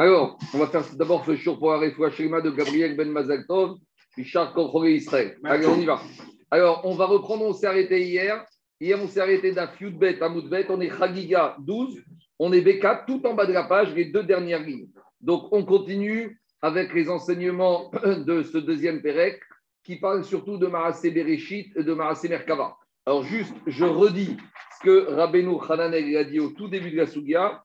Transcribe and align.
Alors, 0.00 0.38
on 0.54 0.58
va 0.58 0.68
faire 0.68 0.84
d'abord 0.94 1.26
ce 1.26 1.34
jour 1.34 1.58
pour 1.58 1.72
la 1.72 1.80
de 1.80 2.50
Gabriel 2.50 2.96
Ben 2.96 3.10
Mazaltov, 3.10 3.78
Richard 4.16 4.54
Kolchoré 4.54 4.94
Israël. 4.94 5.36
Allez, 5.42 5.66
on 5.66 5.74
y 5.74 5.86
va. 5.86 6.00
Alors, 6.52 6.82
on 6.84 6.94
va 6.94 7.06
reprendre, 7.06 7.44
on 7.44 7.52
s'est 7.52 7.66
arrêté 7.66 8.06
hier. 8.06 8.44
Hier, 8.80 8.96
on 9.02 9.08
s'est 9.08 9.18
arrêté 9.18 9.50
d'un 9.50 9.66
Fiudbet 9.66 10.22
à 10.22 10.28
Moudbet. 10.28 10.66
On 10.68 10.80
est 10.80 10.96
Chagiga 10.96 11.56
12, 11.58 12.00
on 12.38 12.52
est 12.52 12.60
B4, 12.60 13.06
tout 13.08 13.26
en 13.26 13.34
bas 13.34 13.44
de 13.44 13.52
la 13.52 13.64
page, 13.64 13.92
les 13.92 14.04
deux 14.04 14.22
dernières 14.22 14.62
lignes. 14.62 14.86
Donc, 15.20 15.48
on 15.50 15.64
continue 15.64 16.40
avec 16.62 16.94
les 16.94 17.10
enseignements 17.10 17.90
de 18.04 18.44
ce 18.44 18.58
deuxième 18.58 19.02
Pérec 19.02 19.40
qui 19.82 19.96
parle 19.96 20.22
surtout 20.22 20.58
de 20.58 20.68
Marasé 20.68 21.10
Bereshit 21.10 21.76
et 21.76 21.82
de 21.82 21.92
Marasé 21.92 22.28
Merkava. 22.28 22.76
Alors, 23.04 23.24
juste, 23.24 23.54
je 23.66 23.84
redis 23.84 24.36
ce 24.78 24.84
que 24.84 25.12
Rabbeinu 25.12 25.56
Hananel 25.68 26.16
a 26.16 26.22
dit 26.22 26.38
au 26.38 26.50
tout 26.50 26.68
début 26.68 26.92
de 26.92 26.98
la 26.98 27.06
Sugia 27.08 27.64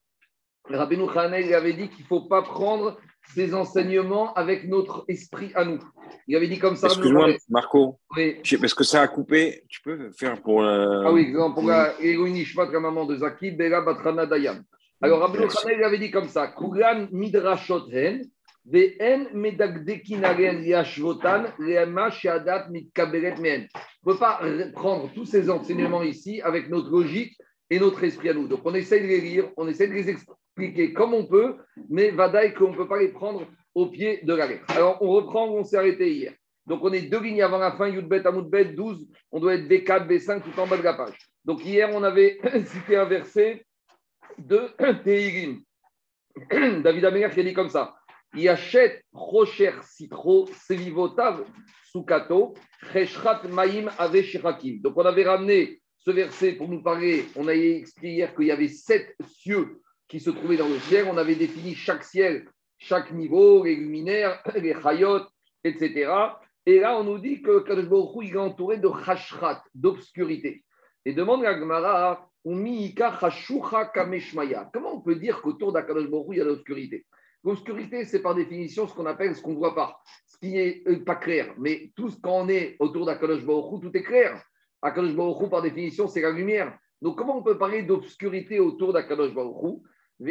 Rabbeinu 0.70 1.10
Hanel 1.16 1.54
avait 1.54 1.74
dit 1.74 1.90
qu'il 1.90 2.04
ne 2.04 2.08
faut 2.08 2.22
pas 2.22 2.42
prendre 2.42 2.98
ces 3.34 3.54
enseignements 3.54 4.34
avec 4.34 4.68
notre 4.68 5.06
esprit 5.08 5.52
à 5.56 5.66
nous. 5.66 5.80
Il 6.28 6.36
avait 6.36 6.48
dit 6.48 6.60
comme 6.60 6.76
ça. 6.76 6.88
Excuse-moi, 6.88 7.30
Marco. 7.50 8.00
Oui. 8.16 8.38
Parce 8.60 8.74
que 8.74 8.84
ça 8.84 9.02
a 9.02 9.08
coupé. 9.08 9.64
Tu 9.70 9.82
peux 9.82 10.12
faire 10.12 10.42
pour. 10.42 10.64
Ah 10.64 11.12
oui, 11.12 11.34
pour 11.34 11.64
la 11.64 11.94
maman 12.80 13.06
de 13.06 13.16
Zaki, 13.18 13.52
Bela 13.52 13.82
Batrana 13.82 14.26
Dayam. 14.26 14.64
Alors, 15.02 15.20
Rabbeinu 15.20 15.48
Hanel 15.64 15.84
avait 15.84 16.00
dit 16.00 16.12
comme 16.12 16.30
ça 16.30 16.48
Kugan 16.48 17.08
Midrashot 17.12 17.90
Hen. 17.92 18.24
On 18.66 18.78
ne 18.78 19.52
peut 24.06 24.18
pas 24.18 24.40
prendre 24.74 25.12
tous 25.14 25.26
ces 25.26 25.50
enseignements 25.50 26.04
ici 26.04 26.42
avec 26.42 26.70
notre 26.70 26.90
logique 26.90 27.38
et 27.70 27.78
notre 27.78 28.02
esprit 28.06 28.30
à 28.30 28.34
nous. 28.34 28.48
Donc, 28.48 28.62
on 28.64 28.74
essaie 28.74 29.02
de 29.02 29.08
les 29.08 29.20
lire, 29.20 29.50
on 29.58 29.68
essaie 29.68 29.88
de 29.88 29.94
les 29.94 30.10
expliquer 30.54 30.94
comme 30.94 31.14
on 31.14 31.26
peut, 31.26 31.58
mais 31.90 32.12
Vadaï 32.12 32.54
qu'on 32.54 32.72
ne 32.72 32.76
peut 32.76 32.88
pas 32.88 33.00
les 33.00 33.10
prendre 33.10 33.46
au 33.74 33.88
pied 33.88 34.22
de 34.24 34.34
la 34.34 34.48
lettre. 34.48 34.66
Alors, 34.70 35.02
on 35.02 35.10
reprend 35.10 35.48
où 35.48 35.58
on 35.58 35.64
s'est 35.64 35.78
arrêté 35.78 36.12
hier. 36.14 36.34
Donc, 36.66 36.84
on 36.84 36.94
est 36.94 37.02
deux 37.02 37.20
lignes 37.20 37.42
avant 37.42 37.58
la 37.58 37.72
fin, 37.76 37.90
Yudbet, 37.90 38.26
Amoudbet, 38.26 38.66
12. 38.66 39.08
On 39.32 39.40
doit 39.40 39.56
être 39.56 39.68
B4, 39.68 40.08
B5, 40.08 40.42
tout 40.44 40.58
en 40.60 40.68
bas 40.68 40.78
de 40.78 40.84
la 40.84 40.94
page. 40.94 41.18
Donc, 41.44 41.66
hier, 41.66 41.90
on 41.94 42.04
avait 42.04 42.40
cité 42.66 42.96
un 42.96 43.06
verset 43.06 43.66
de 44.38 44.70
Tehirim. 45.04 45.62
David 46.84 47.06
Améler 47.06 47.30
qui 47.34 47.40
a 47.40 47.44
dit 47.44 47.54
comme 47.54 47.70
ça 47.70 47.96
Il 48.36 48.48
achète 48.48 49.04
Rocher 49.12 49.74
Citro, 49.84 50.48
Selivotav, 50.68 51.44
Sukato, 51.92 52.54
Cheshrat 52.94 53.42
Maïm 53.50 53.92
Ave 53.98 54.22
Donc, 54.82 54.94
on 54.96 55.06
avait 55.06 55.26
ramené 55.26 55.82
ce 55.98 56.12
verset 56.12 56.54
pour 56.54 56.70
nous 56.70 56.82
parler. 56.82 57.26
On 57.36 57.48
a 57.48 57.54
expliqué 57.54 58.14
hier 58.14 58.36
qu'il 58.36 58.46
y 58.46 58.52
avait 58.52 58.68
sept 58.68 59.16
cieux 59.26 59.82
qui 60.14 60.20
se 60.20 60.30
trouvaient 60.30 60.58
dans 60.58 60.68
le 60.68 60.78
ciel. 60.78 61.08
On 61.12 61.18
avait 61.18 61.34
défini 61.34 61.74
chaque 61.74 62.04
ciel, 62.04 62.48
chaque 62.78 63.12
niveau, 63.14 63.64
les 63.64 63.76
luminaires, 63.76 64.44
les 64.56 64.76
chayot, 64.80 65.22
etc. 65.64 66.08
Et 66.68 66.80
là, 66.80 67.00
on 67.00 67.04
nous 67.04 67.18
dit 67.18 67.42
que 67.42 67.62
Kadosh 67.62 67.90
Baruch 67.90 68.32
est 68.32 68.38
entouré 68.38 68.78
de 68.78 68.88
chashrat, 69.04 69.64
d'obscurité. 69.74 70.64
Et 71.04 71.14
demande 71.14 71.44
à 71.46 71.58
Gemara, 71.58 72.30
Comment 72.46 72.62
on 74.94 75.02
peut 75.02 75.16
dire 75.16 75.42
qu'autour 75.42 75.74
d'Akadosh 75.74 76.08
Baruch 76.08 76.28
il 76.30 76.38
y 76.38 76.42
a 76.42 76.44
l'obscurité? 76.44 77.08
L'obscurité, 77.44 78.06
c'est 78.06 78.22
par 78.22 78.36
définition 78.36 78.88
ce 78.88 78.94
qu'on 78.94 79.08
appelle 79.08 79.36
ce 79.36 79.42
qu'on 79.42 79.54
ne 79.54 79.58
voit 79.58 79.74
pas, 79.74 80.00
ce 80.28 80.38
qui 80.38 80.52
n'est 80.52 80.84
euh, 80.88 81.04
pas 81.04 81.16
clair. 81.16 81.56
Mais 81.58 81.92
tout 81.96 82.12
ce 82.12 82.22
qu'on 82.22 82.48
est 82.50 82.76
autour 82.78 83.08
d'Akadosh 83.08 83.44
Baruch 83.44 83.82
tout 83.82 83.98
est 83.98 84.04
clair. 84.04 84.40
Akadosh 84.80 85.16
Baruch 85.16 85.50
par 85.50 85.64
définition, 85.64 86.08
c'est 86.08 86.22
la 86.22 86.30
lumière. 86.30 86.78
Donc, 87.02 87.18
comment 87.18 87.38
on 87.38 87.44
peut 87.44 87.58
parler 87.58 87.82
d'obscurité 87.82 88.60
autour 88.60 88.94
d'Akadosh 88.94 89.34
Baruch 89.34 89.82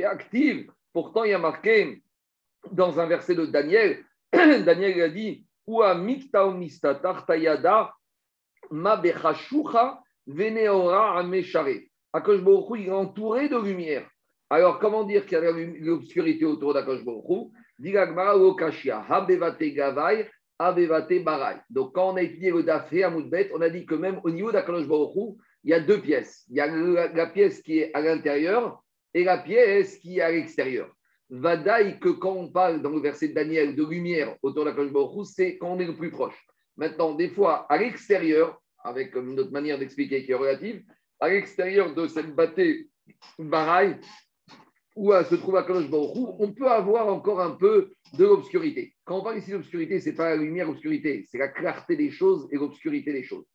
active. 0.05 0.71
Pourtant, 0.93 1.25
il 1.25 1.31
y 1.31 1.35
a 1.35 1.39
marqué 1.39 2.03
dans 2.71 3.01
un 3.01 3.07
verset 3.07 3.35
de 3.35 3.47
Daniel, 3.47 4.05
Daniel 4.33 5.03
a 5.03 5.09
dit 5.09 5.47
Ua 5.67 5.95
ma 8.71 9.03
veneora 10.27 11.19
ameshare. 11.19 11.89
Akosh 12.13 12.41
il 12.77 12.87
est 12.87 12.91
entouré 12.91 13.49
de 13.49 13.57
lumière. 13.57 14.09
Alors, 14.51 14.79
comment 14.79 15.05
dire 15.05 15.25
qu'il 15.25 15.39
y 15.39 15.47
a 15.47 15.51
l'obscurité 15.51 16.45
autour 16.45 16.75
d'Akosh 16.75 17.03
Baruch 17.05 17.53
habevate 19.09 19.63
gavai, 19.63 20.29
avevate 20.59 21.25
barai. 21.25 21.57
Donc, 21.71 21.95
quand 21.95 22.13
on 22.13 22.17
a 22.17 22.23
étudié 22.23 22.51
le 22.51 22.63
Dafé 22.63 23.05
à 23.05 23.11
Moudbet, 23.11 23.51
on 23.55 23.63
a 23.63 23.71
dit 23.71 23.87
que 23.87 23.95
même 23.95 24.21
au 24.25 24.31
niveau 24.31 24.53
d'Akosh 24.53 24.85
il 25.65 25.71
y 25.71 25.75
a 25.75 25.81
deux 25.81 26.01
pièces. 26.01 26.45
Il 26.51 26.57
y 26.57 26.61
a 26.61 26.67
la 26.67 27.27
pièce 27.27 27.63
qui 27.63 27.79
est 27.79 27.95
à 27.95 28.01
l'intérieur 28.01 28.83
et 29.15 29.25
la 29.25 29.39
pièce 29.39 29.99
qui 29.99 30.19
est 30.19 30.23
à 30.23 30.31
l'extérieur. 30.31 30.95
Vadaï, 31.31 31.99
que 31.99 32.11
quand 32.11 32.33
on 32.33 32.49
parle 32.51 32.83
dans 32.83 32.91
le 32.91 33.01
verset 33.01 33.29
de 33.29 33.35
Daniel 33.35 33.75
de 33.75 33.85
lumière 33.85 34.37
autour 34.43 34.65
de 34.65 34.71
la 34.71 34.91
Baruch 34.91 35.27
c'est 35.27 35.57
quand 35.57 35.73
on 35.73 35.81
est 35.81 35.87
le 35.87 35.97
plus 35.97 36.11
proche. 36.11 36.39
Maintenant, 36.77 37.15
des 37.15 37.31
fois, 37.31 37.67
à 37.71 37.79
l'extérieur, 37.79 38.61
avec 38.85 39.15
une 39.15 39.39
autre 39.39 39.51
manière 39.51 39.79
d'expliquer 39.79 40.25
qui 40.25 40.33
est 40.33 40.37
relative, 40.37 40.83
à 41.21 41.29
l'extérieur 41.29 41.95
de 41.95 42.07
cette 42.07 42.35
bâtée 42.35 42.89
baraille, 43.39 43.99
où 44.95 45.13
se 45.13 45.35
trouve 45.37 45.57
à 45.57 45.63
Kadosh 45.63 45.87
on 45.91 46.53
peut 46.53 46.69
avoir 46.69 47.09
encore 47.09 47.41
un 47.41 47.53
peu 47.53 47.93
de 48.13 48.25
l'obscurité. 48.25 48.95
Quand 49.05 49.21
on 49.21 49.23
parle 49.23 49.39
ici 49.39 49.53
d'obscurité, 49.53 50.01
ce 50.01 50.11
n'est 50.11 50.17
pas 50.17 50.31
la 50.31 50.37
lumière, 50.37 50.67
l'obscurité, 50.67 51.25
c'est 51.31 51.39
la 51.39 51.49
clarté 51.49 51.97
des 51.97 52.11
choses 52.11 52.47
et 52.53 52.57
l'obscurité 52.57 53.13
des 53.13 53.23
choses. 53.23 53.47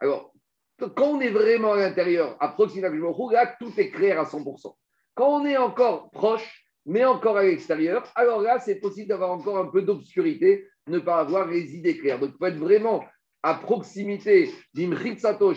Alors, 0.00 0.32
quand 0.78 1.16
on 1.16 1.20
est 1.20 1.30
vraiment 1.30 1.72
à 1.72 1.78
l'intérieur, 1.78 2.36
à 2.40 2.48
proximité 2.48 2.88
de 2.88 3.00
Baruch 3.00 3.32
là, 3.32 3.54
tout 3.58 3.72
est 3.76 3.90
clair 3.90 4.20
à 4.20 4.24
100%. 4.24 4.74
Quand 5.16 5.40
on 5.40 5.46
est 5.46 5.56
encore 5.56 6.10
proche, 6.10 6.62
mais 6.84 7.04
encore 7.06 7.38
à 7.38 7.42
l'extérieur, 7.42 8.06
alors 8.14 8.42
là, 8.42 8.60
c'est 8.60 8.76
possible 8.76 9.08
d'avoir 9.08 9.32
encore 9.32 9.56
un 9.56 9.66
peu 9.66 9.80
d'obscurité, 9.80 10.68
ne 10.86 10.98
pas 10.98 11.18
avoir 11.20 11.48
les 11.48 11.74
idées 11.74 11.96
claires. 11.96 12.20
Donc, 12.20 12.32
il 12.34 12.36
faut 12.38 12.44
être 12.44 12.58
vraiment 12.58 13.02
à 13.42 13.54
proximité 13.54 14.52
d'Imritsato 14.74 15.54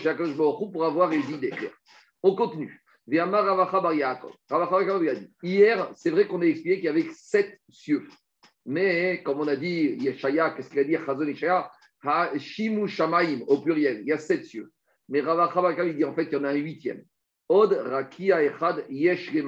pour 0.72 0.86
avoir 0.86 1.10
les 1.10 1.30
idées 1.30 1.50
claires. 1.50 1.78
On 2.24 2.36
continue. 2.36 2.82
Hier, 5.44 5.92
c'est 5.96 6.10
vrai 6.10 6.26
qu'on 6.28 6.42
a 6.42 6.46
expliqué 6.46 6.76
qu'il 6.78 6.86
y 6.86 6.88
avait 6.88 7.10
sept 7.12 7.60
cieux. 7.70 8.08
Mais, 8.66 9.22
comme 9.24 9.42
on 9.42 9.48
a 9.50 9.58
dit, 9.58 9.98
Yeshaya, 10.00 10.52
qu'est-ce 10.52 10.70
qu'il 10.70 10.80
a 10.80 10.86
dit 10.86 10.96
Chazon 11.06 11.28
Yeshaya? 11.28 11.70
Shimu 12.38 12.88
Shamaim, 12.88 13.42
au 13.48 13.58
pluriel, 13.60 14.00
il 14.02 14.08
y 14.08 14.14
a 14.14 14.20
sept 14.20 14.46
cieux. 14.46 14.72
Mais 15.10 15.20
Ravachabaka, 15.20 15.84
il 15.84 15.98
dit 15.98 16.06
en 16.06 16.14
fait, 16.14 16.26
il 16.26 16.34
y 16.34 16.36
en 16.38 16.46
a 16.46 16.52
un 16.52 16.56
huitième. 16.56 17.04
Od 17.50 17.74
Rakia 17.74 18.44
Echad 18.44 18.86
Yesh 18.90 19.32
Il 19.34 19.44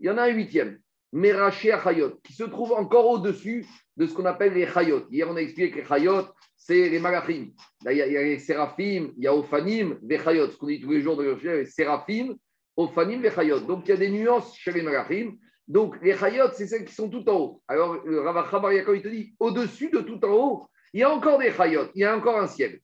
y 0.00 0.10
en 0.10 0.18
a 0.18 0.22
un 0.24 0.28
huitième, 0.28 0.78
Meraché 1.12 1.76
Chayot, 1.82 2.18
qui 2.24 2.32
se 2.32 2.42
trouve 2.42 2.72
encore 2.72 3.08
au-dessus 3.08 3.64
de 3.96 4.06
ce 4.06 4.14
qu'on 4.14 4.24
appelle 4.24 4.52
les 4.52 4.66
Chayot. 4.66 5.06
Hier, 5.10 5.28
on 5.30 5.36
a 5.36 5.40
expliqué 5.40 5.70
que 5.70 5.76
les 5.76 5.84
Chayot, 5.84 6.24
c'est 6.56 6.88
les 6.88 6.98
Malachim. 6.98 7.52
il 7.88 7.96
y 7.96 8.02
a 8.02 8.22
les 8.22 8.38
Séraphim, 8.40 9.12
il 9.16 9.22
y 9.22 9.26
a 9.28 9.34
Ophanim, 9.34 9.98
les 10.02 10.18
Chayot. 10.18 10.50
Ce 10.50 10.56
qu'on 10.56 10.66
dit 10.66 10.80
tous 10.80 10.90
les 10.90 11.02
jours 11.02 11.16
dans 11.16 11.22
le 11.22 11.36
les 11.36 11.66
Séraphim, 11.66 12.34
Ophanim, 12.76 13.22
les 13.22 13.30
Chayot. 13.30 13.60
Donc, 13.60 13.86
il 13.86 13.90
y 13.90 13.92
a 13.92 13.96
des 13.96 14.10
nuances 14.10 14.56
chez 14.56 14.72
les 14.72 14.82
Malachim. 14.82 15.36
Donc, 15.68 16.02
les 16.02 16.16
Chayot, 16.16 16.50
c'est 16.52 16.66
celles 16.66 16.84
qui 16.84 16.94
sont 16.94 17.08
tout 17.08 17.28
en 17.28 17.36
haut. 17.36 17.62
Alors, 17.68 17.96
Ravachabar 18.04 18.72
il 18.72 19.02
te 19.02 19.08
dit, 19.08 19.34
au-dessus 19.38 19.90
de 19.90 20.00
tout 20.00 20.24
en 20.24 20.32
haut, 20.32 20.66
il 20.92 21.00
y 21.00 21.02
a 21.04 21.10
encore 21.10 21.38
des 21.38 21.52
Chayot, 21.52 21.90
il 21.94 22.00
y 22.00 22.04
a 22.04 22.16
encore 22.16 22.40
un 22.40 22.48
ciel. 22.48 22.80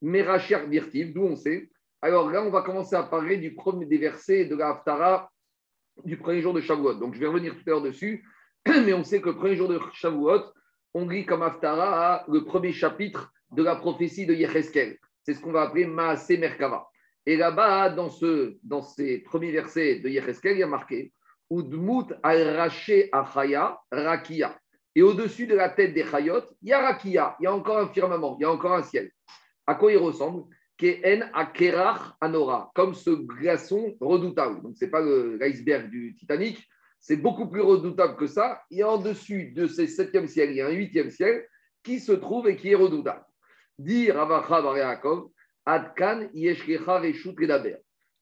Meraché 0.00 0.56
Virtiv, 0.66 1.12
d'où 1.12 1.24
on 1.24 1.36
sait 1.36 1.68
alors 2.02 2.30
là, 2.30 2.42
on 2.42 2.50
va 2.50 2.62
commencer 2.62 2.96
à 2.96 3.02
parler 3.02 3.36
du 3.36 3.54
premier 3.54 3.86
des 3.86 3.98
versets 3.98 4.46
de 4.46 4.56
la 4.56 4.70
Haftara 4.70 5.30
du 6.04 6.16
premier 6.16 6.40
jour 6.40 6.54
de 6.54 6.60
Shavuot. 6.60 6.94
Donc 6.94 7.14
je 7.14 7.20
vais 7.20 7.26
revenir 7.26 7.54
tout 7.54 7.62
à 7.66 7.70
l'heure 7.70 7.82
dessus, 7.82 8.24
mais 8.66 8.92
on 8.94 9.04
sait 9.04 9.20
que 9.20 9.28
le 9.28 9.36
premier 9.36 9.56
jour 9.56 9.68
de 9.68 9.78
Shavuot, 9.92 10.44
on 10.94 11.08
lit 11.08 11.26
comme 11.26 11.42
Haftara 11.42 12.24
le 12.28 12.44
premier 12.44 12.72
chapitre 12.72 13.32
de 13.52 13.62
la 13.62 13.76
prophétie 13.76 14.26
de 14.26 14.34
Yecheskel. 14.34 14.98
C'est 15.22 15.34
ce 15.34 15.40
qu'on 15.40 15.52
va 15.52 15.62
appeler 15.62 15.86
Maasé 15.86 16.38
Merkava. 16.38 16.88
Et 17.26 17.36
là-bas, 17.36 17.90
dans, 17.90 18.08
ce, 18.08 18.56
dans 18.62 18.80
ces 18.80 19.18
premiers 19.18 19.52
versets 19.52 20.00
de 20.00 20.08
Yecheskel, 20.08 20.56
il 20.56 20.60
y 20.60 20.62
a 20.62 20.66
marqué 20.66 21.12
Udmut 21.50 22.14
al-Raché 22.22 23.10
Achaya 23.12 23.78
Rakia. 23.92 24.58
Et 24.94 25.02
au-dessus 25.02 25.46
de 25.46 25.54
la 25.54 25.68
tête 25.68 25.94
des 25.94 26.04
Chayot, 26.04 26.42
il 26.62 26.70
y 26.70 26.72
a 26.72 26.80
Rakia, 26.80 27.36
il 27.38 27.44
y 27.44 27.46
a 27.46 27.54
encore 27.54 27.78
un 27.78 27.88
firmament, 27.88 28.36
il 28.38 28.42
y 28.42 28.44
a 28.44 28.50
encore 28.50 28.72
un 28.72 28.82
ciel. 28.82 29.10
À 29.66 29.74
quoi 29.74 29.92
il 29.92 29.98
ressemble? 29.98 30.44
Kehen 30.80 31.28
Akerach 31.34 32.16
Anora, 32.22 32.70
comme 32.74 32.94
ce 32.94 33.10
glaçon 33.10 33.94
redoutable. 34.00 34.62
Donc, 34.62 34.78
ce 34.78 34.86
n'est 34.86 34.90
pas 34.90 35.02
l'iceberg 35.02 35.90
du 35.90 36.14
Titanic, 36.14 36.66
c'est 36.98 37.18
beaucoup 37.18 37.50
plus 37.50 37.60
redoutable 37.60 38.16
que 38.16 38.26
ça. 38.26 38.62
Et 38.70 38.82
en 38.82 38.96
dessus 38.96 39.52
de 39.52 39.66
ces 39.66 39.86
septième 39.86 40.26
ciel, 40.26 40.50
il 40.50 40.56
y 40.56 40.62
a 40.62 40.68
un 40.68 40.72
huitième 40.72 41.10
ciel 41.10 41.46
qui 41.82 42.00
se 42.00 42.12
trouve 42.12 42.48
et 42.48 42.56
qui 42.56 42.70
est 42.70 42.76
redoutable. 42.76 43.26
Dit 43.78 44.10
Ravacha 44.10 44.62
Yaakov, 44.74 45.28
Adkan 45.66 46.30
Yeshkecha. 46.32 47.02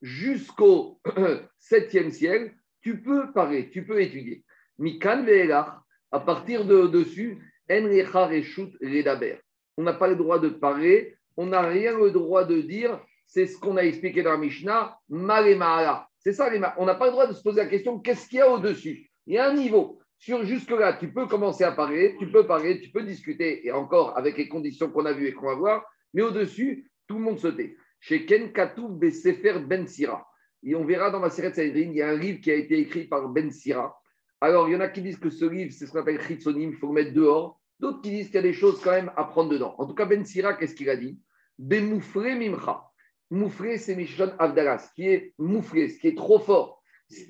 Jusqu'au 0.03 1.01
septième 1.59 2.11
ciel, 2.11 2.57
tu 2.81 3.01
peux 3.01 3.33
parler, 3.33 3.71
tu 3.71 3.87
peux 3.87 4.03
étudier. 4.03 4.45
Mikan 4.79 5.23
Ve'elach, 5.23 5.79
à 6.11 6.19
partir 6.19 6.65
de 6.65 6.89
dessus, 6.89 7.39
En 7.71 7.85
Reshut 7.85 8.77
Redaber. 8.83 9.37
On 9.77 9.85
n'a 9.85 9.93
pas 9.93 10.09
le 10.09 10.17
droit 10.17 10.41
de 10.41 10.49
parler 10.49 11.18
on 11.39 11.47
n'a 11.47 11.63
rien 11.63 11.97
le 11.97 12.11
droit 12.11 12.45
de 12.45 12.61
dire, 12.61 13.01
c'est 13.25 13.47
ce 13.47 13.57
qu'on 13.57 13.77
a 13.77 13.83
expliqué 13.83 14.25
dans 14.25 14.33
la 14.33 14.39
Mishnah, 14.39 14.99
Malemala. 15.09 16.09
C'est 16.19 16.33
ça, 16.33 16.51
on 16.77 16.85
n'a 16.85 16.95
pas 16.97 17.07
le 17.07 17.13
droit 17.13 17.29
de 17.29 17.33
se 17.33 17.43
poser 17.43 17.63
la 17.63 17.69
question, 17.69 18.01
qu'est-ce 18.01 18.29
qu'il 18.29 18.41
y 18.41 18.43
a 18.43 18.51
au-dessus? 18.51 19.09
Il 19.25 19.35
y 19.35 19.39
a 19.39 19.49
un 19.49 19.55
niveau. 19.55 20.01
Sur 20.19 20.45
jusque-là, 20.45 20.95
tu 20.95 21.13
peux 21.13 21.27
commencer 21.27 21.63
à 21.63 21.71
parler, 21.71 22.17
tu 22.19 22.27
peux 22.27 22.45
parler, 22.45 22.81
tu 22.81 22.91
peux 22.91 23.05
discuter, 23.05 23.65
et 23.65 23.71
encore 23.71 24.19
avec 24.19 24.37
les 24.37 24.49
conditions 24.49 24.91
qu'on 24.91 25.07
a 25.07 25.13
vues 25.13 25.29
et 25.29 25.33
qu'on 25.33 25.47
va 25.47 25.55
voir, 25.55 25.85
mais 26.13 26.23
au-dessus, 26.23 26.91
tout 27.07 27.19
le 27.19 27.23
monde 27.23 27.39
se 27.39 27.49
tait. 27.49 27.77
Chez 28.01 28.27
Ken 28.27 28.53
Katou 28.53 28.99
Sefer 29.01 29.61
Ben 29.61 29.87
Sira. 29.87 30.27
Et 30.65 30.75
on 30.75 30.85
verra 30.85 31.13
dans 31.13 31.21
ma 31.21 31.31
série 31.31 31.53
de 31.53 31.79
il 31.79 31.93
y 31.93 32.03
a 32.03 32.09
un 32.09 32.17
livre 32.17 32.41
qui 32.41 32.51
a 32.51 32.55
été 32.57 32.81
écrit 32.81 33.05
par 33.05 33.29
Ben 33.29 33.53
Sira. 33.53 33.97
Alors, 34.41 34.69
il 34.69 34.73
y 34.73 34.77
en 34.77 34.81
a 34.81 34.89
qui 34.89 35.03
disent 35.03 35.21
que 35.21 35.31
ce 35.31 35.45
livre, 35.45 35.73
c'est 35.73 35.87
ce 35.87 35.93
qu'on 35.93 36.01
appelle 36.01 36.21
Chitsonim, 36.21 36.71
il 36.71 36.77
faut 36.77 36.89
le 36.89 36.95
mettre 36.95 37.13
dehors. 37.13 37.61
D'autres 37.79 38.01
qui 38.01 38.11
disent 38.11 38.27
qu'il 38.27 38.37
y 38.37 38.39
a 38.39 38.43
des 38.43 38.53
choses 38.53 38.81
quand 38.83 38.91
même 38.91 39.13
à 39.17 39.23
prendre 39.23 39.51
dedans. 39.51 39.77
En 39.79 39.87
tout 39.87 39.95
cas, 39.95 40.05
Ben 40.05 40.25
Sira, 40.25 40.55
qu'est-ce 40.55 40.75
qu'il 40.75 40.91
a 40.91 40.97
dit? 40.97 41.21
Bemoufré 41.59 42.37
Mimcha. 42.37 42.85
Moufré, 43.31 43.79
c'est 43.79 43.95
Mishon 43.95 44.33
Avdalas, 44.39 44.91
qui 44.95 45.09
est 45.09 45.35
moufré, 45.39 45.89
ce 45.89 45.99
qui 45.99 46.09
est 46.09 46.17
trop 46.17 46.39
fort. 46.39 46.83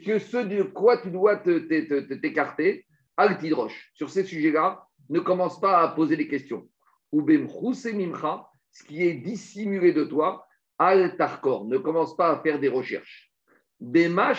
Que 0.05 0.19
ce 0.19 0.37
de 0.37 0.63
quoi 0.63 0.99
tu 0.99 1.11
dois 1.11 1.37
t'écarter, 1.37 2.87
Altidroche. 3.17 3.91
Sur 3.95 4.11
ces 4.11 4.25
sujets-là, 4.25 4.87
ne 5.09 5.21
commence 5.21 5.61
pas 5.61 5.81
à 5.83 5.89
poser 5.89 6.17
des 6.17 6.29
questions. 6.29 6.69
Ou 7.11 7.23
Mimcha, 7.23 8.47
ce 8.71 8.85
qui 8.85 9.03
est 9.03 9.15
dissimulé 9.15 9.93
de 9.93 10.05
toi, 10.05 10.47
Al 10.79 11.17
Tarkor. 11.17 11.65
Ne 11.67 11.79
commence 11.79 12.17
pas 12.17 12.31
à 12.31 12.43
faire 12.43 12.61
des 12.61 12.69
recherches. 12.69 13.33
Bema. 13.81 14.35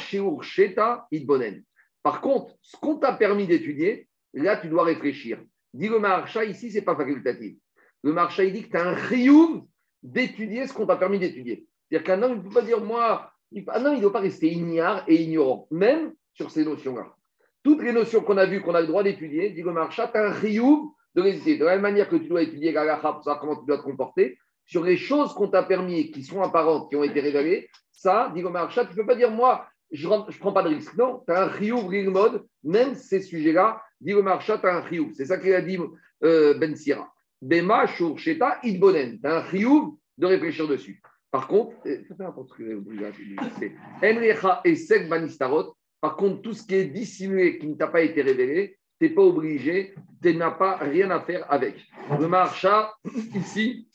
Par 2.03 2.21
contre, 2.21 2.55
ce 2.61 2.77
qu'on 2.77 2.97
t'a 2.97 3.13
permis 3.13 3.47
d'étudier, 3.47 4.07
là, 4.33 4.57
tu 4.57 4.69
dois 4.69 4.83
réfléchir. 4.83 5.41
Dit 5.73 5.89
le 5.89 5.99
marcha, 5.99 6.45
ici, 6.45 6.71
ce 6.71 6.75
n'est 6.75 6.83
pas 6.83 6.95
facultatif. 6.95 7.57
Le 8.03 8.13
marcha, 8.13 8.43
il 8.43 8.53
dit 8.53 8.63
que 8.63 8.69
tu 8.69 8.77
as 8.77 8.87
un 8.87 8.93
rioum 8.93 9.67
d'étudier 10.03 10.67
ce 10.67 10.73
qu'on 10.73 10.85
t'a 10.85 10.95
permis 10.95 11.19
d'étudier. 11.19 11.67
C'est-à-dire 11.89 12.05
qu'un 12.05 12.23
homme, 12.23 12.33
il 12.33 12.37
ne 12.37 12.43
peut 12.43 12.53
pas 12.53 12.61
dire, 12.61 12.81
moi, 12.81 13.31
un 13.55 13.85
homme, 13.85 13.93
il 13.93 13.97
ne 13.97 14.01
doit 14.01 14.13
pas 14.13 14.19
rester 14.19 14.51
ignare 14.51 15.03
et 15.07 15.15
ignorant, 15.15 15.67
même 15.71 16.13
sur 16.33 16.51
ces 16.51 16.63
notions-là. 16.63 17.07
Toutes 17.63 17.81
les 17.81 17.91
notions 17.91 18.21
qu'on 18.21 18.37
a 18.37 18.45
vues, 18.45 18.61
qu'on 18.61 18.75
a 18.75 18.81
le 18.81 18.87
droit 18.87 19.03
d'étudier, 19.03 19.49
dit 19.49 19.61
le 19.61 19.73
marcha, 19.73 20.07
tu 20.07 20.17
un 20.17 20.31
rioum 20.31 20.91
de 21.15 21.21
les. 21.21 21.57
De 21.57 21.65
la 21.65 21.73
même 21.73 21.81
manière 21.81 22.07
que 22.07 22.15
tu 22.15 22.27
dois 22.27 22.41
étudier 22.41 22.71
la 22.71 22.95
pour 22.97 23.23
savoir 23.23 23.39
comment 23.39 23.57
tu 23.57 23.65
dois 23.65 23.77
te 23.77 23.83
comporter, 23.83 24.37
sur 24.65 24.83
les 24.83 24.97
choses 24.97 25.33
qu'on 25.33 25.47
t'a 25.47 25.63
permis, 25.63 26.11
qui 26.11 26.23
sont 26.23 26.41
apparentes, 26.41 26.89
qui 26.89 26.95
ont 26.95 27.03
été 27.03 27.19
révélées, 27.19 27.69
ça, 27.91 28.31
dit 28.33 28.41
le 28.41 28.49
marcha, 28.49 28.85
tu 28.85 28.91
ne 28.91 28.95
peux 28.95 29.05
pas 29.05 29.15
dire, 29.15 29.31
moi, 29.31 29.65
je 29.91 30.07
ne 30.07 30.39
prends 30.39 30.53
pas 30.53 30.63
de 30.63 30.69
risque. 30.69 30.95
Non, 30.95 31.23
tu 31.27 31.33
as 31.33 31.43
un 31.43 31.47
rioum 31.47 32.09
mode, 32.11 32.45
même 32.63 32.95
ces 32.95 33.21
sujets-là, 33.21 33.81
dit 33.99 34.13
le 34.13 34.21
marcha, 34.21 34.57
tu 34.57 34.67
as 34.67 34.77
un 34.77 34.81
rioum. 34.81 35.13
C'est 35.13 35.25
ça 35.25 35.37
qu'il 35.37 35.53
a 35.53 35.61
dit 35.61 35.77
euh, 36.23 36.53
Ben 36.57 36.75
Sira. 36.75 37.11
Bema, 37.41 37.85
Sheta, 37.87 38.59
Idbonen. 38.63 39.19
Tu 39.19 39.27
un 39.27 39.39
rioum 39.39 39.97
de 40.17 40.25
réfléchir 40.25 40.67
dessus. 40.67 41.01
Par 41.31 41.47
contre, 41.47 41.75
euh, 41.85 42.03
par 46.01 46.15
contre, 46.15 46.41
tout 46.41 46.53
ce 46.53 46.65
qui 46.65 46.75
est 46.75 46.85
dissimulé, 46.85 47.59
qui 47.59 47.67
ne 47.67 47.75
t'a 47.75 47.87
pas 47.87 48.01
été 48.01 48.21
révélé, 48.21 48.77
tu 48.99 49.07
n'es 49.07 49.13
pas 49.13 49.21
obligé, 49.21 49.93
tu 50.21 50.35
n'as 50.35 50.51
pas 50.51 50.77
rien 50.77 51.11
à 51.11 51.21
faire 51.21 51.45
avec. 51.51 51.75
Le 52.19 52.27
marcha, 52.27 52.93
ici, 53.35 53.87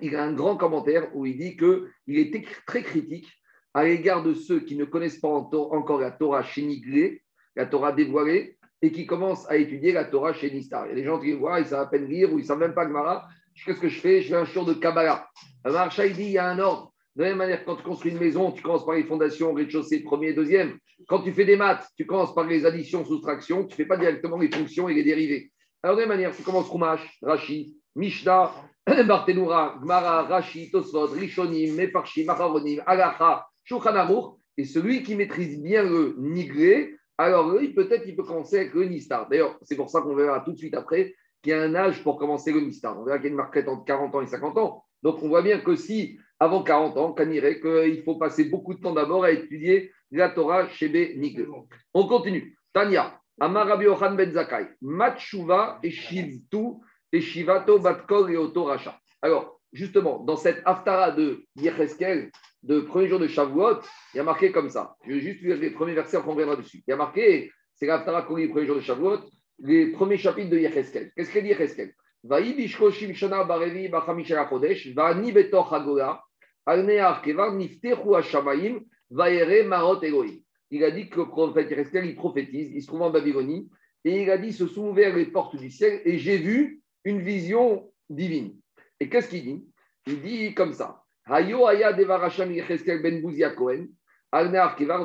il 0.00 0.16
a 0.16 0.24
un 0.24 0.32
grand 0.32 0.56
commentaire 0.56 1.14
où 1.14 1.26
il 1.26 1.36
dit 1.36 1.56
qu'il 1.56 2.18
est 2.18 2.44
très 2.66 2.82
critique 2.82 3.28
à 3.74 3.84
l'égard 3.84 4.22
de 4.22 4.34
ceux 4.34 4.60
qui 4.60 4.76
ne 4.76 4.84
connaissent 4.84 5.20
pas 5.20 5.28
encore 5.28 6.00
la 6.00 6.10
Torah 6.10 6.42
chéniglée, 6.42 7.22
la 7.56 7.66
Torah 7.66 7.92
dévoilée, 7.92 8.58
et 8.82 8.90
qui 8.90 9.06
commencent 9.06 9.48
à 9.48 9.56
étudier 9.56 9.92
la 9.92 10.04
Torah 10.04 10.34
chez 10.34 10.50
Nistar. 10.50 10.86
Il 10.86 10.90
y 10.90 10.92
a 10.92 10.96
des 10.96 11.04
gens 11.04 11.20
qui 11.20 11.32
voient, 11.32 11.60
ils 11.60 11.66
savent 11.66 11.86
à 11.86 11.86
peine 11.86 12.06
lire 12.06 12.32
ou 12.32 12.38
ils 12.38 12.44
savent 12.44 12.58
même 12.58 12.74
pas 12.74 12.86
Gemara. 12.86 13.28
Qu'est-ce 13.64 13.80
que 13.80 13.88
je 13.88 14.00
fais 14.00 14.22
Je 14.22 14.28
fais 14.28 14.34
un 14.34 14.44
show 14.44 14.64
de 14.64 14.74
Kabbalah. 14.74 15.28
Marcha, 15.64 16.04
il 16.04 16.16
dit 16.16 16.24
il 16.24 16.30
y 16.32 16.38
a 16.38 16.48
un 16.48 16.58
ordre. 16.58 16.92
De 17.14 17.22
la 17.22 17.28
même 17.28 17.38
manière, 17.38 17.64
quand 17.64 17.76
tu 17.76 17.82
construis 17.82 18.10
une 18.10 18.18
maison, 18.18 18.50
tu 18.50 18.62
commences 18.62 18.84
par 18.84 18.94
les 18.94 19.04
fondations, 19.04 19.52
rez-de-chaussée, 19.52 20.00
premier, 20.00 20.32
deuxième. 20.32 20.78
Quand 21.06 21.22
tu 21.22 21.32
fais 21.32 21.44
des 21.44 21.56
maths, 21.56 21.86
tu 21.96 22.06
commences 22.06 22.34
par 22.34 22.44
les 22.44 22.64
additions, 22.64 23.04
soustractions. 23.04 23.66
Tu 23.66 23.72
ne 23.72 23.76
fais 23.76 23.84
pas 23.84 23.98
directement 23.98 24.38
les 24.38 24.50
fonctions 24.50 24.88
et 24.88 24.94
les 24.94 25.04
dérivés. 25.04 25.52
Alors, 25.82 25.96
de 25.96 26.00
la 26.00 26.08
même 26.08 26.16
manière, 26.16 26.34
tu 26.34 26.42
commences 26.42 26.68
Rumash, 26.70 27.18
Rashi, 27.22 27.76
Mishnah, 27.94 28.52
Barthénoura, 29.06 29.78
Gmara, 29.82 30.22
Rashi, 30.22 30.70
Tosfot, 30.70 31.08
Rishonim, 31.08 31.74
Mefarshim, 31.74 32.28
Acharonim, 32.30 32.82
Alacha, 32.86 33.46
Shulchan 33.62 34.38
Et 34.56 34.64
celui 34.64 35.02
qui 35.02 35.14
maîtrise 35.14 35.60
bien 35.60 35.82
le 35.82 36.16
Nigré, 36.18 36.96
alors 37.22 37.50
lui, 37.56 37.72
peut-être 37.72 38.04
il 38.06 38.16
peut 38.16 38.24
commencer 38.24 38.58
avec 38.58 38.74
le 38.74 38.84
Nistar. 38.84 39.28
D'ailleurs, 39.28 39.58
c'est 39.62 39.76
pour 39.76 39.90
ça 39.90 40.00
qu'on 40.00 40.14
verra 40.14 40.40
tout 40.40 40.52
de 40.52 40.58
suite 40.58 40.74
après 40.74 41.14
qu'il 41.42 41.50
y 41.50 41.54
a 41.54 41.62
un 41.62 41.74
âge 41.74 42.02
pour 42.02 42.18
commencer 42.18 42.52
le 42.52 42.60
Nistar. 42.60 42.98
On 42.98 43.04
verra 43.04 43.18
qu'il 43.18 43.26
y 43.26 43.28
a 43.28 43.30
une 43.30 43.36
marquette 43.36 43.68
entre 43.68 43.84
40 43.84 44.14
ans 44.14 44.22
et 44.22 44.26
50 44.26 44.58
ans. 44.58 44.84
Donc 45.02 45.22
on 45.22 45.28
voit 45.28 45.42
bien 45.42 45.58
que 45.58 45.74
si, 45.74 46.18
avant 46.38 46.62
40 46.62 46.96
ans, 46.96 47.14
irait 47.18 47.60
qu'il 47.60 48.02
faut 48.04 48.16
passer 48.16 48.44
beaucoup 48.44 48.74
de 48.74 48.80
temps 48.80 48.94
d'abord 48.94 49.24
à 49.24 49.32
étudier 49.32 49.92
la 50.10 50.30
Torah 50.30 50.68
chez 50.68 50.88
Nigré. 51.16 51.46
On 51.94 52.06
continue. 52.06 52.56
Tania, 52.72 53.18
Amarabi 53.40 53.86
Ochan 53.86 54.14
Ben 54.14 54.32
Zakai, 54.32 54.68
Matshuva 54.80 55.80
et 55.82 55.90
Shivtu 55.90 56.80
et 57.12 57.20
Shivato 57.20 57.78
Batkol 57.78 58.32
et 58.32 58.36
Otoracha. 58.36 58.98
Alors, 59.20 59.60
justement, 59.72 60.20
dans 60.20 60.36
cette 60.36 60.62
Haftara 60.64 61.10
de 61.10 61.44
Yecheskel, 61.56 62.30
de 62.62 62.80
premier 62.80 63.08
jour 63.08 63.18
de 63.18 63.26
Shavuot, 63.26 63.80
il 64.14 64.18
y 64.18 64.20
a 64.20 64.24
marqué 64.24 64.52
comme 64.52 64.70
ça. 64.70 64.94
Je 65.06 65.12
vais 65.12 65.20
juste 65.20 65.42
lire 65.42 65.56
les 65.56 65.70
premiers 65.70 65.94
versets, 65.94 66.16
on 66.16 66.22
reviendra 66.22 66.56
dessus. 66.56 66.82
Il 66.86 66.90
y 66.90 66.92
a 66.92 66.96
marqué, 66.96 67.50
c'est 67.74 67.86
l'Haftara 67.86 68.20
le 68.20 68.26
premier 68.26 68.66
jour 68.66 68.76
de 68.76 68.80
Shavuot, 68.80 69.18
les 69.58 69.92
premiers 69.92 70.18
chapitres 70.18 70.50
de 70.50 70.58
Yecheskel. 70.58 71.12
Qu'est-ce 71.16 71.30
qu'il 71.30 71.42
dit 71.42 71.48
Yecheskel? 71.48 71.94
Il 72.24 72.32
a 72.32 72.40
dit 80.90 81.08
que 81.10 81.16
le 81.20 81.26
prophète 81.26 81.70
Yecheskel, 81.70 82.06
il 82.06 82.14
prophétise, 82.14 82.70
il 82.72 82.80
se 82.80 82.86
trouve 82.86 83.02
en 83.02 83.10
Babylonie, 83.10 83.68
et 84.04 84.22
il 84.22 84.30
a 84.30 84.38
dit, 84.38 84.52
se 84.52 84.66
sont 84.68 84.88
ouvertes 84.88 85.16
les 85.16 85.26
portes 85.26 85.56
du 85.56 85.70
ciel, 85.70 86.00
et 86.04 86.18
j'ai 86.18 86.38
vu 86.38 86.80
une 87.04 87.20
vision 87.20 87.92
divine. 88.08 88.56
Et 89.00 89.08
qu'est-ce 89.08 89.28
qu'il 89.28 89.42
dit? 89.42 89.66
Il 90.06 90.22
dit 90.22 90.54
comme 90.54 90.72
ça. 90.72 91.01
Hayo 91.24 91.66
aya 91.66 91.92
devarasham 91.92 92.52
yecheskel 92.52 93.02
ben 93.02 93.22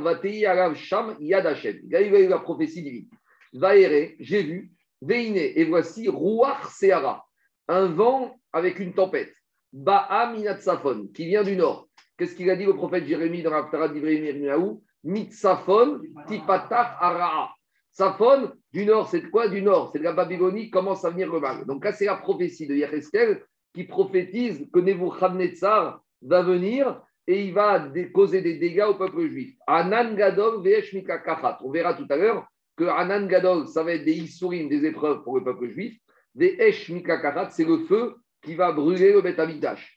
vatei 0.03 0.45
arav 0.45 0.75
sham 0.75 1.15
yad 1.19 1.45
Hashem. 1.45 1.79
Il 1.83 1.95
a 1.95 2.01
eu 2.01 2.27
la 2.27 2.39
prophétie 2.39 2.81
divine. 2.81 3.09
Vaere, 3.53 4.15
j'ai 4.19 4.43
vu, 4.43 4.71
veine, 5.01 5.37
et 5.37 5.65
voici 5.65 6.09
ruach 6.09 6.65
seara, 6.69 7.25
un 7.67 7.87
vent 7.87 8.35
avec 8.51 8.79
une 8.79 8.93
tempête. 8.93 9.33
Ba'a 9.73 10.31
minatsafon, 10.31 11.07
qui 11.13 11.25
vient 11.27 11.43
du 11.43 11.55
nord. 11.55 11.87
Qu'est-ce 12.17 12.35
qu'il 12.35 12.49
a 12.49 12.55
dit 12.55 12.65
au 12.65 12.73
prophète 12.73 13.05
Jérémie 13.05 13.43
dans 13.43 13.51
la 13.51 13.63
Ptara 13.63 13.89
d'Ibrahim 13.89 14.79
Mitsafon 15.03 16.01
tipatach 16.27 16.97
araa. 16.99 17.51
Safon, 17.91 18.51
du 18.71 18.85
nord, 18.85 19.09
c'est 19.09 19.29
quoi 19.29 19.47
Du 19.47 19.61
nord, 19.61 19.91
c'est 19.91 19.99
de 19.99 20.03
la 20.03 20.13
Babylonie, 20.13 20.69
commence 20.69 21.05
à 21.05 21.09
venir 21.09 21.31
le 21.31 21.39
mal. 21.39 21.65
Donc 21.65 21.83
là, 21.83 21.93
c'est 21.93 22.05
la 22.05 22.15
prophétie 22.15 22.67
de 22.67 22.75
Yecheskel 22.75 23.43
qui 23.73 23.85
prophétise 23.85 24.67
que 24.71 24.79
Nebuchadnezzar 24.79 26.01
va 26.21 26.41
venir 26.41 27.01
et 27.27 27.45
il 27.45 27.53
va 27.53 27.91
causer 28.13 28.41
des 28.41 28.57
dégâts 28.57 28.85
au 28.89 28.95
peuple 28.95 29.27
juif. 29.27 29.55
Anan 29.67 30.15
Gadol 30.15 30.63
Kachat. 31.05 31.59
On 31.63 31.71
verra 31.71 31.93
tout 31.93 32.07
à 32.09 32.15
l'heure 32.15 32.47
que 32.77 32.85
Anan 32.85 33.27
Gadol, 33.27 33.67
ça 33.67 33.83
va 33.83 33.93
être 33.93 34.05
des 34.05 34.13
Issourim, 34.13 34.69
des 34.69 34.85
épreuves 34.85 35.23
pour 35.23 35.37
le 35.37 35.43
peuple 35.43 35.69
juif. 35.69 35.99
Ve'esh 36.35 36.91
Kachat, 37.03 37.49
c'est 37.49 37.65
le 37.65 37.79
feu 37.79 38.15
qui 38.41 38.55
va 38.55 38.71
brûler 38.71 39.11
le 39.11 39.21
Beth 39.21 39.39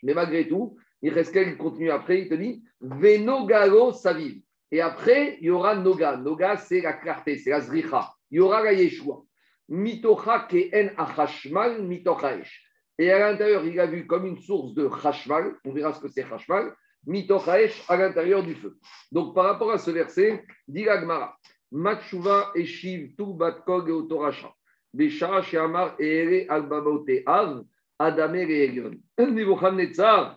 Mais 0.02 0.14
malgré 0.14 0.48
tout, 0.48 0.76
Yecheskel 1.02 1.56
continue 1.56 1.90
après, 1.90 2.22
il 2.22 2.28
te 2.28 2.34
dit 2.34 2.62
Venogalo 2.80 3.92
Saviv. 3.92 4.42
Et 4.72 4.80
après, 4.80 5.38
il 5.40 5.46
y 5.46 5.50
aura 5.50 5.74
Noga. 5.76 6.16
Noga, 6.16 6.56
c'est 6.56 6.80
la 6.80 6.92
clarté, 6.92 7.36
c'est 7.38 7.50
la 7.50 7.60
Zricha. 7.60 8.12
Il 8.30 8.38
y 8.38 8.40
aura 8.40 8.62
la 8.62 8.72
Yeshua. 8.72 9.22
Mitocha 9.68 10.48
en 10.52 10.88
achashmal 10.96 11.82
mitochaesh. 11.82 12.69
Et 13.00 13.10
à 13.10 13.18
l'intérieur, 13.18 13.64
il 13.64 13.80
a 13.80 13.86
vu 13.86 14.06
comme 14.06 14.26
une 14.26 14.38
source 14.38 14.74
de 14.74 14.86
chashmal. 15.02 15.54
On 15.64 15.72
verra 15.72 15.94
ce 15.94 16.00
que 16.00 16.08
c'est 16.08 16.28
chashmal. 16.28 16.74
Mitochaesh 17.06 17.82
à 17.88 17.96
l'intérieur 17.96 18.42
du 18.42 18.54
feu. 18.54 18.76
Donc, 19.10 19.34
par 19.34 19.46
rapport 19.46 19.70
à 19.70 19.78
ce 19.78 19.90
verset, 19.90 20.44
dit 20.68 20.84
l'Agmara. 20.84 21.34
Matshuva 21.72 22.52
eshiv 22.54 23.14
tu 23.16 23.24
batkog 23.32 23.88
et 23.88 23.92
otorasha. 23.92 24.52
Beshara 24.92 25.40
sheamar 25.40 25.94
ere 25.98 26.44
albabote 26.50 27.22
av 27.24 27.64
adame 27.98 28.44
reegion. 28.44 28.90
Nebuchadnezzar, 29.18 30.36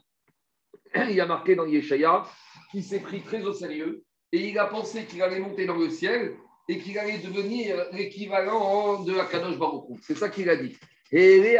il 1.10 1.20
a 1.20 1.25
marqué 1.25 1.55
dans 1.55 1.65
Yeshaya, 1.65 2.24
qui 2.72 2.82
s'est 2.82 3.01
pris 3.01 3.24
très 3.24 3.43
au 3.43 3.51
sérieux 3.51 4.05
et 4.32 4.50
il 4.50 4.58
a 4.58 4.67
pensé 4.67 5.03
qu'il 5.03 5.22
allait 5.22 5.39
monter 5.39 5.65
dans 5.65 5.75
le 5.75 5.89
ciel 5.89 6.38
et 6.70 6.77
qu'il 6.77 6.98
allait 6.98 7.17
devenir 7.17 7.75
l'équivalent 7.91 9.03
de 9.03 9.15
Akadosh 9.15 9.58
Baruch 9.60 10.00
C'est 10.01 10.15
ça 10.15 10.29
qu'il 10.29 10.50
a 10.50 10.55
dit. 10.55 10.77
Et 11.15 11.58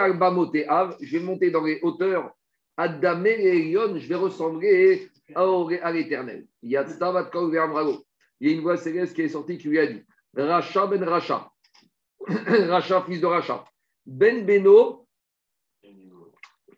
je 1.00 1.18
vais 1.18 1.24
monter 1.24 1.52
dans 1.52 1.64
les 1.64 1.80
hauteurs, 1.84 2.36
et 2.80 2.88
je 2.90 4.08
vais 4.08 4.16
ressembler 4.16 5.08
à, 5.36 5.92
l'éternel. 5.92 6.48
Il 6.64 6.72
y 6.72 6.78
a 6.78 6.84
une 8.42 8.62
voix 8.62 8.78
céleste 8.78 9.16
qui 9.16 9.22
est 9.22 9.30
sortie 9.30 9.60
qui 9.60 9.68
lui 9.68 9.78
a 9.78 9.86
dit 9.86 10.02
Racha 10.36 10.88
ben 10.88 11.04
Racha, 11.04 11.52
Racha 12.28 13.04
fils 13.04 13.22
de 13.22 13.28
Racha, 13.28 13.64
Ben 14.08 14.44
Beno, 14.44 15.08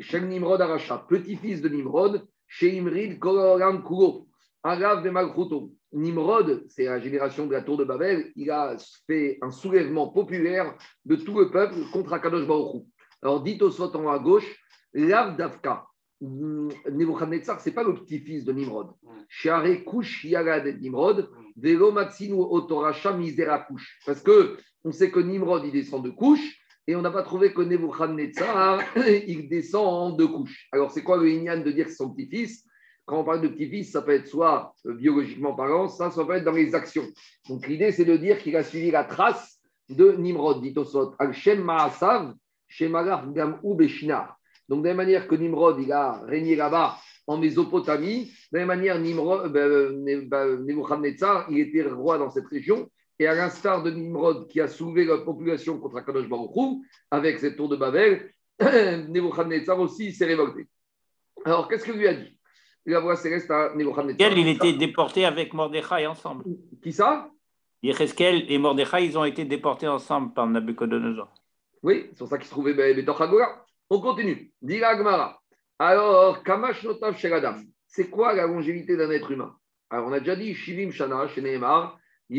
Shem 0.02 0.28
Nimrod 0.28 0.62
petit-fils 1.08 1.62
de 1.62 1.70
Nimrod, 1.70 2.28
chez 2.46 2.76
Imrid 2.76 3.20
Koloram 3.20 3.82
Kulo, 3.84 4.28
Arav 4.64 5.02
de 5.02 5.10
Malchuto, 5.10 5.72
Nimrod, 5.96 6.66
c'est 6.68 6.86
la 6.86 7.00
génération 7.00 7.48
de 7.48 7.54
la 7.54 7.62
tour 7.62 7.78
de 7.78 7.86
Babel, 7.86 8.32
il 8.36 8.52
a 8.52 8.76
fait 9.08 9.38
un 9.42 9.50
soulèvement 9.50 10.10
populaire 10.10 10.76
de 11.06 11.16
tout 11.16 11.40
le 11.40 11.50
peuple 11.50 11.76
contre 11.94 12.12
Akadosh 12.14 12.46
Baruch 12.46 12.84
Alors, 13.22 13.42
dit 13.42 13.58
au 13.62 13.82
en 13.82 14.10
à 14.10 14.20
gauche, 14.20 14.56
Lav 14.94 15.38
Davka. 15.38 15.86
Nebuchadnezzar, 16.22 17.60
ce 17.60 17.70
n'est 17.70 17.76
pas 17.76 17.84
le 17.84 17.94
petit-fils 17.94 18.46
de 18.46 18.52
Nimrod. 18.52 18.92
Share 19.28 19.84
Kush 19.86 20.26
Yagad 20.26 20.66
Nimrod, 20.82 21.30
Velo 21.56 21.92
Matsinu 21.92 22.36
Otoracha 22.36 23.14
Misera 23.14 23.60
Kush. 23.60 24.00
Parce 24.06 24.22
que 24.22 24.58
on 24.84 24.92
sait 24.92 25.12
que 25.12 25.20
Nimrod, 25.20 25.64
il 25.66 25.72
descend 25.72 26.04
de 26.04 26.10
Kush, 26.10 26.62
et 26.88 26.96
on 26.96 27.02
n'a 27.02 27.12
pas 27.12 27.24
trouvé 27.24 27.54
que 27.54 27.62
Nebuchadnezzar, 27.62 28.82
il 29.28 29.48
descend 29.50 29.88
en 29.88 30.16
deux 30.16 30.28
couches. 30.28 30.68
Alors, 30.72 30.92
c'est 30.92 31.04
quoi 31.04 31.18
le 31.18 31.30
Inyan 31.30 31.62
de 31.62 31.72
dire 31.72 31.86
que 31.86 31.94
son 31.94 32.14
petit-fils? 32.14 32.66
Quand 33.06 33.20
on 33.20 33.24
parle 33.24 33.42
de 33.42 33.48
petit-fils, 33.48 33.92
ça 33.92 34.02
peut 34.02 34.14
être 34.14 34.28
soit 34.28 34.74
euh, 34.88 34.94
biologiquement 34.94 35.54
parlant, 35.54 35.88
ça, 35.88 36.10
ça 36.10 36.26
peut 36.26 36.34
être 36.34 36.44
dans 36.44 36.52
les 36.52 36.74
actions. 36.74 37.06
Donc, 37.48 37.68
l'idée, 37.68 37.92
c'est 37.92 38.06
de 38.06 38.18
dire 38.18 38.40
qu'il 38.40 38.56
a 38.56 38.64
suivi 38.64 38.90
la 38.90 39.04
trace 39.04 39.60
de 39.90 40.14
Nimrod, 40.14 40.62
dit 40.62 40.74
Osot. 40.76 41.14
Al-Shem 41.20 41.64
Ma'asav, 41.64 42.34
Shemalar 42.68 43.32
Gam 43.32 43.60
Beshinar. 43.64 44.38
Donc, 44.68 44.82
de 44.82 44.88
la 44.88 44.96
même 44.96 45.06
manière 45.06 45.28
que 45.28 45.36
Nimrod, 45.36 45.80
il 45.80 45.92
a 45.92 46.22
régné 46.26 46.56
là-bas 46.56 46.98
en 47.28 47.38
Mésopotamie, 47.38 48.32
de 48.52 48.58
la 48.58 48.66
même 48.66 48.68
manière, 48.68 49.00
Nimrod, 49.00 49.52
ben, 49.52 49.60
euh, 49.60 50.26
ben, 50.28 50.66
Nebuchadnezzar, 50.66 51.48
il 51.50 51.60
était 51.60 51.84
roi 51.84 52.18
dans 52.18 52.30
cette 52.30 52.48
région. 52.48 52.90
Et 53.18 53.28
à 53.28 53.34
l'instar 53.34 53.82
de 53.82 53.92
Nimrod 53.92 54.48
qui 54.50 54.60
a 54.60 54.68
soulevé 54.68 55.06
la 55.06 55.20
population 55.20 55.80
contre 55.80 55.98
Akadosh 55.98 56.28
Baruch 56.28 56.82
avec 57.12 57.40
cette 57.40 57.56
tour 57.56 57.70
de 57.70 57.76
Babel, 57.76 58.30
Nebuchadnezzar 58.60 59.80
aussi 59.80 60.12
s'est 60.12 60.26
révolté. 60.26 60.68
Alors, 61.46 61.68
qu'est-ce 61.68 61.86
que 61.86 61.92
lui 61.92 62.08
a 62.08 62.14
dit? 62.14 62.35
La 62.88 63.00
voix 63.00 63.16
céleste 63.16 63.50
à 63.50 63.74
Nebuchadnezzar. 63.76 64.32
Il 64.38 64.48
était 64.48 64.74
déporté 64.74 65.26
avec 65.26 65.54
Mordechai 65.54 66.06
ensemble. 66.06 66.44
Qui 66.84 66.94
ça? 66.94 67.30
Yecheskel 67.82 68.46
et 68.52 68.58
Mordechai, 68.58 69.06
ils 69.06 69.18
ont 69.18 69.26
été 69.26 69.44
déportés 69.46 69.88
ensemble 69.88 70.34
par 70.34 70.48
Nabucodonosor. 70.48 71.34
Oui, 71.84 72.08
c'est 72.12 72.20
pour 72.20 72.28
ça 72.28 72.38
qu'ils 72.38 72.48
se 72.48 72.52
trouvaient 72.52 72.94
Betor 72.94 73.22
On 73.90 74.00
continue. 74.00 74.52
Dira 74.62 74.90
Agmara. 74.90 75.42
Alors, 75.80 76.44
Kamash 76.44 76.84
Notav 76.84 77.18
Sheladam. 77.18 77.64
C'est 77.88 78.10
quoi 78.10 78.34
la 78.34 78.48
longévité 78.48 78.96
d'un 78.98 79.10
être 79.12 79.32
humain? 79.32 79.56
Alors, 79.90 80.08
on 80.08 80.14
a 80.14 80.20
déjà 80.20 80.36
dit 80.36 80.54
Shivim 80.54 80.92
Shana, 80.92 81.28
chez 81.28 81.42
Nehemar. 81.42 81.98
On 82.30 82.36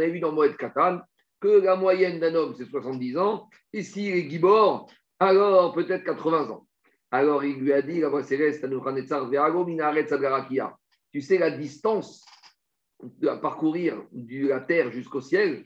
avait 0.00 0.10
vu 0.10 0.20
dans 0.20 0.32
Moed 0.32 0.56
Katan 0.56 1.00
que 1.40 1.48
la 1.48 1.76
moyenne 1.76 2.18
d'un 2.18 2.34
homme, 2.34 2.54
c'est 2.56 2.68
70 2.68 3.16
ans. 3.16 3.48
Et 3.72 3.82
s'il 3.82 4.16
est 4.16 4.28
Gibor, 4.28 4.90
alors 5.20 5.72
peut-être 5.72 6.04
80 6.04 6.50
ans. 6.50 6.66
Alors 7.10 7.44
il 7.44 7.58
lui 7.58 7.72
a 7.72 7.82
dit, 7.82 8.00
la 8.00 8.08
voix 8.08 8.22
céleste, 8.22 8.64
tu 11.10 11.20
sais 11.20 11.38
la 11.38 11.50
distance 11.50 12.26
à 13.26 13.36
parcourir 13.36 14.04
de 14.12 14.48
la 14.48 14.60
terre 14.60 14.90
jusqu'au 14.90 15.20
ciel, 15.20 15.64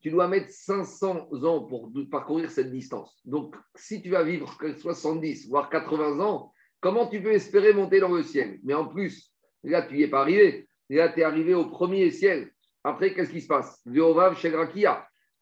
tu 0.00 0.10
dois 0.10 0.28
mettre 0.28 0.50
500 0.50 1.28
ans 1.44 1.64
pour 1.64 1.90
parcourir 2.10 2.50
cette 2.50 2.70
distance. 2.70 3.20
Donc, 3.24 3.54
si 3.74 4.02
tu 4.02 4.10
vas 4.10 4.22
vivre 4.22 4.54
70, 4.78 5.48
voire 5.48 5.70
80 5.70 6.20
ans, 6.20 6.52
Comment 6.84 7.06
tu 7.06 7.22
peux 7.22 7.32
espérer 7.32 7.72
monter 7.72 7.98
dans 7.98 8.12
le 8.12 8.22
ciel? 8.22 8.60
Mais 8.62 8.74
en 8.74 8.84
plus, 8.84 9.32
là, 9.62 9.80
tu 9.80 9.94
n'y 9.94 10.02
es 10.02 10.08
pas 10.08 10.20
arrivé. 10.20 10.68
Là, 10.90 11.08
tu 11.08 11.20
es 11.20 11.22
arrivé 11.22 11.54
au 11.54 11.70
premier 11.70 12.10
ciel. 12.10 12.50
Après, 12.84 13.14
qu'est-ce 13.14 13.30
qui 13.30 13.40
se 13.40 13.46
passe? 13.46 13.80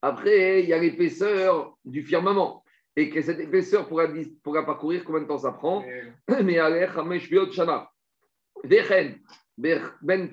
Après, 0.02 0.62
il 0.62 0.68
y 0.68 0.72
a 0.72 0.78
l'épaisseur 0.78 1.76
du 1.84 2.02
firmament. 2.02 2.64
Et 2.94 3.08
que 3.08 3.22
cette 3.22 3.40
épaisseur 3.40 3.88
pourra, 3.88 4.06
pourra 4.42 4.66
parcourir 4.66 5.02
combien 5.04 5.22
de 5.22 5.26
temps 5.26 5.38
ça 5.38 5.52
prend? 5.52 5.82
Mais 6.28 6.58
ben 10.02 10.30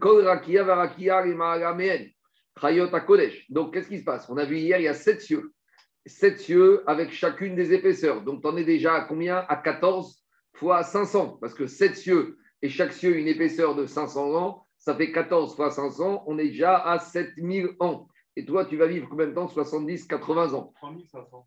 Donc, 3.49 3.73
qu'est-ce 3.73 3.87
qui 3.87 3.99
se 3.99 4.03
passe? 4.03 4.27
On 4.29 4.35
a 4.35 4.43
vu 4.43 4.57
hier, 4.57 4.79
il 4.79 4.83
y 4.83 4.87
a 4.89 4.93
sept 4.93 5.21
cieux. 5.21 5.53
Sept 6.05 6.39
cieux 6.39 6.83
avec 6.85 7.11
chacune 7.11 7.55
des 7.55 7.71
épaisseurs. 7.71 8.23
Donc, 8.23 8.41
tu 8.41 8.47
en 8.47 8.57
es 8.57 8.65
déjà 8.65 8.95
à 8.95 9.01
combien? 9.01 9.45
À 9.47 9.55
14 9.55 10.19
fois 10.53 10.83
500, 10.83 11.37
parce 11.39 11.53
que 11.53 11.67
7 11.67 11.95
cieux 11.95 12.37
et 12.61 12.69
chaque 12.69 12.93
cieux 12.93 13.17
une 13.17 13.27
épaisseur 13.27 13.75
de 13.75 13.85
500 13.85 14.35
ans, 14.35 14.65
ça 14.77 14.95
fait 14.95 15.11
14 15.11 15.55
fois 15.55 15.71
500, 15.71 16.23
on 16.27 16.37
est 16.37 16.49
déjà 16.49 16.77
à 16.77 16.99
7000 16.99 17.75
ans. 17.79 18.07
Et 18.39 18.45
toi, 18.45 18.63
tu 18.63 18.77
vas 18.77 18.87
vivre 18.87 19.05
combien 19.09 19.27
de 19.27 19.33
temps? 19.33 19.49
70, 19.49 20.05
80 20.05 20.53
ans 20.53 20.71
3500. 20.77 21.45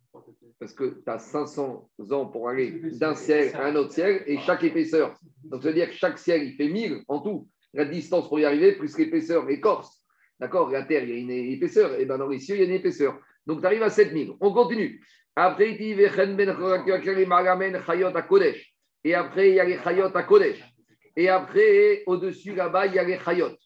Parce 0.60 0.74
que 0.74 0.84
tu 1.02 1.10
as 1.10 1.18
500 1.18 1.88
ans 2.10 2.26
pour 2.26 2.50
aller 2.50 2.70
d'un 2.98 3.14
ciel 3.14 3.50
à 3.56 3.64
un 3.64 3.76
autre 3.76 3.92
ciel 3.92 4.22
et 4.26 4.36
chaque 4.40 4.62
épaisseur. 4.62 5.14
Donc, 5.44 5.62
ça 5.62 5.68
veut 5.68 5.74
dire 5.74 5.88
que 5.88 5.94
chaque 5.94 6.18
ciel, 6.18 6.42
il 6.42 6.52
fait 6.52 6.68
1000 6.68 7.04
en 7.08 7.20
tout. 7.20 7.48
La 7.72 7.86
distance 7.86 8.28
pour 8.28 8.38
y 8.40 8.44
arriver, 8.44 8.72
plus 8.72 8.98
l'épaisseur 8.98 9.48
écorce. 9.48 10.04
D'accord? 10.38 10.70
La 10.70 10.82
Terre, 10.82 11.04
il 11.04 11.08
y 11.08 11.12
a 11.14 11.16
une 11.16 11.30
épaisseur. 11.30 11.98
Et 11.98 12.04
bien 12.04 12.18
dans 12.18 12.28
les 12.28 12.40
cieux, 12.40 12.56
il 12.56 12.58
y 12.58 12.62
a 12.64 12.66
une 12.66 12.74
épaisseur. 12.74 13.18
Donc, 13.46 13.60
tu 13.60 13.66
arrives 13.66 13.82
à 13.82 13.88
7000. 13.88 14.32
On 14.42 14.52
continue. 14.52 15.02
Après, 15.34 15.70
il 15.70 15.78
dit 15.78 15.94
et 19.04 19.14
après, 19.14 19.48
il 19.48 19.54
y 19.54 19.60
a 19.60 19.64
les 19.64 19.78
chayot 19.78 20.14
à 20.14 20.22
Kodesh. 20.24 20.62
Et 21.16 21.30
après, 21.30 22.02
au-dessus, 22.04 22.54
là-bas, 22.54 22.84
il 22.86 22.94
y 22.96 22.98
a 22.98 23.04
les 23.04 23.18
chayot. 23.18 23.56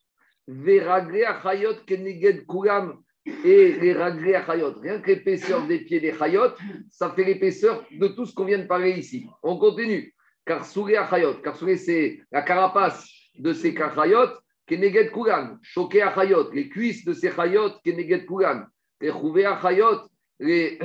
Chayot 0.49 1.75
keneged 1.85 2.47
kulam. 2.47 3.03
Et 3.45 3.73
les 3.81 3.93
ragré 3.93 4.35
à 4.35 4.45
chayot. 4.45 4.75
Rien 4.81 5.01
que 5.01 5.11
l'épaisseur 5.11 5.67
des 5.67 5.81
pieds 5.81 6.01
des 6.01 6.13
chayot, 6.13 6.51
ça 6.91 7.11
fait 7.11 7.25
l'épaisseur 7.25 7.85
de 7.91 8.09
tout 8.09 8.25
ce 8.25 8.35
qu'on 8.35 8.45
vient 8.45 8.59
de 8.59 8.67
parler 8.67 8.93
ici. 8.93 9.27
On 9.43 9.59
continue. 9.59 10.15
Car 10.45 10.65
souré 10.65 10.97
à 10.97 11.09
chayot. 11.09 11.35
Car 11.43 11.57
souré, 11.57 11.77
c'est 11.77 12.21
la 12.31 12.43
carapace 12.43 13.09
de 13.39 13.53
ces 13.53 13.75
chayot. 13.75 14.29
Keneged 14.67 15.11
kulam. 15.13 15.59
Choqué 15.63 16.03
à 16.03 16.15
chayot. 16.15 16.51
Les 16.53 16.69
cuisses 16.69 17.05
de 17.05 17.13
ces 17.13 17.31
chayot. 17.31 17.71
Keneged 17.85 18.27
kulam. 18.27 18.69
Et 19.01 19.11
à 19.11 19.61
chayot 19.61 20.09
les, 20.39 20.79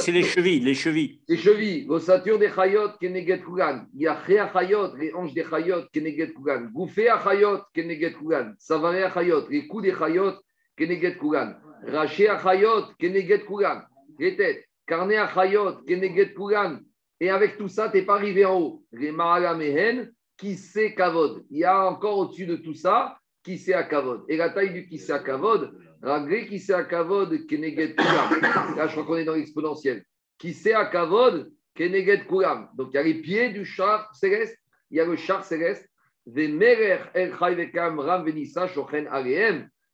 c'est 0.00 0.10
les 0.10 0.24
chevilles, 0.24 0.60
les 0.60 0.74
chevilles. 0.74 1.20
Les 1.28 1.36
chevilles, 1.36 1.86
l'ossature 1.86 2.38
des 2.38 2.48
chayot, 2.48 2.90
keneget 3.00 3.42
kugan. 3.42 3.86
Yachre 3.94 4.52
chayot, 4.52 4.96
les 4.96 5.12
hanches 5.12 5.34
des 5.34 5.44
chayot, 5.44 5.84
keneget 5.92 6.32
kugan. 6.34 6.68
Gouffé 6.72 7.08
chayot, 7.22 7.60
keneget 7.72 8.14
kugan. 8.14 8.54
Savaré 8.58 9.08
chayot, 9.14 9.48
les 9.48 9.68
coups 9.68 9.84
des 9.84 9.92
chayot, 9.92 10.32
keneget 10.78 11.18
kugan. 11.18 11.56
Raché 11.86 12.28
chayot, 12.42 12.94
keneget 12.98 13.44
kugan. 13.44 13.82
Les 14.18 14.36
têtes, 14.36 14.64
carnet 14.86 15.26
chayot, 15.34 15.82
keneget 15.86 16.34
kugan. 16.34 16.80
Et 17.20 17.30
avec 17.30 17.58
tout 17.58 17.68
ça, 17.68 17.88
tu 17.88 17.98
n'es 17.98 18.02
pas 18.04 18.14
arrivé 18.14 18.44
en 18.44 18.58
haut. 18.58 18.84
Les 18.92 19.10
mehen, 19.10 20.12
qui 20.36 20.56
c'est 20.56 20.94
kavod. 20.94 21.44
Il 21.50 21.58
y 21.58 21.64
a 21.64 21.90
encore 21.90 22.18
au-dessus 22.18 22.46
de 22.46 22.56
tout 22.56 22.74
ça, 22.74 23.18
qui 23.42 23.58
c'est 23.58 23.74
à 23.74 23.82
kavod. 23.82 24.24
Et 24.28 24.36
la 24.36 24.50
taille 24.50 24.72
du 24.72 24.86
qui 24.86 24.98
c'est 24.98 25.12
à 25.12 25.18
kavod, 25.18 25.74
Ragré 26.02 26.46
qui 26.46 26.60
sait 26.60 26.74
à 26.74 26.84
Kavod, 26.84 27.46
Keneget 27.46 27.94
Kulam. 27.94 28.40
Là, 28.76 28.86
je 28.86 28.92
crois 28.92 29.04
qu'on 29.04 29.16
est 29.16 29.24
dans 29.24 29.34
l'exponentiel. 29.34 30.04
Qui 30.38 30.54
sait 30.54 30.74
à 30.74 30.86
Kavod, 30.86 31.50
Keneget 31.74 32.24
Kulam. 32.26 32.68
Donc, 32.74 32.90
il 32.92 32.96
y 32.96 32.98
a 32.98 33.02
les 33.02 33.14
pieds 33.14 33.50
du 33.50 33.64
char 33.64 34.14
céleste, 34.14 34.56
il 34.90 34.98
y 34.98 35.00
a 35.00 35.04
le 35.04 35.16
char 35.16 35.44
céleste. 35.44 35.88
Vemerer 36.26 37.00
El 37.14 37.34
Chayvekam 37.36 37.98
Ram 37.98 38.24
Venissa 38.24 38.68
Shochen. 38.68 39.08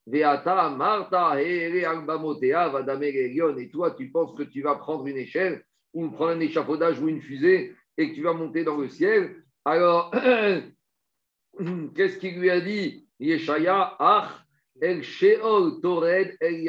Veata 0.06 0.70
Marta 0.70 1.34
Vadame 1.34 3.04
Elion. 3.04 3.56
Et 3.56 3.70
toi, 3.70 3.92
tu 3.92 4.10
penses 4.10 4.36
que 4.36 4.42
tu 4.42 4.62
vas 4.62 4.76
prendre 4.76 5.06
une 5.06 5.16
échelle 5.16 5.64
ou 5.92 6.10
prendre 6.10 6.32
un 6.32 6.40
échafaudage 6.40 7.00
ou 7.00 7.08
une 7.08 7.20
fusée 7.20 7.74
et 7.96 8.10
que 8.10 8.14
tu 8.14 8.22
vas 8.22 8.32
monter 8.32 8.64
dans 8.64 8.76
le 8.76 8.88
ciel. 8.88 9.44
Alors, 9.64 10.10
qu'est-ce 11.94 12.18
qu'il 12.18 12.38
lui 12.38 12.50
a 12.50 12.60
dit? 12.60 13.08
Yeshaya, 13.20 13.96
Ach, 13.98 14.44
El 14.80 15.02
Sheol 15.02 15.80
Tored 15.80 16.36
El 16.40 16.68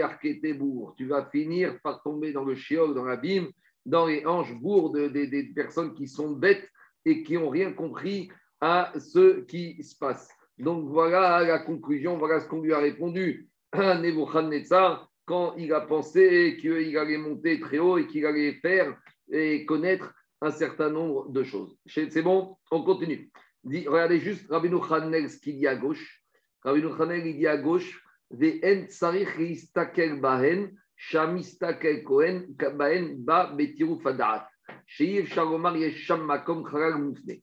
Tu 0.95 1.07
vas 1.07 1.25
finir 1.25 1.79
par 1.81 2.03
tomber 2.03 2.31
dans 2.31 2.43
le 2.43 2.55
Sheol, 2.55 2.93
dans 2.93 3.05
l'abîme, 3.05 3.49
dans 3.85 4.05
les 4.05 4.25
hanches 4.25 4.53
bourdes 4.53 5.11
des, 5.11 5.51
personnes 5.55 5.93
qui 5.93 6.07
sont 6.07 6.31
bêtes 6.31 6.69
et 7.03 7.23
qui 7.23 7.33
n'ont 7.33 7.49
rien 7.49 7.73
compris 7.73 8.29
à 8.61 8.93
ce 8.97 9.41
qui 9.41 9.83
se 9.83 9.97
passe. 9.97 10.29
Donc 10.57 10.87
voilà 10.87 11.43
la 11.43 11.59
conclusion, 11.59 12.17
voilà 12.17 12.39
ce 12.39 12.47
qu'on 12.47 12.61
lui 12.61 12.73
a 12.73 12.79
répondu 12.79 13.49
Nebuchadnezzar 13.73 15.09
quand 15.25 15.55
il 15.57 15.73
a 15.73 15.81
pensé 15.81 16.57
qu'il 16.59 16.97
allait 16.97 17.17
monter 17.17 17.59
très 17.59 17.79
haut 17.79 17.97
et 17.97 18.07
qu'il 18.07 18.25
allait 18.25 18.53
faire 18.61 18.95
et 19.31 19.65
connaître 19.65 20.13
un 20.41 20.51
certain 20.51 20.89
nombre 20.89 21.29
de 21.29 21.43
choses. 21.43 21.77
C'est 21.87 22.21
bon, 22.21 22.55
on 22.71 22.83
continue. 22.83 23.31
Regardez 23.65 24.19
juste 24.19 24.45
Rabbi 24.49 24.69
Hanel 24.89 25.29
ce 25.29 25.39
qu'il 25.39 25.57
dit 25.57 25.67
à 25.67 25.75
gauche. 25.75 26.21
Rabbi 26.63 26.83
Hanel 26.99 27.25
il 27.25 27.37
dit 27.37 27.47
à 27.47 27.57
gauche 27.57 28.01
tsarich 28.31 29.37
yistakel 29.39 30.19
bahen, 30.21 30.75
shamistakel 30.95 32.03
kohen, 32.03 32.55
bahen 32.75 33.23
ba 33.25 33.51
betiru 33.55 33.99
fadat. 34.01 34.47
Sheir 34.87 35.25
shalomar 35.25 35.75
yesham 35.75 36.25
makom 36.25 36.63
kharal 36.63 36.97
mufne. 36.99 37.41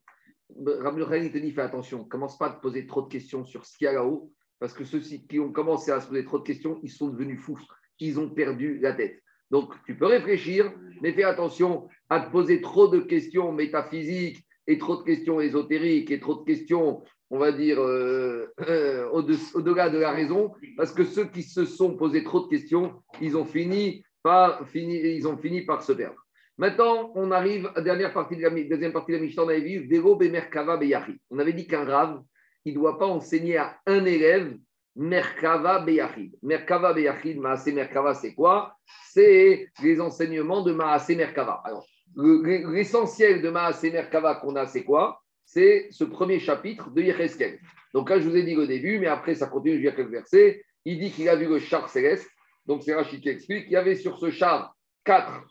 Rabbi 0.81 1.03
il 1.25 1.33
te 1.33 1.39
dit 1.39 1.53
fais 1.53 1.63
attention, 1.63 2.05
commence 2.05 2.39
pas 2.39 2.47
à 2.47 2.51
te 2.51 2.61
poser 2.61 2.87
trop 2.87 3.03
de 3.03 3.09
questions 3.09 3.45
sur 3.45 3.65
ce 3.65 3.77
qu'il 3.77 3.87
y 3.87 3.89
a 3.89 3.93
là-haut, 3.93 4.33
parce 4.59 4.73
que 4.73 4.85
ceux 4.85 5.01
qui 5.01 5.41
ont 5.41 5.53
commencé 5.53 5.91
à 5.91 6.01
se 6.01 6.09
poser 6.09 6.25
trop 6.25 6.39
de 6.39 6.45
questions, 6.45 6.79
ils 6.83 6.91
sont 6.91 7.09
devenus 7.09 7.41
fous, 7.41 7.59
ils 8.01 8.19
ont 8.21 8.31
perdu 8.31 8.79
la 8.79 8.93
tête. 8.93 9.23
Donc, 9.51 9.75
tu 9.85 9.97
peux 9.97 10.07
réfléchir, 10.07 10.73
mais 11.03 11.13
fais 11.13 11.25
attention 11.25 11.89
à 12.09 12.21
te 12.21 12.31
poser 12.31 12.61
trop 12.61 12.89
de 12.89 13.01
questions 13.01 13.53
métaphysiques 13.53 14.45
et 14.67 14.79
trop 14.79 14.97
de 14.97 15.03
questions 15.03 15.41
ésotériques 15.41 16.11
et 16.11 16.21
trop 16.21 16.37
de 16.37 16.45
questions, 16.45 17.03
on 17.31 17.39
va 17.39 17.53
dire, 17.53 17.81
euh, 17.81 18.47
euh, 18.61 19.09
au-delà 19.11 19.91
de 19.91 19.99
la 19.99 20.13
raison, 20.13 20.53
parce 20.77 20.93
que 20.93 21.05
ceux 21.05 21.27
qui 21.27 21.43
se 21.43 21.65
sont 21.65 21.97
posés 21.97 22.25
trop 22.25 22.41
de 22.41 22.49
questions, 22.49 23.03
ils 23.21 23.37
ont 23.37 23.45
fini 23.45 24.05
par, 24.23 24.65
ils 24.75 25.27
ont 25.27 25.37
fini 25.37 25.63
par 25.63 25.83
se 25.83 25.93
perdre. 25.93 26.22
Maintenant, 26.59 27.13
on 27.15 27.31
arrive 27.31 27.67
à 27.69 27.73
la 27.77 27.83
dernière 27.83 28.13
partie 28.13 28.37
de 28.37 28.43
la, 28.43 28.51
deuxième 28.51 28.93
partie 28.93 29.13
de 29.13 29.17
la 29.17 29.23
Mishnah, 29.23 29.45
on 29.45 29.49
avait 29.49 30.79
Beyachi. 30.79 31.21
On 31.31 31.39
avait 31.39 31.53
dit 31.53 31.67
qu'un 31.67 31.85
rave, 31.85 32.23
il 32.65 32.75
ne 32.75 32.79
doit 32.79 32.99
pas 32.99 33.07
enseigner 33.07 33.57
à 33.57 33.79
un 33.87 34.05
élève 34.05 34.57
Merkava 34.97 35.81
Beyachid. 35.81 36.37
Merkava 36.43 36.93
Beyachid, 36.93 37.39
Maase 37.39 37.73
Merkava, 37.73 38.15
c'est 38.15 38.35
quoi? 38.35 38.77
C'est 39.09 39.71
les 39.83 40.01
enseignements 40.01 40.63
de 40.63 40.73
Maase 40.73 41.09
Merkava. 41.11 41.63
Alors, 41.65 41.87
l'essentiel 42.17 43.41
de 43.41 43.49
Maase 43.49 43.85
Merkava 43.85 44.37
qu'on 44.37 44.57
a, 44.57 44.67
c'est 44.67 44.85
quoi? 44.85 45.21
C'est 45.45 45.89
ce 45.91 46.05
premier 46.05 46.39
chapitre 46.39 46.91
de 46.91 47.03
Yecheskel. 47.03 47.59
Donc 47.95 48.11
là, 48.11 48.21
je 48.21 48.29
vous 48.29 48.37
ai 48.37 48.43
dit 48.43 48.57
au 48.57 48.67
début, 48.67 48.99
mais 48.99 49.07
après, 49.07 49.35
ça 49.35 49.47
continue 49.47 49.77
jusqu'à 49.77 49.97
quelques 49.97 50.11
versets. 50.11 50.63
Il 50.85 50.99
dit 50.99 51.11
qu'il 51.11 51.29
a 51.29 51.37
vu 51.37 51.47
le 51.47 51.59
char 51.59 51.89
céleste. 51.89 52.29
Donc, 52.67 52.83
c'est 52.83 52.95
Rachid 52.95 53.21
qui 53.21 53.29
explique 53.29 53.65
qu'il 53.65 53.73
y 53.73 53.77
avait 53.77 53.97
sur 53.97 54.19
ce 54.19 54.31
char 54.31 54.75
quatre 55.05 55.43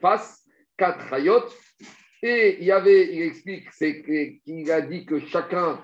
faces, 0.00 0.44
quatre 0.76 1.08
rayotes. 1.10 1.52
Et 2.22 2.58
il 2.60 2.64
y 2.64 2.72
avait, 2.72 3.14
il 3.14 3.22
explique, 3.22 3.70
qu'il 3.70 4.70
a 4.70 4.80
dit 4.80 5.04
que 5.04 5.20
chacun 5.20 5.80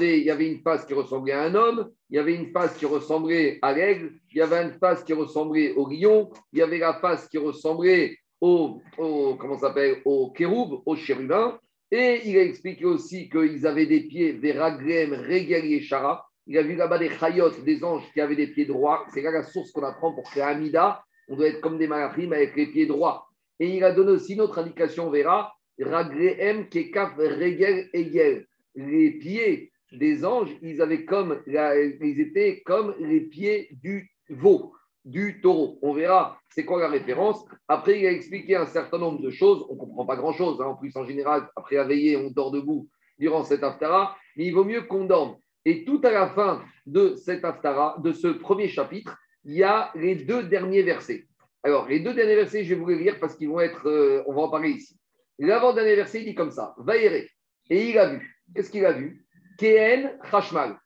il 0.00 0.22
y 0.22 0.30
avait 0.30 0.48
une 0.48 0.60
face 0.60 0.84
qui 0.84 0.94
ressemblait 0.94 1.32
à 1.32 1.42
un 1.42 1.54
homme, 1.54 1.90
il 2.08 2.16
y 2.16 2.18
avait 2.18 2.34
une 2.34 2.52
face 2.52 2.76
qui 2.76 2.86
ressemblait 2.86 3.58
à 3.62 3.72
l'aigle, 3.72 4.12
il 4.30 4.38
y 4.38 4.40
avait 4.40 4.62
une 4.62 4.78
face 4.78 5.02
qui 5.02 5.12
ressemblait 5.12 5.72
au 5.74 5.88
lion, 5.88 6.30
il 6.52 6.60
y 6.60 6.62
avait 6.62 6.78
la 6.78 6.94
face 6.94 7.28
qui 7.28 7.38
ressemblait 7.38 8.16
au, 8.40 8.80
comment 8.96 9.58
s'appelle, 9.58 10.00
au 10.04 10.30
kéroub, 10.30 10.82
au 10.86 10.96
chérubin. 10.96 11.58
Et 11.90 12.22
il 12.24 12.38
a 12.38 12.42
expliqué 12.42 12.84
aussi 12.84 13.28
qu'ils 13.28 13.66
avaient 13.66 13.86
des 13.86 14.02
pieds, 14.02 14.34
des 14.34 14.52
raglem, 14.52 15.12
régal 15.12 15.64
et 15.64 15.80
chara. 15.80 16.26
Il 16.46 16.56
a 16.58 16.62
vu 16.62 16.74
là-bas 16.74 16.98
des 16.98 17.10
chayotes, 17.10 17.62
des 17.64 17.84
anges 17.84 18.04
qui 18.12 18.20
avaient 18.20 18.36
des 18.36 18.48
pieds 18.48 18.64
droits. 18.64 19.04
C'est 19.12 19.20
là 19.20 19.30
la 19.30 19.42
source 19.42 19.70
qu'on 19.72 19.82
apprend 19.82 20.12
pour 20.12 20.24
créer 20.24 20.42
Amida. 20.42 21.04
On 21.28 21.36
doit 21.36 21.48
être 21.48 21.60
comme 21.60 21.78
des 21.78 21.86
malachim 21.86 22.32
avec 22.32 22.56
les 22.56 22.66
pieds 22.66 22.86
droits. 22.86 23.28
Et 23.62 23.76
il 23.76 23.84
a 23.84 23.92
donné 23.92 24.10
aussi 24.10 24.32
une 24.32 24.40
autre 24.40 24.58
indication, 24.58 25.06
on 25.06 25.10
verra, 25.10 25.54
raglem, 25.80 26.68
kekaf, 26.68 27.16
regel, 27.16 27.88
egel. 27.92 28.44
Les 28.74 29.12
pieds 29.12 29.70
des 29.92 30.24
anges, 30.24 30.50
ils, 30.62 30.82
avaient 30.82 31.04
comme, 31.04 31.40
ils 31.46 32.20
étaient 32.20 32.60
comme 32.66 32.92
les 32.98 33.20
pieds 33.20 33.68
du 33.80 34.10
veau, 34.28 34.72
du 35.04 35.40
taureau. 35.40 35.78
On 35.80 35.92
verra 35.92 36.40
c'est 36.48 36.64
quoi 36.64 36.80
la 36.80 36.88
référence? 36.88 37.44
Après, 37.68 38.00
il 38.00 38.06
a 38.08 38.10
expliqué 38.10 38.56
un 38.56 38.66
certain 38.66 38.98
nombre 38.98 39.22
de 39.22 39.30
choses. 39.30 39.64
On 39.68 39.74
ne 39.74 39.78
comprend 39.78 40.06
pas 40.06 40.16
grand-chose. 40.16 40.60
Hein. 40.60 40.66
En 40.66 40.74
plus, 40.74 40.96
en 40.96 41.04
général, 41.04 41.48
après 41.54 41.76
la 41.76 41.84
veillée, 41.84 42.16
on 42.16 42.32
dort 42.32 42.50
debout 42.50 42.88
durant 43.16 43.44
cet 43.44 43.62
aftara. 43.62 44.16
Mais 44.36 44.46
il 44.46 44.54
vaut 44.54 44.64
mieux 44.64 44.82
qu'on 44.82 45.04
dorme. 45.04 45.36
Et 45.64 45.84
tout 45.84 46.00
à 46.02 46.10
la 46.10 46.30
fin 46.30 46.64
de 46.84 47.14
cet 47.14 47.44
aftara, 47.44 47.94
de 48.02 48.10
ce 48.10 48.26
premier 48.26 48.66
chapitre, 48.66 49.16
il 49.44 49.54
y 49.54 49.62
a 49.62 49.92
les 49.94 50.16
deux 50.16 50.42
derniers 50.42 50.82
versets. 50.82 51.28
Alors, 51.64 51.88
les 51.88 52.00
deux 52.00 52.14
derniers 52.14 52.36
versets, 52.36 52.64
je 52.64 52.74
vais 52.74 52.80
vous 52.80 52.88
les 52.88 52.98
lire 52.98 53.20
parce 53.20 53.36
qu'ils 53.36 53.48
vont 53.48 53.60
être, 53.60 53.88
euh, 53.88 54.22
on 54.26 54.34
va 54.34 54.42
en 54.42 54.48
parler 54.48 54.70
ici. 54.70 54.96
L'avant-dernier 55.38 55.96
verset, 55.96 56.20
il 56.20 56.26
dit 56.26 56.34
comme 56.34 56.50
ça, 56.50 56.74
va 56.78 56.96
Et 56.96 57.28
il 57.70 57.98
a 57.98 58.08
vu. 58.08 58.38
Qu'est-ce 58.54 58.70
qu'il 58.70 58.84
a 58.84 58.92
vu? 58.92 59.24
Keen 59.58 60.18
Chashmal, 60.30 60.78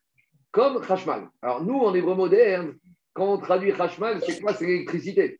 comme 0.51 0.83
Chashmal. 0.83 1.29
Alors 1.41 1.63
nous, 1.63 1.79
en 1.79 1.93
hébreu 1.93 2.15
moderne, 2.15 2.75
quand 3.13 3.33
on 3.33 3.37
traduit 3.39 3.73
Chashmal, 3.73 4.21
c'est 4.21 4.39
quoi? 4.39 4.53
C'est 4.53 4.65
l'électricité. 4.65 5.39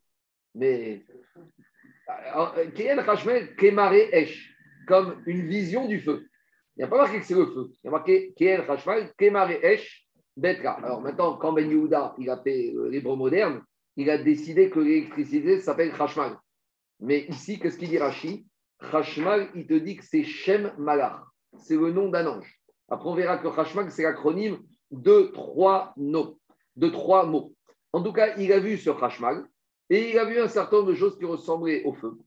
Mais 0.55 1.03
Keen 2.75 3.03
Chashmal, 3.05 3.55
Kemare 3.55 3.93
Esh, 3.93 4.55
comme 4.87 5.21
une 5.25 5.47
vision 5.47 5.87
du 5.87 5.99
feu. 5.99 6.27
Il 6.75 6.81
n'y 6.81 6.83
a 6.85 6.87
pas 6.87 6.97
marqué 6.97 7.19
que 7.19 7.25
c'est 7.25 7.35
le 7.35 7.45
feu. 7.45 7.69
Il 7.83 7.85
y 7.85 7.87
a 7.87 7.91
marqué 7.91 8.33
Keen 8.35 8.65
Chashmal, 8.65 9.11
Kemare 9.17 9.63
Esh, 9.63 10.07
Betra. 10.35 10.73
Alors 10.83 11.01
maintenant, 11.01 11.37
quand 11.37 11.53
Ben 11.53 11.69
Yehuda, 11.69 12.15
il 12.17 12.29
a 12.29 12.37
fait 12.37 12.73
euh, 12.75 12.89
l'hébreu 12.89 13.15
moderne, 13.15 13.61
il 13.97 14.09
a 14.09 14.17
décidé 14.17 14.69
que 14.69 14.79
l'électricité 14.79 15.59
s'appelle 15.59 15.93
Chashmal. 15.95 16.37
Mais 16.99 17.25
ici, 17.29 17.59
qu'est-ce 17.59 17.77
qu'il 17.77 17.89
dit 17.89 17.97
Rashi? 17.97 18.47
Chashmal, 18.91 19.49
il 19.55 19.67
te 19.67 19.73
dit 19.73 19.97
que 19.97 20.05
c'est 20.05 20.23
Shem 20.23 20.71
Malach. 20.77 21.21
C'est 21.57 21.75
le 21.75 21.91
nom 21.91 22.09
d'un 22.09 22.27
ange. 22.27 22.57
Après, 22.89 23.09
on 23.09 23.15
verra 23.15 23.37
que 23.37 23.47
Hashmag, 23.47 23.89
c'est 23.89 24.03
l'acronyme 24.03 24.59
de 24.91 25.31
trois 25.33 25.93
noms, 25.97 26.37
de 26.75 26.87
trois 26.89 27.25
mots. 27.25 27.53
En 27.91 28.01
tout 28.01 28.13
cas, 28.13 28.35
il 28.37 28.53
a 28.53 28.59
vu 28.59 28.77
ce 28.77 28.89
Hashmag 28.89 29.45
et 29.89 30.11
il 30.11 30.19
a 30.19 30.25
vu 30.25 30.39
un 30.39 30.47
certain 30.47 30.77
nombre 30.77 30.89
de 30.89 30.95
choses 30.95 31.17
qui 31.17 31.25
ressemblaient 31.25 31.83
au 31.83 31.93
feu. 31.93 32.17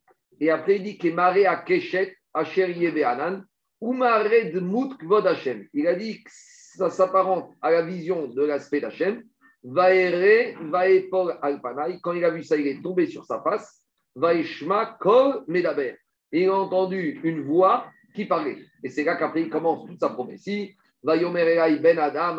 Et 0.41 0.51
après, 0.51 0.77
il 0.77 0.83
dit 0.83 1.13
maré 1.13 1.47
à 1.47 1.57
Keshet, 1.57 2.17
Asher 2.35 2.73
Yeveanan, 2.73 3.45
de 3.81 4.61
Mout 4.61 4.97
Kvod 4.99 5.27
Hashem. 5.27 5.67
Il 5.73 5.87
a 5.87 5.95
dit 5.95 6.23
que 6.23 6.31
ça 6.33 6.91
s'apparente 6.91 7.55
à 7.63 7.71
la 7.71 7.83
vision 7.83 8.27
de 8.27 8.43
l'aspect 8.43 8.81
d'Hachem. 8.81 9.23
Vaere, 9.63 10.57
Vaepol 10.71 11.39
Alpanai. 11.43 12.01
Quand 12.03 12.13
il 12.13 12.25
a 12.25 12.31
vu 12.31 12.43
ça, 12.43 12.57
il 12.57 12.67
est 12.67 12.83
tombé 12.83 13.07
sur 13.07 13.25
sa 13.25 13.41
face. 13.41 13.83
Vaishma 14.15 14.97
Kol 15.01 15.45
Medaber. 15.47 15.97
il 16.33 16.49
a 16.49 16.55
entendu 16.55 17.21
une 17.23 17.43
voix 17.43 17.87
qui 18.15 18.25
parlait. 18.25 18.59
Et 18.83 18.89
c'est 18.89 19.05
là 19.05 19.17
qu'après, 19.17 19.43
il 19.43 19.51
commence 19.51 19.87
toute 19.87 20.01
sa 20.01 20.11
prophétie. 20.11 20.75
Ben 21.03 21.99
Adam, 21.99 22.39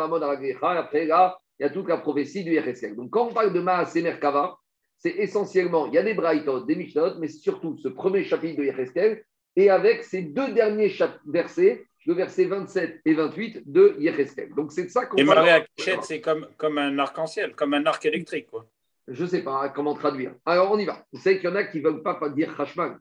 Après, 0.61 1.05
là, 1.05 1.37
il 1.59 1.63
y 1.63 1.65
a 1.65 1.69
toute 1.69 1.87
la 1.87 1.97
prophétie 1.97 2.43
du 2.43 2.51
Yecheskel. 2.51 2.95
Donc, 2.95 3.09
quand 3.11 3.27
on 3.27 3.33
parle 3.33 3.53
de 3.53 3.59
Maasé 3.59 4.01
Merkava, 4.01 4.57
c'est 4.97 5.15
essentiellement, 5.17 5.87
il 5.87 5.93
y 5.93 5.97
a 5.97 6.03
des 6.03 6.13
Braithot, 6.13 6.61
des 6.61 6.75
Mishnot, 6.75 7.17
mais 7.19 7.27
surtout 7.27 7.77
ce 7.77 7.87
premier 7.87 8.23
chapitre 8.23 8.59
de 8.59 8.65
Yecheskel, 8.65 9.23
et 9.55 9.69
avec 9.69 10.03
ces 10.03 10.21
deux 10.21 10.53
derniers 10.53 10.93
versets, 11.25 11.85
le 12.05 12.13
verset 12.13 12.45
27 12.45 13.01
et 13.05 13.13
28 13.13 13.63
de 13.65 13.95
Yecheskel. 13.99 14.53
Donc, 14.55 14.71
c'est 14.71 14.85
de 14.85 14.89
ça 14.89 15.05
qu'on 15.05 15.17
Et 15.17 15.23
Maria 15.23 15.63
c'est 15.77 16.21
comme, 16.21 16.47
comme 16.57 16.77
un 16.77 16.97
arc-en-ciel, 16.97 17.53
comme 17.55 17.73
un 17.73 17.85
arc 17.85 18.05
électrique, 18.05 18.47
quoi. 18.49 18.65
Je 19.07 19.23
ne 19.23 19.27
sais 19.27 19.43
pas 19.43 19.69
comment 19.69 19.93
traduire. 19.93 20.33
Alors, 20.45 20.71
on 20.71 20.77
y 20.77 20.85
va. 20.85 21.05
Vous 21.11 21.19
savez 21.19 21.39
qu'il 21.39 21.49
y 21.49 21.51
en 21.51 21.55
a 21.55 21.63
qui 21.63 21.79
ne 21.79 21.83
veulent 21.83 22.03
pas 22.03 22.17
dire 22.29 22.59
Hashman 22.59 22.97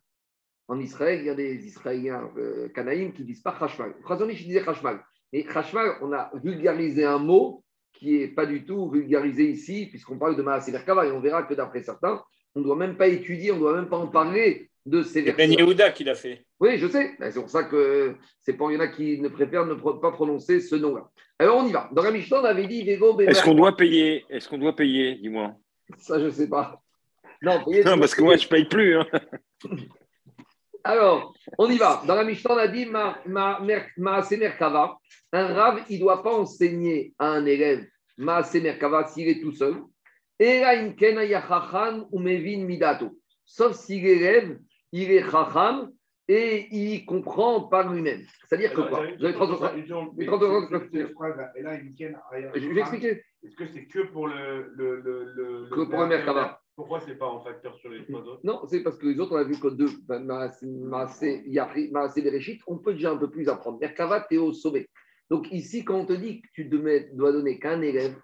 en 0.71 0.79
Israël, 0.79 1.19
il 1.21 1.27
y 1.27 1.31
a 1.31 1.35
des 1.35 1.67
Israéliens 1.67 2.31
euh, 2.39 2.69
qui 2.69 2.81
ne 2.81 3.27
disent 3.27 3.43
pas 3.43 3.57
Chashmal. 3.59 3.93
Khazonich 4.07 4.47
disait 4.47 4.65
Chashmal. 4.65 5.01
Et 5.33 5.45
Chashmal, 5.45 5.97
on 6.01 6.13
a 6.13 6.31
vulgarisé 6.45 7.05
un 7.05 7.19
mot 7.19 7.65
qui 7.93 8.21
n'est 8.21 8.29
pas 8.29 8.47
du 8.47 8.65
tout 8.65 8.89
vulgarisé 8.89 9.51
ici, 9.51 9.87
puisqu'on 9.87 10.17
parle 10.17 10.37
de 10.37 10.43
Maasé 10.43 10.71
Merkava, 10.71 11.07
et 11.07 11.11
on 11.11 11.19
verra 11.19 11.43
que 11.43 11.55
d'après 11.55 11.83
certains, 11.83 12.23
on 12.55 12.61
ne 12.61 12.65
doit 12.65 12.77
même 12.77 12.97
pas 12.97 13.09
étudier, 13.09 13.51
on 13.51 13.57
ne 13.57 13.61
doit 13.61 13.75
même 13.75 13.89
pas 13.89 13.97
en 13.97 14.07
parler 14.07 14.70
de 14.87 15.03
ces 15.03 15.23
versets. 15.23 15.43
C'est 15.43 15.49
Ben 15.49 15.59
Yehuda 15.59 15.91
qui 15.91 16.05
l'a 16.05 16.15
fait. 16.15 16.45
Oui, 16.59 16.79
je 16.79 16.87
sais. 16.89 17.13
C'est 17.19 17.41
pour 17.41 17.51
ça 17.51 17.65
que 17.65 18.17
c'est 18.41 18.55
pas, 18.55 18.67
il 18.71 18.75
y 18.75 18.77
en 18.77 18.81
a 18.81 18.89
qui 18.89 19.21
ne 19.21 19.29
préfèrent 19.29 19.67
ne 19.67 19.75
pas 19.75 20.13
prononcer 20.13 20.61
ce 20.61 20.77
nom-là. 20.77 21.09
Alors 21.39 21.59
on 21.59 21.67
y 21.67 21.73
va. 21.73 21.89
Dans 21.93 22.03
la 22.03 22.11
Mishnah, 22.11 22.41
on 22.41 22.45
avait 22.45 22.67
dit 22.67 22.81
Est-ce 22.81 23.43
qu'on 23.43 23.55
doit 23.55 23.77
payer 23.77 24.25
Est-ce 24.29 24.49
qu'on 24.49 24.59
doit 24.59 24.77
payer 24.77 25.17
Dis-moi? 25.17 25.55
Ça, 25.99 26.19
je 26.19 26.27
ne 26.27 26.31
sais 26.31 26.49
pas. 26.49 26.81
Non, 27.43 27.59
non 27.85 27.99
parce 27.99 28.15
que 28.15 28.23
moi, 28.23 28.37
je 28.37 28.45
ne 28.45 28.51
paye 28.51 28.65
plus. 28.67 28.97
Hein. 28.97 29.07
Alors, 30.85 31.35
on 31.59 31.71
y 31.71 31.77
va. 31.77 32.03
Dans 32.07 32.15
la 32.15 32.25
Mishnah, 32.25 32.55
on 32.55 32.59
a 32.59 32.69
dit 32.69 32.87
ma, 32.87 33.19
ma, 33.27 33.61
ma, 33.97 34.23
Kava. 34.59 34.99
Un 35.33 35.55
rave, 35.55 35.83
il 35.89 35.97
ne 35.97 36.01
doit 36.01 36.23
pas 36.23 36.33
enseigner 36.33 37.15
à 37.19 37.29
un 37.29 37.45
élève 37.47 37.87
ma 38.21 38.43
Kava 38.43 39.07
s'il 39.09 39.29
est 39.29 39.41
tout 39.41 39.53
seul. 39.53 39.83
Sauf 43.47 43.77
si 43.77 44.01
l'élève, 44.01 44.59
il 44.93 45.11
est 45.11 45.29
chacham 45.31 45.91
et 46.29 46.69
il 46.71 47.05
comprend 47.07 47.63
par 47.63 47.93
lui-même. 47.93 48.23
C'est-à-dire 48.49 48.73
que 48.73 48.83
quoi 48.83 49.07
Vous 49.19 49.25
avez 49.25 49.35
30 49.35 49.57
secondes. 49.57 50.13
Je 52.57 52.75
vais 52.75 52.81
expliquer. 52.81 53.23
Est-ce 53.43 53.57
que 53.57 53.67
c'est 53.67 53.87
que 53.87 54.01
pour 54.13 54.29
le. 54.29 54.73
le, 54.77 55.01
le, 55.01 55.69
que 55.71 55.83
pour 55.89 56.01
le 56.01 56.07
Merkava 56.07 56.61
pourquoi 56.81 57.01
ce 57.01 57.09
n'est 57.09 57.17
pas 57.17 57.27
en 57.27 57.45
facteur 57.45 57.77
sur 57.77 57.91
les 57.91 58.03
trois 58.07 58.23
autres? 58.23 58.41
Non, 58.43 58.63
c'est 58.67 58.83
parce 58.83 58.97
que 58.97 59.07
les 59.07 59.21
autres, 59.21 59.35
on 59.35 59.39
a 59.39 59.45
vu 59.45 59.61
que 59.61 59.69
deux, 59.69 59.91
ben, 60.09 60.25
Maasé 60.25 62.23
Bereshit, 62.23 62.63
on 62.67 62.79
peut 62.79 62.95
déjà 62.95 63.11
un 63.11 63.19
peu 63.19 63.29
plus 63.31 63.51
apprendre. 63.51 63.79
Merkava, 63.79 64.27
tu 64.27 64.37
es 64.37 64.39
au 64.39 64.55
sommet. 64.55 64.89
Donc 65.29 65.53
ici, 65.53 65.85
quand 65.85 65.97
on 65.97 66.07
te 66.07 66.15
dit 66.15 66.41
que 66.41 66.49
tu 66.55 66.65
dois 66.65 67.33
donner 67.33 67.59
qu'un 67.59 67.83
élève 67.83 68.17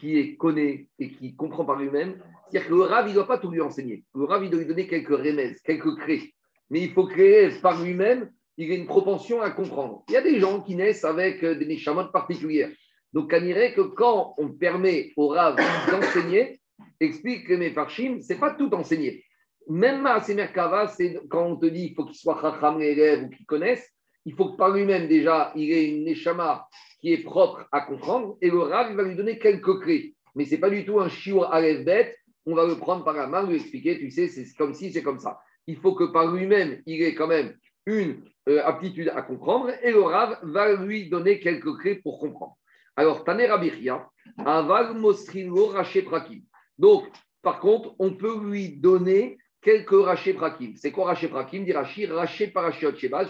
qui 0.00 0.18
est 0.18 0.36
connaît 0.36 0.88
et 0.98 1.10
qui 1.10 1.36
comprend 1.36 1.64
par 1.64 1.76
lui-même, 1.76 2.20
c'est-à-dire 2.48 2.68
que 2.68 2.74
le 2.74 2.82
Rav, 2.82 3.06
il 3.06 3.10
ne 3.10 3.14
doit 3.14 3.28
pas 3.28 3.38
tout 3.38 3.50
lui 3.50 3.60
enseigner. 3.60 4.02
Le 4.14 4.24
Rav, 4.24 4.42
il 4.42 4.50
doit 4.50 4.60
lui 4.60 4.66
donner 4.66 4.88
quelques 4.88 5.08
remèdes, 5.08 5.56
quelques 5.64 5.94
clés. 5.96 6.34
Mais 6.70 6.80
il 6.80 6.92
faut 6.92 7.06
créer 7.06 7.50
par 7.60 7.82
lui-même, 7.82 8.30
il 8.56 8.70
a 8.72 8.74
une 8.74 8.86
propension 8.86 9.40
à 9.42 9.50
comprendre. 9.50 10.04
Il 10.08 10.14
y 10.14 10.16
a 10.16 10.22
des 10.22 10.40
gens 10.40 10.60
qui 10.60 10.74
naissent 10.74 11.04
avec 11.04 11.44
des 11.44 11.66
néchamotes 11.66 12.12
particulières. 12.12 12.70
Donc, 13.12 13.32
on 13.34 13.40
dirait 13.40 13.74
que 13.74 13.82
quand 13.82 14.34
on 14.38 14.48
permet 14.50 15.12
au 15.16 15.28
Rav 15.28 15.56
d'enseigner, 15.90 16.60
explique 16.98 17.46
que 17.46 17.54
mes 17.54 17.70
parchim, 17.70 18.20
ce 18.20 18.32
n'est 18.32 18.38
pas 18.38 18.54
tout 18.54 18.72
enseigné. 18.74 19.24
Même 19.68 20.06
à 20.06 20.22
Merkava, 20.34 20.88
c'est 20.88 21.20
quand 21.28 21.46
on 21.46 21.56
te 21.56 21.66
dit 21.66 21.88
qu'il 21.88 21.94
faut 21.94 22.04
qu'il 22.04 22.16
soit 22.16 22.40
chacham 22.40 22.78
l'élève 22.78 23.24
ou 23.24 23.28
qu'il 23.30 23.46
connaisse, 23.46 23.88
il 24.24 24.34
faut 24.34 24.50
que 24.50 24.56
par 24.56 24.70
lui-même 24.70 25.08
déjà, 25.08 25.52
il 25.56 25.72
ait 25.72 25.88
une 25.88 26.04
neshama 26.04 26.66
qui 27.00 27.12
est 27.12 27.22
propre 27.22 27.66
à 27.72 27.80
comprendre, 27.80 28.36
et 28.42 28.50
le 28.50 28.58
Rav, 28.58 28.94
va 28.94 29.02
lui 29.02 29.16
donner 29.16 29.38
quelques 29.38 29.80
clés. 29.80 30.14
Mais 30.34 30.44
ce 30.44 30.52
n'est 30.52 30.58
pas 30.58 30.70
du 30.70 30.84
tout 30.84 31.00
un 31.00 31.08
shiur 31.08 31.52
à 31.52 31.60
bête 31.60 32.16
on 32.46 32.54
va 32.54 32.66
le 32.66 32.76
prendre 32.76 33.04
par 33.04 33.14
la 33.14 33.26
main, 33.26 33.46
lui 33.46 33.56
expliquer, 33.56 33.98
tu 33.98 34.10
sais, 34.10 34.28
c'est 34.28 34.46
comme 34.56 34.74
si, 34.74 34.92
c'est 34.92 35.02
comme 35.02 35.18
ça. 35.18 35.40
Il 35.66 35.76
faut 35.76 35.94
que 35.94 36.04
par 36.04 36.26
lui-même, 36.32 36.82
il 36.86 37.02
ait 37.02 37.14
quand 37.14 37.26
même 37.26 37.54
une 37.86 38.22
euh, 38.48 38.62
aptitude 38.64 39.10
à 39.14 39.22
comprendre 39.22 39.70
et 39.82 39.90
le 39.90 40.00
Rav 40.00 40.38
va 40.42 40.72
lui 40.74 41.08
donner 41.08 41.38
quelques 41.38 41.78
clés 41.78 41.96
pour 41.96 42.18
comprendre. 42.18 42.56
Alors, 42.96 43.24
Taner 43.24 43.46
Abiria, 43.46 44.08
Aval 44.38 44.94
Mostringo 44.94 45.66
Raché 45.66 46.02
Prakim. 46.02 46.42
Donc, 46.78 47.04
par 47.42 47.60
contre, 47.60 47.94
on 47.98 48.14
peut 48.14 48.38
lui 48.42 48.76
donner 48.76 49.38
quelques 49.62 49.92
Raché 49.92 50.34
Prakim. 50.34 50.74
C'est 50.76 50.92
quoi 50.92 51.06
Raché 51.06 51.28
Prakim 51.28 51.64
Dit 51.64 51.72
Raché, 51.72 52.06
Raché 52.06 52.52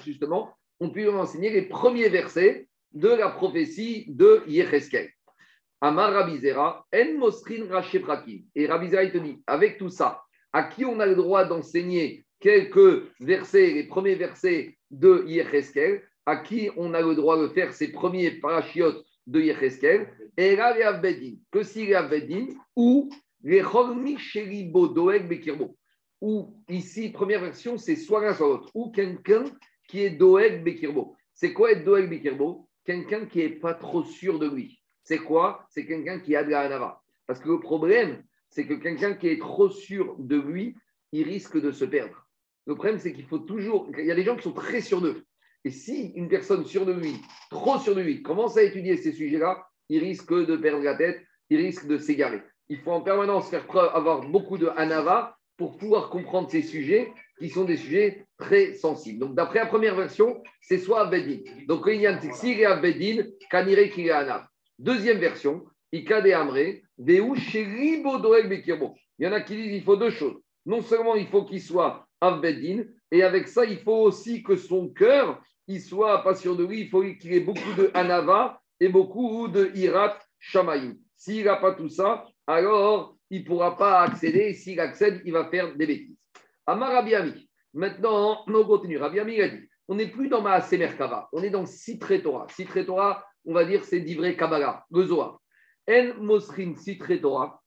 justement, 0.04 0.54
on 0.80 0.90
peut 0.90 1.08
enseigner 1.12 1.50
les 1.50 1.62
premiers 1.62 2.08
versets 2.08 2.66
de 2.92 3.08
la 3.08 3.28
prophétie 3.28 4.06
de 4.08 4.42
Yecheskel. 4.46 5.10
Amar 5.82 6.12
Rabizera, 6.12 6.86
En 6.94 7.18
Mostrin 7.18 7.66
Raché 7.70 8.00
Prakim. 8.00 8.42
Et 8.54 8.66
Rabizera, 8.66 9.04
il 9.04 9.12
te 9.12 9.18
dit, 9.18 9.42
avec 9.46 9.78
tout 9.78 9.88
ça, 9.88 10.22
à 10.52 10.64
qui 10.64 10.84
on 10.84 10.98
a 11.00 11.06
le 11.06 11.14
droit 11.14 11.44
d'enseigner 11.44 12.24
quelques 12.40 13.04
versets, 13.20 13.70
les 13.70 13.84
premiers 13.84 14.14
versets 14.14 14.76
de 14.90 15.24
Yecheskel, 15.26 16.02
à 16.26 16.36
qui 16.36 16.70
on 16.76 16.94
a 16.94 17.00
le 17.00 17.14
droit 17.14 17.40
de 17.40 17.48
faire 17.48 17.72
ces 17.72 17.92
premiers 17.92 18.32
parachiotes 18.32 19.04
de 19.26 19.40
Yecheskel, 19.40 20.08
et 20.36 20.56
là, 20.56 20.74
les 20.76 20.82
Avbedin, 20.82 21.34
que 21.50 21.62
si 21.62 21.86
les 21.86 22.48
ou 22.76 23.10
les 23.42 23.62
Chormi 23.62 24.18
Sheribo 24.18 24.88
Doeg 24.88 25.28
Bekirbo, 25.28 25.76
ou 26.20 26.54
ici, 26.68 27.10
première 27.10 27.40
version, 27.40 27.78
c'est 27.78 27.96
soit 27.96 28.22
l'un 28.22 28.34
soit 28.34 28.48
l'autre, 28.48 28.70
ou 28.74 28.90
quelqu'un 28.90 29.44
qui 29.90 30.04
est 30.04 30.10
Doeg 30.10 30.62
Bekirbo. 30.62 31.16
C'est 31.34 31.52
quoi 31.52 31.72
être 31.72 31.84
Doeg 31.84 32.08
Bekirbo? 32.08 32.68
Quelqu'un 32.84 33.26
qui 33.26 33.38
n'est 33.38 33.48
pas 33.48 33.74
trop 33.74 34.04
sûr 34.04 34.38
de 34.38 34.48
lui. 34.48 34.80
C'est 35.02 35.18
quoi? 35.18 35.66
C'est 35.68 35.84
quelqu'un 35.84 36.20
qui 36.20 36.36
a 36.36 36.44
de 36.44 36.50
la 36.50 36.60
hanava. 36.60 37.02
Parce 37.26 37.40
que 37.40 37.48
le 37.48 37.58
problème, 37.58 38.22
c'est 38.50 38.66
que 38.66 38.74
quelqu'un 38.74 39.14
qui 39.14 39.28
est 39.28 39.40
trop 39.40 39.68
sûr 39.68 40.14
de 40.18 40.36
lui, 40.36 40.76
il 41.12 41.24
risque 41.24 41.60
de 41.60 41.72
se 41.72 41.84
perdre. 41.84 42.28
Le 42.66 42.74
problème, 42.76 42.98
c'est 42.98 43.12
qu'il 43.12 43.26
faut 43.26 43.40
toujours. 43.40 43.90
Il 43.98 44.04
y 44.04 44.12
a 44.12 44.14
des 44.14 44.22
gens 44.22 44.36
qui 44.36 44.44
sont 44.44 44.52
très 44.52 44.80
sûrs 44.80 45.00
d'eux. 45.00 45.24
Et 45.64 45.70
si 45.70 46.12
une 46.14 46.28
personne 46.28 46.64
sûre 46.64 46.86
de 46.86 46.92
lui, 46.92 47.16
trop 47.50 47.78
sûre 47.78 47.96
de 47.96 48.00
lui, 48.00 48.22
commence 48.22 48.56
à 48.56 48.62
étudier 48.62 48.96
ces 48.96 49.12
sujets-là, 49.12 49.66
il 49.88 49.98
risque 49.98 50.32
de 50.32 50.56
perdre 50.56 50.84
la 50.84 50.94
tête, 50.94 51.20
il 51.50 51.58
risque 51.58 51.86
de 51.88 51.98
s'égarer. 51.98 52.42
Il 52.68 52.78
faut 52.78 52.92
en 52.92 53.00
permanence 53.00 53.50
faire 53.50 53.66
preuve, 53.66 53.90
avoir 53.92 54.20
beaucoup 54.20 54.56
de 54.56 54.68
hanava 54.76 55.36
pour 55.56 55.76
pouvoir 55.76 56.10
comprendre 56.10 56.48
ces 56.48 56.62
sujets 56.62 57.12
qui 57.40 57.48
sont 57.48 57.64
des 57.64 57.76
sujets 57.76 58.26
très 58.38 58.74
sensibles. 58.74 59.18
Donc, 59.18 59.34
d'après 59.34 59.60
la 59.60 59.66
première 59.66 59.96
version, 59.96 60.42
c'est 60.60 60.78
soit 60.78 61.06
Abedin. 61.06 61.38
Donc, 61.66 61.84
il 61.88 62.00
y 62.00 62.06
a 62.06 62.20
Tsir 62.20 62.58
et 62.58 62.66
Abedin, 62.66 63.24
Kanire 63.50 63.90
qui 63.90 64.10
Deuxième 64.78 65.18
version, 65.18 65.64
Sheribo 65.92 68.18
Doeg 68.18 68.48
Bekirbo. 68.48 68.94
Il 69.18 69.24
y 69.24 69.28
en 69.28 69.32
a 69.32 69.40
qui 69.40 69.56
disent 69.56 69.72
qu'il 69.72 69.82
faut 69.82 69.96
deux 69.96 70.10
choses. 70.10 70.36
Non 70.66 70.82
seulement 70.82 71.14
il 71.14 71.26
faut 71.26 71.44
qu'il 71.44 71.62
soit 71.62 72.06
Avbedin, 72.20 72.84
et 73.10 73.22
avec 73.22 73.48
ça, 73.48 73.64
il 73.64 73.78
faut 73.78 74.02
aussi 74.02 74.42
que 74.42 74.56
son 74.56 74.88
cœur, 74.88 75.42
il 75.66 75.80
soit 75.80 76.22
pas 76.22 76.34
sûr 76.34 76.56
de 76.56 76.64
lui, 76.64 76.82
il 76.82 76.88
faut 76.88 77.02
qu'il 77.02 77.32
ait 77.32 77.40
beaucoup 77.40 77.72
de 77.76 77.90
Anava 77.94 78.60
et 78.78 78.88
beaucoup 78.88 79.48
de 79.48 79.70
Hirat 79.74 80.18
Shamaïm. 80.38 80.96
S'il 81.16 81.44
n'a 81.44 81.56
pas 81.56 81.74
tout 81.74 81.88
ça, 81.88 82.26
alors 82.46 83.16
il 83.30 83.42
ne 83.42 83.46
pourra 83.46 83.76
pas 83.76 84.02
accéder, 84.02 84.54
s'il 84.54 84.80
accède, 84.80 85.22
il 85.24 85.32
va 85.32 85.48
faire 85.48 85.74
des 85.76 85.86
bêtises. 85.86 86.16
Amar 86.70 86.92
Rabiami, 86.92 87.50
maintenant, 87.74 88.44
on 88.46 88.64
continue. 88.64 88.98
Rabiami 88.98 89.40
a 89.40 89.48
dit, 89.48 89.68
on 89.88 89.96
n'est 89.96 90.06
plus 90.06 90.28
dans 90.28 90.40
ma 90.40 90.64
Merkava, 90.70 91.28
on 91.32 91.42
est 91.42 91.50
dans 91.50 91.66
Sitre 91.66 92.14
Torah. 92.18 92.46
Sitre 92.54 92.80
Torah, 92.82 93.24
on 93.44 93.52
va 93.52 93.64
dire, 93.64 93.84
c'est 93.84 94.00
d'Ivré 94.00 94.36
Kabbalah, 94.36 94.84
le. 94.90 95.12
En 95.12 96.14
Mosrin 96.20 96.76
Sitre 96.76 97.12
Torah, 97.16 97.60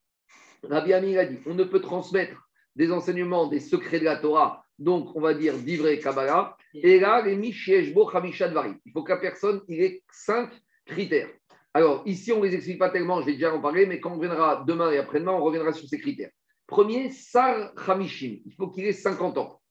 Rabbi 0.63 0.94
Ami 0.94 1.18
a 1.18 1.26
dit, 1.26 1.39
on 1.46 1.54
ne 1.54 1.66
peut 1.66 1.82
transmettre 1.82 2.48
des 2.78 2.94
enseignements, 2.94 3.48
des 3.48 3.60
secrets 3.60 4.00
de 4.00 4.06
la 4.06 4.16
Torah, 4.16 4.63
donc 4.80 5.13
on 5.16 5.20
va 5.20 5.34
dire 5.34 5.58
d'Ivré 5.58 6.00
Kabbalah, 6.00 6.56
et 6.74 7.00
là, 7.00 7.22
les 7.22 7.36
Mishieshbo 7.36 8.10
Dvari. 8.10 8.76
Il 8.86 8.92
faut 8.94 9.06
la 9.06 9.18
personne 9.18 9.62
il 9.68 9.82
ait 9.82 10.02
cinq 10.10 10.50
critères. 10.86 11.30
Alors, 11.74 12.04
ici, 12.06 12.32
on 12.32 12.39
ne 12.39 12.46
les 12.46 12.56
explique 12.56 12.80
pas 12.80 12.89
tellement, 12.89 13.20
je 13.20 13.26
vais 13.26 13.34
déjà 13.34 13.54
en 13.54 13.60
parler, 13.60 13.86
mais 13.86 14.00
quand 14.00 14.12
on 14.12 14.16
reviendra 14.16 14.63
demain 14.66 14.92
et 14.92 14.98
après-demain, 14.98 15.34
on 15.34 15.44
reviendra 15.44 15.74
sur 15.74 15.89
ces 15.89 16.00
critères. 16.00 16.32
Premier, 16.74 17.12
Sar 17.12 17.72
Hamishim, 17.88 18.40
il 18.48 18.54
faut 18.56 18.68
qu'il 18.68 18.86
ait 18.86 18.94
50 18.94 19.38
ans. 19.38 19.62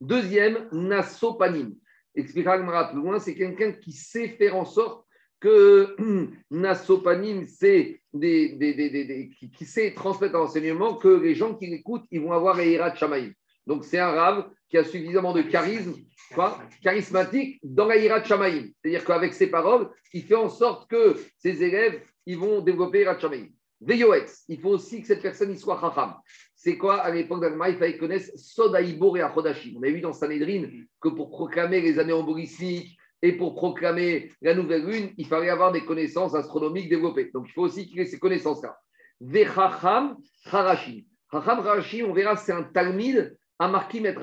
Deuxième, 0.00 0.70
Nasopanim. 0.72 1.74
Expliquera 2.14 2.56
le 2.56 2.64
plus 2.90 3.02
loin, 3.02 3.18
c'est 3.18 3.34
quelqu'un 3.34 3.72
qui 3.72 3.92
sait 3.92 4.28
faire 4.28 4.56
en 4.56 4.64
sorte 4.64 5.04
que 5.38 5.94
Nasopanim, 6.50 7.44
c'est 7.46 8.00
des, 8.14 9.28
qui, 9.54 9.64
sait 9.66 9.92
transmettre 9.92 10.34
un 10.36 10.44
enseignement 10.44 10.94
que 10.94 11.08
les 11.08 11.34
gens 11.34 11.54
qui 11.54 11.66
l'écoutent, 11.66 12.06
ils 12.10 12.22
vont 12.22 12.32
avoir 12.32 12.58
Eirat 12.58 12.94
Shamaïm. 12.94 13.34
Donc, 13.66 13.84
c'est 13.84 13.98
un 13.98 14.12
rave 14.12 14.48
qui 14.70 14.78
a 14.78 14.84
suffisamment 14.84 15.34
de 15.34 15.42
charisme, 15.42 15.92
quoi, 16.32 16.58
charismatique 16.82 17.60
dans 17.62 17.84
la 17.84 18.24
Shamaïm. 18.24 18.72
C'est-à-dire 18.80 19.04
qu'avec 19.04 19.34
ses 19.34 19.48
paroles, 19.48 19.90
il 20.14 20.22
fait 20.22 20.36
en 20.36 20.48
sorte 20.48 20.88
que 20.88 21.16
ses 21.36 21.62
élèves, 21.62 22.00
ils 22.24 22.38
vont 22.38 22.62
développer 22.62 23.02
Hirat 23.02 23.18
Shamaïm. 23.18 23.50
Veyoetz, 23.80 24.44
il 24.48 24.60
faut 24.60 24.70
aussi 24.70 25.02
que 25.02 25.06
cette 25.06 25.22
personne 25.22 25.52
y 25.52 25.58
soit 25.58 25.80
chacham. 25.80 26.14
C'est 26.56 26.78
quoi 26.78 26.96
à 26.96 27.10
l'époque 27.10 27.42
d'Alma 27.42 27.68
Il 27.68 27.76
fallait 27.76 27.92
qu'ils 27.92 28.00
connaissent 28.00 28.32
Sodaïbor 28.34 29.18
et 29.18 29.20
Achodashim. 29.20 29.76
On 29.76 29.82
a 29.82 29.90
vu 29.90 30.00
dans 30.00 30.14
Sanhedrin 30.14 30.68
que 31.00 31.10
pour 31.10 31.28
proclamer 31.30 31.82
les 31.82 31.98
années 31.98 32.14
embolistiques 32.14 32.96
et 33.20 33.32
pour 33.32 33.54
proclamer 33.54 34.32
la 34.40 34.54
nouvelle 34.54 34.86
lune, 34.86 35.10
il 35.18 35.26
fallait 35.26 35.50
avoir 35.50 35.70
des 35.70 35.84
connaissances 35.84 36.34
astronomiques 36.34 36.88
développées. 36.88 37.30
Donc 37.34 37.46
il 37.48 37.52
faut 37.52 37.62
aussi 37.62 37.86
qu'il 37.86 38.00
ait 38.00 38.06
ces 38.06 38.18
connaissances-là. 38.18 38.74
Vechacham 39.20 40.16
Harashim. 40.50 41.02
Chacham 41.30 41.58
Harashim, 41.58 42.06
on 42.06 42.14
verra, 42.14 42.36
c'est 42.36 42.52
un 42.52 42.62
talmid 42.62 43.36
à 43.58 43.68
marquis 43.68 44.00
maître 44.00 44.20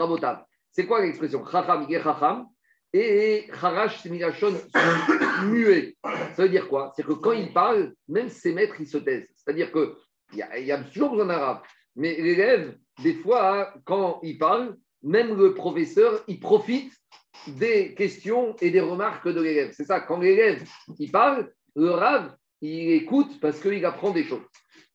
C'est 0.71 0.87
quoi 0.87 1.01
l'expression? 1.01 1.45
Chacham, 1.45 1.85
il. 1.87 2.01
Et 2.95 3.47
Harash, 3.51 4.01
c'est 4.01 4.09
Migashon, 4.09 4.53
muet. 5.45 5.95
Ça 6.35 6.43
veut 6.43 6.49
dire 6.49 6.67
quoi? 6.67 6.91
C'est 6.95 7.03
que 7.03 7.13
quand 7.13 7.31
il 7.31 7.51
parle, 7.51 7.93
même 8.07 8.29
ses 8.29 8.53
maîtres, 8.53 8.75
ils 8.79 8.87
se 8.87 8.97
taisent. 8.97 9.27
C'est-à-dire 9.35 9.71
qu'il 9.71 9.93
y, 10.33 10.65
y 10.65 10.71
a 10.71 10.83
toujours 10.83 11.11
besoin 11.11 11.25
d'arabe. 11.25 11.61
Mais 11.95 12.15
l'élève, 12.19 12.75
des 13.03 13.13
fois, 13.13 13.73
quand 13.85 14.19
il 14.23 14.37
parle, 14.37 14.75
même 15.03 15.35
le 15.37 15.53
professeur, 15.53 16.23
il 16.27 16.39
profite 16.39 16.93
des 17.47 17.93
questions 17.93 18.55
et 18.61 18.71
des 18.71 18.79
remarques 18.79 19.27
de 19.27 19.41
l'élève. 19.41 19.73
C'est 19.75 19.85
ça, 19.85 19.99
quand 19.99 20.19
l'élève 20.19 20.63
il 20.99 21.11
parle, 21.11 21.51
le 21.75 21.91
rave, 21.91 22.35
il 22.61 22.91
écoute 22.91 23.39
parce 23.41 23.59
qu'il 23.59 23.85
apprend 23.85 24.11
des 24.11 24.23
choses. 24.23 24.45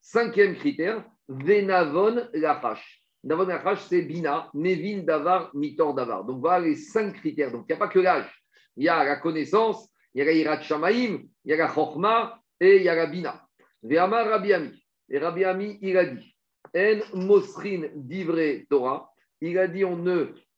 Cinquième 0.01 0.55
critère, 0.55 1.05
Venavon 1.29 2.27
Lachash. 2.33 3.05
Navon 3.25 3.47
Lachash, 3.47 3.81
c'est 3.89 4.03
Bina, 4.03 4.49
Nevin 4.55 5.03
Davar, 5.03 5.51
Mitor 5.55 5.95
Davar. 5.95 6.25
Donc 6.25 6.41
voilà 6.41 6.67
les 6.67 6.77
cinq 6.77 7.15
critères. 7.15 7.53
Donc 7.53 7.67
il 7.69 7.73
n'y 7.73 7.77
a 7.77 7.79
pas 7.79 7.89
que 7.89 7.99
l'âge. 7.99 8.31
Il 8.77 8.85
y 8.85 8.89
a 8.89 9.05
la 9.05 9.17
connaissance, 9.17 9.91
il 10.15 10.21
y 10.21 10.23
a 10.23 10.25
la 10.25 10.33
Hirat 10.33 10.63
Shamaim, 10.63 11.25
il 11.45 11.51
y 11.51 11.53
a 11.53 11.57
la 11.57 11.69
Chokma 11.69 12.41
et 12.61 12.77
il 12.77 12.83
y 12.85 12.89
a 12.89 12.95
la 12.95 13.07
Bina. 13.07 13.47
Ve'amar 13.83 14.27
Rabbi 14.27 14.53
Ami. 14.53 14.85
Et 15.11 15.19
Rabbi 15.19 15.45
Ami, 15.45 15.79
il 15.83 15.97
a 15.97 16.07
dit 16.07 16.38
En 16.77 17.17
Mosrin 17.17 17.89
d'Ivre 17.95 18.65
Torah. 18.69 19.11
Il 19.41 19.59
a 19.59 19.69
dit 19.69 19.85
on 19.85 20.05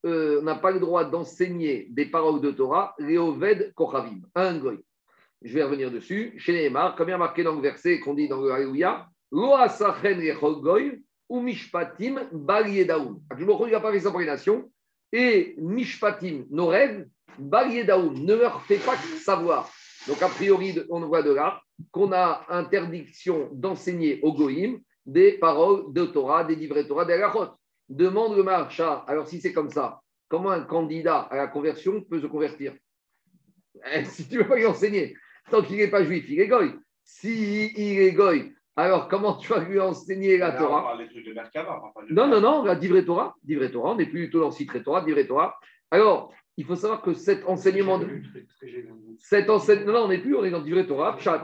euh, 0.05 0.41
n'a 0.41 0.55
pas 0.55 0.71
le 0.71 0.79
droit 0.79 1.05
d'enseigner 1.05 1.87
des 1.91 2.05
paroles 2.05 2.41
de 2.41 2.51
Torah, 2.51 2.95
Léoved 2.97 3.73
Kochavim, 3.75 4.21
un 4.33 4.57
goy. 4.57 4.83
Je 5.43 5.53
vais 5.53 5.63
revenir 5.63 5.91
dessus. 5.91 6.33
Chez 6.37 6.53
Neymar, 6.53 6.95
comme 6.95 7.09
il 7.09 7.11
y 7.11 7.13
a 7.13 7.17
marqué 7.17 7.43
dans 7.43 7.55
le 7.55 7.61
verset 7.61 7.99
qu'on 7.99 8.13
dit 8.13 8.27
dans 8.27 8.41
le 8.41 8.51
Alléluia, 8.51 9.07
ou 11.31 11.39
mishpatim 11.39 12.27
bal 12.33 12.69
yedaoum. 12.69 13.21
Je 13.37 13.45
me 13.45 13.53
il 13.65 13.71
n'a 13.71 13.79
pas 13.79 13.91
fait 13.91 14.01
sa 14.01 14.11
prénation. 14.11 14.69
Et 15.13 15.55
mishpatim, 15.57 16.45
nos 16.49 16.67
rêves, 16.67 17.07
bal 17.39 17.69
ne 17.69 18.33
leur 18.33 18.61
fait 18.63 18.77
pas 18.77 18.97
savoir. 19.23 19.69
Donc, 20.07 20.21
a 20.21 20.27
priori, 20.27 20.77
on 20.89 20.99
voit 21.01 21.23
de 21.23 21.31
là 21.31 21.61
qu'on 21.91 22.11
a 22.11 22.45
interdiction 22.49 23.49
d'enseigner 23.53 24.19
au 24.23 24.33
goïm 24.33 24.79
des 25.05 25.33
paroles 25.33 25.91
de 25.93 26.05
Torah, 26.05 26.43
des 26.43 26.55
livrets 26.55 26.87
Torah, 26.87 27.05
des 27.05 27.13
halachot. 27.13 27.49
Demande 27.89 28.37
le 28.37 28.43
marcha. 28.43 29.03
Alors, 29.07 29.27
si 29.27 29.41
c'est 29.41 29.53
comme 29.53 29.69
ça, 29.69 30.01
comment 30.29 30.51
un 30.51 30.63
candidat 30.63 31.19
à 31.19 31.35
la 31.35 31.47
conversion 31.47 32.01
peut 32.01 32.21
se 32.21 32.27
convertir? 32.27 32.73
Eh, 33.93 34.05
Si 34.05 34.27
tu 34.27 34.37
ne 34.37 34.43
veux 34.43 34.47
pas 34.47 34.55
lui 34.55 34.65
enseigner, 34.65 35.15
tant 35.49 35.61
qu'il 35.61 35.77
n'est 35.77 35.89
pas 35.89 36.03
juif, 36.03 36.25
il 36.29 36.39
est 36.39 36.47
goy. 36.47 36.73
S'il 37.03 37.77
il 37.77 37.99
est 37.99 38.13
goy, 38.13 38.53
alors 38.75 39.09
comment 39.09 39.35
tu 39.35 39.51
vas 39.51 39.59
lui 39.59 39.79
enseigner 39.79 40.37
la 40.37 40.53
Torah? 40.53 40.97
Non, 42.09 42.27
non, 42.27 42.39
non, 42.39 42.63
la 42.63 42.75
divrei 42.75 43.03
Torah, 43.03 43.35
Torah, 43.71 43.91
on 43.91 43.95
n'est 43.95 44.05
plus 44.05 44.25
du 44.25 44.29
tout 44.29 44.39
dans 44.39 44.51
Citré 44.51 44.81
Torah, 44.81 45.01
divrei 45.01 45.27
Torah. 45.27 45.55
Alors, 45.89 46.33
il 46.55 46.65
faut 46.65 46.75
savoir 46.75 47.01
que 47.01 47.13
cet 47.13 47.45
enseignement. 47.45 47.99
Cet 49.17 49.49
enseignement, 49.49 49.91
non, 49.91 49.99
non, 49.99 50.05
on 50.05 50.07
n'est 50.09 50.19
plus, 50.19 50.35
on 50.35 50.43
est 50.45 50.51
dans 50.51 50.61
divrei 50.61 50.87
Torah, 50.87 51.17
Pshat. 51.17 51.43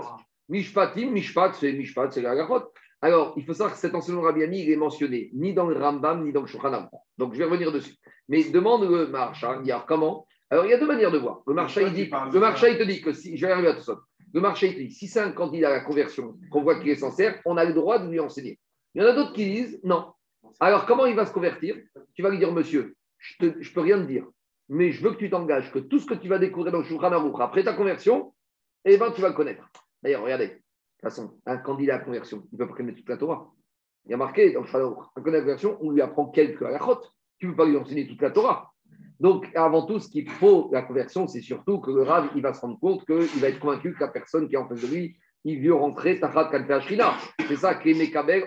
Mishpatim, 0.50 1.12
Mishpat, 1.12 1.54
c'est 1.54 1.74
Mishpat, 1.74 2.12
c'est 2.12 2.22
la 2.22 2.36
Gachot. 2.36 2.72
Alors, 3.02 3.34
il 3.38 3.46
faut 3.46 3.54
savoir 3.54 3.74
que 3.74 3.80
cet 3.80 3.94
enseignement 3.94 4.24
Rabbiani, 4.24 4.64
il 4.64 4.72
est 4.72 4.76
mentionné 4.76 5.30
ni 5.34 5.54
dans 5.54 5.68
le 5.68 5.78
Rambam, 5.78 6.24
ni 6.26 6.32
dans 6.32 6.42
le 6.42 6.48
Shulchan 6.48 6.90
Donc, 7.18 7.34
je 7.34 7.38
vais 7.38 7.46
revenir 7.46 7.72
dessus. 7.72 7.96
Mais 8.28 8.44
demande 8.46 8.90
le 8.90 9.08
marcha, 9.08 9.62
il 9.64 9.76
comment? 9.88 10.26
Alors, 10.50 10.66
il 10.66 10.72
y 10.72 10.74
a 10.74 10.80
deux 10.80 10.88
manières 10.88 11.12
de 11.12 11.20
voir. 11.20 11.42
Le 11.46 11.54
marcha, 11.54 11.82
il, 11.82 11.94
dit, 11.94 12.10
le 12.10 12.40
marcha, 12.40 12.70
il 12.70 12.78
te 12.78 12.84
dit 12.84 13.02
que 13.02 13.14
si, 13.14 13.38
je 13.38 13.46
vais 13.46 13.52
arriver 13.52 13.70
à 13.70 13.76
tout 13.76 13.84
ça. 13.84 14.00
Le 14.34 14.42
marcha, 14.42 14.66
il 14.66 14.74
te 14.74 14.80
dit, 14.80 14.92
si 14.92 15.08
c'est 15.08 15.20
un 15.20 15.32
candidat 15.32 15.70
à 15.70 15.74
la 15.74 15.80
conversion, 15.82 16.36
qu'on 16.50 16.64
voit 16.64 16.80
qu'il 16.80 16.90
est 16.90 16.96
sincère, 16.96 17.40
on 17.46 17.58
a 17.58 17.66
le 17.66 17.74
droit 17.74 18.00
de 18.00 18.10
lui 18.10 18.20
enseigner. 18.20 18.60
Il 18.96 19.02
y 19.02 19.06
en 19.06 19.10
a 19.10 19.14
d'autres 19.14 19.34
qui 19.34 19.46
disent 19.46 19.80
non. 19.84 20.14
Alors, 20.60 20.86
comment 20.86 21.06
il 21.06 21.16
va 21.16 21.26
se 21.26 21.34
convertir? 21.34 21.76
Tu 22.16 22.24
vas 22.24 22.30
lui 22.30 22.40
dire, 22.40 22.52
monsieur, 22.52 22.96
je 23.20 23.46
ne 23.46 23.74
peux 23.74 23.82
rien 23.82 24.00
te 24.00 24.08
dire, 24.08 24.26
mais 24.70 24.92
je 24.92 25.04
veux 25.04 25.12
que 25.12 25.18
tu 25.18 25.30
t'engages, 25.30 25.72
que 25.72 25.80
tout 25.80 26.00
ce 26.00 26.06
que 26.06 26.16
tu 26.16 26.28
vas 26.28 26.40
découvrir 26.40 26.72
dans 26.72 26.80
le 26.80 26.86
Shulchan 26.86 27.12
après 27.40 27.64
ta 27.64 27.74
conversion, 27.74 28.34
eh 28.86 28.98
ben, 28.98 29.12
tu 29.12 29.22
vas 29.22 29.30
le 29.30 29.36
connaître. 29.36 29.70
D'ailleurs, 30.02 30.24
regardez, 30.24 30.62
de 30.98 31.08
toute 31.08 31.16
façon, 31.16 31.38
un 31.46 31.58
candidat 31.58 31.96
à 31.96 32.00
conversion, 32.00 32.44
il 32.52 32.56
ne 32.56 32.58
peut 32.58 32.68
pas 32.68 32.78
connaître 32.78 32.98
toute 32.98 33.10
la 33.10 33.18
Torah. 33.18 33.52
Il 34.06 34.12
y 34.12 34.14
a 34.16 34.18
marqué 34.18 34.56
un 34.56 34.64
candidat 34.64 35.38
à 35.38 35.42
conversion, 35.42 35.78
on 35.82 35.92
lui 35.92 36.02
apprend 36.02 36.28
quelques 36.28 36.64
halachot. 36.64 37.02
Tu 37.38 37.46
ne 37.46 37.52
peux 37.52 37.58
pas 37.58 37.66
lui 37.66 37.78
enseigner 37.78 38.08
toute 38.08 38.22
la 38.22 38.32
Torah. 38.32 38.74
Donc, 39.20 39.48
avant 39.56 39.86
tout, 39.86 40.00
ce 40.00 40.10
qu'il 40.10 40.28
faut, 40.28 40.70
la 40.72 40.82
conversion, 40.82 41.28
c'est 41.28 41.42
surtout 41.42 41.80
que 41.80 41.92
le 41.92 42.02
Rav, 42.02 42.30
il 42.36 42.42
va 42.42 42.54
se 42.54 42.62
rendre 42.62 42.80
compte 42.80 43.06
qu'il 43.06 43.40
va 43.42 43.50
être 43.50 43.60
convaincu 43.60 43.94
que 43.94 44.00
la 44.00 44.08
personne 44.08 44.48
qui 44.48 44.56
est 44.56 44.58
en 44.58 44.68
face 44.68 44.82
de 44.82 44.88
lui, 44.88 45.18
il 45.44 45.62
veut 45.62 45.74
rentrer 45.74 46.20
Tachat 46.20 46.46
Kalpeh 46.46 46.80
C'est 47.48 47.56
ça 47.58 47.76
qui 47.76 47.92
est 47.92 47.94
Mekabel 47.94 48.46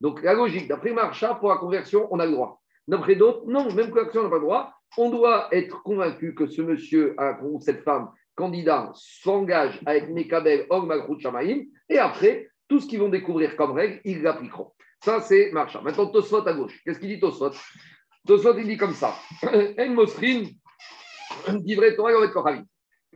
Donc, 0.00 0.22
la 0.22 0.32
logique, 0.32 0.68
d'après 0.68 0.92
Marcha, 0.92 1.34
pour 1.34 1.50
la 1.50 1.56
conversion, 1.56 2.08
on 2.10 2.18
a 2.18 2.24
le 2.24 2.32
droit. 2.32 2.62
D'après 2.88 3.14
d'autres, 3.14 3.44
non, 3.46 3.70
même 3.74 3.90
conversion, 3.90 4.22
on 4.22 4.24
n'a 4.24 4.30
pas 4.30 4.36
le 4.36 4.42
droit. 4.42 4.72
On 4.96 5.10
doit 5.10 5.48
être 5.52 5.82
convaincu 5.82 6.34
que 6.34 6.46
ce 6.46 6.62
monsieur 6.62 7.14
ou 7.42 7.60
cette 7.60 7.82
femme 7.82 8.10
candidat 8.34 8.92
s'engage 8.94 9.80
avec 9.86 10.08
Mekabel 10.10 10.66
Or 10.70 10.86
Shamaim, 11.20 11.62
et 11.88 11.98
après, 11.98 12.48
tout 12.68 12.80
ce 12.80 12.86
qu'ils 12.86 13.00
vont 13.00 13.08
découvrir 13.08 13.56
comme 13.56 13.72
règle, 13.72 14.00
ils 14.04 14.22
l'appliqueront. 14.22 14.72
Ça, 15.04 15.20
c'est 15.20 15.50
Marcha. 15.52 15.80
Maintenant, 15.80 16.06
Tosfot 16.06 16.46
à 16.46 16.52
gauche. 16.52 16.80
Qu'est-ce 16.84 16.98
qu'il 17.00 17.08
dit 17.08 17.18
Tosfot 17.18 17.50
Tosfot, 18.26 18.56
il 18.56 18.66
dit 18.66 18.76
comme 18.76 18.94
ça. 18.94 19.14
En 19.78 19.90
Mosrin, 19.90 20.44
vrai 21.46 21.96
Torah 21.96 22.12
Yovet 22.12 22.30
Kochavi. 22.30 22.62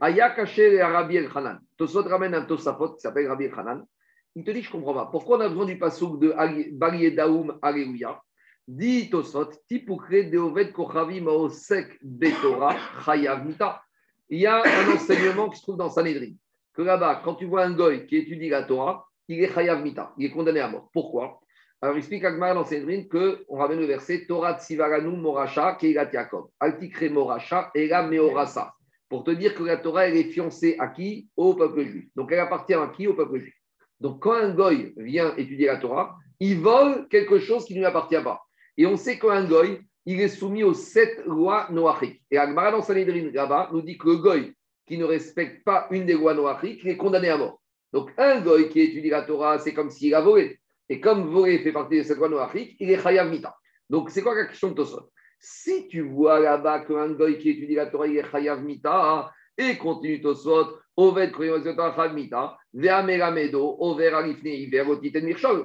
Aya 0.00 0.30
caché 0.30 0.82
Rabbi 0.82 1.16
El 1.16 1.30
Hanan. 1.34 1.60
Tosfot 1.78 2.02
ramène 2.02 2.34
un 2.34 2.42
Tosafot 2.42 2.94
qui 2.94 3.00
s'appelle 3.00 3.28
Rabbi 3.28 3.44
El 3.44 3.54
Hanan. 3.56 3.86
Il 4.34 4.44
te 4.44 4.50
dit, 4.50 4.62
je 4.62 4.68
ne 4.68 4.72
comprends 4.72 4.94
pas. 4.94 5.06
Pourquoi 5.06 5.38
on 5.38 5.40
a 5.40 5.48
besoin 5.48 5.64
du 5.64 5.78
pasouk 5.78 6.20
de 6.20 6.34
Bali 6.72 7.14
Daoum 7.14 7.58
Alléluia 7.62 8.20
Dit 8.66 9.08
Tosfot, 9.08 9.50
Tipukre 9.68 10.28
Deovet 10.28 10.72
Kochavi 10.72 11.20
Maosek 11.20 11.98
Betora 12.02 12.76
Chayav 13.04 13.46
Mita. 13.46 13.80
Il 14.28 14.40
y 14.40 14.46
a 14.46 14.62
un 14.62 14.94
enseignement 14.94 15.48
qui 15.48 15.58
se 15.58 15.62
trouve 15.62 15.76
dans 15.76 15.88
Sanhedrin. 15.88 16.32
Que 16.74 16.82
là-bas, 16.82 17.22
quand 17.24 17.36
tu 17.36 17.46
vois 17.46 17.64
un 17.64 17.72
goy 17.72 18.06
qui 18.06 18.16
étudie 18.16 18.48
la 18.48 18.64
Torah, 18.64 19.06
il 19.28 19.42
est 19.42 19.52
Chayav 19.52 19.82
Mita. 19.82 20.12
Il 20.18 20.26
est 20.26 20.30
condamné 20.30 20.60
à 20.60 20.68
mort. 20.68 20.88
Pourquoi? 20.92 21.40
Alors, 21.80 21.94
il 21.94 21.98
explique 21.98 22.24
Agmar 22.24 22.54
dans 22.54 22.64
Sanhedrin 22.64 23.04
qu'on 23.04 23.56
ramène 23.56 23.80
le 23.80 23.86
verset 23.86 24.26
Torah 24.26 24.58
Tsivaranu 24.58 25.16
Morasha 25.16 25.76
Keilat 25.76 26.10
Yaakov. 26.12 26.48
Altikre 26.58 27.10
Morasha 27.10 27.70
Ela 27.74 28.02
Meorasa. 28.02 28.72
Pour 29.08 29.22
te 29.22 29.30
dire 29.30 29.54
que 29.54 29.62
la 29.62 29.76
Torah, 29.76 30.08
elle 30.08 30.16
est 30.16 30.30
fiancée 30.30 30.76
à 30.80 30.88
qui? 30.88 31.28
Au 31.36 31.54
peuple 31.54 31.84
juif. 31.84 32.06
Donc, 32.16 32.32
elle 32.32 32.40
appartient 32.40 32.74
à 32.74 32.88
qui? 32.88 33.06
Au 33.06 33.14
peuple 33.14 33.38
juif. 33.38 33.54
Donc, 34.00 34.22
quand 34.22 34.34
un 34.34 34.54
goy 34.54 34.92
vient 34.96 35.36
étudier 35.36 35.66
la 35.66 35.76
Torah, 35.76 36.16
il 36.40 36.58
vole 36.60 37.06
quelque 37.08 37.38
chose 37.38 37.64
qui 37.64 37.74
ne 37.74 37.78
lui 37.78 37.86
appartient 37.86 38.20
pas. 38.22 38.42
Et 38.76 38.86
on 38.86 38.96
sait 38.96 39.18
qu'un 39.18 39.44
goy, 39.44 39.80
il 40.06 40.20
est 40.20 40.28
soumis 40.28 40.62
aux 40.62 40.74
sept 40.74 41.24
lois 41.26 41.66
noachiques. 41.70 42.22
Et 42.30 42.38
Agmara 42.38 42.70
dans 42.70 42.82
Sanhedrin, 42.82 43.30
là-bas, 43.32 43.70
nous 43.72 43.82
dit 43.82 43.98
que 43.98 44.08
le 44.08 44.16
goy 44.16 44.54
qui 44.86 44.96
ne 44.96 45.04
respecte 45.04 45.64
pas 45.64 45.88
une 45.90 46.06
des 46.06 46.14
lois 46.14 46.32
noachiques, 46.32 46.86
est 46.86 46.96
condamné 46.96 47.28
à 47.28 47.36
mort. 47.36 47.60
Donc, 47.92 48.12
un 48.16 48.40
goy 48.40 48.68
qui 48.68 48.80
étudie 48.80 49.10
la 49.10 49.22
Torah, 49.22 49.58
c'est 49.58 49.74
comme 49.74 49.90
s'il 49.90 50.14
a 50.14 50.20
volé. 50.20 50.60
Et 50.88 51.00
comme 51.00 51.26
voler 51.26 51.58
fait 51.58 51.72
partie 51.72 51.98
de 51.98 52.02
cette 52.04 52.18
loi 52.18 52.28
noachique, 52.28 52.76
il 52.78 52.90
est 52.90 53.02
chayav 53.02 53.28
mita. 53.28 53.56
Donc, 53.90 54.10
c'est 54.10 54.22
quoi 54.22 54.36
la 54.36 54.46
question 54.46 54.70
de 54.70 54.74
Tosot? 54.74 55.10
Si 55.40 55.88
tu 55.88 56.02
vois 56.02 56.38
là-bas 56.38 56.80
qu'un 56.80 57.10
goy 57.10 57.38
qui 57.38 57.50
étudie 57.50 57.74
la 57.74 57.86
Torah, 57.86 58.06
il 58.06 58.16
est 58.16 58.30
chayav 58.30 58.62
mita, 58.62 59.32
et 59.58 59.76
continue 59.76 60.20
Tosot, 60.20 60.78
Oved. 60.96 61.32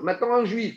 Maintenant, 0.04 0.34
un 0.34 0.45
juif 0.45 0.75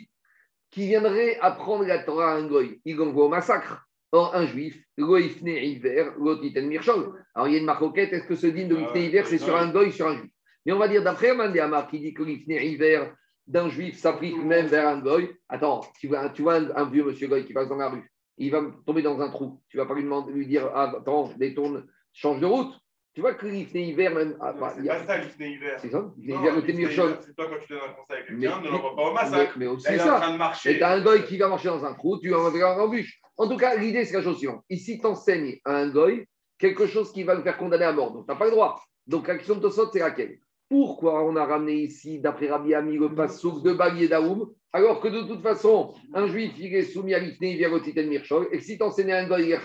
qui 0.71 0.87
viendrait 0.87 1.37
apprendre 1.39 1.85
la 1.85 1.99
Torah 1.99 2.33
à 2.33 2.35
un 2.35 2.47
goy, 2.47 2.81
il 2.85 2.95
l'envoie 2.97 3.25
au 3.25 3.29
massacre. 3.29 3.87
Or, 4.11 4.33
un 4.35 4.45
juif, 4.45 4.81
l'oifne 4.97 5.47
hiver, 5.47 6.13
l'otiten 6.17 6.67
mirchol. 6.67 7.13
Alors, 7.33 7.47
il 7.47 7.53
y 7.53 7.57
a 7.57 7.59
une 7.59 7.65
maroquette, 7.65 8.13
est-ce 8.13 8.27
que 8.27 8.35
ce 8.35 8.47
digne 8.47 8.67
de 8.67 8.75
l'ifne 8.75 8.97
hiver, 8.97 9.27
c'est 9.27 9.37
sur 9.37 9.55
un 9.55 9.69
goy, 9.69 9.91
sur 9.91 10.07
un 10.07 10.17
juif? 10.17 10.31
Mais 10.65 10.71
on 10.71 10.79
va 10.79 10.87
dire, 10.87 11.03
d'après 11.03 11.29
Amandéamar, 11.29 11.87
qui 11.87 11.99
dit 11.99 12.13
que 12.13 12.23
l'ifne 12.23 12.51
hiver, 12.51 13.13
d'un 13.47 13.69
juif 13.69 13.97
s'applique 13.97 14.37
même 14.37 14.67
vers 14.67 14.87
un 14.87 14.99
goy. 14.99 15.29
Attends, 15.49 15.81
tu 15.99 16.07
vois, 16.07 16.29
tu 16.29 16.41
vois 16.41 16.55
un, 16.55 16.89
vieux 16.89 17.03
monsieur 17.03 17.27
goy 17.27 17.45
qui 17.45 17.53
passe 17.53 17.69
dans 17.69 17.75
la 17.75 17.89
rue, 17.89 18.11
il 18.37 18.51
va 18.51 18.63
tomber 18.85 19.01
dans 19.01 19.19
un 19.21 19.29
trou. 19.29 19.61
Tu 19.69 19.77
vas 19.77 19.85
pas 19.85 19.93
lui, 19.93 20.03
demander, 20.03 20.33
lui 20.33 20.47
dire 20.47 20.69
ah, 20.73 20.93
Attends, 20.97 21.31
détourne, 21.37 21.85
change 22.13 22.39
de 22.39 22.45
route. 22.45 22.73
Tu 23.15 23.21
vois 23.21 23.33
que 23.33 23.45
l'ifné 23.47 23.83
hiver, 23.87 24.13
même. 24.13 24.35
Ah, 24.41 24.51
bah, 24.51 24.73
c'est 24.75 24.85
pas 24.85 25.05
ça 25.05 25.17
l'ifné 25.17 25.51
hiver. 25.51 25.79
C'est 25.81 25.89
ça 25.89 26.05
L'ifné 26.17 26.33
hiver, 26.35 26.55
le 26.55 27.17
C'est 27.21 27.33
toi 27.33 27.47
quand 27.49 27.65
tu 27.65 27.71
donnes 27.71 27.81
un 27.81 27.93
conseil 27.93 28.23
à 28.23 28.27
quelqu'un, 28.27 28.61
ne 28.61 28.69
l'envoie 28.69 28.93
pas 28.93 29.09
au 29.09 29.13
massacre. 29.13 29.53
Mais, 29.57 29.67
aussi 29.67 29.85
c'est 29.87 29.99
ça. 29.99 30.17
En 30.17 30.19
train 30.19 30.33
de 30.33 30.37
marcher. 30.37 30.77
Et 30.77 30.83
as 30.83 30.91
un 30.91 31.01
goy 31.01 31.23
qui 31.23 31.37
va 31.37 31.47
marcher 31.47 31.69
dans 31.69 31.85
un 31.85 31.93
trou, 31.93 32.19
tu 32.19 32.29
vas 32.29 32.39
en 32.39 32.87
bûche. 32.89 33.21
En 33.37 33.47
tout 33.47 33.55
cas, 33.55 33.75
l'idée, 33.77 34.03
c'est 34.03 34.17
la 34.17 34.21
chose 34.21 34.37
suivante. 34.37 34.65
Ici, 34.69 34.99
tu 34.99 35.07
enseignes 35.07 35.59
à 35.63 35.77
un 35.77 35.87
goy 35.87 36.27
quelque 36.57 36.87
chose 36.87 37.13
qui 37.13 37.23
va 37.23 37.35
le 37.35 37.41
faire 37.41 37.57
condamner 37.57 37.85
à 37.85 37.93
mort. 37.93 38.11
Donc, 38.11 38.25
tu 38.25 38.33
n'as 38.33 38.37
pas 38.37 38.45
le 38.45 38.51
droit. 38.51 38.81
Donc, 39.07 39.29
l'action 39.29 39.55
de 39.55 39.61
Tosot, 39.61 39.91
c'est 39.93 39.99
laquelle? 39.99 40.37
Pourquoi 40.67 41.23
on 41.23 41.37
a 41.37 41.45
ramené 41.45 41.73
ici, 41.73 42.19
d'après 42.19 42.49
Rabbi 42.49 42.73
Ami, 42.73 42.97
le 42.97 43.15
passouk 43.15 43.63
de 43.63 43.71
Bali 43.71 44.05
et 44.05 44.07
Daoum, 44.09 44.51
alors 44.73 44.99
que 44.99 45.07
de 45.07 45.21
toute 45.21 45.41
façon, 45.41 45.93
un 46.13 46.27
juif, 46.27 46.53
il 46.57 46.75
est 46.75 46.81
soumis 46.81 47.13
à 47.13 47.19
l'ifné, 47.19 47.55
vient 47.55 47.71
au 47.71 47.79
titan 47.79 48.03
mirchol, 48.03 48.47
et 48.51 48.59
si 48.59 48.77
tu 48.77 48.83
enseignais 48.83 49.13
un 49.13 49.27
goy, 49.27 49.43
il 49.43 49.51
est 49.51 49.59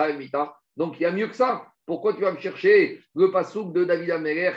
donc 0.77 1.01
il 1.01 1.03
y 1.03 1.07
a 1.07 1.13
mieux 1.13 1.27
que 1.27 1.37
ça. 1.37 1.67
Pourquoi 1.91 2.15
tu 2.15 2.21
vas 2.21 2.31
me 2.31 2.39
chercher 2.39 3.03
le 3.17 3.33
passouk 3.33 3.73
de 3.73 3.83
David 3.83 4.13
Améler, 4.13 4.53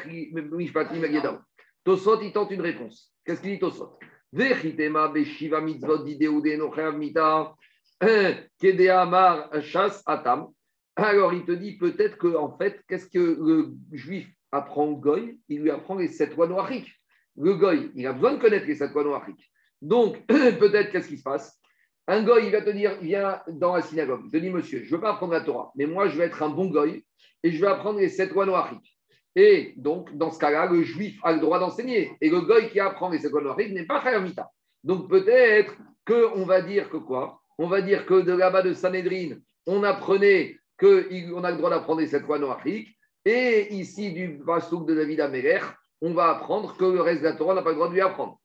Tosot, 1.84 2.22
il 2.22 2.32
tente 2.32 2.52
une 2.52 2.62
réponse. 2.62 3.12
Qu'est-ce 3.26 3.42
qu'il 3.42 3.54
dit 3.54 3.60
Tosot? 3.60 3.98
Beshiva 4.32 5.60
mitzvot 5.60 6.06
atam. 10.06 10.48
Alors 10.96 11.34
il 11.34 11.44
te 11.44 11.54
dit 11.54 11.76
peut-être 11.80 12.20
que, 12.20 12.36
en 12.36 12.56
fait, 12.56 12.80
qu'est-ce 12.88 13.08
que 13.08 13.18
le 13.18 13.74
juif 13.92 14.30
apprend 14.52 14.92
Goy, 14.92 15.40
il 15.50 15.64
lui 15.64 15.72
apprend 15.72 15.96
les 15.96 16.10
sept 16.10 16.36
lois 16.36 16.46
noiriques. 16.46 16.94
Le 17.36 17.56
Goy, 17.56 17.90
il 17.96 18.06
a 18.06 18.14
besoin 18.14 18.34
de 18.34 18.42
connaître 18.42 18.68
les 18.68 18.76
sept 18.76 18.94
lois 18.94 19.06
noiriques. 19.06 19.52
Donc, 19.82 20.24
peut-être, 20.28 20.92
qu'est-ce 20.92 21.08
qui 21.08 21.18
se 21.18 21.24
passe? 21.24 21.60
Un 22.08 22.24
Goy, 22.24 22.48
il 22.48 22.52
va 22.52 22.62
te 22.62 22.70
dire, 22.70 22.98
viens 23.02 23.42
dans 23.48 23.76
la 23.76 23.82
synagogue. 23.82 24.22
Il 24.26 24.32
te 24.32 24.38
dit, 24.38 24.50
monsieur, 24.50 24.80
je 24.80 24.92
ne 24.92 24.96
veux 24.96 25.02
pas 25.02 25.12
apprendre 25.12 25.34
la 25.34 25.42
Torah, 25.42 25.72
mais 25.76 25.86
moi, 25.86 26.08
je 26.10 26.18
vais 26.18 26.26
être 26.26 26.44
un 26.44 26.50
bon 26.50 26.66
Goy 26.66 27.06
et 27.44 27.52
je 27.52 27.62
vais 27.62 27.68
apprendre 27.68 28.00
les 28.00 28.10
sept 28.10 28.32
lois 28.32 28.46
noiriques. 28.46 28.98
Et 29.36 29.74
donc, 29.78 30.16
dans 30.16 30.30
ce 30.30 30.38
cas-là, 30.40 30.68
le 30.68 30.84
juif 30.84 31.20
a 31.24 31.34
le 31.34 31.40
droit 31.40 31.60
d'enseigner. 31.60 32.12
Et 32.22 32.30
le 32.30 32.42
Goy 32.42 32.70
qui 32.70 32.80
apprend 32.80 33.10
les 33.10 33.20
sept 33.20 33.32
lois 33.32 33.42
noiriques 33.42 33.74
n'est 33.74 33.86
pas 33.86 34.02
Khayamita. 34.02 34.50
Donc, 34.84 35.10
peut-être 35.10 35.76
qu'on 36.06 36.46
va 36.46 36.62
dire 36.62 36.90
que 36.90 36.98
quoi? 36.98 37.40
On 37.58 37.68
va 37.68 37.82
dire 37.82 38.06
que 38.06 38.22
de 38.22 38.34
là-bas 38.34 38.64
de 38.64 38.74
Sanhedrin, 38.74 39.38
on 39.66 39.84
apprenait 39.84 40.58
qu'on 40.78 41.44
a 41.44 41.52
le 41.52 41.58
droit 41.58 41.70
d'apprendre 41.70 42.02
les 42.02 42.08
sept 42.08 42.24
lois 42.24 42.40
noiriques 42.40 42.98
et 43.26 43.74
ici, 43.74 44.12
du 44.12 44.40
Pasouk 44.46 44.86
de 44.86 44.96
David 44.96 45.22
Améler, 45.22 45.60
on 46.02 46.14
va 46.14 46.32
apprendre 46.32 46.76
que 46.76 46.84
le 46.84 47.00
reste 47.00 47.22
de 47.22 47.28
la 47.28 47.34
Torah 47.34 47.54
n'a 47.54 47.62
pas 47.62 47.70
le 47.70 47.76
droit 47.76 47.88
de 47.88 47.94
lui 47.94 48.02
apprendre. 48.02 48.40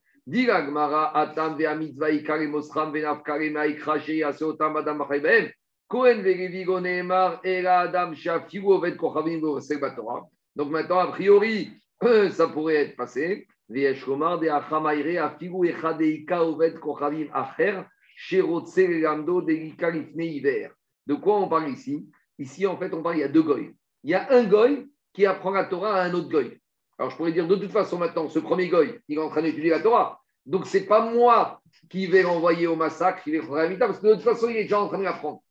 Donc 10.57 10.71
maintenant, 10.71 10.99
a 10.99 11.09
priori, 11.09 11.71
ça 12.31 12.49
pourrait 12.49 12.77
être 12.77 12.97
passé. 12.97 13.47
De 13.71 13.95
quoi 21.15 21.41
on 21.41 21.49
parle 21.49 21.71
ici? 21.71 22.11
Ici, 22.39 22.67
en 22.67 22.77
fait, 22.77 22.93
on 22.93 23.03
parle, 23.03 23.17
il 23.17 23.21
y 23.21 23.25
a 23.25 23.29
deux 23.29 23.43
goyes 23.43 23.73
il 24.05 24.11
y 24.11 24.15
a 24.15 24.33
un 24.33 24.45
goy 24.45 24.89
qui 25.13 25.27
apprend 25.27 25.51
la 25.51 25.65
Torah 25.65 25.97
à 25.97 26.05
un 26.05 26.15
autre 26.15 26.29
goy. 26.29 26.59
Alors 26.99 27.11
je 27.11 27.17
pourrais 27.17 27.33
dire 27.33 27.47
de 27.47 27.57
toute 27.57 27.71
façon 27.71 27.99
maintenant, 27.99 28.29
ce 28.29 28.39
premier 28.39 28.69
goy, 28.69 28.99
il 29.09 29.19
est 29.19 29.21
en 29.21 29.29
train 29.29 29.43
d'étudier 29.43 29.71
la 29.71 29.81
Torah. 29.81 30.21
Donc 30.45 30.67
ce 30.67 30.79
n'est 30.79 30.85
pas 30.85 31.01
moi 31.01 31.61
qui 31.89 32.07
vais 32.07 32.23
l'envoyer 32.23 32.67
au 32.67 32.75
massacre, 32.75 33.23
qui 33.23 33.31
vais 33.31 33.39
le 33.39 33.79
parce 33.79 34.01
que 34.01 34.07
de 34.09 34.15
toute 34.15 34.23
façon, 34.23 34.49
il 34.49 34.57
est 34.57 34.63
déjà 34.65 34.81
en 34.81 34.89
train 34.89 34.99
de 34.99 35.05
l'apprendre. 35.05 35.43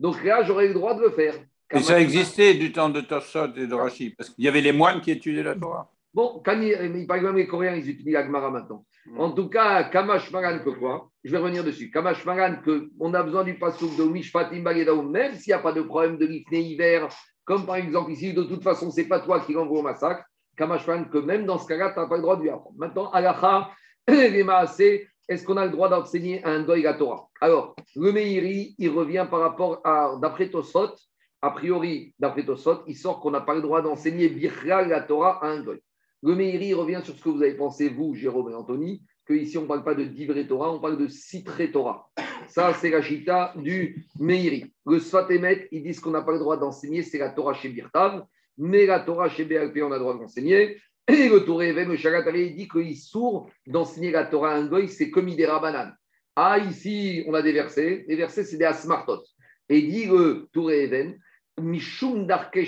Donc 0.00 0.22
là, 0.24 0.42
j'aurais 0.42 0.68
le 0.68 0.74
droit 0.74 0.94
de 0.94 1.02
le 1.02 1.10
faire. 1.10 1.34
Et 1.72 1.80
ça 1.80 2.00
existait 2.00 2.54
du 2.54 2.72
temps 2.72 2.88
de 2.88 3.00
Torsot 3.00 3.54
et 3.56 3.66
de 3.66 3.74
Rashi, 3.74 4.10
parce 4.10 4.30
qu'il 4.30 4.44
y 4.44 4.48
avait 4.48 4.60
les 4.60 4.72
moines 4.72 5.00
qui 5.00 5.10
étudiaient 5.10 5.42
la 5.42 5.54
Torah. 5.54 5.90
Bon, 6.14 6.40
quand 6.44 6.58
il, 6.60 7.06
par 7.06 7.18
exemple, 7.18 7.36
les 7.36 7.46
Coréens, 7.46 7.74
ils 7.74 7.90
étudient 7.90 8.20
la 8.20 8.26
Gemara 8.26 8.50
maintenant. 8.50 8.86
Mm. 9.04 9.20
En 9.20 9.32
tout 9.32 9.48
cas, 9.48 9.84
Kamash 9.84 10.30
Magan, 10.30 10.60
que 10.64 10.70
quoi? 10.70 11.10
Je 11.22 11.30
vais 11.30 11.38
revenir 11.38 11.62
dessus. 11.62 11.90
Kamash 11.90 12.24
Magan, 12.24 12.56
qu'on 12.64 13.12
a 13.12 13.22
besoin 13.22 13.44
du 13.44 13.58
pasouk 13.58 13.96
de 13.96 14.04
Mishpatim 14.04 14.62
Bagedaoum, 14.62 15.10
même 15.10 15.34
s'il 15.34 15.50
n'y 15.50 15.54
a 15.54 15.58
pas 15.58 15.72
de 15.72 15.82
problème 15.82 16.16
de 16.16 16.24
l'ifné 16.24 16.60
hiver, 16.60 17.08
comme 17.44 17.66
par 17.66 17.76
exemple 17.76 18.12
ici, 18.12 18.32
de 18.32 18.44
toute 18.44 18.62
façon, 18.62 18.90
ce 18.90 19.00
n'est 19.00 19.08
pas 19.08 19.20
toi 19.20 19.40
qui 19.40 19.52
l'envoie 19.52 19.80
au 19.80 19.82
massacre. 19.82 20.24
Kamashvan, 20.56 21.04
que 21.04 21.18
même 21.18 21.46
dans 21.46 21.58
ce 21.58 21.66
cas-là, 21.66 21.90
tu 21.92 22.00
n'as 22.00 22.06
pas 22.06 22.16
le 22.16 22.22
droit 22.22 22.36
de 22.36 22.42
lui 22.42 22.50
apprendre. 22.50 22.76
Maintenant, 22.78 23.10
Alaha, 23.10 23.70
est-ce 24.08 25.44
qu'on 25.44 25.56
a 25.56 25.64
le 25.64 25.70
droit 25.70 25.88
d'enseigner 25.88 26.44
un 26.44 26.62
goy 26.62 26.82
la 26.82 26.94
Torah? 26.94 27.28
Alors, 27.40 27.74
le 27.94 28.12
Meiri, 28.12 28.74
il 28.78 28.90
revient 28.90 29.26
par 29.30 29.40
rapport 29.40 29.80
à, 29.84 30.16
d'après 30.20 30.48
Tosot, 30.50 30.94
a 31.42 31.50
priori, 31.50 32.14
d'après 32.18 32.44
Tosot, 32.44 32.82
il 32.86 32.96
sort 32.96 33.20
qu'on 33.20 33.30
n'a 33.30 33.40
pas 33.40 33.54
le 33.54 33.62
droit 33.62 33.82
d'enseigner 33.82 34.28
Birra 34.28 34.82
la 34.82 35.00
Torah 35.00 35.44
à 35.44 35.48
un 35.48 35.62
goy. 35.62 35.80
Le 36.22 36.34
Meiri 36.34 36.74
revient 36.74 37.00
sur 37.04 37.14
ce 37.14 37.22
que 37.22 37.28
vous 37.28 37.42
avez 37.42 37.54
pensé, 37.54 37.88
vous, 37.88 38.14
Jérôme 38.14 38.50
et 38.50 38.54
Anthony, 38.54 39.02
qu'ici 39.26 39.58
on 39.58 39.62
ne 39.62 39.66
parle 39.66 39.84
pas 39.84 39.94
de 39.94 40.04
divré 40.04 40.46
Torah, 40.46 40.72
on 40.72 40.80
parle 40.80 40.96
de 40.96 41.08
citré 41.08 41.70
Torah. 41.70 42.08
Ça, 42.48 42.72
c'est 42.74 42.90
la 42.90 43.02
chita 43.02 43.52
du 43.56 44.06
Meiri. 44.18 44.72
Le 44.86 45.00
Sfatemet, 45.00 45.68
ils 45.72 45.82
disent 45.82 46.00
qu'on 46.00 46.10
n'a 46.10 46.22
pas 46.22 46.32
le 46.32 46.38
droit 46.38 46.56
d'enseigner, 46.56 47.02
c'est 47.02 47.18
la 47.18 47.30
Torah 47.30 47.54
chez 47.54 47.68
Birtav, 47.68 48.24
mais 48.58 48.86
la 48.86 49.00
Torah 49.00 49.28
chez 49.28 49.44
BLP, 49.44 49.82
on 49.82 49.92
a 49.92 49.96
le 49.96 50.00
droit 50.00 50.16
d'enseigner. 50.16 50.78
Et 51.08 51.28
le 51.28 51.44
Touré 51.44 51.72
le 51.72 51.96
Shagatari, 51.96 52.46
il 52.46 52.56
dit 52.56 52.68
qu'il 52.68 52.96
sourd 52.96 53.48
d'enseigner 53.66 54.10
la 54.10 54.24
Torah 54.24 54.52
à 54.52 54.56
un 54.56 54.66
goy, 54.66 54.88
c'est 54.88 55.10
comme 55.10 55.32
des 55.32 55.46
Rabanan. 55.46 55.92
Ah, 56.34 56.58
ici, 56.58 57.24
on 57.26 57.34
a 57.34 57.42
des 57.42 57.52
versets. 57.52 58.04
Les 58.08 58.16
versets, 58.16 58.44
c'est 58.44 58.56
des 58.56 58.64
Asmartot. 58.64 59.22
Et 59.68 59.82
dit 59.82 60.06
le 60.06 60.48
Touré 60.52 60.84
Even, 60.84 61.18
Mishum 61.60 62.26
Darke. 62.26 62.58